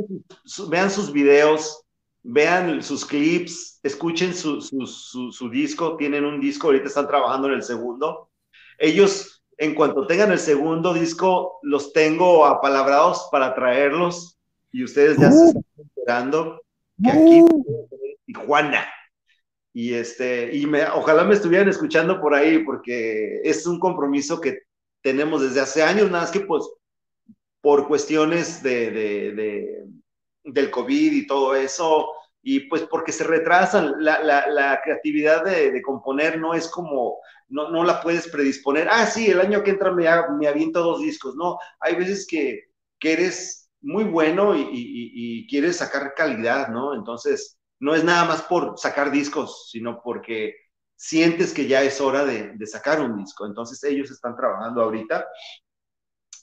vean 0.69 0.91
sus 0.91 1.13
videos, 1.13 1.85
vean 2.23 2.83
sus 2.83 3.05
clips, 3.05 3.81
escuchen 3.83 4.35
su, 4.35 4.61
su, 4.61 5.33
su, 5.33 5.51
disco, 5.51 5.97
tienen 5.97 6.25
un 6.25 6.41
disco, 6.41 6.69
ahorita 6.69 6.87
están 6.87 7.09
trabajando 7.09 7.49
en 7.49 7.55
el 7.55 7.63
segundo. 7.63 8.31
Ellos, 8.79 9.43
en 9.57 9.75
cuanto 9.75 10.07
tengan 10.07 10.33
el 10.33 10.39
segundo 10.39 10.95
disco, 10.95 11.59
los 11.63 11.93
tengo 11.93 12.47
apalabrados 12.47 13.29
para 13.33 13.55
traerlos 13.55 14.39
y 14.71 14.85
ustedes 14.85 15.19
ya 15.19 15.31
se 15.31 15.39
uh. 15.39 15.49
están 15.49 15.65
enterando 15.79 16.63
que 17.03 17.11
aquí 17.11 17.43
uh. 17.43 17.89
Tijuana. 18.27 18.87
Y 19.73 19.95
este, 19.95 20.55
y 20.57 20.67
me, 20.67 20.85
ojalá 20.89 21.25
me 21.25 21.35
estuvieran 21.35 21.69
escuchando 21.69 22.21
por 22.21 22.35
ahí, 22.35 22.65
porque 22.65 23.41
es 23.45 23.67
un 23.67 23.79
compromiso 23.79 24.41
que 24.41 24.63
tenemos 25.03 25.43
desde 25.43 25.61
hace 25.61 25.83
años, 25.83 26.11
nada 26.11 26.25
más 26.25 26.31
que 26.31 26.41
pues 26.41 26.65
por 27.61 27.89
cuestiones 27.89 28.63
de, 28.63 28.91
de, 28.91 29.85
del 30.45 30.71
COVID 30.71 31.13
y 31.13 31.27
todo 31.27 31.55
eso, 31.55 32.09
y 32.43 32.61
pues 32.61 32.83
porque 32.83 33.13
se 33.13 33.25
retrasan, 33.25 33.95
la, 33.99 34.23
la, 34.23 34.47
la 34.49 34.81
creatividad 34.83 35.45
de, 35.45 35.73
de, 35.73 35.83
componer 35.83 36.39
no 36.39 36.55
es 36.55 36.69
como, 36.69 37.19
no, 37.49 37.71
no 37.71 37.85
la 37.85 38.01
puedes 38.01 38.29
predisponer, 38.29 38.89
ah, 38.91 39.07
sí, 39.07 39.27
el 39.27 39.41
año 39.41 39.63
que 39.63 39.71
entra 39.71 39.93
me, 39.93 40.07
me 40.39 40.49
aviento 40.49 40.83
dos 40.83 41.01
discos, 41.01 41.35
no, 41.37 41.59
hay 41.81 41.97
veces 41.97 42.27
que, 42.27 42.69
que 42.99 43.13
eres 43.13 43.71
muy 43.81 44.05
bueno 44.05 44.55
y, 44.57 44.61
y, 44.61 45.41
y, 45.43 45.47
quieres 45.47 45.77
sacar 45.77 46.15
calidad, 46.15 46.69
¿no? 46.69 46.95
Entonces, 46.95 47.59
no 47.81 47.95
es 47.95 48.03
nada 48.03 48.25
más 48.25 48.43
por 48.43 48.79
sacar 48.79 49.11
discos, 49.11 49.69
sino 49.71 50.01
porque 50.03 50.55
sientes 50.99 51.55
que 51.55 51.69
ya 51.69 51.83
es 51.83 52.01
hora 52.01 52.25
de, 52.25 52.55
sacar 52.67 53.01
un 53.01 53.17
disco. 53.17 53.47
Entonces 53.47 53.83
ellos 53.85 54.11
están 54.11 54.37
trabajando 54.37 54.83
ahorita 54.83 55.27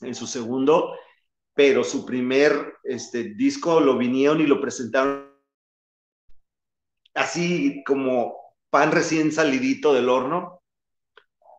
en 0.00 0.14
su 0.14 0.26
segundo, 0.26 0.94
pero 1.54 1.84
su 1.84 2.06
primer 2.06 2.74
este, 2.82 3.34
disco 3.34 3.80
lo 3.80 3.98
vinieron 3.98 4.40
y 4.40 4.46
lo 4.46 4.60
presentaron 4.60 5.30
así 7.14 7.82
como 7.86 8.54
pan 8.70 8.92
recién 8.92 9.30
salidito 9.30 9.92
del 9.92 10.08
horno. 10.08 10.62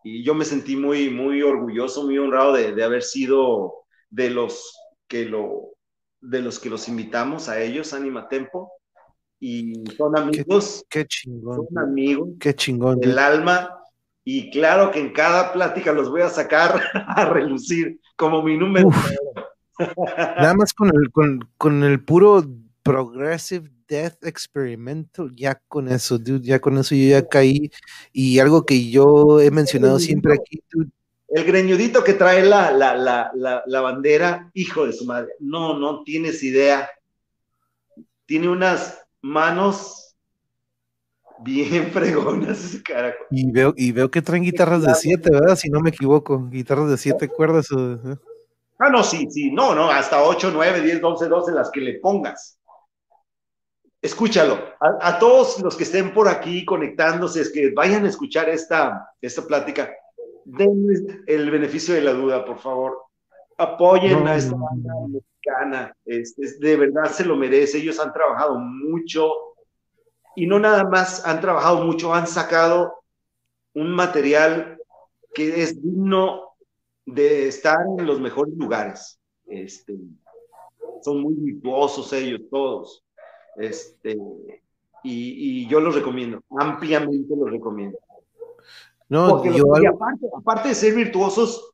Y 0.03 0.23
yo 0.23 0.33
me 0.33 0.45
sentí 0.45 0.75
muy, 0.75 1.09
muy 1.09 1.43
orgulloso, 1.43 2.03
muy 2.03 2.17
honrado 2.17 2.53
de, 2.53 2.73
de 2.73 2.83
haber 2.83 3.03
sido 3.03 3.85
de 4.09 4.31
los 4.31 4.75
que 5.07 5.25
lo 5.25 5.73
de 6.19 6.41
los 6.41 6.59
que 6.59 6.69
los 6.69 6.87
invitamos 6.87 7.47
a 7.47 7.61
ellos, 7.61 7.93
Anima 7.93 8.27
Tempo 8.27 8.76
y 9.39 9.84
son 9.97 10.18
amigos. 10.18 10.85
Qué, 10.89 11.05
chingón. 11.05 11.68
Son 11.68 11.77
amigos. 11.77 12.30
Qué 12.39 12.55
chingón. 12.55 12.99
Del 12.99 13.19
alma. 13.19 13.77
Y 14.23 14.49
claro 14.49 14.91
que 14.91 14.99
en 14.99 15.14
cada 15.14 15.53
plática 15.53 15.93
los 15.93 16.09
voy 16.09 16.22
a 16.22 16.30
sacar 16.30 16.81
a 16.93 17.26
relucir 17.26 17.99
como 18.15 18.41
mi 18.41 18.57
número. 18.57 18.89
Nada 19.80 20.53
más 20.55 20.73
con 20.73 20.89
el, 20.89 21.11
con, 21.11 21.49
con 21.57 21.84
el 21.84 22.03
puro 22.03 22.43
Progressive 22.84 23.69
Death 23.88 24.26
Experimental, 24.26 25.34
ya 25.35 25.61
con 25.68 25.88
eso, 25.88 26.18
dude, 26.18 26.45
ya 26.45 26.59
con 26.59 26.77
eso 26.77 26.95
yo 26.95 27.09
ya 27.09 27.27
caí. 27.27 27.72
Y 28.11 28.39
algo 28.39 28.65
que 28.65 28.89
yo 28.89 29.39
he 29.39 29.51
mencionado 29.51 29.99
siempre 29.99 30.34
aquí, 30.34 30.61
dude, 30.72 30.89
el 31.30 31.43
greñudito 31.43 32.03
que 32.03 32.14
trae 32.14 32.43
la, 32.43 32.72
la, 32.72 32.95
la, 32.95 33.64
la 33.65 33.81
bandera, 33.81 34.49
hijo 34.53 34.85
de 34.85 34.93
su 34.93 35.05
madre, 35.05 35.34
no, 35.39 35.77
no 35.77 36.03
tienes 36.03 36.41
idea. 36.43 36.89
Tiene 38.26 38.49
unas 38.49 39.06
manos 39.22 40.15
bien 41.39 41.88
fregonas 41.91 42.64
ese 42.64 42.84
carajo. 42.84 43.18
Y 43.30 43.52
veo, 43.52 43.73
y 43.76 43.91
veo 43.91 44.10
que 44.10 44.22
traen 44.22 44.44
guitarras 44.44 44.84
de 44.84 44.94
siete, 44.95 45.31
¿verdad? 45.31 45.56
Si 45.56 45.69
no 45.69 45.80
me 45.80 45.89
equivoco, 45.89 46.48
guitarras 46.49 46.89
de 46.89 46.98
siete 46.98 47.27
cuerdas. 47.27 47.68
¿eh? 47.72 48.15
Ah, 48.80 48.89
no, 48.89 49.03
sí, 49.03 49.27
sí, 49.30 49.52
no, 49.52 49.73
no, 49.73 49.89
hasta 49.89 50.23
8, 50.23 50.52
9, 50.53 50.81
10, 50.81 51.03
11, 51.03 51.27
12, 51.27 51.52
las 51.52 51.72
que 51.72 51.81
le 51.81 51.99
pongas. 51.99 52.60
Escúchalo. 54.02 54.60
A, 54.80 55.18
todos 55.18 55.60
los 55.61 55.76
que 55.76 55.84
estén 55.84 56.14
por 56.14 56.27
aquí 56.27 56.64
conectándose, 56.64 57.41
es 57.41 57.52
que 57.52 57.72
vayan 57.72 58.06
a 58.06 58.10
escuchar 58.10 58.48
esta, 58.49 59.10
esta 59.19 59.41
plática. 59.41 59.91
Denles 60.45 61.03
el 61.26 61.49
beneficio 61.49 61.95
de 61.95 62.02
la 62.02 62.14
duda, 62.14 62.45
por 62.45 62.60
favor. 62.60 63.06
Apoyen 63.57 64.27
a 64.27 64.35
esta 64.35 64.55
banda 64.55 64.93
mexicana. 65.07 65.97
de 66.05 66.75
verdad 66.75 67.05
se 67.05 67.25
lo 67.25 67.35
merece. 67.35 67.79
Ellos 67.79 67.99
han 67.99 68.13
trabajado 68.13 68.59
mucho 68.59 69.31
y 70.35 70.45
no 70.45 70.59
nada 70.59 70.84
más 70.84 71.25
han 71.25 71.41
trabajado 71.41 71.84
mucho, 71.84 72.13
han 72.13 72.27
sacado 72.27 73.03
un 73.73 73.91
material 73.91 74.77
que 75.34 75.63
es 75.63 75.81
digno 75.81 76.53
de 77.07 77.47
estar 77.47 77.79
en 77.97 78.05
los 78.05 78.19
mejores 78.19 78.53
lugares. 78.55 79.19
Este, 79.47 79.97
son 81.01 81.21
muy 81.21 81.34
virtuosos 81.34 82.13
ellos 82.13 82.41
todos. 82.51 83.03
Este, 83.55 84.15
y, 85.03 85.67
yo 85.67 85.79
los 85.79 85.95
recomiendo, 85.95 86.43
ampliamente 86.59 87.35
los 87.35 87.49
recomiendo. 87.49 87.97
No, 89.09 89.38
aparte, 89.38 90.27
aparte 90.35 90.69
de 90.69 90.75
ser 90.75 90.93
virtuosos, 90.93 91.71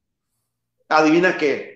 adivina 0.88 1.38
qué, 1.38 1.73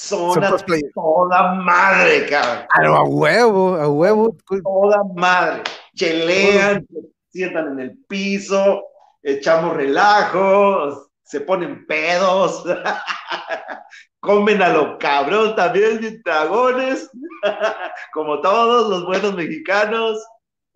son, 0.00 0.42
a 0.42 0.56
toda 0.94 1.54
madre, 1.56 2.26
cabrón. 2.26 2.66
a 2.70 3.02
huevo, 3.02 3.76
a 3.76 3.86
huevo. 3.86 4.36
Toda 4.48 5.04
madre. 5.14 5.62
Chelean, 5.94 6.86
se 6.90 7.00
sientan 7.28 7.72
en 7.72 7.80
el 7.80 7.98
piso, 8.08 8.82
echamos 9.22 9.76
relajos, 9.76 11.06
se 11.22 11.42
ponen 11.42 11.86
pedos, 11.86 12.64
comen 14.20 14.62
a 14.62 14.70
lo 14.70 14.96
cabrón 14.98 15.54
también, 15.54 16.22
dragones, 16.24 17.10
como 18.14 18.40
todos 18.40 18.88
los 18.88 19.04
buenos 19.04 19.34
mexicanos. 19.34 20.18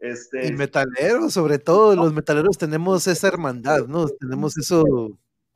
Este... 0.00 0.48
Y 0.48 0.52
metaleros, 0.52 1.32
sobre 1.32 1.58
todo, 1.58 1.96
los 1.96 2.12
metaleros 2.12 2.58
tenemos 2.58 3.06
esa 3.06 3.28
hermandad, 3.28 3.86
¿no? 3.86 4.06
Tenemos 4.06 4.58
eso. 4.58 4.84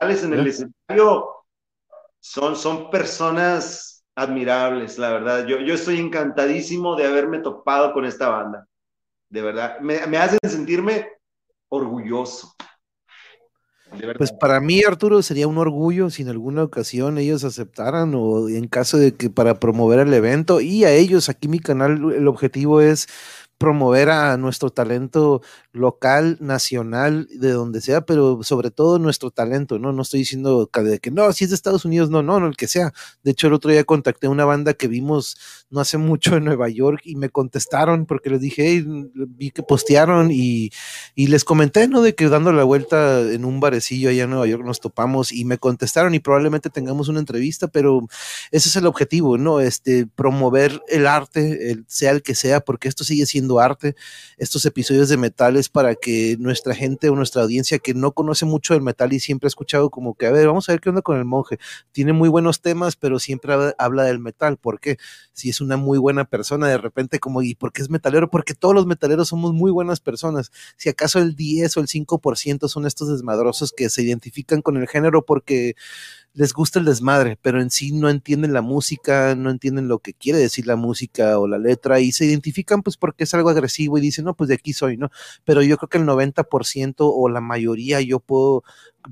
En 0.01 0.33
el 0.33 0.47
¿Eh? 0.47 0.49
escenario 0.49 1.38
son, 2.21 2.57
son 2.57 2.91
personas 2.91 4.05
admirables, 4.15 4.99
la 4.99 5.11
verdad. 5.11 5.47
Yo, 5.47 5.61
yo 5.61 5.75
estoy 5.75 6.01
encantadísimo 6.01 6.97
de 6.97 7.07
haberme 7.07 7.39
topado 7.39 7.93
con 7.93 8.05
esta 8.05 8.29
banda. 8.29 8.67
De 9.29 9.43
verdad, 9.43 9.79
me, 9.81 10.07
me 10.07 10.19
hacen 10.19 10.39
sentirme 10.43 11.09
orgulloso. 11.69 12.55
Pues 14.19 14.33
para 14.33 14.61
mí, 14.61 14.83
Arturo, 14.87 15.23
sería 15.23 15.49
un 15.49 15.59
orgullo 15.59 16.11
si 16.11 16.23
en 16.23 16.29
alguna 16.29 16.63
ocasión 16.63 17.17
ellos 17.19 17.45
aceptaran 17.45 18.13
o 18.15 18.49
en 18.49 18.69
caso 18.69 18.99
de 18.99 19.15
que 19.15 19.31
para 19.31 19.59
promover 19.59 20.01
el 20.01 20.13
evento 20.13 20.61
y 20.61 20.85
a 20.85 20.93
ellos, 20.93 21.29
aquí 21.29 21.49
mi 21.49 21.59
canal, 21.59 22.13
el 22.13 22.29
objetivo 22.29 22.81
es 22.81 23.09
promover 23.57 24.11
a 24.11 24.37
nuestro 24.37 24.71
talento 24.71 25.43
local, 25.79 26.37
nacional, 26.41 27.29
de 27.31 27.53
donde 27.53 27.81
sea, 27.81 28.03
pero 28.03 28.43
sobre 28.43 28.71
todo 28.71 28.99
nuestro 28.99 29.31
talento, 29.31 29.79
¿no? 29.79 29.93
No 29.93 30.03
estoy 30.03 30.21
diciendo 30.21 30.69
que, 30.73 30.99
que 30.99 31.11
no, 31.11 31.33
si 31.33 31.45
es 31.45 31.51
de 31.51 31.57
Estados 31.57 31.85
Unidos, 31.85 32.11
no, 32.11 32.23
no, 32.23 32.41
no, 32.41 32.47
el 32.47 32.57
que 32.57 32.69
sea. 32.69 32.93
De 33.23 33.31
hecho, 33.31 33.47
el 33.47 33.53
otro 33.53 33.71
día 33.71 33.85
contacté 33.85 34.27
a 34.27 34.31
una 34.31 34.45
banda 34.45 34.75
que 34.75 34.89
vimos 34.89 35.37
no 35.71 35.81
hace 35.81 35.99
mucho 35.99 36.37
en 36.37 36.45
Nueva 36.45 36.69
York 36.69 37.03
y 37.05 37.17
me 37.17 37.29
contestaron 37.29 38.07
porque 38.07 38.31
les 38.31 38.41
dije, 38.41 38.85
vi 38.87 39.51
que 39.51 39.63
postearon 39.63 40.31
y, 40.31 40.71
y, 41.15 41.27
les 41.27 41.45
comenté, 41.45 41.89
¿no? 41.89 42.01
De 42.01 42.15
que 42.15 42.29
dando 42.29 42.53
la 42.53 42.65
vuelta 42.65 43.21
en 43.21 43.45
un 43.45 43.61
barecillo 43.61 44.09
allá 44.09 44.25
en 44.25 44.31
Nueva 44.31 44.47
York 44.47 44.65
nos 44.65 44.81
topamos 44.81 45.31
y 45.33 45.45
me 45.45 45.59
contestaron 45.59 46.15
y 46.15 46.21
probablemente 46.21 46.71
tengamos 46.71 47.09
una 47.09 47.21
entrevista, 47.21 47.69
pero 47.69 48.07
ese 48.51 48.69
es 48.69 48.77
el 48.77 48.87
objetivo, 48.87 49.37
¿no? 49.37 49.61
Este, 49.61 50.07
promover 50.07 50.83
el 50.89 51.07
arte, 51.07 51.71
el, 51.71 51.85
sea 51.87 52.13
el 52.13 52.23
que 52.23 52.35
sea, 52.35 52.61
porque 52.61 52.89
esto 52.89 53.05
sigue 53.05 53.27
siendo 53.27 53.61
arte. 53.61 53.95
Estos 54.39 54.65
episodios 54.65 55.09
de 55.09 55.17
metales 55.17 55.68
para 55.69 55.95
que 55.95 56.37
nuestra 56.39 56.75
gente 56.75 57.09
o 57.09 57.17
nuestra 57.17 57.43
audiencia 57.43 57.79
que 57.79 57.95
no 57.95 58.13
conoce 58.13 58.45
mucho 58.45 58.75
del 58.75 58.83
metal 58.83 59.13
y 59.13 59.21
siempre 59.21 59.47
ha 59.47 59.49
escuchado 59.49 59.91
como 59.91 60.15
que, 60.15 60.27
a 60.27 60.31
ver, 60.31 60.47
vamos 60.47 60.69
a 60.69 60.73
ver 60.73 60.81
qué 60.81 60.89
onda 60.89 61.03
con 61.03 61.19
el 61.19 61.25
monje. 61.25 61.59
Tiene 61.93 62.13
muy 62.13 62.29
buenos 62.29 62.61
temas, 62.61 62.97
pero 62.97 63.19
siempre 63.19 63.55
habla 63.79 64.05
del 64.05 64.19
metal. 64.19 64.57
¿Por 64.57 64.81
qué? 64.81 64.99
Si 65.33 65.51
es 65.51 65.61
una 65.61 65.77
muy 65.77 65.99
buena 65.99 66.25
persona, 66.25 66.69
de 66.69 66.79
repente 66.79 67.19
como, 67.19 67.43
¿y 67.43 67.55
por 67.55 67.73
qué 67.73 67.83
es 67.83 67.91
metalero? 67.91 68.31
Porque 68.31 68.55
todos 68.55 68.75
los 68.75 68.87
metaleros 68.87 69.29
somos 69.29 69.53
muy 69.53 69.71
buenas 69.71 70.01
personas. 70.01 70.51
Si 70.77 70.89
acaso 70.89 71.19
el 71.19 71.37
10 71.37 71.77
o 71.77 71.81
el 71.81 71.87
5% 71.87 72.69
son 72.69 72.87
estos 72.87 73.09
desmadrosos 73.09 73.73
que 73.73 73.89
se 73.91 74.03
identifican 74.03 74.63
con 74.63 74.77
el 74.77 74.89
género 74.89 75.25
porque 75.25 75.75
les 76.35 76.53
gusta 76.53 76.79
el 76.79 76.85
desmadre, 76.85 77.39
pero 77.41 77.61
en 77.61 77.71
sí 77.71 77.93
no 77.93 78.09
entienden 78.09 78.53
la 78.53 78.63
música, 78.63 79.35
no 79.35 79.51
entienden 79.51 79.89
lo 79.89 79.99
que 79.99 80.15
quiere 80.15 80.39
decir 80.39 80.67
la 80.67 80.77
música 80.77 81.39
o 81.39 81.49
la 81.49 81.59
letra 81.59 82.01
y 82.01 82.13
se 82.13 82.27
identifican 82.27 82.83
pues 82.83 82.97
porque 82.97 83.25
es 83.25 83.35
algo 83.35 83.51
agresivo 83.51 83.99
y 83.99 84.01
dicen, 84.01 84.25
no, 84.25 84.35
pues 84.35 84.49
de 84.49 84.55
aquí 84.55 84.73
soy, 84.73 84.97
¿no? 84.97 85.11
Pero 85.45 85.63
yo 85.63 85.77
creo 85.79 85.89
que 85.89 85.99
el 85.99 86.05
90% 86.05 86.95
o 86.99 87.29
la 87.29 87.41
mayoría 87.41 88.01
yo 88.01 88.21
puedo 88.21 88.63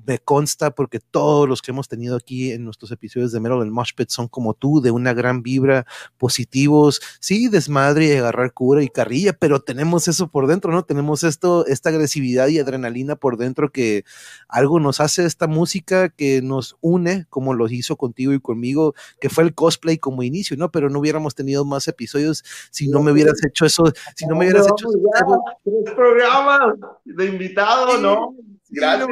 me 0.05 0.19
consta 0.19 0.73
porque 0.73 1.01
todos 1.01 1.49
los 1.49 1.63
que 1.63 1.71
hemos 1.71 1.89
tenido 1.89 2.17
aquí 2.17 2.53
en 2.53 2.65
nuestros 2.65 2.91
episodios 2.91 3.33
de 3.33 3.41
Metal 3.41 3.61
del 3.61 3.71
Moshpit 3.71 4.11
son 4.11 4.29
como 4.29 4.55
tú, 4.55 4.81
de 4.81 4.91
una 4.91 5.15
gran 5.15 5.43
vibra, 5.43 5.87
positivos, 6.19 7.01
sí, 7.21 7.49
desmadre 7.49 8.07
y 8.07 8.13
agarrar 8.13 8.53
cura 8.53 8.83
y 8.83 8.89
carrilla, 8.89 9.33
pero 9.33 9.61
tenemos 9.61 10.09
eso 10.09 10.29
por 10.29 10.47
dentro, 10.47 10.73
¿no? 10.73 10.85
Tenemos 10.85 11.25
esto, 11.25 11.67
esta 11.67 11.91
agresividad 11.91 12.49
y 12.49 12.59
adrenalina 12.59 13.17
por 13.17 13.37
dentro 13.37 13.71
que 13.71 14.05
algo 14.49 14.81
nos 14.81 15.01
hace 15.01 15.25
esta 15.25 15.47
música 15.47 16.09
que 16.09 16.43
nos 16.43 16.77
une, 16.81 17.06
como 17.29 17.55
lo 17.55 17.69
hizo 17.69 17.97
contigo 17.97 18.33
y 18.33 18.41
conmigo, 18.41 18.95
que 19.21 19.29
fue 19.29 19.45
el 19.45 19.55
cosplay 19.55 19.99
como 19.99 20.23
inicio, 20.23 20.57
¿no? 20.57 20.71
Pero 20.71 20.91
no 20.91 21.01
hubiéramos 21.01 21.35
tenido 21.35 21.65
más 21.65 21.89
episodios 21.89 22.45
si 22.71 22.89
no 22.89 23.03
me 23.03 23.13
hubieras 23.13 23.43
hecho 23.45 23.67
eso, 23.67 23.85
si 24.15 24.27
no 24.27 24.37
me 24.37 24.47
hubieras 24.47 24.67
hecho 24.67 24.89
eso. 24.89 25.41
Tres 25.65 25.95
programas 25.95 26.75
de 27.05 27.27
invitado, 27.27 27.99
¿no? 27.99 28.35
Gracias. 28.69 29.09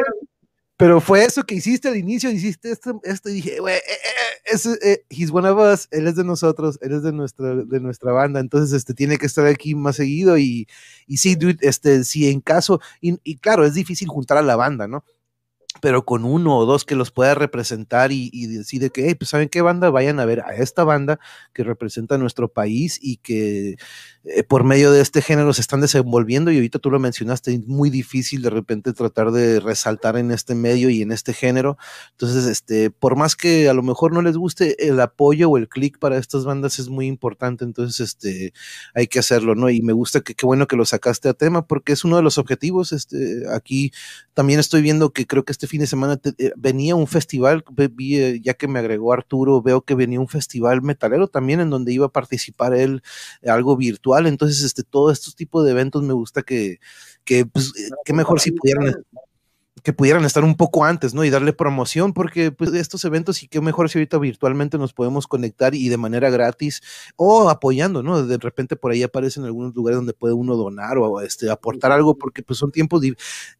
Pero 0.77 1.01
fue 1.01 1.25
eso 1.25 1.45
que 1.45 1.55
hiciste 1.55 1.87
al 1.87 1.97
inicio, 1.97 2.31
hiciste 2.31 2.73
esto, 2.73 3.01
esto 3.05 3.29
y 3.29 3.35
dije, 3.35 3.61
güey, 3.61 3.77
eh, 3.77 3.81
eh, 3.87 4.57
eh, 4.65 4.79
eh, 4.83 5.05
he's 5.09 5.31
one 5.31 5.49
of 5.49 5.57
us, 5.57 5.87
él 5.93 6.09
es 6.09 6.17
de 6.17 6.25
nosotros, 6.25 6.81
él 6.83 6.93
es 6.95 7.05
de 7.05 7.13
nuestra, 7.13 7.55
de 7.55 7.79
nuestra 7.79 8.11
banda, 8.11 8.41
entonces 8.41 8.77
este 8.77 8.93
tiene 8.93 9.17
que 9.17 9.27
estar 9.27 9.47
aquí 9.47 9.77
más 9.77 9.95
seguido 9.95 10.37
y, 10.37 10.67
y 11.07 11.19
sí, 11.19 11.37
dude, 11.37 11.59
este, 11.61 12.03
si 12.03 12.29
en 12.29 12.41
caso, 12.41 12.81
y, 13.01 13.17
y 13.23 13.37
claro, 13.37 13.65
es 13.65 13.75
difícil 13.75 14.09
juntar 14.09 14.37
a 14.37 14.43
la 14.43 14.57
banda, 14.57 14.89
¿no? 14.89 15.05
Pero 15.81 16.05
con 16.05 16.25
uno 16.25 16.57
o 16.57 16.67
dos 16.67 16.85
que 16.85 16.95
los 16.95 17.11
pueda 17.11 17.35
representar 17.35 18.13
y, 18.13 18.47
decide 18.47 18.91
que, 18.91 19.07
hey, 19.07 19.15
pues 19.15 19.31
saben 19.31 19.49
qué 19.49 19.61
banda, 19.61 19.91
vayan 19.91 20.21
a 20.21 20.25
ver 20.25 20.41
a 20.41 20.55
esta 20.55 20.85
banda 20.85 21.19
que 21.53 21.65
representa 21.65 22.19
nuestro 22.19 22.49
país 22.49 22.99
y 23.03 23.19
que 23.19 23.77
eh, 24.25 24.43
por 24.43 24.65
medio 24.65 24.93
de 24.93 25.03
este 25.03 25.21
género 25.21 25.53
se 25.53 25.61
están 25.61 25.81
desenvolviendo 25.81 26.51
y 26.51 26.57
ahorita 26.57 26.79
tú 26.79 26.91
lo 26.91 26.99
mencionaste, 26.99 27.53
es 27.53 27.67
muy 27.67 27.91
difícil 27.91 28.43
de 28.43 28.51
repente 28.51 28.93
tratar 28.93 29.33
de 29.33 29.61
resaltar 29.61 30.17
en 30.17 30.31
este 30.31 30.55
medio 30.55 30.89
y 30.91 31.03
en 31.03 31.13
este 31.13 31.35
género. 31.35 31.77
Entonces, 32.13 32.47
este, 32.47 32.91
por 32.91 33.17
más 33.17 33.37
que 33.37 33.69
a 33.69 33.75
lo 33.75 33.83
mejor 33.83 34.13
no 34.13 34.23
les 34.23 34.37
guste, 34.37 34.89
el 34.89 35.01
apoyo 35.01 35.51
o 35.51 35.59
el 35.59 35.69
clic 35.69 35.99
para 35.99 36.17
estas 36.17 36.45
bandas 36.45 36.79
es 36.79 36.89
muy 36.89 37.07
importante, 37.07 37.65
entonces 37.65 38.01
este, 38.01 38.53
hay 38.95 39.07
que 39.07 39.19
hacerlo, 39.19 39.55
¿no? 39.55 39.69
Y 39.71 39.83
me 39.83 39.93
gusta 39.93 40.21
que 40.21 40.35
qué 40.35 40.47
bueno 40.47 40.67
que 40.67 40.77
lo 40.77 40.85
sacaste 40.85 41.29
a 41.29 41.35
tema 41.35 41.67
porque 41.67 41.93
es 41.93 42.05
uno 42.05 42.17
de 42.17 42.23
los 42.23 42.39
objetivos. 42.39 42.93
Este, 42.93 43.45
aquí 43.53 43.93
también 44.33 44.61
estoy 44.61 44.83
viendo 44.83 45.13
que 45.13 45.27
creo 45.27 45.45
que 45.45 45.53
este 45.53 45.64
fin 45.67 45.81
de 45.81 45.87
semana 45.87 46.21
eh, 46.39 46.53
venía 46.57 46.97
un 46.97 47.07
festival, 47.07 47.65
vi, 47.93 48.19
eh, 48.19 48.41
ya 48.43 48.55
que 48.55 48.69
me 48.69 48.79
agregó 48.79 49.13
Arturo, 49.13 49.63
veo 49.63 49.83
que 49.83 49.95
venía 49.95 50.21
un 50.21 50.29
festival 50.29 50.83
metalero 50.83 51.29
también 51.29 51.61
en 51.61 51.71
donde 51.71 51.93
iba 51.93 52.07
a 52.07 52.13
participar 52.13 52.75
él, 52.75 53.03
algo 53.47 53.77
virtual. 53.77 54.27
Entonces, 54.27 54.63
este, 54.63 54.83
todos 54.83 55.13
estos 55.13 55.37
tipos 55.37 55.65
de 55.65 55.73
eventos 55.73 56.03
me 56.03 56.13
gusta 56.15 56.43
que, 56.43 56.79
que 57.25 57.47
pues, 57.47 57.69
eh, 57.79 57.91
qué 58.05 58.13
mejor 58.13 58.41
si 58.41 58.53
pudieran 58.53 59.05
que 59.83 59.93
pudieran 59.93 60.25
estar 60.25 60.45
un 60.45 60.57
poco 60.57 60.85
antes, 60.85 61.15
¿no? 61.15 61.25
Y 61.25 61.31
darle 61.31 61.53
promoción, 61.53 62.13
porque 62.13 62.53
pues 62.53 62.73
estos 62.73 63.05
eventos 63.05 63.43
y 63.43 63.49
qué 63.49 63.61
mejor 63.61 63.91
si 63.91 63.99
ahorita 63.99 64.19
virtualmente 64.19 64.79
nos 64.79 64.93
podemos 64.93 65.27
conectar 65.27 65.75
y 65.75 65.89
de 65.89 65.97
manera 65.97 66.31
gratis 66.31 66.81
o 67.17 67.51
apoyando, 67.51 68.03
¿no? 68.03 68.25
De 68.25 68.39
repente 68.39 68.77
por 68.77 68.93
ahí 68.93 69.03
aparecen 69.03 69.45
algunos 69.45 69.75
lugares 69.75 69.97
donde 69.97 70.15
puede 70.15 70.33
uno 70.33 70.57
donar 70.57 70.97
o 70.99 71.21
este, 71.21 71.51
aportar 71.51 71.91
algo, 71.93 72.17
porque 72.17 72.43
pues 72.43 72.59
son 72.59 72.71
tiempos, 72.71 73.03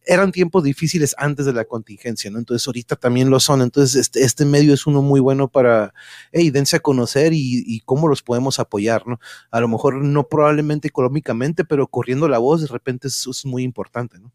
eran 0.05 0.31
tiempos 0.31 0.63
difíciles 0.63 1.13
antes 1.17 1.45
de 1.45 1.53
la 1.53 1.65
contingencia, 1.65 2.31
¿no? 2.31 2.39
Entonces 2.39 2.65
ahorita 2.65 2.95
también 2.95 3.29
lo 3.29 3.39
son. 3.39 3.61
Entonces 3.61 3.95
este, 3.95 4.23
este 4.23 4.45
medio 4.45 4.73
es 4.73 4.87
uno 4.87 5.01
muy 5.01 5.19
bueno 5.19 5.49
para, 5.49 5.93
hey, 6.31 6.49
dense 6.49 6.77
a 6.77 6.79
conocer 6.79 7.33
y, 7.33 7.63
y 7.67 7.81
cómo 7.81 8.07
los 8.07 8.23
podemos 8.23 8.57
apoyar, 8.59 9.05
¿no? 9.05 9.19
A 9.51 9.59
lo 9.59 9.67
mejor 9.67 9.95
no 9.95 10.27
probablemente 10.27 10.87
económicamente, 10.87 11.65
pero 11.65 11.87
corriendo 11.87 12.29
la 12.29 12.37
voz 12.37 12.61
de 12.61 12.67
repente 12.67 13.09
eso 13.09 13.31
es 13.31 13.45
muy 13.45 13.63
importante, 13.63 14.17
¿no? 14.17 14.31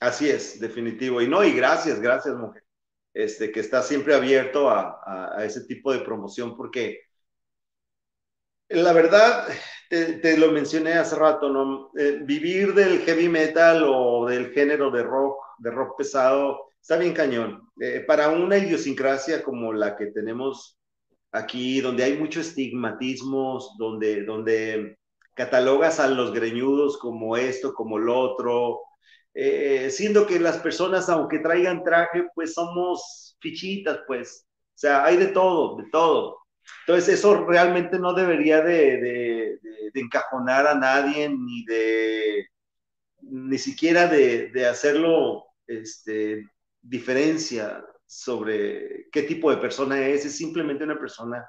Así 0.00 0.28
es, 0.28 0.60
definitivo. 0.60 1.22
Y 1.22 1.28
no, 1.28 1.44
y 1.44 1.52
gracias, 1.52 2.00
gracias, 2.00 2.36
mujer. 2.36 2.64
Este, 3.12 3.52
que 3.52 3.60
está 3.60 3.82
siempre 3.82 4.14
abierto 4.14 4.68
a, 4.68 5.00
a, 5.36 5.44
ese 5.44 5.64
tipo 5.64 5.92
de 5.92 6.00
promoción, 6.00 6.56
porque 6.56 7.00
la 8.68 8.92
verdad, 8.92 9.46
te, 9.88 10.36
lo 10.38 10.50
mencioné 10.50 10.94
hace 10.94 11.16
rato, 11.16 11.48
¿no? 11.48 11.90
Eh, 11.96 12.20
vivir 12.22 12.74
del 12.74 13.00
heavy 13.00 13.28
metal 13.28 13.84
o 13.86 14.26
del 14.26 14.50
género 14.52 14.90
de 14.90 15.02
rock, 15.02 15.38
de 15.58 15.70
rock 15.70 15.98
pesado, 15.98 16.70
está 16.80 16.96
bien 16.96 17.12
cañón. 17.12 17.68
Eh, 17.80 18.04
para 18.06 18.30
una 18.30 18.58
idiosincrasia 18.58 19.42
como 19.42 19.72
la 19.72 19.96
que 19.96 20.06
tenemos 20.06 20.78
aquí, 21.32 21.80
donde 21.80 22.04
hay 22.04 22.16
mucho 22.18 22.40
estigmatismos, 22.40 23.76
donde, 23.78 24.24
donde 24.24 24.98
catalogas 25.34 26.00
a 26.00 26.08
los 26.08 26.32
greñudos 26.32 26.98
como 26.98 27.36
esto, 27.36 27.74
como 27.74 27.98
lo 27.98 28.18
otro, 28.18 28.80
eh, 29.34 29.90
siendo 29.90 30.26
que 30.26 30.38
las 30.38 30.58
personas, 30.58 31.08
aunque 31.08 31.40
traigan 31.40 31.82
traje, 31.82 32.28
pues 32.34 32.54
somos 32.54 33.36
fichitas, 33.40 34.00
pues, 34.06 34.46
o 34.46 34.78
sea, 34.78 35.04
hay 35.04 35.16
de 35.16 35.28
todo, 35.28 35.76
de 35.76 35.84
todo. 35.90 36.38
Entonces, 36.86 37.18
eso 37.18 37.44
realmente 37.44 37.98
no 37.98 38.14
debería 38.14 38.62
de, 38.62 39.58
de, 39.92 40.00
encajonar 40.00 40.66
a 40.66 40.74
nadie, 40.74 41.28
ni 41.28 41.64
de, 41.66 42.48
ni 43.22 43.58
siquiera 43.58 44.08
de, 44.08 44.50
de 44.50 44.66
hacerlo, 44.66 45.44
este, 45.66 46.44
diferencia 46.82 47.84
sobre 48.06 49.08
qué 49.10 49.22
tipo 49.22 49.50
de 49.50 49.56
persona 49.58 50.06
es, 50.06 50.24
es 50.24 50.36
simplemente 50.36 50.84
una 50.84 50.98
persona, 50.98 51.46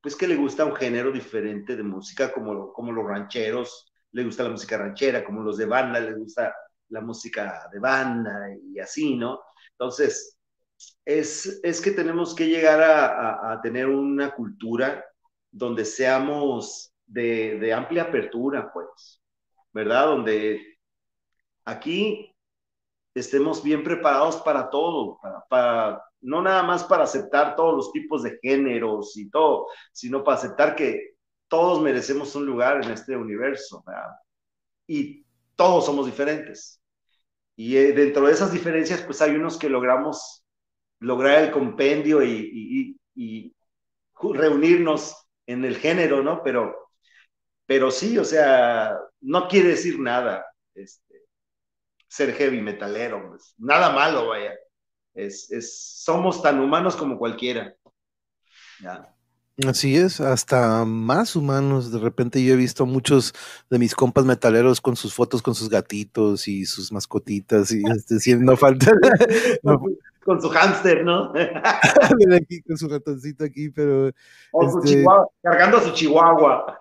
pues 0.00 0.16
que 0.16 0.28
le 0.28 0.36
gusta 0.36 0.64
un 0.64 0.76
género 0.76 1.12
diferente 1.12 1.76
de 1.76 1.82
música, 1.82 2.32
como, 2.32 2.72
como 2.72 2.92
los 2.92 3.06
rancheros, 3.06 3.92
le 4.12 4.24
gusta 4.24 4.44
la 4.44 4.50
música 4.50 4.78
ranchera, 4.78 5.24
como 5.24 5.42
los 5.42 5.56
de 5.56 5.66
banda, 5.66 6.00
les 6.00 6.16
gusta 6.18 6.54
la 6.92 7.00
música 7.00 7.68
de 7.72 7.78
banda 7.78 8.48
y 8.54 8.78
así, 8.78 9.16
¿no? 9.16 9.40
Entonces, 9.72 10.38
es, 11.04 11.60
es 11.62 11.80
que 11.80 11.92
tenemos 11.92 12.34
que 12.34 12.46
llegar 12.46 12.80
a, 12.82 13.52
a, 13.52 13.60
tener 13.60 13.86
una 13.88 14.34
cultura 14.34 15.04
donde 15.50 15.84
seamos 15.84 16.94
de, 17.06 17.58
de, 17.58 17.72
amplia 17.72 18.04
apertura, 18.04 18.72
pues, 18.72 19.22
¿verdad? 19.72 20.06
Donde 20.06 20.60
aquí 21.64 22.34
estemos 23.14 23.62
bien 23.62 23.82
preparados 23.82 24.36
para 24.38 24.70
todo, 24.70 25.18
para, 25.20 25.44
para, 25.48 26.04
no 26.20 26.42
nada 26.42 26.62
más 26.62 26.84
para 26.84 27.04
aceptar 27.04 27.56
todos 27.56 27.74
los 27.74 27.92
tipos 27.92 28.22
de 28.22 28.38
géneros 28.42 29.16
y 29.16 29.30
todo, 29.30 29.66
sino 29.92 30.22
para 30.24 30.38
aceptar 30.38 30.74
que 30.74 31.16
todos 31.48 31.82
merecemos 31.82 32.34
un 32.34 32.46
lugar 32.46 32.82
en 32.84 32.90
este 32.90 33.16
universo, 33.16 33.82
¿verdad? 33.86 34.12
Y 34.86 35.24
todos 35.56 35.84
somos 35.84 36.06
diferentes. 36.06 36.81
Y 37.62 37.76
eh, 37.76 37.92
dentro 37.92 38.26
de 38.26 38.32
esas 38.32 38.50
diferencias, 38.50 39.02
pues 39.02 39.22
hay 39.22 39.36
unos 39.36 39.56
que 39.56 39.68
logramos 39.68 40.44
lograr 40.98 41.44
el 41.44 41.52
compendio 41.52 42.20
y, 42.24 42.98
reunirnos 44.20 45.28
en 45.46 45.64
el 45.64 45.76
género, 45.76 46.24
¿no? 46.24 46.42
Pero, 46.42 46.90
pero 47.64 47.92
sí, 47.92 48.18
o 48.18 48.24
sea, 48.24 48.98
no 49.20 49.46
quiere 49.46 49.70
decir 49.70 50.00
nada. 50.00 50.44
Este, 50.74 51.22
ser 52.08 52.34
heavy 52.34 52.60
metalero, 52.60 53.28
pues, 53.28 53.54
nada 53.58 53.92
malo, 53.92 54.26
vaya. 54.26 54.56
Es, 55.14 55.48
somos 56.02 56.42
tan 56.42 56.58
humanos 56.58 56.96
como 56.96 57.16
cualquiera. 57.16 57.76
¿ya? 58.80 59.14
Así 59.66 59.96
es, 59.96 60.20
hasta 60.20 60.84
más 60.86 61.36
humanos. 61.36 61.92
De 61.92 61.98
repente 61.98 62.42
yo 62.42 62.54
he 62.54 62.56
visto 62.56 62.86
muchos 62.86 63.34
de 63.68 63.78
mis 63.78 63.94
compas 63.94 64.24
metaleros 64.24 64.80
con 64.80 64.96
sus 64.96 65.12
fotos 65.12 65.42
con 65.42 65.54
sus 65.54 65.68
gatitos 65.68 66.48
y 66.48 66.64
sus 66.64 66.90
mascotitas 66.90 67.70
y 67.70 67.82
este, 67.90 68.36
no 68.36 68.56
falta. 68.56 68.92
Con 70.24 70.40
su 70.40 70.48
hámster, 70.50 71.04
¿no? 71.04 71.32
aquí, 72.36 72.62
con 72.62 72.76
su 72.76 72.88
ratoncito 72.88 73.44
aquí, 73.44 73.70
pero. 73.70 74.12
O 74.52 74.70
su 74.70 74.78
este 74.78 74.90
chihuahua, 74.90 75.28
cargando 75.42 75.78
a 75.78 75.80
su 75.80 75.90
chihuahua. 75.94 76.78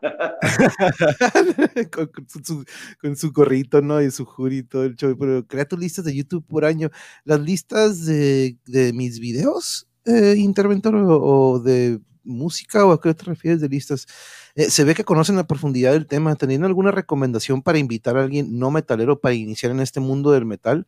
con, 1.92 2.12
su, 2.44 2.64
con, 3.02 3.16
su, 3.16 3.32
gorrito, 3.32 3.82
¿no? 3.82 4.00
Y 4.00 4.12
su 4.12 4.26
jurito, 4.26 4.84
el 4.84 4.96
show. 4.96 5.18
Pero 5.18 5.44
crea 5.48 5.66
tus 5.66 5.80
listas 5.80 6.06
de 6.06 6.16
YouTube 6.16 6.46
por 6.46 6.66
año. 6.66 6.92
Las 7.24 7.40
listas 7.40 8.06
de, 8.06 8.58
de 8.68 8.94
mis 8.94 9.20
videos, 9.20 9.88
eh, 10.06 10.36
interventor, 10.38 10.94
o 10.96 11.60
de 11.60 12.00
música 12.24 12.86
o 12.86 12.92
a 12.92 13.02
qué 13.02 13.14
te 13.14 13.24
refieres 13.26 13.62
de 13.62 13.70
listas? 13.70 14.08
Eh, 14.56 14.70
se 14.70 14.84
ve 14.84 14.96
que 14.96 15.04
conocen 15.04 15.36
la 15.36 15.48
profundidad 15.48 15.94
del 15.94 16.08
tema. 16.08 16.36
¿Teniendo 16.36 16.68
alguna 16.68 16.92
recomendación 16.92 17.62
para 17.62 17.80
invitar 17.80 18.18
a 18.18 18.24
alguien 18.24 18.60
no 18.60 18.72
metalero 18.72 19.20
para 19.20 19.36
iniciar 19.36 19.72
en 19.72 19.80
este 19.80 20.00
mundo 20.00 20.32
del 20.32 20.46
metal? 20.46 20.88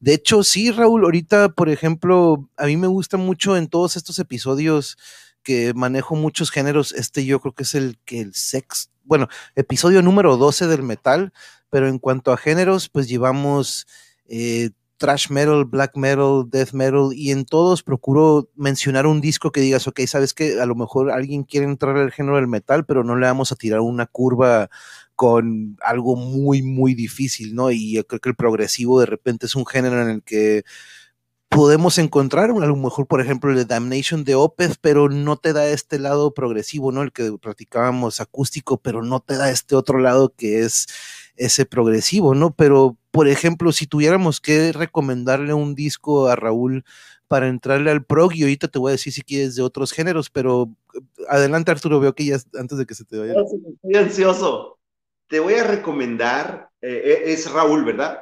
De 0.00 0.14
hecho, 0.14 0.42
sí, 0.42 0.70
Raúl, 0.70 1.04
ahorita, 1.04 1.50
por 1.50 1.68
ejemplo, 1.68 2.48
a 2.56 2.66
mí 2.66 2.76
me 2.76 2.88
gusta 2.88 3.16
mucho 3.16 3.56
en 3.56 3.68
todos 3.68 3.96
estos 3.96 4.18
episodios 4.18 4.96
que 5.42 5.74
manejo 5.74 6.16
muchos 6.16 6.50
géneros. 6.50 6.92
Este 6.92 7.24
yo 7.24 7.40
creo 7.40 7.54
que 7.54 7.62
es 7.64 7.74
el 7.74 7.98
que 8.04 8.20
el 8.20 8.34
sex, 8.34 8.90
bueno, 9.04 9.28
episodio 9.54 10.02
número 10.02 10.36
12 10.36 10.66
del 10.66 10.82
metal, 10.82 11.32
pero 11.70 11.88
en 11.88 11.98
cuanto 11.98 12.32
a 12.32 12.36
géneros, 12.36 12.88
pues 12.88 13.08
llevamos 13.08 13.86
eh, 14.26 14.70
trash 15.02 15.30
metal, 15.30 15.64
black 15.64 15.96
metal, 15.96 16.44
death 16.48 16.72
metal, 16.72 17.10
y 17.12 17.32
en 17.32 17.44
todos 17.44 17.82
procuro 17.82 18.48
mencionar 18.54 19.04
un 19.08 19.20
disco 19.20 19.50
que 19.50 19.60
digas, 19.60 19.88
ok, 19.88 20.00
sabes 20.06 20.32
que 20.32 20.60
a 20.60 20.64
lo 20.66 20.76
mejor 20.76 21.10
alguien 21.10 21.42
quiere 21.42 21.66
entrar 21.66 21.96
al 21.96 22.12
género 22.12 22.36
del 22.36 22.46
metal, 22.46 22.84
pero 22.86 23.02
no 23.02 23.16
le 23.16 23.26
vamos 23.26 23.50
a 23.50 23.56
tirar 23.56 23.80
una 23.80 24.06
curva 24.06 24.70
con 25.16 25.76
algo 25.82 26.14
muy, 26.14 26.62
muy 26.62 26.94
difícil, 26.94 27.56
¿no? 27.56 27.72
Y 27.72 27.94
yo 27.94 28.06
creo 28.06 28.20
que 28.20 28.28
el 28.28 28.36
progresivo 28.36 29.00
de 29.00 29.06
repente 29.06 29.46
es 29.46 29.56
un 29.56 29.66
género 29.66 30.00
en 30.00 30.08
el 30.08 30.22
que 30.22 30.62
podemos 31.48 31.98
encontrar, 31.98 32.50
a 32.50 32.66
lo 32.66 32.76
mejor, 32.76 33.08
por 33.08 33.20
ejemplo, 33.20 33.50
el 33.50 33.66
Damnation 33.66 34.22
de 34.22 34.36
Opeth, 34.36 34.76
pero 34.80 35.08
no 35.08 35.36
te 35.36 35.52
da 35.52 35.66
este 35.66 35.98
lado 35.98 36.32
progresivo, 36.32 36.92
¿no? 36.92 37.02
El 37.02 37.12
que 37.12 37.36
practicábamos 37.42 38.20
acústico, 38.20 38.78
pero 38.80 39.02
no 39.02 39.18
te 39.18 39.36
da 39.36 39.50
este 39.50 39.74
otro 39.74 39.98
lado 39.98 40.32
que 40.36 40.60
es 40.60 40.86
ese 41.36 41.66
progresivo, 41.66 42.34
¿no? 42.34 42.54
Pero, 42.54 42.96
por 43.10 43.28
ejemplo, 43.28 43.72
si 43.72 43.86
tuviéramos 43.86 44.40
que 44.40 44.72
recomendarle 44.72 45.54
un 45.54 45.74
disco 45.74 46.28
a 46.28 46.36
Raúl 46.36 46.84
para 47.28 47.48
entrarle 47.48 47.90
al 47.90 48.04
prog, 48.04 48.34
y 48.34 48.42
ahorita 48.42 48.68
te 48.68 48.78
voy 48.78 48.90
a 48.90 48.92
decir 48.92 49.12
si 49.12 49.22
quieres 49.22 49.56
de 49.56 49.62
otros 49.62 49.92
géneros, 49.92 50.28
pero 50.30 50.70
adelante 51.28 51.70
Arturo, 51.70 51.98
veo 52.00 52.14
que 52.14 52.26
ya 52.26 52.36
antes 52.58 52.76
de 52.76 52.86
que 52.86 52.94
se 52.94 53.04
te 53.04 53.18
vaya. 53.18 53.34
Estoy 53.34 53.96
ansioso. 53.96 54.78
Te 55.28 55.40
voy 55.40 55.54
a 55.54 55.64
recomendar, 55.64 56.68
eh, 56.82 57.02
eh, 57.04 57.22
es 57.32 57.50
Raúl, 57.50 57.84
¿verdad? 57.84 58.20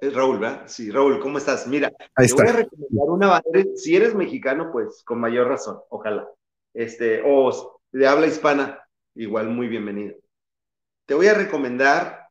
Es 0.00 0.14
Raúl, 0.14 0.38
¿verdad? 0.38 0.62
Sí, 0.66 0.90
Raúl, 0.90 1.20
¿cómo 1.20 1.36
estás? 1.36 1.66
Mira, 1.66 1.90
te 1.90 2.32
voy 2.32 2.48
a 2.48 2.52
recomendar 2.52 3.08
una 3.08 3.26
banda, 3.28 3.70
si 3.76 3.94
eres 3.94 4.14
mexicano, 4.14 4.70
pues 4.72 5.02
con 5.04 5.20
mayor 5.20 5.48
razón, 5.48 5.78
ojalá. 5.90 6.26
Este, 6.72 7.22
o 7.24 7.80
de 7.92 8.06
habla 8.06 8.26
hispana, 8.26 8.80
igual 9.14 9.50
muy 9.50 9.68
bienvenido 9.68 10.16
te 11.06 11.14
voy 11.14 11.26
a 11.26 11.34
recomendar 11.34 12.28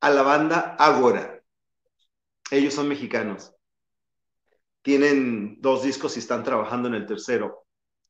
a 0.00 0.10
la 0.10 0.22
banda 0.22 0.76
Agora. 0.78 1.42
Ellos 2.50 2.74
son 2.74 2.88
mexicanos. 2.88 3.52
Tienen 4.82 5.60
dos 5.60 5.82
discos 5.82 6.16
y 6.16 6.20
están 6.20 6.44
trabajando 6.44 6.88
en 6.88 6.94
el 6.94 7.06
tercero. 7.06 7.66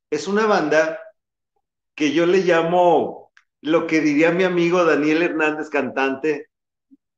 Es 0.09 0.27
una 0.27 0.45
banda 0.45 0.99
que 1.95 2.13
yo 2.13 2.25
le 2.25 2.39
llamo 2.39 3.31
lo 3.61 3.87
que 3.87 4.01
diría 4.01 4.31
mi 4.31 4.43
amigo 4.43 4.85
Daniel 4.85 5.23
Hernández, 5.23 5.69
cantante, 5.69 6.49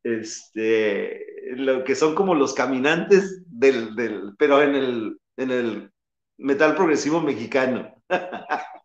este, 0.04 1.26
lo 1.56 1.84
que 1.84 1.96
son 1.96 2.16
como 2.16 2.34
los 2.34 2.54
caminantes 2.54 3.44
del, 3.48 3.96
del 3.96 4.34
pero 4.38 4.62
en 4.62 4.76
el, 4.76 5.20
en 5.36 5.52
el 5.52 5.92
metal 6.38 6.76
progresivo 6.76 7.20
mexicano. 7.20 7.94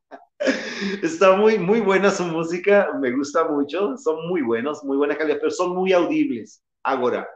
Está 1.02 1.36
muy, 1.36 1.58
muy 1.58 1.80
buena 1.80 2.10
su 2.10 2.24
música, 2.24 2.90
me 3.00 3.10
gusta 3.12 3.48
mucho, 3.48 3.96
son 3.96 4.28
muy 4.28 4.42
buenos, 4.42 4.84
muy 4.84 4.96
buena 4.96 5.16
calidad, 5.16 5.38
pero 5.38 5.50
son 5.50 5.74
muy 5.74 5.92
audibles. 5.92 6.62
Ahora, 6.82 7.26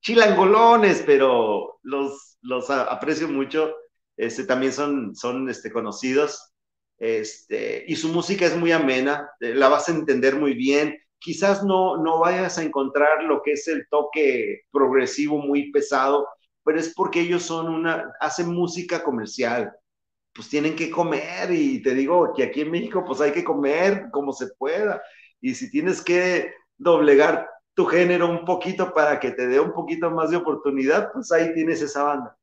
chilangolones, 0.00 1.02
pero 1.06 1.78
los, 1.82 2.38
los 2.42 2.70
aprecio 2.70 3.28
mucho. 3.28 3.74
Este, 4.16 4.44
también 4.44 4.72
son, 4.72 5.14
son 5.14 5.48
este, 5.48 5.70
conocidos. 5.70 6.52
Este, 6.98 7.84
y 7.86 7.96
su 7.96 8.08
música 8.08 8.46
es 8.46 8.56
muy 8.56 8.72
amena, 8.72 9.30
eh, 9.40 9.54
la 9.54 9.68
vas 9.68 9.88
a 9.88 9.92
entender 9.92 10.36
muy 10.36 10.54
bien. 10.54 10.96
Quizás 11.18 11.64
no, 11.64 11.96
no 12.02 12.20
vayas 12.20 12.58
a 12.58 12.62
encontrar 12.62 13.24
lo 13.24 13.42
que 13.42 13.52
es 13.52 13.68
el 13.68 13.86
toque 13.90 14.62
progresivo 14.70 15.38
muy 15.38 15.70
pesado, 15.72 16.26
pero 16.64 16.78
es 16.78 16.94
porque 16.94 17.20
ellos 17.20 17.42
son 17.42 17.68
una, 17.68 18.12
hacen 18.20 18.48
música 18.48 19.02
comercial 19.02 19.72
pues 20.36 20.48
tienen 20.50 20.76
que 20.76 20.90
comer 20.90 21.50
y 21.50 21.82
te 21.82 21.94
digo 21.94 22.34
que 22.36 22.44
aquí 22.44 22.60
en 22.60 22.70
México 22.70 23.02
pues 23.06 23.22
hay 23.22 23.32
que 23.32 23.42
comer 23.42 24.08
como 24.12 24.34
se 24.34 24.48
pueda 24.58 25.02
y 25.40 25.54
si 25.54 25.70
tienes 25.70 26.02
que 26.02 26.52
doblegar 26.76 27.48
tu 27.74 27.86
género 27.86 28.28
un 28.28 28.44
poquito 28.44 28.92
para 28.92 29.18
que 29.18 29.30
te 29.30 29.46
dé 29.46 29.58
un 29.60 29.72
poquito 29.72 30.10
más 30.10 30.30
de 30.30 30.36
oportunidad, 30.36 31.12
pues 31.12 31.30
ahí 31.32 31.52
tienes 31.52 31.82
esa 31.82 32.02
banda. 32.02 32.36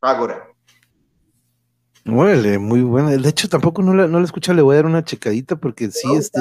Ahora. 0.00 0.48
Muele, 2.04 2.58
muy 2.58 2.80
buena. 2.80 3.10
De 3.10 3.28
hecho, 3.28 3.48
tampoco 3.48 3.82
no 3.82 3.94
la, 3.94 4.06
no 4.06 4.18
la 4.18 4.24
escuché, 4.24 4.52
le 4.54 4.62
voy 4.62 4.74
a 4.74 4.76
dar 4.76 4.86
una 4.86 5.04
checadita 5.04 5.56
porque 5.56 5.90
sí, 5.90 6.08
este... 6.14 6.40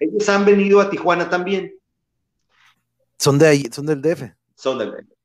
Ellos 0.00 0.28
han 0.28 0.44
venido 0.44 0.80
a 0.80 0.90
Tijuana 0.90 1.28
también. 1.28 1.74
Son 3.18 3.38
de 3.38 3.46
ahí, 3.46 3.64
son 3.72 3.86
del 3.86 4.02
DF. 4.02 4.34
Son 4.54 4.78
del 4.78 4.92
DF. 4.92 5.15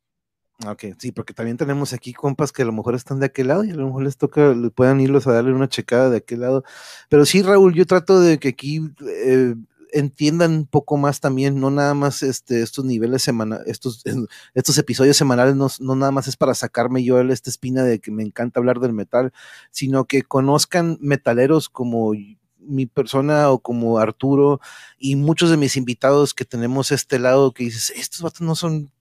Ok, 0.67 0.83
sí, 0.99 1.11
porque 1.11 1.33
también 1.33 1.57
tenemos 1.57 1.91
aquí 1.93 2.13
compas 2.13 2.51
que 2.51 2.61
a 2.61 2.65
lo 2.65 2.71
mejor 2.71 2.93
están 2.93 3.19
de 3.19 3.25
aquel 3.25 3.47
lado 3.47 3.63
y 3.63 3.71
a 3.71 3.75
lo 3.75 3.87
mejor 3.87 4.03
les 4.03 4.17
toca, 4.17 4.53
puedan 4.75 5.01
irlos 5.01 5.25
a 5.25 5.33
darle 5.33 5.53
una 5.53 5.67
checada 5.67 6.09
de 6.09 6.17
aquel 6.17 6.41
lado. 6.41 6.63
Pero 7.09 7.25
sí, 7.25 7.41
Raúl, 7.41 7.73
yo 7.73 7.85
trato 7.87 8.19
de 8.19 8.37
que 8.37 8.49
aquí 8.49 8.79
eh, 9.07 9.55
entiendan 9.91 10.51
un 10.51 10.65
poco 10.67 10.97
más 10.97 11.19
también, 11.19 11.59
no 11.59 11.71
nada 11.71 11.93
más 11.95 12.21
este, 12.21 12.61
estos 12.61 12.85
niveles 12.85 13.23
semanales, 13.23 13.67
estos, 13.67 14.03
estos 14.53 14.77
episodios 14.77 15.17
semanales, 15.17 15.55
no, 15.55 15.67
no, 15.79 15.95
nada 15.95 16.11
más 16.11 16.27
es 16.27 16.37
para 16.37 16.53
sacarme 16.53 17.03
yo 17.03 17.19
esta 17.21 17.49
espina 17.49 17.83
de 17.83 17.99
que 17.99 18.11
me 18.11 18.23
encanta 18.23 18.59
hablar 18.59 18.79
del 18.79 18.93
metal, 18.93 19.33
sino 19.71 20.05
que 20.05 20.21
conozcan 20.21 20.97
metaleros 21.01 21.69
como 21.69 22.13
mi 22.61 22.85
persona 22.85 23.49
o 23.49 23.59
como 23.59 23.97
Arturo 23.97 24.61
y 24.97 25.15
muchos 25.15 25.49
de 25.49 25.57
mis 25.57 25.77
invitados 25.77 26.33
que 26.33 26.45
tenemos 26.45 26.91
este 26.91 27.19
lado 27.19 27.53
que 27.53 27.65
dices, 27.65 27.91
estos 27.95 28.21
vatos 28.21 28.41
no 28.41 28.55
son 28.55 28.91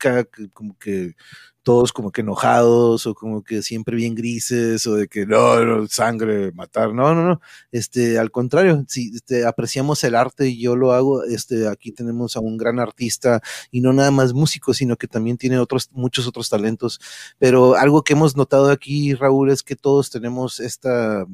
como 0.53 0.77
que 0.79 1.15
todos 1.63 1.93
como 1.93 2.11
que 2.11 2.23
enojados 2.23 3.07
o 3.07 3.15
como 3.15 3.43
que 3.43 3.63
siempre 3.63 3.97
bien 3.97 4.15
grises 4.15 4.87
o 4.87 4.95
de 4.95 5.09
que 5.09 5.27
no, 5.27 5.87
sangre, 5.89 6.53
matar, 6.53 6.95
no, 6.95 7.15
no, 7.15 7.25
no, 7.25 7.41
este, 7.73 8.19
al 8.19 8.31
contrario, 8.31 8.85
si 8.89 9.13
este, 9.15 9.47
apreciamos 9.47 10.03
el 10.05 10.15
arte 10.15 10.49
y 10.49 10.61
yo 10.61 10.77
lo 10.77 10.93
hago, 10.93 11.25
este, 11.25 11.69
aquí 11.69 11.93
tenemos 11.93 12.37
a 12.37 12.41
un 12.41 12.57
gran 12.57 12.79
artista 12.81 13.43
y 13.71 13.81
no 13.81 13.93
nada 13.93 14.11
más 14.11 14.33
músico, 14.33 14.75
sino 14.75 14.97
que 14.97 15.09
también 15.09 15.37
tiene 15.37 15.59
otros, 15.59 15.91
muchos 15.93 16.27
otros 16.27 16.49
talentos, 16.49 17.01
pero 17.39 17.75
algo 17.77 18.03
que 18.03 18.15
hemos 18.15 18.37
notado 18.37 18.71
aquí, 18.71 19.15
Raúl, 19.15 19.51
es 19.51 19.63
que 19.63 19.77
todos 19.77 20.11
tenemos 20.11 20.61
esta 20.61 21.27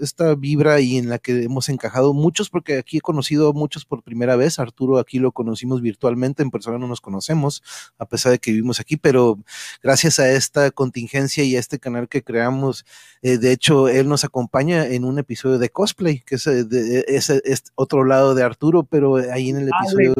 esta 0.00 0.34
vibra 0.34 0.80
y 0.80 0.96
en 0.96 1.08
la 1.08 1.18
que 1.18 1.42
hemos 1.42 1.68
encajado 1.68 2.14
muchos, 2.14 2.50
porque 2.50 2.78
aquí 2.78 2.98
he 2.98 3.00
conocido 3.00 3.50
a 3.50 3.52
muchos 3.52 3.84
por 3.84 4.02
primera 4.02 4.36
vez. 4.36 4.58
Arturo 4.58 4.98
aquí 4.98 5.18
lo 5.18 5.32
conocimos 5.32 5.82
virtualmente, 5.82 6.42
en 6.42 6.50
persona 6.50 6.78
no 6.78 6.86
nos 6.86 7.00
conocemos, 7.00 7.62
a 7.98 8.06
pesar 8.06 8.32
de 8.32 8.38
que 8.38 8.50
vivimos 8.50 8.80
aquí, 8.80 8.96
pero 8.96 9.38
gracias 9.82 10.18
a 10.18 10.30
esta 10.30 10.70
contingencia 10.70 11.44
y 11.44 11.56
a 11.56 11.60
este 11.60 11.78
canal 11.78 12.08
que 12.08 12.22
creamos, 12.22 12.84
eh, 13.22 13.38
de 13.38 13.52
hecho, 13.52 13.88
él 13.88 14.08
nos 14.08 14.24
acompaña 14.24 14.86
en 14.86 15.04
un 15.04 15.18
episodio 15.18 15.58
de 15.58 15.70
cosplay, 15.70 16.20
que 16.20 16.36
es, 16.36 16.46
eh, 16.46 16.64
de, 16.64 17.04
es, 17.08 17.30
es 17.30 17.64
otro 17.74 18.04
lado 18.04 18.34
de 18.34 18.42
Arturo, 18.42 18.84
pero 18.84 19.16
ahí 19.16 19.50
en 19.50 19.56
el 19.58 19.68
episodio... 19.68 20.14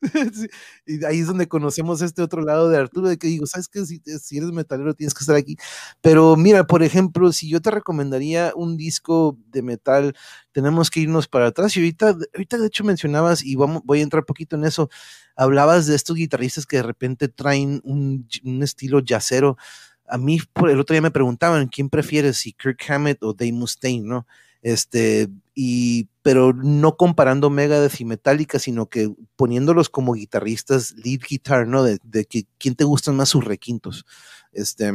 y 0.86 1.04
ahí 1.04 1.20
es 1.20 1.26
donde 1.26 1.48
conocemos 1.48 2.02
este 2.02 2.22
otro 2.22 2.42
lado 2.42 2.68
de 2.68 2.78
Arturo, 2.78 3.08
de 3.08 3.18
que 3.18 3.26
digo, 3.26 3.46
sabes 3.46 3.68
que 3.68 3.84
si, 3.84 4.00
si, 4.20 4.38
eres 4.38 4.52
metalero 4.52 4.94
tienes 4.94 5.14
que 5.14 5.20
estar 5.20 5.36
aquí. 5.36 5.56
Pero 6.00 6.36
mira, 6.36 6.66
por 6.66 6.82
ejemplo, 6.82 7.32
si 7.32 7.48
yo 7.48 7.60
te 7.60 7.70
recomendaría 7.70 8.52
un 8.54 8.76
disco 8.76 9.36
de 9.48 9.62
metal, 9.62 10.14
tenemos 10.52 10.90
que 10.90 11.00
irnos 11.00 11.26
para 11.28 11.48
atrás. 11.48 11.76
Y 11.76 11.80
ahorita, 11.80 12.16
ahorita 12.34 12.58
de 12.58 12.66
hecho 12.66 12.84
mencionabas, 12.84 13.44
y 13.44 13.56
vamos, 13.56 13.82
voy 13.84 14.00
a 14.00 14.02
entrar 14.02 14.24
poquito 14.24 14.56
en 14.56 14.64
eso, 14.64 14.88
hablabas 15.36 15.86
de 15.86 15.96
estos 15.96 16.16
guitarristas 16.16 16.66
que 16.66 16.76
de 16.78 16.82
repente 16.84 17.28
traen 17.28 17.80
un, 17.84 18.28
un 18.44 18.62
estilo 18.62 19.00
jazzero. 19.04 19.56
A 20.06 20.16
mí, 20.18 20.40
por 20.52 20.70
el 20.70 20.80
otro 20.80 20.94
día 20.94 21.02
me 21.02 21.10
preguntaban, 21.10 21.68
¿quién 21.68 21.90
prefieres, 21.90 22.38
si 22.38 22.52
Kirk 22.52 22.78
Hammett 22.88 23.22
o 23.22 23.34
Dave 23.34 23.52
Mustaine, 23.52 24.06
no? 24.06 24.26
Este, 24.62 25.28
y, 25.54 26.08
pero 26.22 26.52
no 26.52 26.96
comparando 26.96 27.50
Megadeth 27.50 28.00
y 28.00 28.04
Metallica, 28.04 28.58
sino 28.58 28.86
que 28.86 29.12
poniéndolos 29.36 29.88
como 29.88 30.14
guitarristas, 30.14 30.94
lead 30.96 31.20
guitar, 31.28 31.66
¿no? 31.66 31.82
De, 31.82 31.98
de 32.02 32.24
que 32.24 32.46
quién 32.58 32.74
te 32.74 32.84
gustan 32.84 33.16
más 33.16 33.28
sus 33.28 33.44
requintos. 33.44 34.04
Este, 34.52 34.92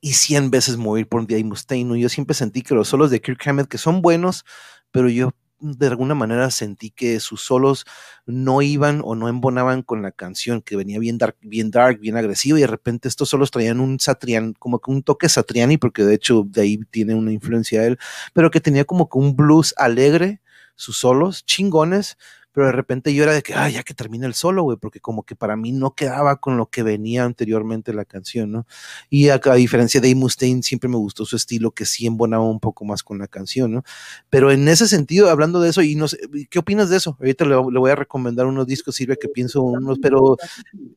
y 0.00 0.12
100 0.12 0.50
veces 0.50 0.76
morir 0.76 1.08
por 1.08 1.26
Dave 1.26 1.44
Mustaine. 1.44 1.98
Yo 1.98 2.08
siempre 2.08 2.34
sentí 2.34 2.62
que 2.62 2.74
los 2.74 2.88
solos 2.88 3.10
de 3.10 3.20
Kirk 3.20 3.46
Hammett, 3.46 3.68
que 3.68 3.78
son 3.78 4.02
buenos, 4.02 4.44
pero 4.90 5.08
yo 5.08 5.32
de 5.60 5.86
alguna 5.86 6.14
manera 6.14 6.50
sentí 6.50 6.90
que 6.90 7.20
sus 7.20 7.40
solos 7.42 7.86
no 8.26 8.62
iban 8.62 9.00
o 9.04 9.14
no 9.14 9.28
embonaban 9.28 9.82
con 9.82 10.02
la 10.02 10.12
canción, 10.12 10.62
que 10.62 10.76
venía 10.76 10.98
bien 10.98 11.18
dark, 11.18 11.36
bien 11.42 11.70
dark, 11.70 11.98
bien 12.00 12.16
agresivo, 12.16 12.58
y 12.58 12.62
de 12.62 12.66
repente 12.66 13.08
estos 13.08 13.28
solos 13.30 13.50
traían 13.50 13.80
un 13.80 13.98
Satriani, 14.00 14.54
como 14.58 14.80
que 14.80 14.90
un 14.90 15.02
toque 15.02 15.28
Satriani, 15.28 15.78
porque 15.78 16.04
de 16.04 16.14
hecho 16.14 16.44
de 16.46 16.62
ahí 16.62 16.78
tiene 16.90 17.14
una 17.14 17.32
influencia 17.32 17.84
él, 17.86 17.98
pero 18.34 18.50
que 18.50 18.60
tenía 18.60 18.84
como 18.84 19.08
que 19.08 19.18
un 19.18 19.36
blues 19.36 19.74
alegre, 19.76 20.40
sus 20.74 20.98
solos 20.98 21.44
chingones, 21.46 22.18
pero 22.56 22.68
de 22.68 22.72
repente 22.72 23.12
yo 23.12 23.22
era 23.24 23.34
de 23.34 23.42
que, 23.42 23.52
ah, 23.52 23.68
ya 23.68 23.82
que 23.82 23.92
termine 23.92 24.24
el 24.24 24.32
solo, 24.32 24.62
güey, 24.62 24.78
porque 24.78 24.98
como 24.98 25.24
que 25.24 25.36
para 25.36 25.56
mí 25.56 25.72
no 25.72 25.94
quedaba 25.94 26.36
con 26.36 26.56
lo 26.56 26.70
que 26.70 26.82
venía 26.82 27.22
anteriormente 27.22 27.92
la 27.92 28.06
canción, 28.06 28.50
¿no? 28.50 28.66
Y 29.10 29.28
a, 29.28 29.38
diferencia 29.56 30.00
de 30.00 30.14
Mustaine, 30.14 30.62
siempre 30.62 30.88
me 30.88 30.96
gustó 30.96 31.26
su 31.26 31.36
estilo 31.36 31.72
que 31.72 31.84
sí 31.84 32.06
embonaba 32.06 32.44
un 32.44 32.58
poco 32.58 32.86
más 32.86 33.02
con 33.02 33.18
la 33.18 33.28
canción, 33.28 33.72
¿no? 33.72 33.82
Pero 34.30 34.50
en 34.50 34.66
ese 34.68 34.88
sentido, 34.88 35.28
hablando 35.28 35.60
de 35.60 35.68
eso, 35.68 35.82
y 35.82 35.96
no 35.96 36.08
sé, 36.08 36.18
¿qué 36.48 36.58
opinas 36.58 36.88
de 36.88 36.96
eso? 36.96 37.18
Ahorita 37.20 37.44
le, 37.44 37.56
voy 37.56 37.90
a 37.90 37.94
recomendar 37.94 38.46
unos 38.46 38.66
discos, 38.66 38.94
sirve 38.94 39.18
que 39.18 39.28
pienso 39.28 39.60
unos, 39.60 39.98
pero... 39.98 40.38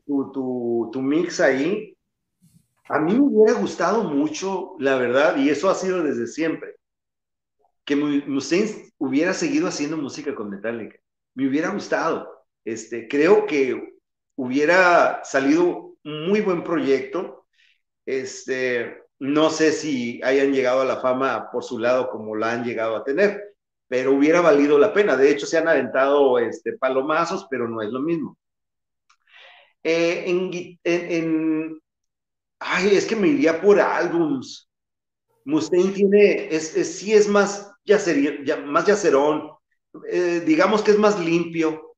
Tu, 0.05 0.31
tu, 0.31 0.89
tu 0.93 1.01
mix 1.01 1.41
ahí, 1.41 1.93
a 2.87 2.99
mí 2.99 3.15
me 3.15 3.19
hubiera 3.19 3.59
gustado 3.59 4.05
mucho, 4.05 4.77
la 4.79 4.95
verdad, 4.95 5.35
y 5.35 5.49
eso 5.49 5.69
ha 5.69 5.75
sido 5.75 6.03
desde 6.03 6.25
siempre, 6.25 6.77
que 7.83 7.97
Mustaine 7.97 8.93
hubiera 8.97 9.33
seguido 9.33 9.67
haciendo 9.67 9.97
música 9.97 10.33
con 10.33 10.49
Metallica 10.49 10.95
me 11.35 11.47
hubiera 11.47 11.69
gustado. 11.69 12.45
Este, 12.65 13.07
creo 13.07 13.45
que 13.45 13.95
hubiera 14.35 15.21
salido 15.23 15.95
muy 16.03 16.41
buen 16.41 16.63
proyecto. 16.63 17.45
Este, 18.05 19.03
no 19.19 19.49
sé 19.49 19.71
si 19.71 20.21
hayan 20.23 20.53
llegado 20.53 20.81
a 20.81 20.85
la 20.85 21.01
fama 21.01 21.49
por 21.51 21.63
su 21.63 21.77
lado 21.79 22.09
como 22.09 22.35
la 22.35 22.53
han 22.53 22.63
llegado 22.63 22.95
a 22.95 23.03
tener, 23.03 23.55
pero 23.87 24.13
hubiera 24.13 24.41
valido 24.41 24.77
la 24.79 24.93
pena. 24.93 25.17
De 25.17 25.29
hecho, 25.29 25.45
se 25.45 25.57
han 25.57 25.67
aventado 25.67 26.39
este, 26.39 26.77
palomazos, 26.77 27.47
pero 27.49 27.67
no 27.67 27.81
es 27.81 27.89
lo 27.89 27.99
mismo. 27.99 28.37
Eh, 29.83 30.25
en, 30.83 31.81
ay, 32.59 32.95
es 32.95 33.05
que 33.05 33.15
me 33.15 33.27
iría 33.27 33.61
por 33.61 33.79
álbums. 33.79 34.69
Mustaine 35.45 35.91
tiene, 35.91 36.53
es, 36.53 36.71
sí 36.97 37.13
es 37.13 37.27
más, 37.27 37.71
más 38.65 38.85
yacerón, 38.85 39.51
eh, 40.09 40.43
digamos 40.45 40.81
que 40.81 40.91
es 40.91 40.97
más 40.97 41.19
limpio, 41.19 41.95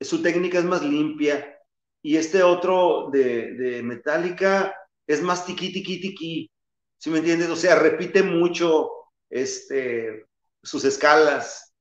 su 0.00 0.22
técnica 0.22 0.58
es 0.58 0.64
más 0.64 0.82
limpia, 0.82 1.58
y 2.02 2.16
este 2.16 2.42
otro 2.42 3.08
de, 3.10 3.54
de 3.54 3.82
Metallica 3.82 4.74
es 5.06 5.22
más 5.22 5.44
tiqui, 5.44 5.72
tiqui, 5.72 6.00
tiqui, 6.00 6.50
¿sí 6.96 7.10
me 7.10 7.18
entiendes? 7.18 7.48
O 7.48 7.56
sea, 7.56 7.76
repite 7.76 8.22
mucho 8.22 8.90
este, 9.28 10.26
sus 10.62 10.84
escalas. 10.84 11.74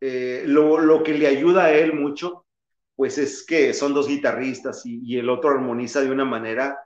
Eh, 0.00 0.44
lo, 0.46 0.78
lo, 0.78 1.02
que 1.02 1.14
le 1.14 1.26
ayuda 1.26 1.64
a 1.64 1.72
él 1.72 1.92
mucho, 1.92 2.46
pues 2.94 3.18
es 3.18 3.44
que 3.44 3.74
son 3.74 3.94
dos 3.94 4.06
guitarristas 4.08 4.84
y, 4.86 5.00
y 5.04 5.18
el 5.18 5.28
otro 5.28 5.50
armoniza 5.50 6.00
de 6.00 6.10
una 6.10 6.24
manera 6.24 6.78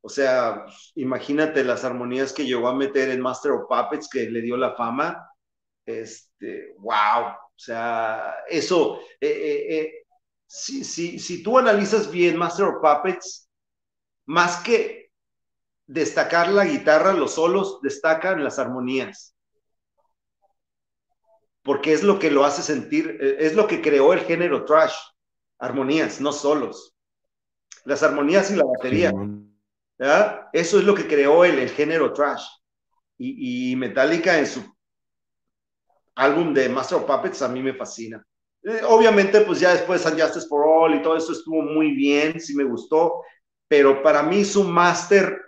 o 0.00 0.08
sea, 0.08 0.64
imagínate 0.94 1.64
las 1.64 1.84
armonías 1.84 2.32
que 2.32 2.46
llegó 2.46 2.68
a 2.68 2.74
meter 2.74 3.10
en 3.10 3.20
Master 3.20 3.52
of 3.52 3.66
Puppets 3.68 4.08
que 4.08 4.30
le 4.30 4.40
dio 4.40 4.56
la 4.56 4.74
fama 4.74 5.27
este, 5.88 6.74
wow, 6.78 7.28
o 7.28 7.58
sea, 7.58 8.34
eso, 8.48 9.00
eh, 9.20 9.28
eh, 9.28 9.78
eh, 9.78 9.92
si, 10.46 10.84
si, 10.84 11.18
si, 11.18 11.42
tú 11.42 11.58
analizas 11.58 12.10
bien 12.10 12.36
Master 12.36 12.66
of 12.66 12.82
Puppets, 12.82 13.48
más 14.26 14.62
que 14.62 15.10
destacar 15.86 16.50
la 16.50 16.66
guitarra, 16.66 17.14
los 17.14 17.34
solos 17.34 17.80
destacan 17.82 18.44
las 18.44 18.58
armonías. 18.58 19.34
Porque 21.62 21.92
es 21.92 22.02
lo 22.02 22.18
que 22.18 22.30
lo 22.30 22.44
hace 22.44 22.62
sentir, 22.62 23.18
es 23.20 23.54
lo 23.54 23.66
que 23.66 23.80
creó 23.80 24.12
el 24.12 24.20
género 24.20 24.64
trash, 24.64 24.94
armonías, 25.58 26.20
no 26.20 26.32
solos. 26.32 26.94
Las 27.84 28.02
armonías 28.02 28.50
y 28.50 28.56
la 28.56 28.64
batería. 28.64 29.12
Eso 30.52 30.78
es 30.78 30.84
lo 30.84 30.94
que 30.94 31.06
creó 31.06 31.44
el, 31.44 31.58
el 31.58 31.70
género 31.70 32.12
trash. 32.12 32.44
Y, 33.18 33.72
y 33.72 33.76
Metallica 33.76 34.38
en 34.38 34.46
su 34.46 34.77
álbum 36.18 36.52
de 36.52 36.68
Master 36.68 36.98
of 36.98 37.04
Puppets 37.04 37.42
a 37.42 37.48
mí 37.48 37.62
me 37.62 37.74
fascina. 37.74 38.22
Eh, 38.64 38.80
obviamente, 38.86 39.40
pues 39.42 39.60
ya 39.60 39.72
después 39.72 40.02
San 40.02 40.18
Justice 40.18 40.48
for 40.48 40.64
All 40.66 40.94
y 40.96 41.02
todo 41.02 41.16
eso 41.16 41.32
estuvo 41.32 41.62
muy 41.62 41.92
bien, 41.92 42.40
sí 42.40 42.54
me 42.56 42.64
gustó, 42.64 43.22
pero 43.68 44.02
para 44.02 44.22
mí 44.22 44.44
su 44.44 44.64
Master 44.64 45.40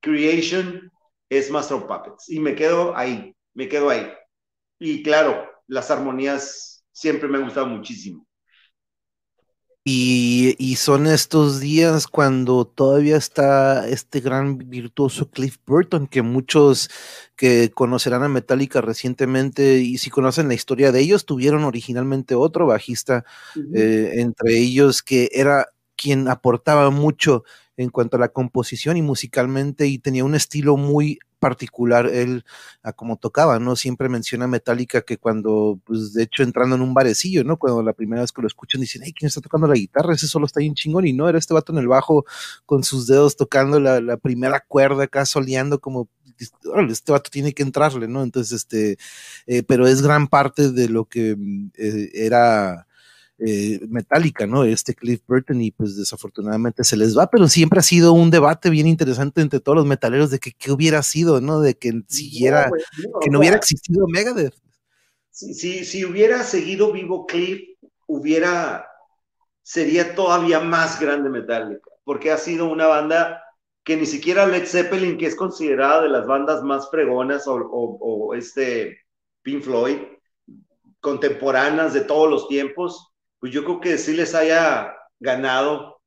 Creation 0.00 0.90
es 1.28 1.50
Master 1.50 1.78
of 1.78 1.84
Puppets 1.84 2.28
y 2.30 2.38
me 2.38 2.54
quedo 2.54 2.96
ahí, 2.96 3.34
me 3.54 3.68
quedo 3.68 3.90
ahí. 3.90 4.08
Y 4.78 5.02
claro, 5.02 5.48
las 5.66 5.90
armonías 5.90 6.84
siempre 6.92 7.28
me 7.28 7.38
han 7.38 7.44
gustado 7.44 7.66
muchísimo. 7.66 8.27
Y, 9.90 10.76
son 10.76 11.06
estos 11.06 11.60
días 11.60 12.06
cuando 12.06 12.66
todavía 12.66 13.16
está 13.16 13.88
este 13.88 14.20
gran 14.20 14.58
virtuoso 14.58 15.30
Cliff 15.30 15.56
Burton, 15.66 16.06
que 16.06 16.20
muchos 16.20 16.90
que 17.36 17.70
conocerán 17.70 18.22
a 18.22 18.28
Metallica 18.28 18.82
recientemente 18.82 19.78
y 19.78 19.96
si 19.96 20.10
conocen 20.10 20.48
la 20.48 20.54
historia 20.54 20.92
de 20.92 21.00
ellos, 21.00 21.24
tuvieron 21.24 21.64
originalmente 21.64 22.34
otro 22.34 22.66
bajista, 22.66 23.24
eh, 23.74 24.12
entre 24.16 24.58
ellos 24.58 25.02
que 25.02 25.30
era 25.32 25.68
quien 25.98 26.28
aportaba 26.28 26.90
mucho 26.90 27.44
en 27.76 27.90
cuanto 27.90 28.16
a 28.16 28.20
la 28.20 28.28
composición 28.28 28.96
y 28.96 29.02
musicalmente 29.02 29.86
y 29.86 29.98
tenía 29.98 30.24
un 30.24 30.34
estilo 30.34 30.76
muy 30.76 31.18
particular 31.38 32.06
él 32.06 32.44
a 32.82 32.92
cómo 32.92 33.16
tocaba, 33.16 33.58
¿no? 33.60 33.76
Siempre 33.76 34.08
menciona 34.08 34.46
Metallica 34.46 35.02
que 35.02 35.18
cuando, 35.18 35.78
pues 35.84 36.12
de 36.12 36.24
hecho 36.24 36.42
entrando 36.42 36.76
en 36.76 36.82
un 36.82 36.94
barecillo, 36.94 37.44
¿no? 37.44 37.56
Cuando 37.56 37.82
la 37.82 37.92
primera 37.92 38.22
vez 38.22 38.32
que 38.32 38.42
lo 38.42 38.48
escuchan 38.48 38.80
dicen, 38.80 39.02
hey, 39.04 39.12
¿quién 39.16 39.28
está 39.28 39.40
tocando 39.40 39.66
la 39.68 39.74
guitarra? 39.74 40.14
Ese 40.14 40.26
solo 40.26 40.46
está 40.46 40.60
bien 40.60 40.74
chingón 40.74 41.06
y 41.06 41.12
no, 41.12 41.28
era 41.28 41.38
este 41.38 41.54
vato 41.54 41.72
en 41.72 41.78
el 41.78 41.88
bajo 41.88 42.24
con 42.66 42.82
sus 42.82 43.06
dedos 43.06 43.36
tocando 43.36 43.78
la, 43.78 44.16
primera 44.16 44.64
cuerda 44.66 45.04
acá 45.04 45.24
soleando 45.24 45.80
como 45.80 46.08
este 46.88 47.12
vato 47.12 47.30
tiene 47.30 47.52
que 47.52 47.62
entrarle, 47.62 48.08
¿no? 48.08 48.22
Entonces, 48.22 48.52
este, 48.52 48.98
eh, 49.46 49.62
pero 49.62 49.86
es 49.86 50.02
gran 50.02 50.28
parte 50.28 50.72
de 50.72 50.88
lo 50.88 51.04
que 51.04 51.36
eh, 51.76 52.10
era 52.14 52.87
eh, 53.40 53.78
metálica, 53.88 54.48
¿no? 54.48 54.64
Este 54.64 54.94
Cliff 54.94 55.22
Burton 55.24 55.60
y 55.62 55.70
pues 55.70 55.96
desafortunadamente 55.96 56.82
se 56.82 56.96
les 56.96 57.16
va, 57.16 57.28
pero 57.30 57.46
siempre 57.46 57.78
ha 57.78 57.82
sido 57.82 58.12
un 58.12 58.32
debate 58.32 58.68
bien 58.68 58.88
interesante 58.88 59.40
entre 59.40 59.60
todos 59.60 59.76
los 59.76 59.86
metaleros 59.86 60.30
de 60.30 60.40
que 60.40 60.50
qué 60.52 60.72
hubiera 60.72 61.04
sido, 61.04 61.40
¿no? 61.40 61.60
De 61.60 61.78
que 61.78 62.02
siguiera, 62.08 62.68
que 63.20 63.30
no 63.30 63.38
hubiera 63.38 63.56
existido 63.56 64.08
Megadeth. 64.08 64.54
Si, 65.30 65.84
si, 65.84 66.04
hubiera 66.04 66.42
seguido 66.42 66.90
vivo 66.90 67.26
Cliff, 67.26 67.60
hubiera, 68.08 68.88
sería 69.62 70.16
todavía 70.16 70.58
más 70.58 70.98
grande 70.98 71.30
Metallica, 71.30 71.88
porque 72.02 72.32
ha 72.32 72.38
sido 72.38 72.68
una 72.68 72.88
banda 72.88 73.40
que 73.84 73.96
ni 73.96 74.06
siquiera 74.06 74.48
Led 74.48 74.66
Zeppelin, 74.66 75.16
que 75.16 75.26
es 75.26 75.36
considerada 75.36 76.02
de 76.02 76.08
las 76.08 76.26
bandas 76.26 76.64
más 76.64 76.90
fregonas, 76.90 77.46
o, 77.46 77.54
o 77.54 78.34
este 78.34 78.98
Pink 79.42 79.62
Floyd, 79.62 79.98
contemporáneas 80.98 81.94
de 81.94 82.00
todos 82.00 82.28
los 82.28 82.48
tiempos, 82.48 83.14
pues 83.40 83.52
yo 83.52 83.64
creo 83.64 83.80
que 83.80 83.98
sí 83.98 84.14
les 84.14 84.34
haya 84.34 84.94
ganado 85.20 86.00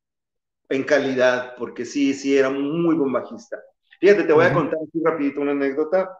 en 0.69 0.83
calidad, 0.83 1.55
porque 1.57 1.85
sí, 1.85 2.13
sí, 2.13 2.37
era 2.37 2.49
muy 2.49 2.95
buen 2.95 3.11
bajista. 3.11 3.61
Fíjate, 3.99 4.23
te 4.23 4.33
voy 4.33 4.45
a 4.45 4.53
contar 4.53 4.79
aquí 4.81 4.99
rapidito 5.03 5.41
una 5.41 5.51
anécdota. 5.51 6.17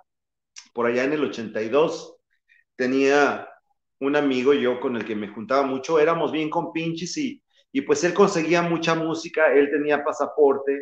Por 0.73 0.85
allá 0.85 1.03
en 1.03 1.13
el 1.13 1.23
82 1.23 2.17
tenía 2.75 3.47
un 3.99 4.15
amigo 4.15 4.53
yo 4.53 4.79
con 4.79 4.95
el 4.95 5.05
que 5.05 5.15
me 5.15 5.27
juntaba 5.27 5.63
mucho, 5.63 5.99
éramos 5.99 6.31
bien 6.31 6.49
compinches 6.49 7.17
y, 7.17 7.41
y 7.71 7.81
pues 7.81 8.03
él 8.03 8.13
conseguía 8.13 8.61
mucha 8.61 8.95
música, 8.95 9.53
él 9.53 9.69
tenía 9.71 10.03
pasaporte 10.03 10.81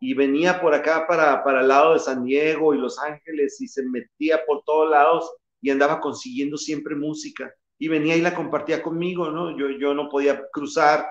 y 0.00 0.14
venía 0.14 0.60
por 0.60 0.74
acá 0.74 1.06
para, 1.06 1.42
para 1.44 1.60
el 1.60 1.68
lado 1.68 1.92
de 1.94 2.00
San 2.00 2.24
Diego 2.24 2.74
y 2.74 2.78
Los 2.78 2.98
Ángeles 2.98 3.60
y 3.60 3.68
se 3.68 3.82
metía 3.84 4.44
por 4.46 4.62
todos 4.64 4.90
lados 4.90 5.30
y 5.60 5.70
andaba 5.70 6.00
consiguiendo 6.00 6.56
siempre 6.56 6.94
música 6.94 7.52
y 7.78 7.88
venía 7.88 8.16
y 8.16 8.20
la 8.22 8.34
compartía 8.34 8.82
conmigo, 8.82 9.30
¿no? 9.30 9.56
Yo, 9.58 9.70
yo 9.78 9.94
no 9.94 10.08
podía 10.08 10.48
cruzar, 10.52 11.06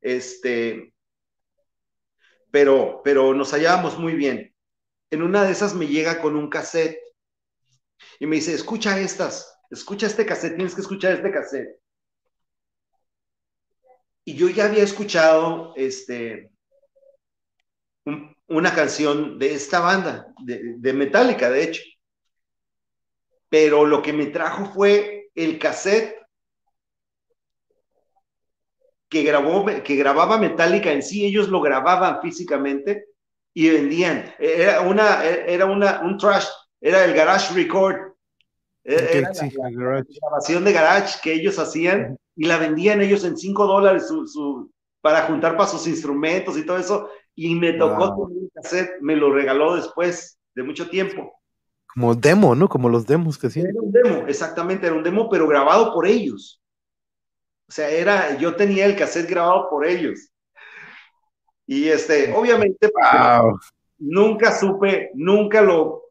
este, 0.00 0.94
pero, 2.50 3.00
pero 3.04 3.34
nos 3.34 3.52
hallábamos 3.52 3.98
muy 3.98 4.14
bien. 4.14 4.54
En 5.10 5.22
una 5.22 5.44
de 5.44 5.52
esas 5.52 5.74
me 5.74 5.86
llega 5.86 6.20
con 6.20 6.36
un 6.36 6.48
cassette 6.48 6.98
y 8.18 8.26
me 8.26 8.36
dice, 8.36 8.54
escucha 8.54 9.00
estas, 9.00 9.58
escucha 9.70 10.06
este 10.06 10.26
cassette, 10.26 10.56
tienes 10.56 10.74
que 10.74 10.80
escuchar 10.82 11.12
este 11.12 11.30
cassette. 11.32 11.80
Y 14.24 14.34
yo 14.34 14.48
ya 14.48 14.66
había 14.66 14.82
escuchado 14.84 15.72
este, 15.76 16.50
una 18.48 18.74
canción 18.74 19.38
de 19.38 19.54
esta 19.54 19.80
banda, 19.80 20.26
de, 20.44 20.74
de 20.78 20.92
Metallica, 20.92 21.50
de 21.50 21.64
hecho. 21.64 21.82
pero 23.48 23.84
lo 23.84 24.00
que 24.00 24.12
me 24.12 24.26
trajo 24.26 24.66
fue 24.66 25.19
el 25.44 25.58
cassette 25.58 26.16
que, 29.08 29.22
grabó, 29.22 29.66
que 29.66 29.96
grababa 29.96 30.38
Metallica 30.38 30.92
en 30.92 31.02
sí, 31.02 31.24
ellos 31.24 31.48
lo 31.48 31.60
grababan 31.60 32.20
físicamente 32.22 33.06
y 33.52 33.68
vendían. 33.70 34.32
Era, 34.38 34.82
una, 34.82 35.24
era 35.24 35.66
una, 35.66 36.00
un 36.02 36.16
trash, 36.16 36.46
era 36.80 37.04
el 37.04 37.14
Garage 37.14 37.52
Record. 37.54 38.12
Era 38.82 39.30
la, 39.32 39.70
grabación 39.70 40.64
de 40.64 40.72
Garage 40.72 41.18
que 41.22 41.34
ellos 41.34 41.58
hacían 41.58 42.16
y 42.34 42.46
la 42.46 42.56
vendían 42.56 43.02
ellos 43.02 43.24
en 43.24 43.36
5 43.36 43.66
dólares 43.66 44.06
su, 44.06 44.70
para 45.02 45.22
juntar 45.22 45.56
para 45.56 45.68
sus 45.68 45.86
instrumentos 45.86 46.56
y 46.56 46.64
todo 46.64 46.78
eso. 46.78 47.10
Y 47.34 47.54
me 47.54 47.74
tocó 47.74 48.14
wow. 48.14 48.26
un 48.26 48.50
cassette, 48.54 49.00
me 49.00 49.16
lo 49.16 49.32
regaló 49.32 49.76
después 49.76 50.38
de 50.54 50.62
mucho 50.62 50.88
tiempo. 50.88 51.39
Como 51.94 52.14
demo, 52.14 52.54
¿no? 52.54 52.68
Como 52.68 52.88
los 52.88 53.06
demos 53.06 53.38
que 53.38 53.48
hacían. 53.48 53.66
Era 53.66 53.80
un 53.80 53.92
demo, 53.92 54.26
exactamente, 54.28 54.86
era 54.86 54.96
un 54.96 55.02
demo, 55.02 55.28
pero 55.28 55.46
grabado 55.46 55.92
por 55.92 56.06
ellos. 56.06 56.62
O 57.68 57.72
sea, 57.72 57.88
era, 57.88 58.36
yo 58.36 58.54
tenía 58.56 58.86
el 58.86 58.96
cassette 58.96 59.28
grabado 59.28 59.68
por 59.70 59.86
ellos. 59.86 60.30
Y 61.66 61.88
este, 61.88 62.32
obviamente, 62.32 62.90
wow. 62.92 63.58
nunca 63.98 64.56
supe, 64.58 65.10
nunca 65.14 65.62
lo, 65.62 66.10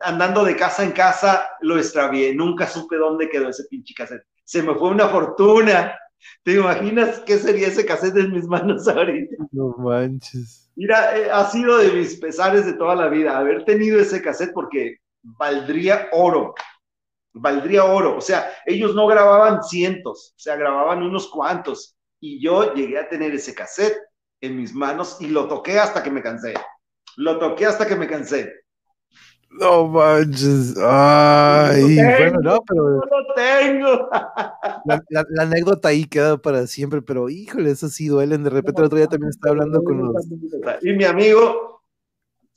andando 0.00 0.44
de 0.44 0.56
casa 0.56 0.82
en 0.82 0.92
casa, 0.92 1.48
lo 1.60 1.78
extravié, 1.78 2.34
nunca 2.34 2.66
supe 2.66 2.96
dónde 2.96 3.28
quedó 3.28 3.48
ese 3.48 3.64
pinche 3.70 3.94
cassette. 3.94 4.24
Se 4.44 4.62
me 4.62 4.74
fue 4.74 4.90
una 4.90 5.08
fortuna. 5.08 5.96
¿Te 6.42 6.54
imaginas 6.54 7.20
qué 7.20 7.38
sería 7.38 7.68
ese 7.68 7.84
cassette 7.84 8.16
en 8.16 8.32
mis 8.32 8.46
manos 8.46 8.88
ahorita? 8.88 9.36
No 9.52 9.76
manches. 9.78 10.70
Mira, 10.74 11.16
eh, 11.16 11.30
ha 11.30 11.44
sido 11.50 11.78
de 11.78 11.92
mis 11.92 12.16
pesares 12.16 12.66
de 12.66 12.74
toda 12.74 12.94
la 12.94 13.08
vida 13.08 13.38
haber 13.38 13.64
tenido 13.64 14.00
ese 14.00 14.20
cassette 14.20 14.52
porque 14.52 14.96
valdría 15.38 16.08
oro. 16.12 16.54
Valdría 17.32 17.84
oro. 17.84 18.16
O 18.16 18.20
sea, 18.20 18.50
ellos 18.64 18.94
no 18.94 19.06
grababan 19.06 19.62
cientos, 19.62 20.32
o 20.36 20.38
sea, 20.38 20.56
grababan 20.56 21.02
unos 21.02 21.28
cuantos. 21.28 21.96
Y 22.20 22.40
yo 22.40 22.72
llegué 22.74 22.98
a 22.98 23.08
tener 23.08 23.34
ese 23.34 23.54
cassette 23.54 23.98
en 24.40 24.56
mis 24.56 24.74
manos 24.74 25.18
y 25.20 25.28
lo 25.28 25.48
toqué 25.48 25.78
hasta 25.78 26.02
que 26.02 26.10
me 26.10 26.22
cansé. 26.22 26.54
Lo 27.16 27.38
toqué 27.38 27.66
hasta 27.66 27.86
que 27.86 27.96
me 27.96 28.06
cansé. 28.06 28.52
No 29.48 29.86
manches. 29.86 30.76
Ay, 30.78 31.82
no 31.82 31.86
tengo, 31.86 32.18
bueno, 32.18 32.40
no, 32.42 32.58
pero. 32.66 32.82
No 32.82 33.00
lo 33.00 33.34
tengo. 33.34 34.08
La, 34.84 35.02
la, 35.08 35.24
la, 35.30 35.42
anécdota 35.44 35.88
ahí 35.88 36.04
queda 36.04 36.36
para 36.36 36.66
siempre, 36.66 37.00
pero 37.00 37.28
híjole, 37.28 37.70
eso 37.70 37.88
sí 37.88 38.08
duelen. 38.08 38.44
De 38.44 38.50
repente 38.50 38.80
el 38.80 38.86
otro 38.86 38.98
día 38.98 39.06
también 39.06 39.30
estaba 39.30 39.52
hablando 39.52 39.82
con 39.82 39.98
los. 39.98 40.26
Y 40.82 40.92
mi 40.92 41.04
amigo, 41.04 41.82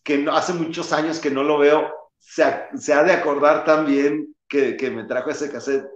que 0.04 0.26
hace 0.32 0.54
muchos 0.54 0.92
años 0.92 1.20
que 1.20 1.32
no 1.32 1.44
lo 1.44 1.60
veo, 1.60 1.99
se 2.20 2.44
ha, 2.44 2.70
se 2.76 2.94
ha 2.94 3.04
de 3.04 3.14
acordar 3.14 3.66
también 3.66 4.36
que, 4.48 4.78
que, 4.78 4.92
me 4.92 5.06
trajo 5.06 5.30
ese 5.30 5.52
cassette. 5.52 5.88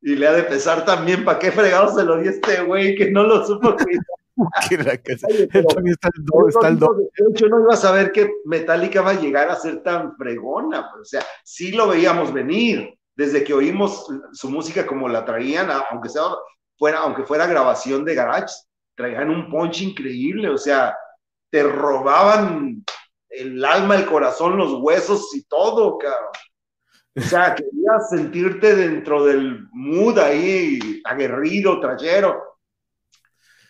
Y 0.00 0.16
le 0.16 0.26
ha 0.26 0.32
de 0.32 0.42
pesar 0.42 0.84
también, 0.84 1.24
¿para 1.24 1.38
qué 1.38 1.52
fregado 1.52 1.94
se 1.94 2.04
lo 2.04 2.18
di 2.18 2.28
este 2.28 2.62
güey 2.62 2.96
que 2.96 3.10
no 3.10 3.22
lo 3.22 3.46
supo 3.46 3.76
que 4.68 4.76
la 4.78 4.96
casa. 4.98 5.26
Oye, 5.28 5.48
pero, 5.52 5.68
está 5.86 6.08
el 6.14 6.24
do, 6.24 6.48
está 6.48 6.68
el 6.68 6.78
do. 6.78 6.96
Yo 7.34 7.48
no 7.48 7.60
iba 7.60 7.74
a 7.74 7.76
saber 7.76 8.12
que 8.12 8.30
Metallica 8.44 9.02
va 9.02 9.10
a 9.10 9.20
llegar 9.20 9.50
a 9.50 9.56
ser 9.56 9.82
tan 9.82 10.16
fregona. 10.16 10.88
Pues, 10.90 11.02
o 11.02 11.04
sea, 11.04 11.26
sí 11.44 11.72
lo 11.72 11.88
veíamos 11.88 12.32
venir. 12.32 12.94
Desde 13.14 13.44
que 13.44 13.52
oímos 13.52 14.06
su 14.32 14.50
música 14.50 14.86
como 14.86 15.06
la 15.08 15.24
traían, 15.24 15.68
aunque 15.90 16.08
sea 16.08 16.22
fuera, 16.78 17.00
aunque 17.00 17.24
fuera 17.24 17.46
grabación 17.46 18.04
de 18.04 18.14
garage, 18.14 18.54
traían 18.94 19.28
un 19.28 19.50
punch 19.50 19.82
increíble. 19.82 20.48
O 20.48 20.58
sea, 20.58 20.96
te 21.50 21.62
robaban 21.62 22.82
el 23.32 23.64
alma, 23.64 23.96
el 23.96 24.06
corazón, 24.06 24.56
los 24.56 24.74
huesos 24.74 25.34
y 25.34 25.44
todo, 25.44 25.98
cabrón. 25.98 26.30
O 27.16 27.20
sea, 27.20 27.54
querías 27.54 28.10
sentirte 28.10 28.74
dentro 28.74 29.24
del 29.24 29.66
mood 29.72 30.18
ahí, 30.18 31.00
aguerrido, 31.04 31.80
trayero 31.80 32.52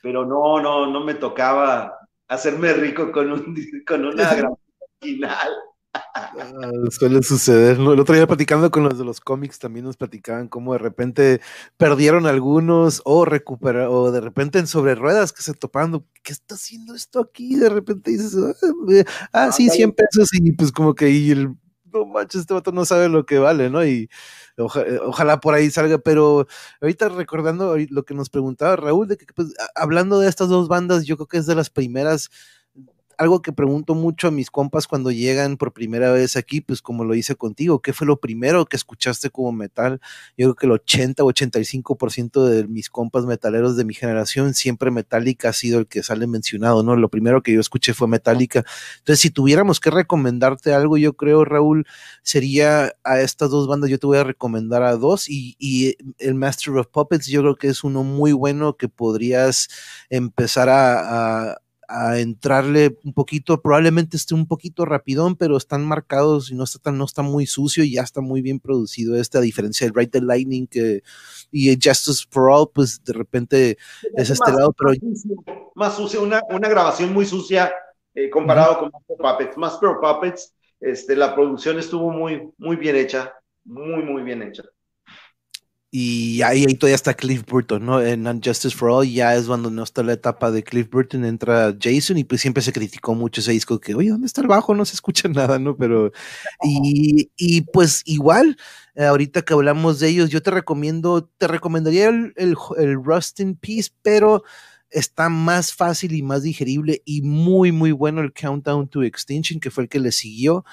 pero 0.03 0.27
no, 0.27 0.61
no, 0.61 0.87
no 0.87 1.01
me 1.05 1.15
tocaba 1.15 1.99
hacerme 2.29 2.73
rico 2.75 3.11
con, 3.13 3.33
un, 3.33 3.57
con 3.87 4.05
una 4.05 4.15
grabación 4.35 4.59
final. 5.01 5.53
Uh, 5.95 6.91
suele 6.91 7.23
suceder. 7.23 7.77
El 7.77 8.01
otro 8.01 8.15
día 8.15 8.27
platicando 8.27 8.71
con 8.71 8.85
los 8.85 8.97
de 8.97 9.05
los 9.05 9.21
cómics 9.21 9.59
también 9.59 9.85
nos 9.85 9.97
platicaban 9.97 10.49
cómo 10.49 10.73
de 10.73 10.79
repente 10.79 11.41
perdieron 11.77 12.27
algunos 12.27 13.03
o 13.05 13.25
recuperaron, 13.27 13.95
o 13.95 14.11
de 14.11 14.21
repente 14.23 14.59
en 14.59 14.67
sobre 14.67 14.95
ruedas 14.95 15.33
que 15.33 15.43
se 15.43 15.53
topaban. 15.53 16.05
¿Qué 16.23 16.33
está 16.33 16.55
haciendo 16.55 16.95
esto 16.95 17.21
aquí? 17.21 17.57
De 17.57 17.69
repente 17.69 18.11
dices, 18.11 18.35
ah, 18.37 19.05
ah 19.33 19.53
sí, 19.53 19.69
100 19.69 19.93
pesos 19.93 20.31
y 20.33 20.53
pues 20.53 20.73
como 20.73 20.95
que 20.95 21.11
y 21.11 21.31
el, 21.31 21.55
no 21.93 22.07
manches, 22.07 22.43
este 22.43 22.55
vato 22.55 22.73
no 22.73 22.85
sabe 22.87 23.09
lo 23.11 23.27
que 23.27 23.39
vale, 23.39 23.69
¿no? 23.69 23.85
Y 23.85 24.09
ojalá, 24.57 25.03
ojalá 25.05 25.41
por 25.41 25.55
ahí 25.55 25.71
salga, 25.71 25.99
pero 25.99 26.47
ahorita 26.81 27.11
recordando 27.11 27.77
lo 27.91 28.05
que 28.05 28.15
nos 28.15 28.31
preguntaba 28.31 28.77
Raúl, 28.77 29.09
de 29.09 29.19
que 29.19 29.27
pues, 29.35 29.55
hablando 29.75 30.21
de 30.21 30.29
estas 30.29 30.49
dos 30.49 30.69
bandas, 30.69 31.05
yo 31.05 31.17
creo 31.17 31.27
que 31.27 31.39
es 31.39 31.47
de 31.47 31.55
las 31.55 31.69
primeras 31.69 32.31
algo 33.23 33.43
que 33.43 33.53
pregunto 33.53 33.95
mucho 33.95 34.29
a 34.29 34.31
mis 34.31 34.51
compas 34.51 34.87
cuando 34.87 35.11
llegan 35.11 35.57
por 35.57 35.73
primera 35.73 36.13
vez 36.13 36.37
aquí, 36.37 36.61
pues 36.61 36.83
como 36.83 37.05
lo 37.05 37.15
hice 37.15 37.37
contigo, 37.37 37.81
¿qué 37.81 37.93
fue 37.93 38.07
lo 38.07 38.19
primero 38.21 38.67
que 38.67 38.77
escuchaste 38.77 39.31
como 39.31 39.53
metal? 39.53 40.01
Yo 40.37 40.47
creo 40.47 40.55
que 40.55 40.67
el 40.67 40.73
80 40.73 41.25
o 41.25 41.33
85% 41.33 42.45
de 42.45 42.67
mis 42.69 42.91
compas 42.91 43.25
metaleros 43.25 43.77
de 43.77 43.85
mi 43.85 43.95
generación, 43.95 44.55
siempre 44.55 44.91
Metallica 44.91 45.51
ha 45.51 45.53
sido 45.53 45.79
el 45.79 45.87
que 45.87 46.03
sale 46.03 46.27
mencionado, 46.27 46.83
¿no? 46.83 46.97
Lo 46.97 47.09
primero 47.09 47.43
que 47.43 47.53
yo 47.53 47.61
escuché 47.61 47.95
fue 47.95 48.09
Metallica. 48.09 48.65
Entonces, 48.99 49.21
si 49.21 49.31
tuviéramos 49.31 49.81
que 49.81 49.91
recomendarte 49.91 50.75
algo, 50.75 50.99
yo 50.99 51.15
creo, 51.15 51.45
Raúl, 51.45 51.87
sería 52.23 52.93
a 53.05 53.21
estas 53.21 53.51
dos 53.51 53.69
bandas, 53.69 53.91
yo 53.91 53.99
te 53.99 54.07
voy 54.07 54.19
a 54.19 54.25
recomendar 54.25 54.83
a 54.83 54.97
dos 54.97 55.29
y, 55.29 55.57
y 55.59 55.97
el 56.19 56.35
Master 56.35 56.75
of 56.75 56.89
Puppets, 56.89 57.27
yo 57.27 57.41
creo 57.43 57.57
que 57.57 57.69
es 57.69 57.85
uno 57.85 58.03
muy 58.03 58.33
bueno 58.33 58.77
que 58.77 58.89
podrías 58.89 59.69
empezar 60.11 60.69
a, 60.69 61.53
a 61.53 61.62
a 61.93 62.19
entrarle 62.19 62.97
un 63.05 63.13
poquito, 63.13 63.61
probablemente 63.61 64.17
esté 64.17 64.35
un 64.35 64.47
poquito 64.47 64.85
rapidón, 64.85 65.37
pero 65.37 65.57
están 65.57 65.85
marcados 65.85 66.51
y 66.51 66.55
no 66.55 66.65
está 66.65 66.79
tan, 66.79 66.97
no 66.97 67.05
está 67.05 67.23
muy 67.23 67.47
sucio 67.47 67.85
y 67.85 67.93
ya 67.93 68.03
está 68.03 68.21
muy 68.21 68.41
bien 68.41 68.61
producido 68.61 69.17
este, 69.17 69.39
a 69.39 69.43
diferencia 69.43 69.87
del 69.87 69.95
Right 69.95 70.11
the 70.11 70.23
Lightning 70.23 70.67
que, 70.67 71.03
y 71.51 71.69
Justice 71.75 72.25
for 72.31 72.51
All, 72.51 72.71
pues 72.73 73.05
de 73.05 73.13
repente 73.13 73.71
es, 74.17 74.31
es 74.31 74.31
este 74.31 74.53
lado, 74.53 74.73
pero... 74.73 74.93
Más 75.75 75.97
sucio 75.97 76.23
una, 76.23 76.41
una, 76.51 76.69
grabación 76.69 77.13
muy 77.13 77.27
sucia 77.27 77.73
eh, 78.15 78.31
comparado 78.31 78.73
uh 78.73 78.77
-huh. 78.77 78.81
con 78.81 78.91
Master 78.93 79.17
Puppets. 79.19 79.57
Master 79.59 79.91
Puppets, 80.01 80.55
este, 80.81 81.17
la 81.17 81.35
producción 81.35 81.79
estuvo 81.79 82.11
muy, 82.11 82.51
muy 82.59 82.77
bien 82.77 82.97
hecha, 82.97 83.35
muy, 83.65 84.03
muy 84.03 84.23
bien 84.23 84.43
hecha. 84.43 84.65
Y 85.95 86.41
ahí, 86.41 86.65
todavía 86.75 86.95
está 86.95 87.13
Cliff 87.13 87.45
Burton, 87.47 87.85
¿no? 87.85 88.01
En 88.01 88.27
Unjustice 88.27 88.75
for 88.75 88.89
All 88.89 89.07
ya 89.07 89.37
es 89.37 89.45
cuando 89.45 89.71
no 89.71 89.83
está 89.83 90.03
la 90.03 90.15
etapa 90.15 90.51
de 90.51 90.63
Cliff 90.63 90.89
Burton, 90.91 91.23
entra 91.27 91.77
Jason 91.79 92.17
y 92.17 92.25
pues 92.25 92.41
siempre 92.41 92.63
se 92.63 92.73
criticó 92.73 93.15
mucho 93.15 93.43
ese 93.43 93.53
disco 93.53 93.79
que, 93.79 93.95
oye, 93.95 94.09
¿dónde 94.09 94.27
está 94.27 94.41
el 94.41 94.47
bajo? 94.47 94.75
No 94.75 94.87
se 94.87 94.95
escucha 94.95 95.29
nada, 95.29 95.59
¿no? 95.59 95.77
Pero, 95.77 96.11
y, 96.63 97.31
y 97.37 97.61
pues 97.61 98.01
igual, 98.07 98.57
eh, 98.95 99.05
ahorita 99.05 99.43
que 99.43 99.53
hablamos 99.53 100.01
de 100.01 100.09
ellos, 100.09 100.31
yo 100.31 100.41
te 100.43 100.51
recomiendo, 100.51 101.29
te 101.37 101.47
recomendaría 101.47 102.09
el, 102.09 102.33
el, 102.37 102.57
el 102.79 103.05
Rust 103.05 103.41
in 103.41 103.55
Peace, 103.55 103.91
pero 104.01 104.45
está 104.89 105.29
más 105.29 105.75
fácil 105.75 106.15
y 106.15 106.23
más 106.23 106.43
digerible 106.43 107.03
y 107.05 107.21
muy, 107.21 107.71
muy 107.71 107.93
bueno 107.93 108.23
el 108.23 108.33
Countdown 108.33 108.89
to 108.89 109.03
Extinction, 109.03 109.61
que 109.61 109.71
fue 109.71 109.85
el 109.85 109.91
que 109.91 110.01
le 110.01 110.13
siguió 110.13 110.65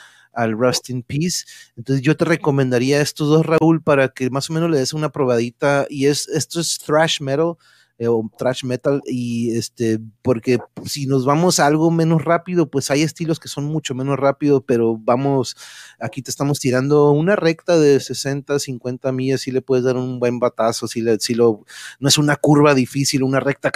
al 0.42 0.58
Rust 0.58 0.90
in 0.90 1.04
Peace. 1.04 1.46
Entonces 1.76 2.04
yo 2.04 2.16
te 2.16 2.26
recomendaría 2.26 3.02
estos 3.02 3.28
dos, 3.28 3.46
Raúl, 3.46 3.82
para 3.82 4.10
que 4.10 4.30
más 4.30 4.50
o 4.50 4.54
menos 4.54 4.70
le 4.70 4.78
des 4.78 4.94
una 4.94 5.12
probadita. 5.12 5.86
Y 5.90 6.08
es, 6.08 6.28
esto 6.30 6.60
es 6.60 6.78
thrash 6.80 7.22
metal 7.22 7.56
eh, 8.00 8.08
o 8.08 8.30
thrash 8.38 8.64
metal 8.64 9.02
y 9.06 9.58
este, 9.58 10.00
porque 10.22 10.60
si 10.86 11.06
nos 11.06 11.26
vamos 11.26 11.60
a 11.60 11.68
algo 11.68 11.92
menos 11.92 12.24
rápido, 12.24 12.70
pues 12.70 12.90
hay 12.92 13.02
estilos 13.02 13.40
que 13.40 13.50
son 13.50 13.66
mucho 13.66 13.94
menos 13.94 14.18
rápido, 14.18 14.62
pero 14.62 14.98
vamos, 14.98 15.58
aquí 16.00 16.22
te 16.22 16.32
estamos 16.32 16.60
tirando 16.60 17.12
una 17.12 17.36
recta 17.36 17.78
de 17.78 18.00
60, 18.00 18.58
50 18.58 19.12
millas, 19.12 19.42
si 19.42 19.52
le 19.52 19.62
puedes 19.62 19.84
dar 19.84 19.98
un 19.98 20.18
buen 20.18 20.40
batazo, 20.40 20.88
si, 20.88 21.02
le, 21.02 21.20
si 21.20 21.36
lo, 21.36 21.66
no 22.00 22.08
es 22.08 22.18
una 22.18 22.38
curva 22.38 22.74
difícil, 22.74 23.22
una 23.22 23.42
recta, 23.42 23.70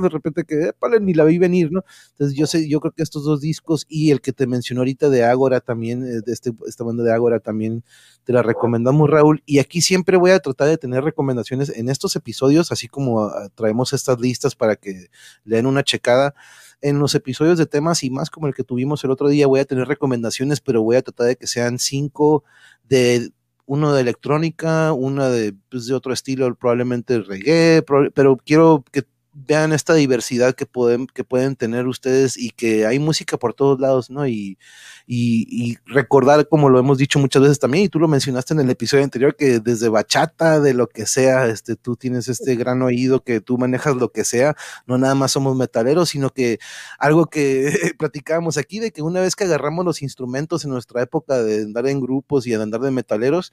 de 0.00 0.08
repente 0.08 0.44
que, 0.44 0.72
vale, 0.80 0.98
ni 0.98 1.12
la 1.12 1.24
vi 1.24 1.36
venir, 1.36 1.70
¿no? 1.70 1.84
Entonces 2.12 2.36
yo 2.36 2.46
sé, 2.46 2.68
yo 2.68 2.80
creo 2.80 2.92
que 2.92 3.02
estos 3.02 3.24
dos 3.24 3.42
discos 3.42 3.84
y 3.90 4.10
el 4.10 4.22
que 4.22 4.32
te 4.32 4.46
mencionó 4.46 4.80
ahorita 4.80 5.10
de 5.10 5.24
Ágora 5.24 5.60
también, 5.60 6.02
eh, 6.02 6.22
de 6.24 6.32
este, 6.32 6.52
esta 6.66 6.82
banda 6.82 7.04
de 7.04 7.12
Ágora 7.12 7.40
también, 7.40 7.84
te 8.26 8.32
la 8.32 8.42
recomendamos, 8.42 9.08
Raúl. 9.08 9.42
Y 9.46 9.60
aquí 9.60 9.80
siempre 9.80 10.16
voy 10.16 10.32
a 10.32 10.40
tratar 10.40 10.68
de 10.68 10.78
tener 10.78 11.04
recomendaciones 11.04 11.68
en 11.68 11.88
estos 11.88 12.16
episodios, 12.16 12.72
así 12.72 12.88
como 12.88 13.26
uh, 13.26 13.48
traemos 13.66 13.92
estas 13.92 14.20
listas 14.20 14.54
para 14.54 14.76
que 14.76 15.08
le 15.44 15.56
den 15.56 15.66
una 15.66 15.82
checada. 15.82 16.34
En 16.80 16.98
los 16.98 17.14
episodios 17.14 17.58
de 17.58 17.66
temas 17.66 18.04
y 18.04 18.10
más 18.10 18.30
como 18.30 18.46
el 18.46 18.54
que 18.54 18.62
tuvimos 18.62 19.02
el 19.02 19.10
otro 19.10 19.28
día, 19.28 19.46
voy 19.46 19.60
a 19.60 19.64
tener 19.64 19.88
recomendaciones, 19.88 20.60
pero 20.60 20.82
voy 20.82 20.96
a 20.96 21.02
tratar 21.02 21.26
de 21.26 21.36
que 21.36 21.46
sean 21.46 21.78
cinco 21.78 22.44
de 22.88 23.32
uno 23.64 23.92
de 23.92 24.02
electrónica, 24.02 24.92
una 24.92 25.28
de, 25.28 25.54
pues, 25.68 25.86
de 25.86 25.94
otro 25.94 26.12
estilo, 26.12 26.54
probablemente 26.54 27.20
reggae, 27.20 27.82
pero 28.14 28.36
quiero 28.36 28.84
que 28.92 29.02
vean 29.46 29.72
esta 29.72 29.94
diversidad 29.94 30.54
que 30.54 30.64
pueden, 30.64 31.06
que 31.06 31.24
pueden 31.24 31.56
tener 31.56 31.86
ustedes 31.86 32.38
y 32.38 32.50
que 32.50 32.86
hay 32.86 32.98
música 32.98 33.36
por 33.36 33.52
todos 33.52 33.78
lados, 33.78 34.10
¿no? 34.10 34.26
Y, 34.26 34.58
y, 35.06 35.76
recordar, 35.86 36.48
como 36.48 36.68
lo 36.68 36.78
hemos 36.78 36.98
dicho 36.98 37.18
muchas 37.18 37.42
veces 37.42 37.58
también, 37.58 37.84
y 37.84 37.88
tú 37.88 38.00
lo 38.00 38.08
mencionaste 38.08 38.54
en 38.54 38.60
el 38.60 38.70
episodio 38.70 39.04
anterior, 39.04 39.36
que 39.36 39.60
desde 39.60 39.88
bachata, 39.88 40.58
de 40.60 40.74
lo 40.74 40.88
que 40.88 41.06
sea, 41.06 41.46
este, 41.46 41.76
tú 41.76 41.96
tienes 41.96 42.28
este 42.28 42.56
gran 42.56 42.82
oído, 42.82 43.22
que 43.22 43.40
tú 43.40 43.58
manejas 43.58 43.94
lo 43.96 44.10
que 44.10 44.24
sea, 44.24 44.56
no 44.86 44.98
nada 44.98 45.14
más 45.14 45.32
somos 45.32 45.56
metaleros, 45.56 46.08
sino 46.08 46.30
que 46.30 46.58
algo 46.98 47.26
que 47.26 47.70
platicábamos 47.98 48.56
aquí, 48.56 48.80
de 48.80 48.90
que 48.90 49.02
una 49.02 49.20
vez 49.20 49.36
que 49.36 49.44
agarramos 49.44 49.84
los 49.84 50.02
instrumentos 50.02 50.64
en 50.64 50.70
nuestra 50.70 51.02
época 51.02 51.42
de 51.42 51.62
andar 51.62 51.86
en 51.86 52.00
grupos 52.00 52.46
y 52.46 52.50
de 52.50 52.62
andar 52.62 52.80
de 52.80 52.90
metaleros, 52.90 53.52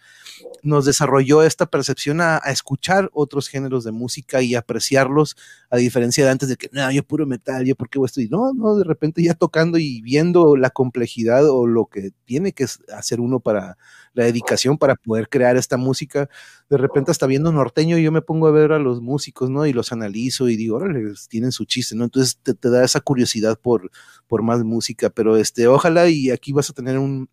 nos 0.64 0.85
desarrolló 0.85 1.43
esta 1.43 1.65
percepción 1.65 2.22
a, 2.22 2.38
escuchar 2.53 3.10
otros 3.14 3.47
géneros 3.47 3.84
de 3.84 3.91
música 3.91 4.41
y 4.41 4.55
apreciarlos, 4.55 5.35
a 5.73 5.77
diferencia 5.77 6.23
de 6.23 6.29
antes 6.29 6.49
de 6.49 6.55
que, 6.55 6.69
no, 6.71 6.91
yo 6.91 7.01
puro 7.03 7.25
metal, 7.25 7.65
yo 7.65 7.75
por 7.75 7.89
qué 7.89 7.97
voy 7.97 8.05
a 8.05 8.07
estudiar, 8.07 8.29
no, 8.29 8.53
no, 8.53 8.75
de 8.75 8.83
repente 8.83 9.23
ya 9.23 9.33
tocando 9.33 9.79
y 9.79 10.03
viendo 10.03 10.55
la 10.55 10.69
complejidad 10.69 11.49
o 11.49 11.65
lo 11.65 11.87
que 11.87 12.11
tiene 12.25 12.51
que 12.51 12.67
hacer 12.95 13.19
uno 13.19 13.39
para 13.39 13.75
la 14.13 14.25
dedicación 14.25 14.77
para 14.77 14.93
poder 14.93 15.29
crear 15.29 15.57
esta 15.57 15.77
música. 15.77 16.29
De 16.69 16.77
repente 16.77 17.09
hasta 17.09 17.25
viendo 17.25 17.51
norteño 17.51 17.97
yo 17.97 18.11
me 18.11 18.21
pongo 18.21 18.45
a 18.45 18.51
ver 18.51 18.71
a 18.71 18.77
los 18.77 19.01
músicos, 19.01 19.49
¿no? 19.49 19.65
Y 19.65 19.73
los 19.73 19.91
analizo 19.91 20.47
y 20.47 20.57
digo, 20.57 20.75
órale, 20.75 21.11
tienen 21.27 21.51
su 21.51 21.65
chiste, 21.65 21.95
¿no? 21.95 22.03
Entonces 22.03 22.37
te, 22.43 22.53
te 22.53 22.69
da 22.69 22.83
esa 22.83 22.99
curiosidad 22.99 23.57
por, 23.59 23.89
por 24.27 24.43
más 24.43 24.63
música, 24.63 25.09
pero 25.09 25.37
este, 25.37 25.65
ojalá 25.67 26.07
y 26.07 26.29
aquí 26.29 26.51
vas 26.51 26.69
a 26.69 26.73
tener 26.73 26.99
un, 26.99 27.29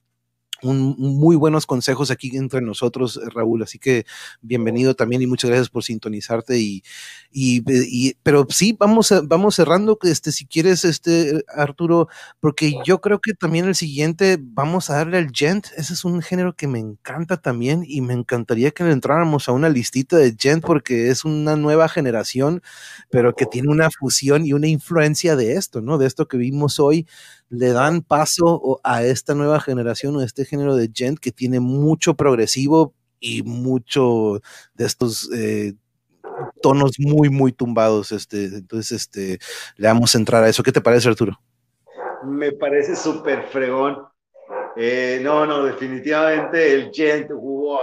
un, 0.62 0.94
muy 0.98 1.36
buenos 1.36 1.66
consejos 1.66 2.10
aquí 2.10 2.36
entre 2.36 2.60
nosotros, 2.60 3.16
eh, 3.16 3.28
Raúl. 3.32 3.62
Así 3.62 3.78
que 3.78 4.04
bienvenido 4.42 4.94
también 4.94 5.22
y 5.22 5.26
muchas 5.26 5.50
gracias 5.50 5.68
por 5.70 5.84
sintonizarte. 5.84 6.58
Y, 6.58 6.82
y, 7.32 8.14
pero 8.22 8.46
sí, 8.50 8.76
vamos, 8.78 9.12
vamos 9.24 9.54
cerrando. 9.54 9.98
Este, 10.02 10.32
si 10.32 10.46
quieres, 10.46 10.84
este, 10.84 11.44
Arturo, 11.54 12.08
porque 12.40 12.74
yo 12.84 13.00
creo 13.00 13.20
que 13.20 13.34
también 13.34 13.66
el 13.66 13.74
siguiente 13.74 14.38
vamos 14.40 14.90
a 14.90 14.96
darle 14.96 15.18
al 15.18 15.30
gent. 15.32 15.66
Ese 15.76 15.94
es 15.94 16.04
un 16.04 16.22
género 16.22 16.54
que 16.54 16.66
me 16.66 16.78
encanta 16.78 17.36
también 17.36 17.84
y 17.86 18.00
me 18.00 18.14
encantaría 18.14 18.70
que 18.70 18.82
entráramos 18.90 19.48
a 19.48 19.52
una 19.52 19.68
listita 19.68 20.16
de 20.16 20.34
gent 20.38 20.64
porque 20.64 21.10
es 21.10 21.24
una 21.24 21.56
nueva 21.56 21.88
generación, 21.88 22.62
pero 23.10 23.34
que 23.34 23.46
tiene 23.46 23.68
una 23.68 23.90
fusión 23.90 24.46
y 24.46 24.52
una 24.52 24.68
influencia 24.68 25.36
de 25.36 25.54
esto, 25.54 25.80
¿no? 25.80 25.98
De 25.98 26.06
esto 26.06 26.28
que 26.28 26.36
vimos 26.36 26.80
hoy 26.80 27.06
le 27.50 27.72
dan 27.72 28.00
paso 28.02 28.80
a 28.84 29.02
esta 29.02 29.34
nueva 29.34 29.60
generación 29.60 30.16
o 30.16 30.20
a 30.20 30.24
este 30.24 30.44
género 30.44 30.76
de 30.76 30.90
gent 30.94 31.18
que 31.18 31.32
tiene 31.32 31.60
mucho 31.60 32.14
progresivo 32.14 32.94
y 33.18 33.42
mucho 33.42 34.40
de 34.74 34.86
estos 34.86 35.28
eh, 35.34 35.74
tonos 36.62 36.92
muy, 36.98 37.28
muy 37.28 37.52
tumbados. 37.52 38.12
Este, 38.12 38.44
entonces, 38.44 39.02
este, 39.02 39.38
le 39.76 39.88
vamos 39.88 40.14
a 40.14 40.18
entrar 40.18 40.44
a 40.44 40.48
eso. 40.48 40.62
¿Qué 40.62 40.72
te 40.72 40.80
parece, 40.80 41.08
Arturo? 41.08 41.38
Me 42.24 42.52
parece 42.52 42.94
súper 42.94 43.42
fregón. 43.48 43.98
Eh, 44.76 45.20
no, 45.22 45.44
no, 45.44 45.64
definitivamente 45.64 46.72
el 46.72 46.90
gent, 46.92 47.30
wow. 47.32 47.80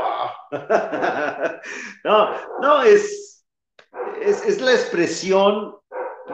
no, 2.05 2.29
no, 2.61 2.81
es, 2.83 3.45
es, 4.21 4.45
es 4.45 4.61
la 4.61 4.71
expresión 4.71 5.75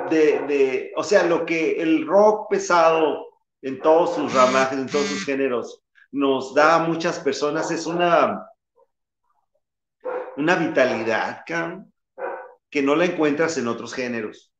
de, 0.09 0.91
o 0.95 1.03
sea, 1.03 1.23
lo 1.23 1.45
que 1.45 1.81
el 1.81 2.05
rock 2.05 2.49
pesado 2.49 3.27
en 3.61 3.79
todos 3.79 4.15
sus 4.15 4.33
ramajes, 4.33 4.77
en 4.77 4.87
todos 4.87 5.05
sus 5.05 5.25
géneros, 5.25 5.83
nos 6.11 6.53
da 6.53 6.75
a 6.75 6.79
muchas 6.79 7.19
personas 7.19 7.71
es 7.71 7.85
una, 7.85 8.47
una 10.37 10.55
vitalidad, 10.55 11.43
que 12.69 12.81
no 12.81 12.95
la 12.95 13.05
encuentras 13.05 13.57
en 13.57 13.67
otros 13.67 13.93
géneros. 13.93 14.51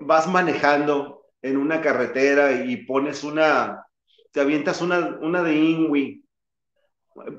Vas 0.00 0.26
manejando 0.26 1.26
en 1.42 1.56
una 1.56 1.80
carretera 1.80 2.52
y 2.52 2.84
pones 2.84 3.22
una, 3.22 3.86
te 4.32 4.40
avientas 4.40 4.80
una, 4.80 5.18
una 5.20 5.42
de 5.42 5.54
Ingui, 5.54 6.24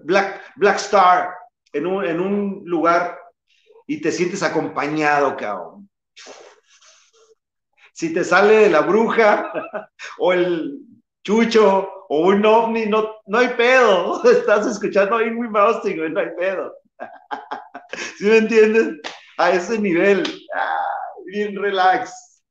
Black, 0.03 0.53
Black 0.57 0.75
Star, 0.77 1.33
en 1.73 1.87
un, 1.87 2.05
en 2.05 2.19
un 2.19 2.61
lugar 2.65 3.20
y 3.87 4.01
te 4.01 4.11
sientes 4.11 4.43
acompañado, 4.43 5.35
cabrón. 5.35 5.89
Si 7.93 8.13
te 8.13 8.23
sale 8.23 8.69
la 8.69 8.81
bruja 8.81 9.51
o 10.19 10.33
el 10.33 10.79
chucho 11.23 12.05
o 12.09 12.27
un 12.27 12.45
ovni, 12.45 12.85
no, 12.85 13.15
no 13.25 13.37
hay 13.37 13.49
pedo. 13.49 14.23
Estás 14.31 14.67
escuchando 14.67 15.17
ahí 15.17 15.31
muy 15.31 15.47
Mousing, 15.49 16.13
no 16.13 16.19
hay 16.19 16.29
pedo. 16.37 16.73
¿Sí 18.17 18.25
me 18.25 18.37
entiendes? 18.37 18.99
A 19.37 19.51
ese 19.51 19.79
nivel, 19.79 20.23
ah, 20.55 20.87
bien 21.25 21.55
relax. 21.55 22.43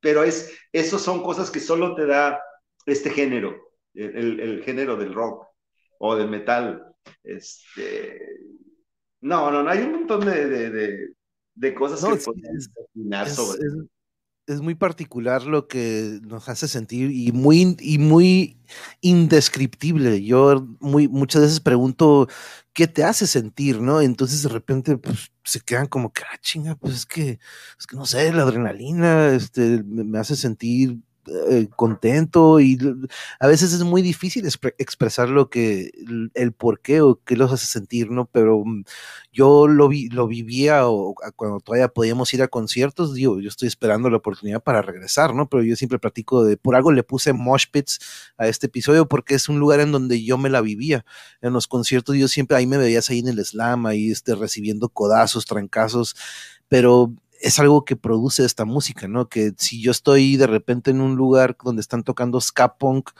Pero 0.00 0.22
es, 0.22 0.56
esos 0.72 1.02
son 1.02 1.22
cosas 1.22 1.50
que 1.50 1.60
solo 1.60 1.94
te 1.94 2.06
da 2.06 2.40
este 2.84 3.10
género, 3.10 3.56
el, 3.94 4.40
el 4.40 4.62
género 4.62 4.96
del 4.96 5.14
rock 5.14 5.46
o 5.98 6.16
del 6.16 6.28
metal. 6.28 6.82
Este, 7.22 8.35
no, 9.26 9.50
no, 9.50 9.62
no, 9.64 9.70
hay 9.70 9.80
un 9.80 9.92
montón 9.92 10.20
de, 10.20 11.74
cosas 11.74 12.04
que 12.04 12.14
es, 12.14 12.70
opinar 12.76 13.28
sobre. 13.28 13.60
Es, 14.46 14.60
muy 14.60 14.76
particular 14.76 15.44
lo 15.44 15.66
que 15.66 16.20
nos 16.22 16.48
hace 16.48 16.68
sentir 16.68 17.10
y 17.10 17.32
muy, 17.32 17.76
y 17.80 17.98
muy 17.98 18.56
indescriptible. 19.00 20.22
Yo 20.22 20.64
muy, 20.78 21.08
muchas 21.08 21.42
veces 21.42 21.58
pregunto 21.58 22.28
qué 22.72 22.86
te 22.86 23.02
hace 23.02 23.26
sentir, 23.26 23.80
¿no? 23.80 24.00
Entonces 24.00 24.44
de 24.44 24.48
repente 24.48 24.96
pues, 24.96 25.32
se 25.42 25.58
quedan 25.60 25.88
como 25.88 26.12
que, 26.12 26.22
ah, 26.22 26.38
chinga, 26.40 26.76
pues 26.76 26.94
es 26.94 27.06
que, 27.06 27.40
es 27.76 27.86
que 27.88 27.96
no 27.96 28.06
sé, 28.06 28.32
la 28.32 28.44
adrenalina 28.44 29.30
este, 29.30 29.82
me 29.82 30.18
hace 30.20 30.36
sentir 30.36 31.00
eh, 31.28 31.68
contento 31.74 32.60
y 32.60 32.78
a 33.40 33.46
veces 33.46 33.72
es 33.72 33.82
muy 33.82 34.02
difícil 34.02 34.46
expresar 34.78 35.28
lo 35.28 35.50
que 35.50 35.90
el 36.34 36.52
por 36.52 36.80
qué 36.80 37.00
o 37.00 37.20
qué 37.24 37.36
los 37.36 37.52
hace 37.52 37.66
sentir, 37.66 38.10
¿no? 38.10 38.26
Pero 38.26 38.62
mm, 38.64 38.84
yo 39.32 39.66
lo 39.66 39.88
vi, 39.88 40.08
lo 40.08 40.26
vivía 40.26 40.88
o, 40.88 41.14
cuando 41.36 41.60
todavía 41.60 41.88
podíamos 41.88 42.32
ir 42.32 42.42
a 42.42 42.48
conciertos, 42.48 43.14
digo, 43.14 43.40
yo 43.40 43.48
estoy 43.48 43.68
esperando 43.68 44.08
la 44.08 44.18
oportunidad 44.18 44.62
para 44.62 44.82
regresar, 44.82 45.34
¿no? 45.34 45.48
Pero 45.48 45.62
yo 45.62 45.76
siempre 45.76 45.98
platico 45.98 46.44
de, 46.44 46.56
por 46.56 46.76
algo 46.76 46.92
le 46.92 47.02
puse 47.02 47.32
Mosh 47.32 47.66
Pits 47.70 47.98
a 48.38 48.48
este 48.48 48.66
episodio 48.66 49.08
porque 49.08 49.34
es 49.34 49.48
un 49.48 49.58
lugar 49.58 49.80
en 49.80 49.92
donde 49.92 50.22
yo 50.24 50.38
me 50.38 50.50
la 50.50 50.60
vivía. 50.60 51.04
En 51.40 51.52
los 51.52 51.66
conciertos 51.66 52.16
yo 52.16 52.28
siempre 52.28 52.56
ahí 52.56 52.66
me 52.66 52.78
veías 52.78 53.10
ahí 53.10 53.18
en 53.18 53.28
el 53.28 53.44
slam, 53.44 53.86
ahí 53.86 54.10
este, 54.10 54.34
recibiendo 54.34 54.88
codazos, 54.88 55.44
trancazos, 55.44 56.16
pero 56.68 57.12
es 57.46 57.60
algo 57.60 57.84
que 57.84 57.94
produce 57.94 58.44
esta 58.44 58.64
música, 58.64 59.06
¿no? 59.06 59.28
Que 59.28 59.52
si 59.56 59.80
yo 59.80 59.92
estoy 59.92 60.36
de 60.36 60.48
repente 60.48 60.90
en 60.90 61.00
un 61.00 61.14
lugar 61.14 61.56
donde 61.62 61.80
están 61.80 62.02
tocando 62.02 62.40
ska 62.40 62.76
punk, 62.76 63.10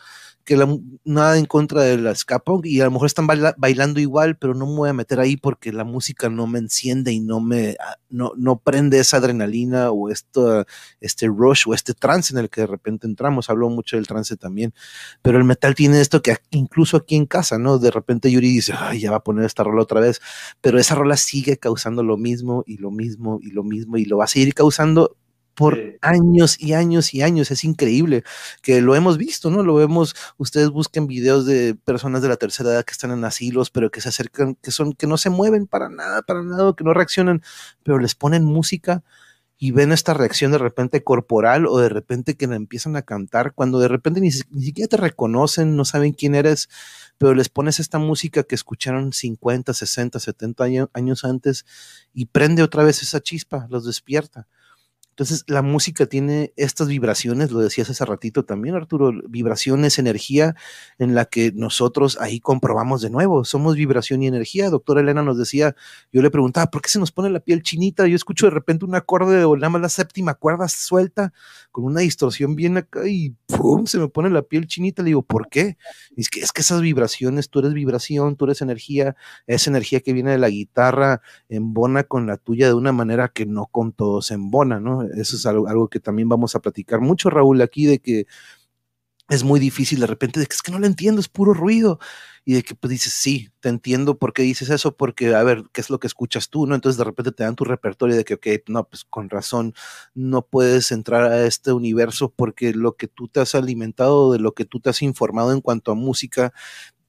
que 0.47 0.57
nada 1.05 1.37
en 1.37 1.45
contra 1.45 1.83
de 1.83 1.99
la 1.99 2.15
ska 2.15 2.41
y 2.63 2.81
a 2.81 2.85
lo 2.85 2.93
mejor 2.93 3.07
están 3.07 3.27
bailando 3.27 3.99
igual, 3.99 4.39
pero 4.39 4.55
no 4.55 4.65
me 4.67 4.77
voy 4.77 4.89
a 4.89 4.93
meter 4.93 5.19
ahí 5.19 5.37
porque 5.37 5.73
la 5.73 5.83
música 5.83 6.31
no 6.31 6.47
me 6.47 6.61
enciende 6.61 7.13
y 7.13 7.19
no 7.19 7.41
me 7.41 7.77
ah, 7.81 7.97
no, 8.09 8.33
no 8.37 8.57
prende 8.61 9.01
esa 9.01 9.17
adrenalina 9.17 9.91
o 9.91 10.09
esto, 10.09 10.65
este 11.01 11.27
rush 11.27 11.65
o 11.67 11.75
este 11.75 11.95
trance 11.95 12.33
en 12.33 12.39
el 12.39 12.49
que 12.49 12.61
de 12.61 12.69
repente 12.69 13.09
entramos. 13.09 13.51
Hablo 13.51 13.69
mucho 13.69 13.97
del 13.97 14.07
trance 14.07 14.37
también, 14.37 14.73
pero 15.21 15.39
el 15.39 15.45
metal 15.45 15.75
tiene 15.75 16.01
esto 16.01 16.23
que 16.23 16.37
incluso 16.51 16.97
aquí 16.97 17.17
en 17.17 17.27
casa, 17.27 17.59
¿no? 17.59 17.79
De 17.79 17.91
repente 17.91 18.31
Yuri 18.31 18.49
dice, 18.49 18.73
ay, 18.79 19.01
ya 19.01 19.11
va 19.11 19.17
a 19.19 19.25
poner 19.25 19.45
esta 19.45 19.65
rola 19.65 19.83
otra 19.83 20.01
vez, 20.01 20.21
pero 20.61 20.79
esa 20.79 20.95
rola 20.95 21.17
sigue 21.17 21.57
causando 21.59 22.05
lo 22.05 22.17
mismo 22.17 22.63
y 22.67 22.77
lo 22.77 22.93
mismo 22.93 23.41
y 23.43 23.51
lo 23.51 23.65
mismo 23.65 23.97
y 23.97 24.05
lo 24.05 24.19
va 24.19 24.25
a 24.25 24.29
seguir 24.29 24.55
causando 24.55 25.17
por 25.57 25.99
años 26.03 26.61
y 26.61 26.75
años 26.75 27.15
y 27.15 27.23
años. 27.23 27.51
Es 27.51 27.65
increíble 27.65 28.23
que 28.63 28.81
lo 28.83 28.95
hemos 28.95 29.19
visto, 29.19 29.51
¿no? 29.51 29.63
Lo 29.65 29.75
vemos, 29.75 30.15
ustedes 30.37 30.71
busquen 30.71 31.07
videos 31.09 31.47
de 31.47 31.75
personas 31.75 32.23
de 32.23 32.29
la 32.29 32.37
tercera 32.37 32.71
edad 32.71 32.85
que 32.85 32.93
están 32.93 33.11
en 33.11 33.25
asilos, 33.25 33.71
pero 33.71 33.91
que 33.91 34.01
se 34.03 34.11
acercan, 34.11 34.55
que 34.57 34.71
son, 34.71 34.93
que 34.93 35.07
no 35.07 35.17
se 35.17 35.31
mueven 35.31 35.67
para 35.67 35.89
nada, 35.89 36.23
para 36.23 36.43
nada, 36.43 36.75
que 36.77 36.85
no 36.85 36.93
reaccionan, 36.95 37.43
pero 37.83 37.99
les 37.99 38.15
ponen 38.15 38.45
música 38.45 39.03
y 39.59 39.71
ven 39.71 39.93
esta 39.93 40.13
reacción 40.13 40.53
de 40.53 40.59
repente 40.59 41.03
corporal 41.03 41.67
o 41.67 41.79
de 41.79 41.89
repente 41.89 42.37
que 42.37 42.47
la 42.47 42.57
empiezan 42.57 42.95
a 42.97 43.03
cantar, 43.03 43.55
cuando 43.55 43.79
de 43.79 43.89
repente 43.89 44.21
ni, 44.21 44.31
siquiera 44.31 44.89
te 44.89 44.99
reconocen, 44.99 45.77
no 45.77 45.87
saben 45.87 46.13
quién 46.13 46.35
eres, 46.35 46.69
pero 47.17 47.35
les 47.35 47.49
pones 47.49 47.81
esta 47.81 47.99
música 47.99 48.43
que 48.43 48.55
escucharon 48.55 49.15
50, 49.15 49.73
60, 49.73 50.21
70 50.21 50.65
años 50.93 51.25
antes 51.25 51.65
y 52.13 52.27
prende 52.27 52.63
otra 52.63 52.85
vez 52.85 53.03
esa 53.03 53.21
chispa, 53.21 53.67
los 53.71 53.87
despierta 53.87 54.47
Entonces, 55.17 55.45
la 55.47 55.63
música 55.63 56.05
tiene 56.05 56.53
estas 56.57 56.89
vibraciones, 56.89 57.51
lo 57.51 57.61
decías 57.61 57.89
hace 57.89 58.05
ratito 58.05 58.45
también, 58.45 58.75
Arturo, 58.75 59.13
vibraciones, 59.27 59.99
energía, 59.99 60.57
en 60.99 61.15
la 61.15 61.25
que 61.25 61.53
nosotros 61.53 62.19
ahí 62.21 62.39
comprobamos 62.39 63.01
de 63.01 63.09
nuevo, 63.09 63.43
somos 63.47 63.77
vibración 63.77 64.23
y 64.23 64.27
energía. 64.27 64.69
Doctora 64.69 65.01
Elena 65.01 65.23
nos 65.23 65.39
decía, 65.39 65.75
yo 66.13 66.21
le 66.21 66.31
preguntaba, 66.31 66.71
¿por 66.71 66.83
qué 66.83 66.91
se 66.91 66.99
nos 66.99 67.13
pone 67.13 67.31
la 67.31 67.41
piel 67.41 67.63
chinita? 67.63 68.07
Yo 68.07 68.15
escucho 68.15 68.45
de 68.45 68.51
repente 68.51 68.85
un 68.85 68.95
acorde 68.95 69.43
o 69.45 69.57
nada 69.57 69.71
más 69.71 69.81
la 69.81 69.89
séptima 69.89 70.35
cuerda 70.35 70.69
suelta 70.69 71.33
con 71.73 71.85
una 71.85 72.01
distorsión 72.01 72.55
bien 72.55 72.77
acá 72.77 73.09
y 73.09 73.35
¡pum! 73.47 73.87
se 73.87 73.99
me 73.99 74.09
pone 74.09 74.29
la 74.29 74.43
piel 74.43 74.67
chinita. 74.67 75.03
Le 75.03 75.09
digo, 75.09 75.23
¿por 75.23 75.49
qué? 75.49 75.79
es 76.15 76.29
que, 76.29 76.41
es 76.41 76.53
que 76.53 76.61
esas 76.61 76.83
vibraciones, 76.83 77.49
tú 77.49 77.61
eres 77.61 77.73
vibración, 77.73 78.37
tú 78.37 78.45
eres 78.45 78.61
energía, 78.61 79.17
esa 79.47 79.71
energía 79.71 80.01
que 80.01 80.13
viene 80.13 80.33
de 80.33 80.39
la 80.39 80.51
guitarra 80.51 81.23
embona 81.49 82.05
con 82.05 82.27
la 82.27 82.37
tuya 82.37 82.67
de 82.67 82.75
una 82.75 82.93
manera 82.93 83.29
que 83.29 83.47
no 83.47 83.65
con 83.65 83.93
todos 83.93 84.31
embona, 84.31 84.79
¿no? 84.79 85.06
Eso 85.15 85.37
es 85.37 85.47
algo, 85.47 85.69
algo 85.69 85.89
que 85.89 86.01
también 86.01 86.29
vamos 86.29 86.55
a 86.55 86.61
platicar 86.61 87.01
mucho, 87.01 87.31
Raúl, 87.31 87.63
aquí 87.63 87.87
de 87.87 87.99
que 87.99 88.27
es 89.29 89.43
muy 89.43 89.59
difícil 89.59 89.99
de 90.01 90.07
repente 90.07 90.39
de 90.39 90.47
que 90.47 90.55
es 90.55 90.63
que 90.63 90.71
no 90.71 90.79
lo 90.79 90.87
entiendo, 90.87 91.21
es 91.21 91.29
puro 91.29 91.53
ruido. 91.53 91.99
Y 92.45 92.55
de 92.55 92.63
que 92.63 92.77
pues 92.77 92.93
dices, 92.93 93.13
sí, 93.13 93.51
te 93.59 93.69
entiendo 93.69 94.19
por 94.19 94.33
qué 94.33 94.43
dices 94.43 94.71
eso, 94.71 94.97
porque 94.97 95.35
a 95.35 95.43
ver, 95.43 95.65
¿qué 95.73 95.81
es 95.81 95.91
lo 95.91 95.99
que 95.99 96.07
escuchas 96.07 96.49
tú? 96.49 96.65
¿No? 96.67 96.77
Entonces 96.77 96.97
de 96.97 97.03
repente 97.03 97.33
te 97.33 97.43
dan 97.43 97.57
tu 97.57 97.65
repertorio 97.65 98.15
de 98.15 98.25
que, 98.25 98.35
ok, 98.35 98.47
no, 98.69 98.89
pues 98.89 99.05
con 99.05 99.29
razón, 99.29 99.75
no 100.15 100.43
puedes 100.43 100.93
entrar 100.93 101.25
a 101.25 101.45
este 101.45 101.73
universo 101.73 102.33
porque 102.37 102.73
lo 102.73 102.95
que 102.97 103.09
tú 103.09 103.27
te 103.27 103.41
has 103.41 103.57
alimentado, 103.57 104.33
de 104.33 104.39
lo 104.39 104.53
que 104.55 104.65
tú 104.65 104.79
te 104.79 104.91
has 104.91 105.03
informado 105.03 105.53
en 105.53 105.61
cuanto 105.61 105.91
a 105.91 105.97
música, 105.97 106.53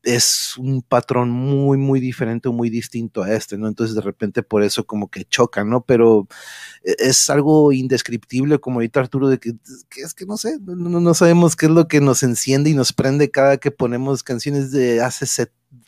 es 0.07 0.57
un 0.57 0.81
patrón 0.81 1.29
muy, 1.29 1.77
muy 1.77 1.99
diferente 1.99 2.47
muy 2.53 2.69
distinto 2.69 3.23
a 3.23 3.33
este, 3.33 3.57
¿no? 3.57 3.67
Entonces 3.67 3.95
de 3.95 4.01
repente 4.01 4.41
por 4.41 4.63
eso 4.63 4.85
como 4.85 5.09
que 5.09 5.25
choca, 5.25 5.65
¿no? 5.65 5.81
Pero 5.81 6.27
e, 6.83 6.95
es 6.99 7.29
algo 7.29 7.73
indescriptible, 7.73 8.59
como 8.59 8.77
ahorita 8.77 9.01
Arturo, 9.01 9.27
de 9.27 9.39
que, 9.39 9.53
es 9.97 10.13
que 10.13 10.25
no 10.25 10.37
sé, 10.37 10.57
no, 10.61 10.99
no, 10.99 11.13
sabemos 11.13 11.55
qué 11.55 11.65
es 11.65 11.71
lo 11.73 11.87
que 11.87 11.99
nos 11.99 12.23
enciende 12.23 12.69
y 12.69 12.73
nos 12.73 12.93
prende 12.93 13.31
cada 13.31 13.57
que 13.57 13.71
ponemos 13.71 14.23
canciones 14.23 14.71
de 14.71 15.01
hace 15.01 15.25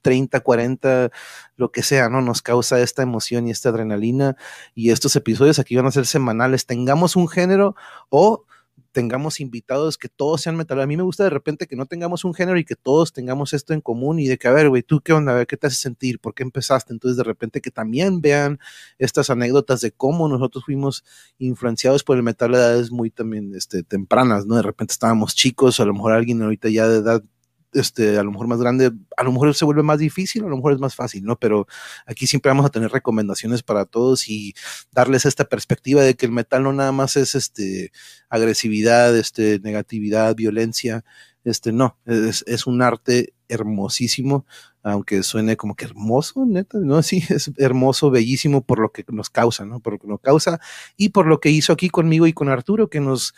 30, 0.01 0.41
40, 0.41 1.11
lo 1.55 1.71
que 1.71 1.83
sea, 1.83 2.09
¿no? 2.09 2.21
Nos 2.21 2.41
causa 2.41 2.81
esta 2.81 3.03
emoción 3.03 3.47
y 3.47 3.51
esta 3.51 3.69
adrenalina 3.69 4.35
y 4.75 4.91
estos 4.91 5.15
episodios 5.15 5.59
aquí 5.59 5.75
van 5.75 5.87
a 5.87 5.91
ser 5.91 6.05
semanales, 6.05 6.65
tengamos 6.65 7.15
un 7.15 7.29
género 7.29 7.75
o 8.09 8.45
tengamos 8.91 9.39
invitados 9.39 9.97
que 9.97 10.09
todos 10.09 10.41
sean 10.41 10.55
metal. 10.57 10.81
A 10.81 10.87
mí 10.87 10.97
me 10.97 11.03
gusta 11.03 11.23
de 11.23 11.29
repente 11.29 11.67
que 11.67 11.75
no 11.75 11.85
tengamos 11.85 12.25
un 12.25 12.33
género 12.33 12.57
y 12.57 12.65
que 12.65 12.75
todos 12.75 13.13
tengamos 13.13 13.53
esto 13.53 13.73
en 13.73 13.81
común 13.81 14.19
y 14.19 14.27
de 14.27 14.37
que, 14.37 14.47
a 14.47 14.51
ver, 14.51 14.69
güey, 14.69 14.83
¿tú 14.83 15.01
qué 15.01 15.13
onda? 15.13 15.45
¿qué 15.45 15.57
te 15.57 15.67
hace 15.67 15.75
sentir? 15.75 16.19
¿Por 16.19 16.33
qué 16.33 16.43
empezaste? 16.43 16.93
Entonces, 16.93 17.17
de 17.17 17.23
repente 17.23 17.61
que 17.61 17.71
también 17.71 18.21
vean 18.21 18.59
estas 18.97 19.29
anécdotas 19.29 19.81
de 19.81 19.91
cómo 19.91 20.27
nosotros 20.27 20.65
fuimos 20.65 21.03
influenciados 21.37 22.03
por 22.03 22.17
el 22.17 22.23
metal 22.23 22.53
a 22.55 22.57
edades 22.57 22.91
muy 22.91 23.11
también 23.11 23.53
este, 23.55 23.83
tempranas, 23.83 24.45
¿no? 24.45 24.55
De 24.55 24.63
repente 24.63 24.93
estábamos 24.93 25.35
chicos, 25.35 25.79
a 25.79 25.85
lo 25.85 25.93
mejor 25.93 26.13
alguien 26.13 26.41
ahorita 26.41 26.69
ya 26.69 26.87
de 26.87 26.97
edad 26.97 27.23
este, 27.73 28.17
a 28.17 28.23
lo 28.23 28.31
mejor 28.31 28.47
más 28.47 28.59
grande, 28.59 28.91
a 29.17 29.23
lo 29.23 29.31
mejor 29.31 29.53
se 29.55 29.65
vuelve 29.65 29.83
más 29.83 29.99
difícil, 29.99 30.43
a 30.43 30.47
lo 30.47 30.55
mejor 30.55 30.73
es 30.73 30.79
más 30.79 30.95
fácil, 30.95 31.23
¿no? 31.23 31.37
Pero 31.37 31.67
aquí 32.05 32.27
siempre 32.27 32.49
vamos 32.49 32.65
a 32.65 32.69
tener 32.69 32.91
recomendaciones 32.91 33.63
para 33.63 33.85
todos 33.85 34.27
y 34.27 34.53
darles 34.91 35.25
esta 35.25 35.45
perspectiva 35.45 36.01
de 36.01 36.15
que 36.15 36.25
el 36.25 36.31
metal 36.31 36.63
no 36.63 36.73
nada 36.73 36.91
más 36.91 37.15
es 37.17 37.35
este 37.35 37.91
agresividad, 38.29 39.15
este 39.17 39.59
negatividad, 39.63 40.35
violencia, 40.35 41.03
este 41.43 41.71
no, 41.71 41.97
es, 42.05 42.43
es 42.47 42.67
un 42.67 42.81
arte 42.81 43.33
hermosísimo 43.47 44.45
aunque 44.83 45.23
suene 45.23 45.57
como 45.57 45.75
que 45.75 45.85
hermoso, 45.85 46.45
neta, 46.45 46.77
¿no? 46.79 47.01
Sí, 47.09 47.23
es 47.29 47.51
hermoso, 47.57 48.11
bellísimo 48.11 48.61
por 48.61 48.79
lo 48.79 48.91
que 48.91 49.03
nos 49.09 49.29
causa, 49.29 49.65
¿no? 49.65 49.79
Por 49.79 49.93
lo 49.93 49.99
que 49.99 50.07
nos 50.07 50.21
causa 50.21 50.59
y 50.97 51.09
por 51.09 51.25
lo 51.27 51.39
que 51.39 51.49
hizo 51.49 51.73
aquí 51.73 51.89
conmigo 51.89 52.27
y 52.27 52.33
con 52.33 52.49
Arturo, 52.49 52.89
que 52.89 52.99
nos, 52.99 53.33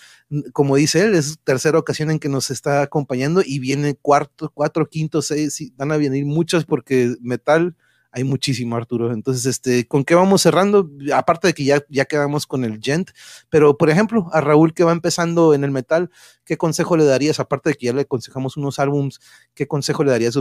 como 0.53 0.76
dice 0.76 1.03
él, 1.06 1.15
es 1.15 1.40
tercera 1.44 1.80
ocasión 1.80 2.11
en 2.11 2.19
que 2.19 2.30
nos 2.30 2.52
está 2.52 2.82
acompañando 2.82 3.41
y 3.45 3.60
viene 3.60 3.95
cuarto, 3.95 4.52
cuatro, 4.53 4.88
quinto, 4.88 5.22
seis, 5.22 5.72
van 5.76 5.91
a 5.91 5.98
venir 5.98 6.26
muchas 6.26 6.65
porque 6.65 7.15
metal 7.22 7.76
hay 8.11 8.23
muchísimo, 8.23 8.75
Arturo. 8.75 9.13
Entonces, 9.13 9.45
este, 9.45 9.88
¿con 9.88 10.03
qué 10.03 10.15
vamos 10.15 10.41
cerrando? 10.41 10.89
Aparte 11.13 11.47
de 11.47 11.53
que 11.53 11.63
ya, 11.63 11.83
ya 11.89 12.05
quedamos 12.05 12.45
con 12.45 12.65
el 12.65 12.79
Gent, 12.81 13.11
pero 13.49 13.77
por 13.77 13.89
ejemplo, 13.89 14.27
a 14.33 14.41
Raúl 14.41 14.73
que 14.73 14.83
va 14.83 14.91
empezando 14.91 15.53
en 15.53 15.63
el 15.63 15.71
metal, 15.71 16.09
¿qué 16.45 16.57
consejo 16.57 16.97
le 16.97 17.05
darías? 17.05 17.39
Aparte 17.39 17.69
de 17.69 17.75
que 17.75 17.85
ya 17.88 17.93
le 17.93 18.01
aconsejamos 18.01 18.57
unos 18.57 18.79
álbums, 18.79 19.19
¿qué 19.53 19.67
consejo 19.67 20.03
le 20.03 20.11
darías 20.11 20.38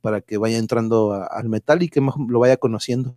para 0.00 0.20
que 0.22 0.38
vaya 0.38 0.58
entrando 0.58 1.12
al 1.12 1.48
metal 1.48 1.82
y 1.82 1.88
que 1.88 2.00
lo 2.00 2.38
vaya 2.38 2.56
conociendo? 2.56 3.16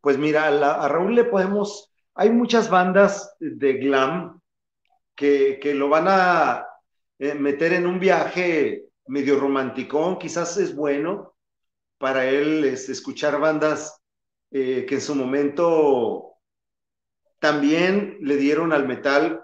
Pues 0.00 0.18
mira, 0.18 0.46
a 0.46 0.88
Raúl 0.88 1.14
le 1.16 1.24
podemos, 1.24 1.92
hay 2.14 2.30
muchas 2.30 2.70
bandas 2.70 3.34
de 3.40 3.74
glam 3.74 4.40
que, 5.16 5.58
que 5.60 5.74
lo 5.74 5.88
van 5.88 6.06
a 6.08 6.66
eh, 7.18 7.34
meter 7.34 7.72
en 7.72 7.86
un 7.86 7.98
viaje 7.98 8.86
medio 9.08 9.40
romántico, 9.40 10.18
quizás 10.18 10.56
es 10.58 10.74
bueno, 10.76 11.35
para 11.98 12.26
él 12.26 12.64
es 12.64 12.88
escuchar 12.88 13.38
bandas 13.40 14.00
eh, 14.50 14.86
que 14.86 14.96
en 14.96 15.00
su 15.00 15.14
momento 15.14 16.34
también 17.38 18.18
le 18.20 18.36
dieron 18.36 18.72
al 18.72 18.86
metal 18.86 19.42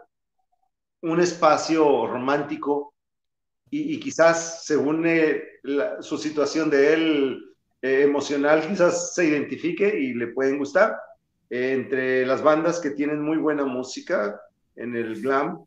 un 1.02 1.20
espacio 1.20 2.06
romántico 2.06 2.94
y, 3.74 3.98
quizás 4.00 4.66
según 4.66 5.06
su 6.00 6.18
situación 6.18 6.68
de 6.68 6.92
él 6.92 7.44
eh, 7.80 8.02
emocional, 8.02 8.68
quizás 8.68 9.14
se 9.14 9.24
identifique 9.24 9.98
y 9.98 10.12
le 10.12 10.26
pueden 10.28 10.58
gustar. 10.58 10.94
entre 11.48 12.26
las 12.26 12.42
bandas 12.42 12.80
que 12.80 12.90
tienen 12.90 13.22
muy 13.22 13.38
buena 13.38 13.64
música 13.64 14.38
en 14.76 14.94
el 14.94 15.20
glam 15.22 15.64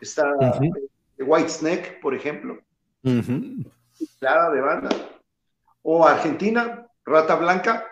está 0.00 0.34
White 1.18 1.48
Snake, 1.48 1.98
por 2.00 2.14
ejemplo. 2.14 2.58
Clara 4.18 4.50
de 4.50 4.60
banda 4.60 5.11
o 5.82 6.06
Argentina, 6.06 6.86
Rata 7.04 7.34
Blanca. 7.36 7.86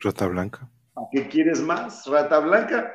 Rata 0.00 0.26
Blanca. 0.26 0.70
¿Qué 1.12 1.28
quieres 1.28 1.60
más? 1.60 2.06
Rata 2.06 2.40
Blanca. 2.40 2.92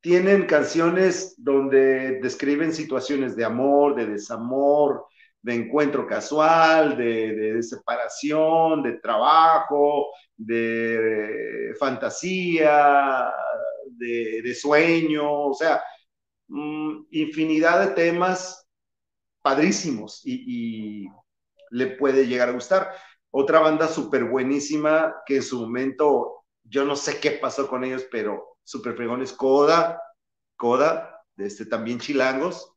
Tienen 0.00 0.46
canciones 0.46 1.34
donde 1.36 2.20
describen 2.20 2.72
situaciones 2.72 3.36
de 3.36 3.44
amor, 3.44 3.94
de 3.96 4.06
desamor, 4.06 5.06
de 5.42 5.54
encuentro 5.54 6.06
casual, 6.06 6.96
de, 6.96 7.62
separación, 7.62 8.82
de 8.82 8.98
trabajo, 8.98 10.08
de 10.36 11.74
fantasía, 11.78 13.30
de, 13.86 14.54
sueño, 14.54 15.48
o 15.48 15.54
sea, 15.54 15.82
mm, 16.48 17.06
infinidad 17.10 17.80
de 17.80 17.94
temas 17.94 18.66
padrísimos 19.42 20.22
y, 20.24 21.04
y, 21.04 21.08
le 21.72 21.86
puede 21.86 22.26
llegar 22.26 22.48
a 22.48 22.52
gustar. 22.52 22.90
Otra 23.32 23.60
banda 23.60 23.86
súper 23.86 24.24
buenísima 24.24 25.16
que 25.24 25.36
en 25.36 25.42
su 25.42 25.60
momento, 25.60 26.44
yo 26.64 26.84
no 26.84 26.96
sé 26.96 27.20
qué 27.20 27.32
pasó 27.32 27.68
con 27.68 27.84
ellos, 27.84 28.06
pero 28.10 28.58
súper 28.64 28.96
fregones, 28.96 29.32
Coda, 29.32 30.02
Coda, 30.56 31.24
este, 31.36 31.66
también 31.66 32.00
Chilangos, 32.00 32.74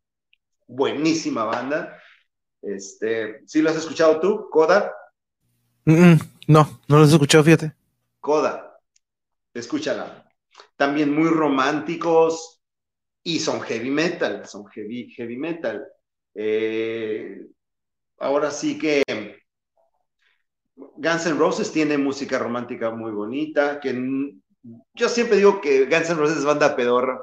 buenísima 0.67 1.43
banda. 1.45 1.99
Este, 2.61 3.41
¿Sí 3.45 3.61
lo 3.61 3.69
has 3.69 3.77
escuchado 3.77 4.19
tú, 4.19 4.47
Coda? 4.49 4.93
no, 5.85 6.15
no 6.47 6.97
lo 6.97 7.03
has 7.03 7.11
escuchado, 7.11 7.43
fíjate. 7.43 7.73
Coda, 8.19 8.79
escúchala. 9.53 10.29
También 10.77 11.13
muy 11.13 11.29
románticos 11.29 12.61
y 13.23 13.39
son 13.39 13.61
heavy 13.61 13.89
metal, 13.89 14.45
son 14.47 14.65
heavy, 14.67 15.09
heavy 15.11 15.37
metal. 15.37 15.85
Eh, 16.35 17.45
ahora 18.17 18.51
sí 18.51 18.77
que 18.77 19.03
Guns 21.03 21.25
N' 21.25 21.37
Roses 21.37 21.71
tiene 21.71 21.97
música 21.97 22.39
romántica 22.39 22.91
muy 22.91 23.11
bonita, 23.11 23.81
que 23.81 23.93
yo 24.93 25.09
siempre 25.09 25.35
digo 25.35 25.59
que 25.59 25.85
Guns 25.85 26.09
N' 26.09 26.15
Roses 26.15 26.37
es 26.37 26.45
banda 26.45 26.77
pedorra. 26.77 27.19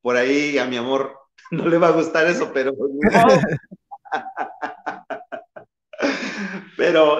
por 0.00 0.16
ahí 0.16 0.58
a 0.58 0.66
mi 0.66 0.76
amor 0.76 1.18
no 1.50 1.68
le 1.68 1.78
va 1.78 1.88
a 1.88 1.92
gustar 1.92 2.28
eso, 2.28 2.52
pero 2.54 2.72
pero, 6.76 7.18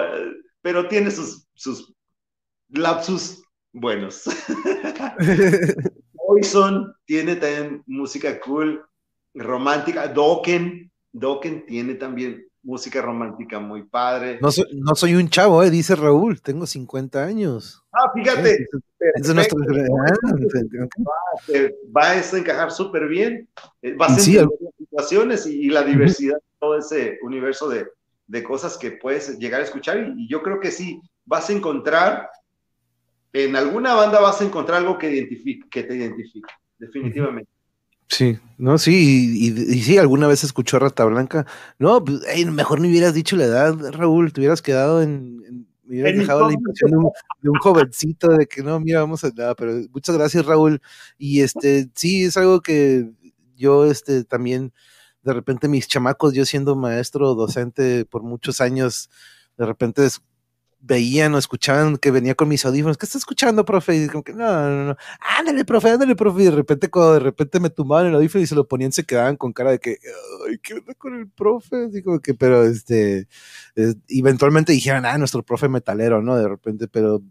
pero 0.61 0.87
tiene 0.87 1.11
sus, 1.11 1.45
sus 1.53 1.93
lapsus 2.69 3.43
buenos. 3.73 4.23
Poison 6.13 6.95
tiene 7.05 7.35
también 7.35 7.83
música 7.85 8.39
cool, 8.39 8.81
romántica. 9.33 10.07
Dokken, 10.07 10.89
Dokken 11.11 11.65
tiene 11.65 11.95
también 11.95 12.47
música 12.63 13.01
romántica 13.01 13.59
muy 13.59 13.83
padre. 13.83 14.39
No 14.41 14.51
soy, 14.51 14.65
no 14.73 14.95
soy 14.95 15.15
un 15.15 15.29
chavo, 15.29 15.61
eh, 15.63 15.69
dice 15.69 15.95
Raúl, 15.95 16.41
tengo 16.41 16.65
50 16.65 17.23
años. 17.23 17.83
Ah, 17.91 18.11
fíjate. 18.13 18.65
va, 21.95 22.11
a 22.11 22.37
encajar 22.37 22.71
súper 22.71 23.07
bien. 23.07 23.47
Eh, 23.81 23.95
va 23.95 24.07
a 24.07 24.09
ser 24.17 24.47
situaciones 24.77 25.45
y, 25.45 25.69
la 25.69 25.83
diversidad, 25.83 26.37
todo 26.59 26.77
ese 26.77 27.19
universo 27.21 27.67
de, 27.69 27.87
de, 28.27 28.43
cosas 28.43 28.77
que 28.77 28.91
puedes 28.91 29.37
llegar 29.37 29.61
a 29.61 29.65
escuchar. 29.65 30.13
Y, 30.17 30.27
yo 30.27 30.41
creo 30.41 30.59
que 30.59 30.71
sí, 30.71 31.01
vas 31.25 31.49
a 31.49 31.53
encontrar, 31.53 32.29
en 33.33 33.55
alguna 33.55 33.93
banda 33.93 34.21
vas 34.21 34.41
a 34.41 34.45
encontrar 34.45 34.79
algo 34.79 34.97
que, 34.97 35.11
identifique, 35.11 35.67
que 35.69 35.83
te 35.83 35.95
identifique, 35.95 36.49
definitivamente. 36.79 37.52
Sí, 38.07 38.37
no, 38.57 38.77
sí, 38.77 39.33
y, 39.47 39.81
sí, 39.81 39.97
alguna 39.97 40.27
vez 40.27 40.43
escuchó 40.43 40.79
Rata 40.79 41.05
Blanca. 41.05 41.45
No, 41.79 42.03
pues, 42.03 42.21
mejor 42.51 42.79
no 42.79 42.87
hubieras 42.87 43.13
dicho 43.13 43.35
la 43.35 43.45
edad, 43.45 43.75
Raúl, 43.91 44.31
te 44.31 44.41
hubieras 44.41 44.61
quedado 44.61 45.01
en, 45.01 45.67
me 45.83 45.95
hubieras 45.95 46.17
dejado 46.17 46.47
la 46.47 46.53
impresión 46.53 46.91
de 47.41 47.49
un, 47.49 47.59
jovencito 47.59 48.29
de 48.29 48.47
que 48.47 48.63
no, 48.63 48.79
mira, 48.79 49.01
vamos 49.01 49.23
a 49.23 49.31
nada, 49.35 49.55
pero 49.55 49.73
muchas 49.91 50.15
gracias, 50.15 50.45
Raúl. 50.45 50.81
Y 51.17 51.41
este, 51.41 51.89
sí, 51.95 52.25
es 52.25 52.37
algo 52.37 52.61
que 52.61 53.09
yo, 53.55 53.85
este, 53.85 54.23
también, 54.23 54.73
de 55.23 55.33
repente 55.33 55.67
mis 55.67 55.87
chamacos, 55.87 56.33
yo 56.33 56.45
siendo 56.45 56.75
maestro 56.75 57.33
docente 57.35 58.05
por 58.05 58.23
muchos 58.23 58.61
años, 58.61 59.09
de 59.57 59.65
repente 59.65 60.05
veían 60.85 61.33
o 61.33 61.37
escuchaban 61.37 61.97
que 61.97 62.11
venía 62.11 62.35
con 62.35 62.49
mis 62.49 62.65
audífonos, 62.65 62.97
¿qué 62.97 63.05
está 63.05 63.17
escuchando, 63.17 63.63
profe? 63.63 63.95
Y 63.95 64.07
como 64.07 64.21
que, 64.21 64.33
no, 64.33 64.69
no, 64.69 64.85
no, 64.87 64.97
ándale, 65.39 65.63
profe, 65.63 65.89
ándale, 65.89 66.15
profe. 66.15 66.41
Y 66.41 66.45
de 66.45 66.51
repente, 66.51 66.89
cuando 66.89 67.13
de 67.13 67.19
repente 67.21 67.59
me 67.61 67.69
tumbaban 67.69 68.07
el 68.07 68.15
audífono 68.15 68.43
y 68.43 68.47
se 68.47 68.55
lo 68.55 68.67
ponían, 68.67 68.91
se 68.91 69.05
quedaban 69.05 69.37
con 69.37 69.53
cara 69.53 69.71
de 69.71 69.79
que, 69.79 69.97
ay, 70.47 70.57
¿qué 70.61 70.73
onda 70.75 70.93
con 70.95 71.15
el 71.15 71.29
profe? 71.29 71.87
Digo 71.87 72.19
que, 72.19 72.33
pero 72.33 72.65
este, 72.65 73.27
eventualmente 74.09 74.73
dijeron, 74.73 75.05
ah, 75.05 75.17
nuestro 75.17 75.41
profe 75.43 75.69
metalero, 75.69 76.21
¿no? 76.21 76.35
De 76.37 76.47
repente, 76.47 76.87
pero 76.89 77.23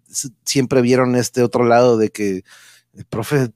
siempre 0.44 0.80
vieron 0.80 1.14
este 1.14 1.42
otro 1.42 1.64
lado 1.64 1.98
de 1.98 2.10
que 2.10 2.44
el 2.94 3.04
profe 3.04 3.50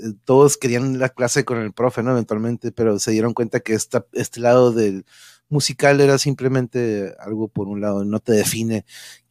eh, 0.00 0.12
todos 0.24 0.56
querían 0.56 0.98
la 0.98 1.10
clase 1.10 1.44
con 1.44 1.58
el 1.58 1.72
profe, 1.74 2.02
¿no? 2.02 2.12
Eventualmente, 2.12 2.72
pero 2.72 2.98
se 2.98 3.10
dieron 3.10 3.34
cuenta 3.34 3.60
que 3.60 3.74
esta, 3.74 4.06
este 4.12 4.40
lado 4.40 4.72
del 4.72 5.04
musical 5.48 6.00
era 6.00 6.18
simplemente 6.18 7.14
algo 7.18 7.48
por 7.48 7.68
un 7.68 7.80
lado, 7.80 8.04
no 8.04 8.20
te 8.20 8.32
define 8.32 8.84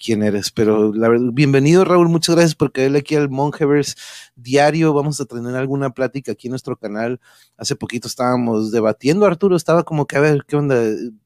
quién 0.04 0.24
eres. 0.24 0.52
Pero 0.52 0.94
la 0.94 1.10
verdad, 1.10 1.30
bienvenido 1.34 1.86
Raúl, 1.86 2.10
muchas 2.10 2.36
gracias 2.36 2.56
por 2.56 2.72
caerle 2.72 3.00
aquí 3.00 3.16
al 3.16 3.30
Monjevers 3.30 3.96
diario. 4.36 4.94
Vamos 4.94 5.22
a 5.22 5.26
tener 5.26 5.56
alguna 5.56 5.92
plática 5.92 6.32
aquí 6.32 6.48
en 6.48 6.52
nuestro 6.52 6.78
canal. 6.78 7.20
Hace 7.58 7.76
poquito 7.76 8.08
estábamos 8.08 8.72
debatiendo, 8.72 9.26
Arturo 9.26 9.56
estaba 9.56 9.84
como 9.84 10.08
que 10.08 10.18
a 10.18 10.22
ver 10.22 10.46
qué 10.48 10.56
onda, 10.56 10.76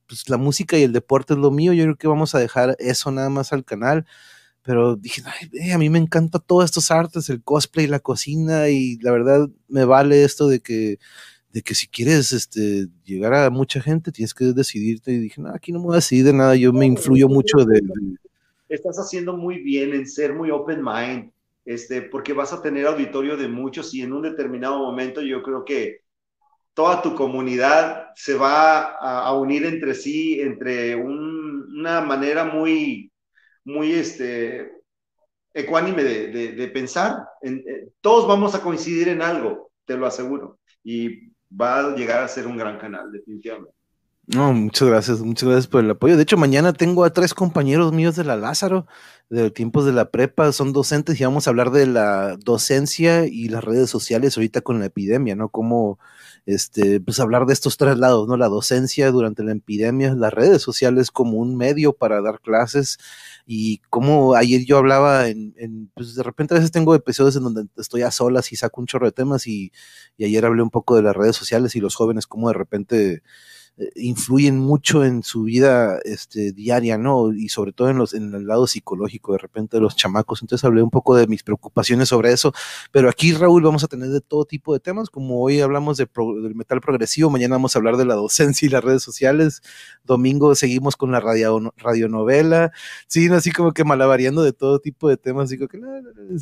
pues 0.08 0.30
la 0.30 0.38
música 0.38 0.78
y 0.78 0.84
el 0.84 0.94
deporte 0.94 1.34
es 1.34 1.40
lo 1.40 1.52
mío. 1.52 1.74
Yo 1.74 1.84
creo 1.84 1.98
que 1.98 2.08
vamos 2.08 2.36
a 2.36 2.40
dejar 2.40 2.76
eso 2.80 3.12
nada 3.12 3.30
más 3.30 3.54
al 3.54 3.66
canal. 3.66 4.06
Pero 4.64 4.96
dije, 4.96 5.24
a 5.74 5.78
mí 5.80 5.90
me 5.90 5.98
encanta 5.98 6.38
todos 6.38 6.66
estos 6.66 6.92
artes, 6.92 7.30
el 7.30 7.42
cosplay, 7.44 7.88
la 7.88 8.00
cocina, 8.00 8.70
y 8.70 8.98
la 9.02 9.12
verdad 9.12 9.50
me 9.68 9.86
vale 9.86 10.24
esto 10.24 10.48
de 10.48 10.60
que 10.60 11.00
de 11.52 11.62
que 11.62 11.76
si 11.76 11.88
quieres 11.88 12.32
este, 12.32 12.88
llegar 13.04 13.34
a 13.34 13.50
mucha 13.50 13.82
gente, 13.82 14.12
tienes 14.12 14.34
que 14.34 14.46
decidirte. 14.46 15.12
Y 15.12 15.20
dije, 15.20 15.42
no, 15.42 15.50
aquí 15.50 15.72
no 15.72 15.80
me 15.80 15.86
voy 15.86 15.94
a 15.94 15.98
decidir 15.98 16.26
de 16.26 16.34
nada, 16.34 16.56
yo 16.56 16.72
me 16.72 16.86
influyo 16.86 17.28
mucho 17.28 17.58
de, 17.66 17.82
Estás 18.70 18.98
haciendo 19.00 19.36
muy 19.36 19.60
bien 19.60 19.94
en 19.94 20.08
ser 20.08 20.34
muy 20.34 20.50
open 20.50 20.82
mind, 20.82 21.32
este, 21.66 22.04
porque 22.04 22.32
vas 22.32 22.54
a 22.54 22.62
tener 22.62 22.88
auditorio 22.88 23.36
de 23.36 23.50
muchos 23.50 23.94
y 23.94 24.02
en 24.02 24.14
un 24.14 24.22
determinado 24.22 24.80
momento 24.80 25.22
yo 25.22 25.44
creo 25.44 25.66
que 25.66 26.00
toda 26.74 27.02
tu 27.02 27.14
comunidad 27.14 28.12
se 28.16 28.34
va 28.34 28.96
a, 28.96 29.38
unir 29.38 29.66
entre 29.66 29.94
sí, 29.94 30.40
entre 30.40 30.96
una 30.96 32.00
manera 32.00 32.46
muy, 32.46 33.12
muy 33.66 33.92
este, 33.92 34.72
ecuánime 35.54 36.06
de, 36.06 36.54
de, 36.54 36.68
pensar. 36.70 37.18
Eh, 37.42 37.90
todos 38.00 38.26
vamos 38.26 38.56
a 38.56 38.62
coincidir 38.62 39.10
en 39.10 39.22
algo, 39.22 39.70
te 39.84 39.98
lo 39.98 40.06
aseguro. 40.06 40.60
Y 40.82 41.31
va 41.60 41.80
a 41.80 41.96
llegar 41.96 42.24
a 42.24 42.28
ser 42.28 42.48
un 42.48 42.58
gran 42.58 42.78
canal, 42.78 43.12
definitivamente. 43.12 43.81
No, 44.28 44.54
muchas 44.54 44.88
gracias, 44.88 45.20
muchas 45.20 45.50
gracias 45.50 45.68
por 45.68 45.84
el 45.84 45.90
apoyo. 45.92 46.16
De 46.16 46.24
hecho, 46.24 46.38
mañana 46.38 46.72
tengo 46.74 47.04
a 47.04 47.12
tres 47.12 47.34
compañeros 47.34 47.92
míos 47.92 48.16
de 48.16 48.24
la 48.24 48.38
Lázaro, 48.38 48.86
de 49.30 49.50
tiempos 49.52 49.84
de 49.86 49.92
la 49.92 50.10
prepa, 50.12 50.52
son 50.54 50.72
docentes 50.74 51.20
y 51.20 51.24
vamos 51.24 51.48
a 51.48 51.50
hablar 51.50 51.72
de 51.72 51.86
la 51.88 52.38
docencia 52.38 53.26
y 53.26 53.50
las 53.50 53.64
redes 53.64 53.90
sociales 53.90 54.38
ahorita 54.38 54.62
con 54.62 54.80
la 54.80 54.86
epidemia, 54.86 55.36
¿no? 55.36 55.50
Cómo, 55.50 56.00
este, 56.46 57.02
pues 57.02 57.20
hablar 57.20 57.46
de 57.46 57.54
estos 57.54 57.76
tres 57.78 57.98
lados, 57.98 58.28
¿no? 58.28 58.38
La 58.38 58.48
docencia 58.48 59.12
durante 59.12 59.44
la 59.44 59.54
epidemia, 59.54 60.14
las 60.14 60.34
redes 60.34 60.62
sociales 60.62 61.12
como 61.12 61.38
un 61.38 61.58
medio 61.58 61.92
para 61.94 62.22
dar 62.22 62.40
clases 62.42 63.00
y 63.46 63.80
como 63.90 64.36
ayer 64.36 64.64
yo 64.66 64.78
hablaba 64.78 65.28
en, 65.28 65.92
pues 65.96 66.16
de 66.16 66.24
repente 66.24 66.54
a 66.54 66.58
veces 66.58 66.72
tengo 66.72 66.96
episodios 66.96 67.36
en 67.36 67.44
donde 67.44 67.66
estoy 67.78 68.04
a 68.04 68.12
solas 68.12 68.52
y 68.52 68.56
saco 68.56 68.80
un 68.82 68.88
chorro 68.88 69.08
de 69.08 69.12
temas 69.14 69.48
y, 69.48 69.72
y 70.18 70.26
ayer 70.26 70.46
hablé 70.46 70.62
un 70.62 70.70
poco 70.70 70.96
de 70.96 71.02
las 71.02 71.16
redes 71.16 71.36
sociales 71.36 71.76
y 71.76 71.80
los 71.82 71.96
jóvenes, 71.96 72.28
cómo 72.28 72.48
de 72.50 72.54
repente 72.54 73.24
influyen 73.96 74.58
mucho 74.58 75.04
en 75.04 75.24
su 75.24 75.44
vida 75.44 76.00
este, 76.04 76.52
diaria, 76.52 76.98
¿no? 76.98 77.34
Y 77.34 77.50
sobre 77.50 77.74
todo 77.74 77.90
en, 77.90 77.98
los, 77.98 78.14
en 78.14 78.34
el 78.34 78.48
lado 78.48 78.68
psicológico 78.68 79.34
de 79.34 79.40
repente 79.40 79.78
de 79.78 79.82
los 79.82 79.96
chamacos. 79.96 80.42
Entonces 80.42 80.66
hablé 80.66 80.84
un 80.84 80.90
poco 80.90 81.16
de 81.16 81.28
mis 81.28 81.44
preocupaciones 81.44 82.10
sobre 82.10 82.32
eso. 82.32 82.54
Pero 82.92 83.10
aquí, 83.10 83.34
Raúl, 83.34 83.64
vamos 83.64 83.84
a 83.84 83.88
tener 83.88 84.10
de 84.10 84.22
todo 84.22 84.46
tipo 84.46 84.74
de 84.74 84.80
temas, 84.80 85.10
como 85.10 85.42
hoy 85.42 85.62
hablamos 85.62 85.98
de 85.98 86.08
del 86.42 86.56
metal 86.56 86.82
progresivo, 86.82 87.30
mañana 87.30 87.56
vamos 87.56 87.76
a 87.76 87.80
hablar 87.80 87.98
de 87.98 88.06
la 88.06 88.16
docencia 88.16 88.66
y 88.66 88.70
las 88.70 88.84
redes 88.84 89.04
sociales, 89.04 89.62
domingo 90.04 90.56
seguimos 90.56 90.96
con 90.96 91.12
la 91.12 91.20
radio, 91.20 91.74
radionovela, 91.78 92.72
sí, 93.08 93.28
así 93.30 93.52
como 93.52 93.72
que 93.72 93.84
malavariando 93.84 94.44
de 94.44 94.54
todo 94.54 94.80
tipo 94.80 95.10
de 95.10 95.18
temas, 95.18 95.50
digo 95.50 95.68
que, 95.68 95.80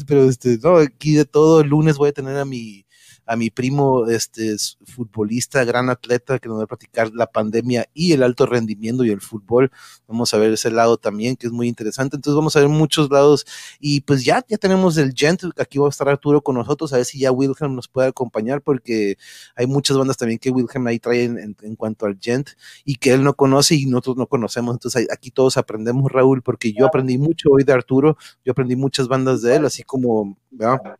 pero 0.07 0.25
este, 0.25 0.57
no, 0.61 0.77
aquí 0.77 1.13
de 1.15 1.25
todo, 1.25 1.61
el 1.61 1.69
lunes 1.69 1.97
voy 1.97 2.09
a 2.09 2.13
tener 2.13 2.37
a 2.37 2.45
mi 2.45 2.85
a 3.29 3.35
mi 3.35 3.51
primo, 3.51 4.07
este 4.07 4.55
futbolista, 4.85 5.63
gran 5.63 5.91
atleta, 5.91 6.39
que 6.39 6.49
nos 6.49 6.57
va 6.57 6.63
a 6.63 6.67
platicar 6.67 7.11
la 7.13 7.27
pandemia 7.27 7.87
y 7.93 8.13
el 8.13 8.23
alto 8.23 8.47
rendimiento 8.47 9.05
y 9.05 9.11
el 9.11 9.21
fútbol. 9.21 9.71
Vamos 10.07 10.33
a 10.33 10.39
ver 10.39 10.51
ese 10.51 10.71
lado 10.71 10.97
también, 10.97 11.35
que 11.35 11.45
es 11.45 11.53
muy 11.53 11.67
interesante. 11.67 12.15
Entonces 12.15 12.35
vamos 12.35 12.55
a 12.55 12.61
ver 12.61 12.69
muchos 12.69 13.11
lados 13.11 13.45
y 13.79 14.01
pues 14.01 14.25
ya, 14.25 14.43
ya 14.49 14.57
tenemos 14.57 14.97
el 14.97 15.13
Gent, 15.15 15.43
aquí 15.59 15.77
va 15.77 15.85
a 15.85 15.89
estar 15.91 16.09
Arturo 16.09 16.41
con 16.41 16.55
nosotros, 16.55 16.91
a 16.91 16.95
ver 16.95 17.05
si 17.05 17.19
ya 17.19 17.31
Wilhelm 17.31 17.75
nos 17.75 17.87
puede 17.87 18.07
acompañar, 18.07 18.63
porque 18.63 19.19
hay 19.55 19.67
muchas 19.67 19.95
bandas 19.95 20.17
también 20.17 20.39
que 20.39 20.49
Wilhelm 20.49 20.87
ahí 20.87 20.97
trae 20.97 21.25
en, 21.25 21.75
cuanto 21.75 22.07
al 22.07 22.17
Gent 22.19 22.49
y 22.83 22.95
que 22.95 23.13
él 23.13 23.23
no 23.23 23.35
conoce 23.35 23.75
y 23.75 23.85
nosotros 23.85 24.17
no 24.17 24.25
conocemos. 24.25 24.73
Entonces 24.73 25.07
aquí 25.11 25.29
todos 25.29 25.55
aprendemos, 25.57 26.11
Raúl, 26.11 26.41
porque 26.41 26.73
yo 26.73 26.87
aprendí 26.87 27.19
mucho 27.19 27.49
hoy 27.51 27.63
de 27.63 27.73
Arturo, 27.73 28.17
yo 28.43 28.53
aprendí 28.53 28.75
muchas 28.75 29.07
bandas 29.07 29.43
de 29.43 29.57
él, 29.57 29.65
así 29.65 29.83
como, 29.83 30.35
¿verdad? 30.49 30.97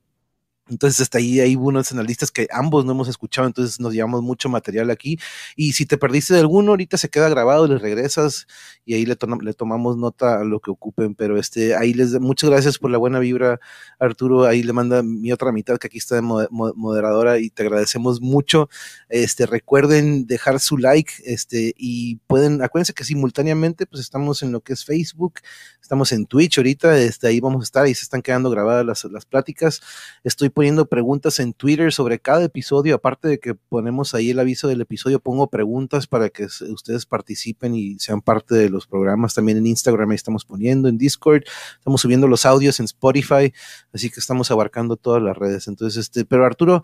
Entonces, 0.69 1.01
hasta 1.01 1.17
ahí 1.17 1.39
hay 1.39 1.55
unos 1.55 1.91
analistas 1.91 2.31
que 2.31 2.47
ambos 2.51 2.85
no 2.85 2.91
hemos 2.91 3.07
escuchado, 3.07 3.47
entonces 3.47 3.79
nos 3.79 3.93
llevamos 3.93 4.21
mucho 4.21 4.49
material 4.49 4.89
aquí. 4.91 5.19
Y 5.55 5.73
si 5.73 5.85
te 5.85 5.97
perdiste 5.97 6.33
de 6.33 6.41
alguno, 6.41 6.71
ahorita 6.71 6.97
se 6.97 7.09
queda 7.09 7.29
grabado, 7.29 7.67
le 7.67 7.77
regresas 7.77 8.47
y 8.85 8.93
ahí 8.93 9.05
le, 9.05 9.17
le 9.41 9.53
tomamos 9.53 9.97
nota 9.97 10.39
a 10.41 10.43
lo 10.43 10.59
que 10.59 10.71
ocupen. 10.71 11.15
Pero 11.15 11.37
este, 11.37 11.75
ahí 11.75 11.93
les 11.93 12.19
muchas 12.19 12.49
gracias 12.49 12.77
por 12.77 12.91
la 12.91 12.97
buena 12.97 13.19
vibra, 13.19 13.59
Arturo. 13.99 14.45
Ahí 14.45 14.63
le 14.63 14.73
manda 14.73 15.03
mi 15.03 15.31
otra 15.31 15.51
mitad 15.51 15.77
que 15.77 15.87
aquí 15.87 15.97
está 15.97 16.15
de 16.15 16.21
moderadora 16.21 17.39
y 17.39 17.49
te 17.49 17.63
agradecemos 17.63 18.21
mucho. 18.21 18.69
Este, 19.09 19.45
recuerden 19.45 20.25
dejar 20.27 20.59
su 20.59 20.77
like, 20.77 21.11
este, 21.25 21.73
y 21.77 22.17
pueden, 22.27 22.61
acuérdense 22.61 22.93
que 22.93 23.03
simultáneamente, 23.03 23.85
pues 23.85 24.01
estamos 24.01 24.43
en 24.43 24.51
lo 24.51 24.61
que 24.61 24.73
es 24.73 24.85
Facebook, 24.85 25.39
estamos 25.81 26.11
en 26.11 26.25
Twitch 26.25 26.57
ahorita, 26.57 26.99
este, 26.99 27.27
ahí 27.27 27.39
vamos 27.39 27.61
a 27.61 27.63
estar, 27.63 27.85
ahí 27.85 27.95
se 27.95 28.03
están 28.03 28.21
quedando 28.21 28.49
grabadas 28.49 28.85
las, 28.85 29.03
las 29.05 29.25
pláticas. 29.25 29.81
Estoy 30.23 30.49
poniendo 30.59 30.87
preguntas 30.87 31.39
en 31.39 31.53
Twitter 31.53 31.93
sobre 31.93 32.19
cada 32.19 32.43
episodio, 32.43 32.95
aparte 32.95 33.29
de 33.29 33.39
que 33.39 33.55
ponemos 33.55 34.13
ahí 34.13 34.31
el 34.31 34.39
aviso 34.39 34.67
del 34.67 34.81
episodio, 34.81 35.21
pongo 35.21 35.49
preguntas 35.49 36.05
para 36.05 36.27
que 36.27 36.47
ustedes 36.47 37.05
participen 37.05 37.75
y 37.75 37.97
sean 37.97 38.19
parte 38.19 38.55
de 38.55 38.69
los 38.69 38.85
programas. 38.85 39.33
También 39.33 39.57
en 39.57 39.67
Instagram 39.67 40.09
ahí 40.09 40.15
estamos 40.15 40.43
poniendo, 40.43 40.89
en 40.89 40.97
Discord, 40.97 41.43
estamos 41.77 42.01
subiendo 42.01 42.27
los 42.27 42.45
audios 42.45 42.77
en 42.81 42.87
Spotify, 42.87 43.53
así 43.93 44.09
que 44.09 44.19
estamos 44.19 44.51
abarcando 44.51 44.97
todas 44.97 45.23
las 45.23 45.37
redes. 45.37 45.69
Entonces, 45.69 45.95
este, 45.95 46.25
pero 46.25 46.45
Arturo, 46.45 46.83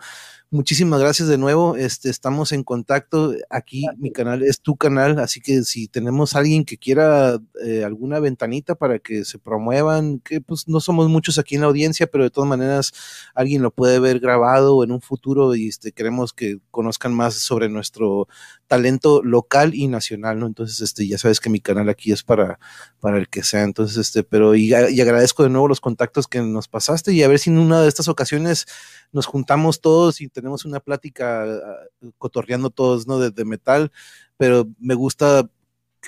muchísimas 0.49 0.99
gracias 0.99 1.27
de 1.27 1.38
nuevo. 1.38 1.76
Este, 1.76 2.10
estamos 2.10 2.52
en 2.52 2.64
contacto. 2.64 3.34
Aquí 3.49 3.85
mi 3.97 4.11
canal 4.11 4.41
es 4.43 4.61
tu 4.61 4.77
canal, 4.77 5.19
así 5.19 5.41
que 5.41 5.64
si 5.64 5.88
tenemos 5.88 6.35
alguien 6.35 6.65
que 6.65 6.77
quiera 6.77 7.39
eh, 7.64 7.84
alguna 7.84 8.19
ventanita 8.19 8.76
para 8.76 8.99
que 8.99 9.26
se 9.26 9.38
promuevan, 9.38 10.19
que 10.19 10.41
pues 10.41 10.68
no 10.68 10.80
somos 10.80 11.10
muchos 11.10 11.38
aquí 11.38 11.56
en 11.56 11.61
la 11.61 11.68
audiencia, 11.68 12.07
pero 12.07 12.23
de 12.23 12.30
todas 12.30 12.49
maneras 12.49 12.93
alguien 13.34 13.61
lo 13.66 13.72
puede 13.72 14.00
ver 14.00 14.20
grabado 14.20 14.84
en 14.84 14.92
un 14.92 15.02
futuro 15.02 15.56
y 15.56 15.70
este, 15.70 15.92
queremos 15.92 16.34
que 16.34 16.60
conozcan 16.70 17.16
más 17.16 17.34
sobre 17.34 17.68
nuestro 17.68 18.28
talento 18.68 19.24
local 19.24 19.74
y 19.74 19.88
nacional, 19.88 20.40
¿no? 20.40 20.46
Entonces, 20.46 20.82
este, 20.82 21.08
ya 21.08 21.18
sabes 21.18 21.40
que 21.40 21.50
mi 21.50 21.60
canal 21.60 21.90
aquí 21.90 22.12
es 22.12 22.22
para, 22.22 22.60
para 23.00 23.18
el 23.18 23.28
que 23.28 23.42
sea. 23.42 23.64
Entonces, 23.64 23.98
este, 23.98 24.24
pero 24.24 24.54
y, 24.54 24.70
y 24.70 25.02
agradezco 25.02 25.42
de 25.42 25.50
nuevo 25.50 25.68
los 25.68 25.82
contactos 25.82 26.28
que 26.28 26.42
nos 26.42 26.68
pasaste 26.68 27.12
y 27.12 27.24
a 27.24 27.28
ver 27.28 27.40
si 27.40 27.50
en 27.50 27.58
una 27.58 27.82
de 27.82 27.88
estas 27.88 28.08
ocasiones 28.08 28.68
nos 29.12 29.26
juntamos 29.26 29.82
todos 29.82 30.22
y 30.22 30.28
tenemos 30.28 30.64
una 30.66 30.80
plática 30.80 31.44
ah, 31.44 31.88
cotorreando 32.20 32.70
todos, 32.70 33.08
¿no? 33.08 33.18
De, 33.18 33.46
metal, 33.46 33.92
pero 34.38 34.68
me 34.80 34.94
gusta 34.94 35.50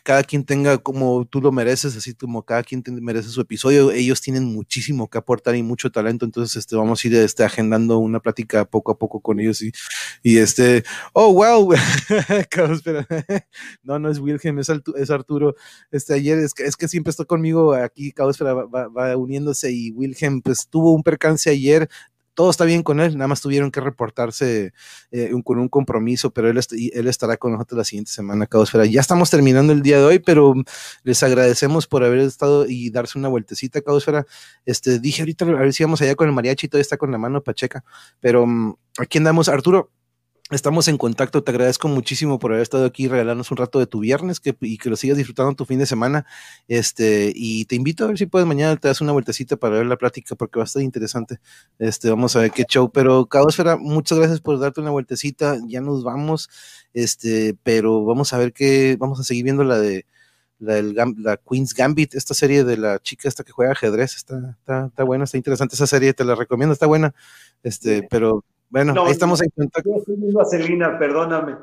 cada 0.03 0.23
quien 0.23 0.43
tenga 0.43 0.77
como 0.77 1.25
tú 1.25 1.41
lo 1.41 1.51
mereces, 1.51 1.95
así 1.95 2.13
como 2.13 2.43
cada 2.43 2.63
quien 2.63 2.83
merece 3.01 3.29
su 3.29 3.41
episodio. 3.41 3.91
Ellos 3.91 4.21
tienen 4.21 4.45
muchísimo 4.45 5.09
que 5.09 5.17
aportar 5.17 5.55
y 5.55 5.63
mucho 5.63 5.91
talento, 5.91 6.25
entonces 6.25 6.55
este, 6.55 6.75
vamos 6.75 7.03
a 7.03 7.07
ir 7.07 7.15
este, 7.15 7.43
agendando 7.43 7.97
una 7.99 8.19
plática 8.19 8.65
poco 8.65 8.91
a 8.91 8.97
poco 8.97 9.21
con 9.21 9.39
ellos 9.39 9.61
y, 9.61 9.71
y 10.23 10.37
este, 10.37 10.83
oh, 11.13 11.33
wow, 11.33 11.73
no, 13.83 13.99
no 13.99 14.09
es 14.09 14.19
Wilhelm, 14.19 14.59
es, 14.59 14.71
es, 14.95 15.09
Arturo. 15.09 15.55
Este, 15.91 16.13
ayer 16.13 16.39
es 16.39 16.53
que, 16.53 16.63
es 16.63 16.75
que 16.75 16.87
siempre 16.87 17.11
está 17.11 17.25
conmigo 17.25 17.73
aquí, 17.73 18.11
Caos 18.11 18.37
va, 18.41 18.65
va, 18.65 18.87
va 18.87 19.17
uniéndose 19.17 19.71
y 19.71 19.91
Wilhelm 19.91 20.41
pues 20.41 20.67
tuvo 20.69 20.93
un 20.93 21.03
percance 21.03 21.49
ayer, 21.49 21.89
todo 22.37 22.51
está 22.51 22.65
bien 22.65 22.83
con 22.83 22.99
él, 22.99 23.17
nada 23.17 23.27
más 23.27 23.41
tuvieron 23.41 23.71
que 23.71 23.81
reportarse 23.81 24.71
eh, 25.09 25.31
con 25.43 25.57
un 25.57 25.69
compromiso, 25.69 26.29
pero 26.29 26.47
él, 26.47 26.59
él 26.93 27.07
estará 27.07 27.35
con 27.35 27.53
nosotros 27.53 27.79
la 27.79 27.83
siguiente 27.83 28.11
semana, 28.11 28.45
Caosfera. 28.45 28.85
Ya 28.85 29.01
estamos 29.01 29.31
terminando 29.31 29.73
el 29.73 29.81
día 29.81 29.97
de 29.97 30.03
hoy, 30.03 30.19
pero 30.19 30.53
les 31.01 31.23
agradecemos 31.23 31.87
por 31.87 32.03
haber 32.03 32.19
estado 32.19 32.67
y 32.67 32.91
darse 32.91 33.17
una 33.17 33.27
vueltecita, 33.27 33.81
Caosfera. 33.81 34.27
Este, 34.67 34.99
dije 34.99 35.23
ahorita 35.23 35.45
a 35.45 35.47
ver 35.47 35.73
si 35.73 35.83
vamos 35.83 35.99
allá 36.03 36.13
con 36.13 36.27
el 36.27 36.33
mariachi, 36.35 36.67
todo 36.67 36.79
está 36.79 36.95
con 36.95 37.11
la 37.11 37.17
mano 37.17 37.41
pacheca, 37.41 37.83
pero 38.19 38.43
um, 38.43 38.75
aquí 38.99 39.17
andamos, 39.17 39.49
Arturo. 39.49 39.89
Estamos 40.49 40.87
en 40.87 40.97
contacto, 40.97 41.43
te 41.43 41.51
agradezco 41.51 41.89
muchísimo 41.89 42.39
por 42.39 42.51
haber 42.51 42.61
estado 42.61 42.85
aquí, 42.85 43.09
regalarnos 43.09 43.51
un 43.51 43.57
rato 43.57 43.79
de 43.79 43.85
tu 43.85 43.99
viernes 43.99 44.39
que, 44.39 44.55
y 44.61 44.77
que 44.77 44.89
lo 44.89 44.95
sigas 44.95 45.17
disfrutando 45.17 45.53
tu 45.55 45.65
fin 45.65 45.77
de 45.77 45.85
semana. 45.85 46.25
Este, 46.69 47.33
y 47.35 47.65
te 47.65 47.75
invito 47.75 48.05
a 48.05 48.07
ver 48.07 48.17
si 48.17 48.27
puedes 48.27 48.47
mañana 48.47 48.77
te 48.77 48.87
das 48.87 49.01
una 49.01 49.11
vueltecita 49.11 49.57
para 49.57 49.75
ver 49.75 49.87
la 49.87 49.97
plática 49.97 50.35
porque 50.35 50.57
va 50.57 50.63
a 50.63 50.67
estar 50.67 50.81
interesante. 50.81 51.39
Este, 51.79 52.09
vamos 52.09 52.33
a 52.37 52.39
ver 52.39 52.51
qué 52.51 52.63
show. 52.63 52.89
Pero 52.93 53.25
Caosfera, 53.25 53.75
muchas 53.75 54.19
gracias 54.19 54.39
por 54.39 54.57
darte 54.57 54.79
una 54.79 54.91
vueltecita. 54.91 55.57
Ya 55.67 55.81
nos 55.81 56.05
vamos. 56.05 56.49
Este, 56.93 57.57
pero 57.63 58.05
vamos 58.05 58.31
a 58.31 58.37
ver 58.37 58.53
qué, 58.53 58.95
vamos 58.97 59.19
a 59.19 59.23
seguir 59.23 59.43
viendo 59.43 59.65
la 59.65 59.79
de 59.79 60.05
la, 60.59 60.81
la 60.81 61.37
Queen's 61.37 61.73
Gambit, 61.73 62.15
esta 62.15 62.33
serie 62.33 62.63
de 62.63 62.77
la 62.77 62.99
chica 62.99 63.27
esta 63.27 63.43
que 63.43 63.51
juega 63.51 63.73
ajedrez, 63.73 64.15
está, 64.15 64.57
está, 64.59 64.87
está 64.87 65.03
buena, 65.03 65.25
está 65.25 65.37
interesante 65.37 65.75
esa 65.75 65.87
serie, 65.87 66.13
te 66.13 66.25
la 66.25 66.35
recomiendo, 66.35 66.73
está 66.73 66.87
buena. 66.87 67.13
Este, 67.63 68.03
pero 68.09 68.43
bueno, 68.69 68.93
ahí 69.05 69.11
estamos 69.11 69.41
en 69.41 69.49
contacto. 69.49 69.89
Yo 69.89 69.97
estoy 69.97 70.15
viendo 70.17 70.41
a 70.41 70.45
Celina, 70.45 70.99
perdóname. 70.99 71.57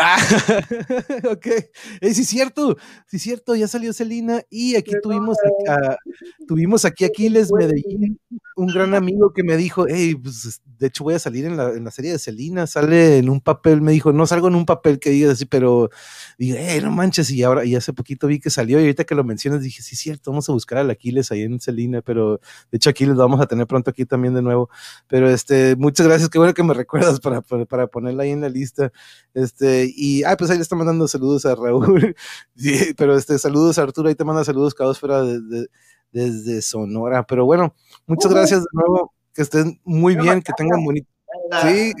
Ah, 0.00 0.16
ok. 1.28 1.46
Eh, 2.00 2.14
sí, 2.14 2.22
es 2.22 2.28
cierto, 2.28 2.76
sí, 3.06 3.16
es 3.16 3.22
cierto, 3.22 3.56
ya 3.56 3.66
salió 3.66 3.92
Celina 3.92 4.42
y 4.48 4.76
aquí 4.76 4.92
tuvimos, 5.02 5.36
a, 5.68 5.96
tuvimos 6.46 6.84
aquí 6.84 7.04
Aquiles 7.04 7.50
Medellín, 7.52 8.20
un 8.54 8.68
gran 8.68 8.94
amigo 8.94 9.32
que 9.32 9.42
me 9.42 9.56
dijo, 9.56 9.86
hey, 9.88 10.14
pues, 10.14 10.60
de 10.78 10.86
hecho 10.86 11.02
voy 11.02 11.14
a 11.14 11.18
salir 11.18 11.46
en 11.46 11.56
la, 11.56 11.70
en 11.70 11.82
la 11.82 11.90
serie 11.90 12.12
de 12.12 12.20
Celina, 12.20 12.68
sale 12.68 13.18
en 13.18 13.28
un 13.28 13.40
papel, 13.40 13.82
me 13.82 13.90
dijo, 13.90 14.12
no 14.12 14.24
salgo 14.24 14.46
en 14.46 14.54
un 14.54 14.66
papel 14.66 15.00
que 15.00 15.10
diga 15.10 15.32
así, 15.32 15.46
pero 15.46 15.90
digo, 16.38 16.56
hey, 16.60 16.78
no 16.80 16.92
manches, 16.92 17.30
y 17.32 17.42
ahora, 17.42 17.64
y 17.64 17.74
hace 17.74 17.92
poquito 17.92 18.28
vi 18.28 18.38
que 18.38 18.50
salió 18.50 18.78
y 18.78 18.82
ahorita 18.82 19.02
que 19.02 19.16
lo 19.16 19.24
mencionas 19.24 19.62
dije, 19.62 19.82
sí, 19.82 19.96
es 19.96 20.00
cierto, 20.00 20.30
vamos 20.30 20.48
a 20.48 20.52
buscar 20.52 20.78
al 20.78 20.90
Aquiles 20.90 21.32
ahí 21.32 21.42
en 21.42 21.58
Celina, 21.58 22.02
pero 22.02 22.40
de 22.70 22.76
hecho 22.76 22.90
Aquiles 22.90 23.16
lo 23.16 23.22
vamos 23.22 23.40
a 23.40 23.46
tener 23.46 23.66
pronto 23.66 23.90
aquí 23.90 24.04
también 24.04 24.34
de 24.34 24.42
nuevo, 24.42 24.70
pero 25.08 25.28
este, 25.28 25.74
muchas 25.76 26.06
gracias, 26.06 26.28
qué 26.28 26.38
bueno 26.38 26.54
que 26.54 26.62
me 26.62 26.74
recuerdas 26.74 27.18
para, 27.18 27.40
para, 27.40 27.64
para 27.64 27.86
ponerla 27.88 28.22
ahí 28.22 28.30
en 28.30 28.42
la 28.42 28.48
lista, 28.48 28.92
este, 29.34 29.87
y, 29.96 30.24
ah, 30.24 30.36
pues 30.36 30.50
ahí 30.50 30.56
le 30.56 30.62
está 30.62 30.76
mandando 30.76 31.08
saludos 31.08 31.44
a 31.46 31.54
Raúl. 31.54 32.14
Sí, 32.56 32.94
pero 32.96 33.16
este, 33.16 33.38
saludos 33.38 33.78
a 33.78 33.82
Arturo, 33.82 34.08
ahí 34.08 34.14
te 34.14 34.24
manda 34.24 34.44
saludos 34.44 34.74
Caosfera 34.74 35.22
desde, 35.22 35.68
desde 36.12 36.62
Sonora. 36.62 37.24
Pero 37.24 37.44
bueno, 37.44 37.74
muchas 38.06 38.32
gracias 38.32 38.60
de 38.60 38.68
nuevo, 38.72 39.12
que 39.34 39.42
estén 39.42 39.80
muy 39.84 40.16
bien, 40.16 40.42
que 40.42 40.52
tengan 40.56 40.84
bonito. 40.84 41.08
Sí. 41.62 41.92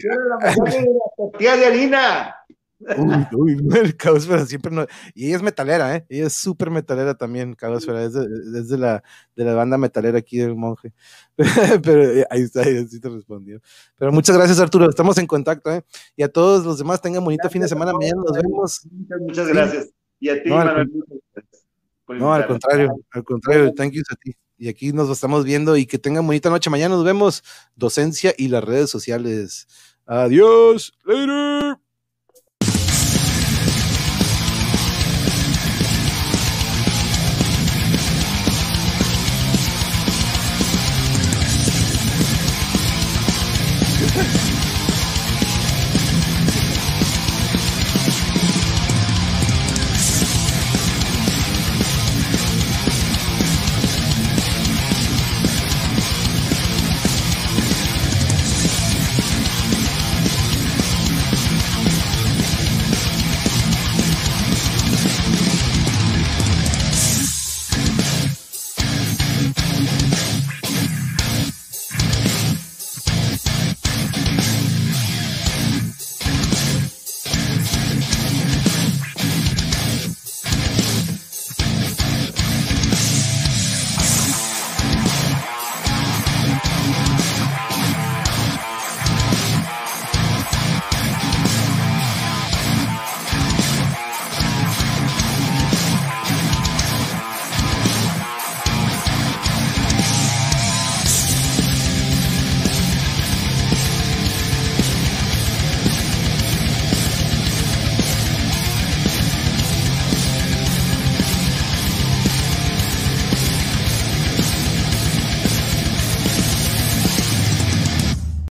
Tía 1.38 1.56
de 1.56 1.66
harina. 1.66 2.34
Uy, 3.32 3.56
uy, 3.56 3.92
Caosfera 3.94 4.46
siempre 4.46 4.70
no. 4.70 4.86
Y 5.14 5.26
ella 5.26 5.36
es 5.36 5.42
metalera, 5.42 5.96
¿eh? 5.96 6.06
Ella 6.08 6.26
es 6.26 6.34
súper 6.34 6.70
metalera 6.70 7.14
también, 7.16 7.54
Caosfera. 7.54 8.04
Es, 8.04 8.12
de, 8.12 8.24
es 8.56 8.68
de, 8.68 8.78
la, 8.78 9.02
de 9.34 9.44
la 9.44 9.54
banda 9.54 9.76
metalera 9.78 10.18
aquí 10.18 10.38
del 10.38 10.54
monje. 10.54 10.92
Pero 11.82 12.04
eh, 12.04 12.26
ahí 12.30 12.42
está, 12.42 12.62
ahí 12.62 12.86
sí 12.86 13.00
te 13.00 13.08
respondió. 13.08 13.60
Pero 13.98 14.12
muchas 14.12 14.36
gracias, 14.36 14.60
Arturo. 14.60 14.88
Estamos 14.88 15.18
en 15.18 15.26
contacto, 15.26 15.72
¿eh? 15.72 15.84
Y 16.16 16.22
a 16.22 16.28
todos 16.28 16.64
los 16.64 16.78
demás, 16.78 17.00
tengan 17.00 17.24
bonito 17.24 17.46
gracias 17.46 17.50
fin 17.50 17.62
de 17.62 17.68
semana. 17.68 17.92
Mañana 17.92 18.22
nos 18.24 18.36
vemos. 18.36 18.86
Muchas, 18.90 19.20
muchas 19.20 19.48
gracias. 19.48 19.90
Y 20.20 20.28
a 20.28 20.42
ti, 20.42 20.48
no, 20.48 20.56
Manuel. 20.56 20.88
Al, 22.06 22.18
no, 22.18 22.32
al 22.32 22.46
contrario, 22.46 22.96
al 23.10 23.24
contrario, 23.24 23.74
thank 23.74 23.92
you 23.92 24.02
a 24.10 24.14
ti. 24.16 24.32
Y 24.56 24.68
aquí 24.68 24.92
nos 24.92 25.10
estamos 25.10 25.44
viendo 25.44 25.76
y 25.76 25.86
que 25.86 25.98
tengan 25.98 26.26
bonita 26.26 26.48
noche. 26.50 26.70
Mañana 26.70 26.94
nos 26.94 27.04
vemos. 27.04 27.42
Docencia 27.76 28.34
y 28.36 28.48
las 28.48 28.62
redes 28.62 28.90
sociales. 28.90 29.66
Adiós. 30.06 30.92
Later. 31.04 31.78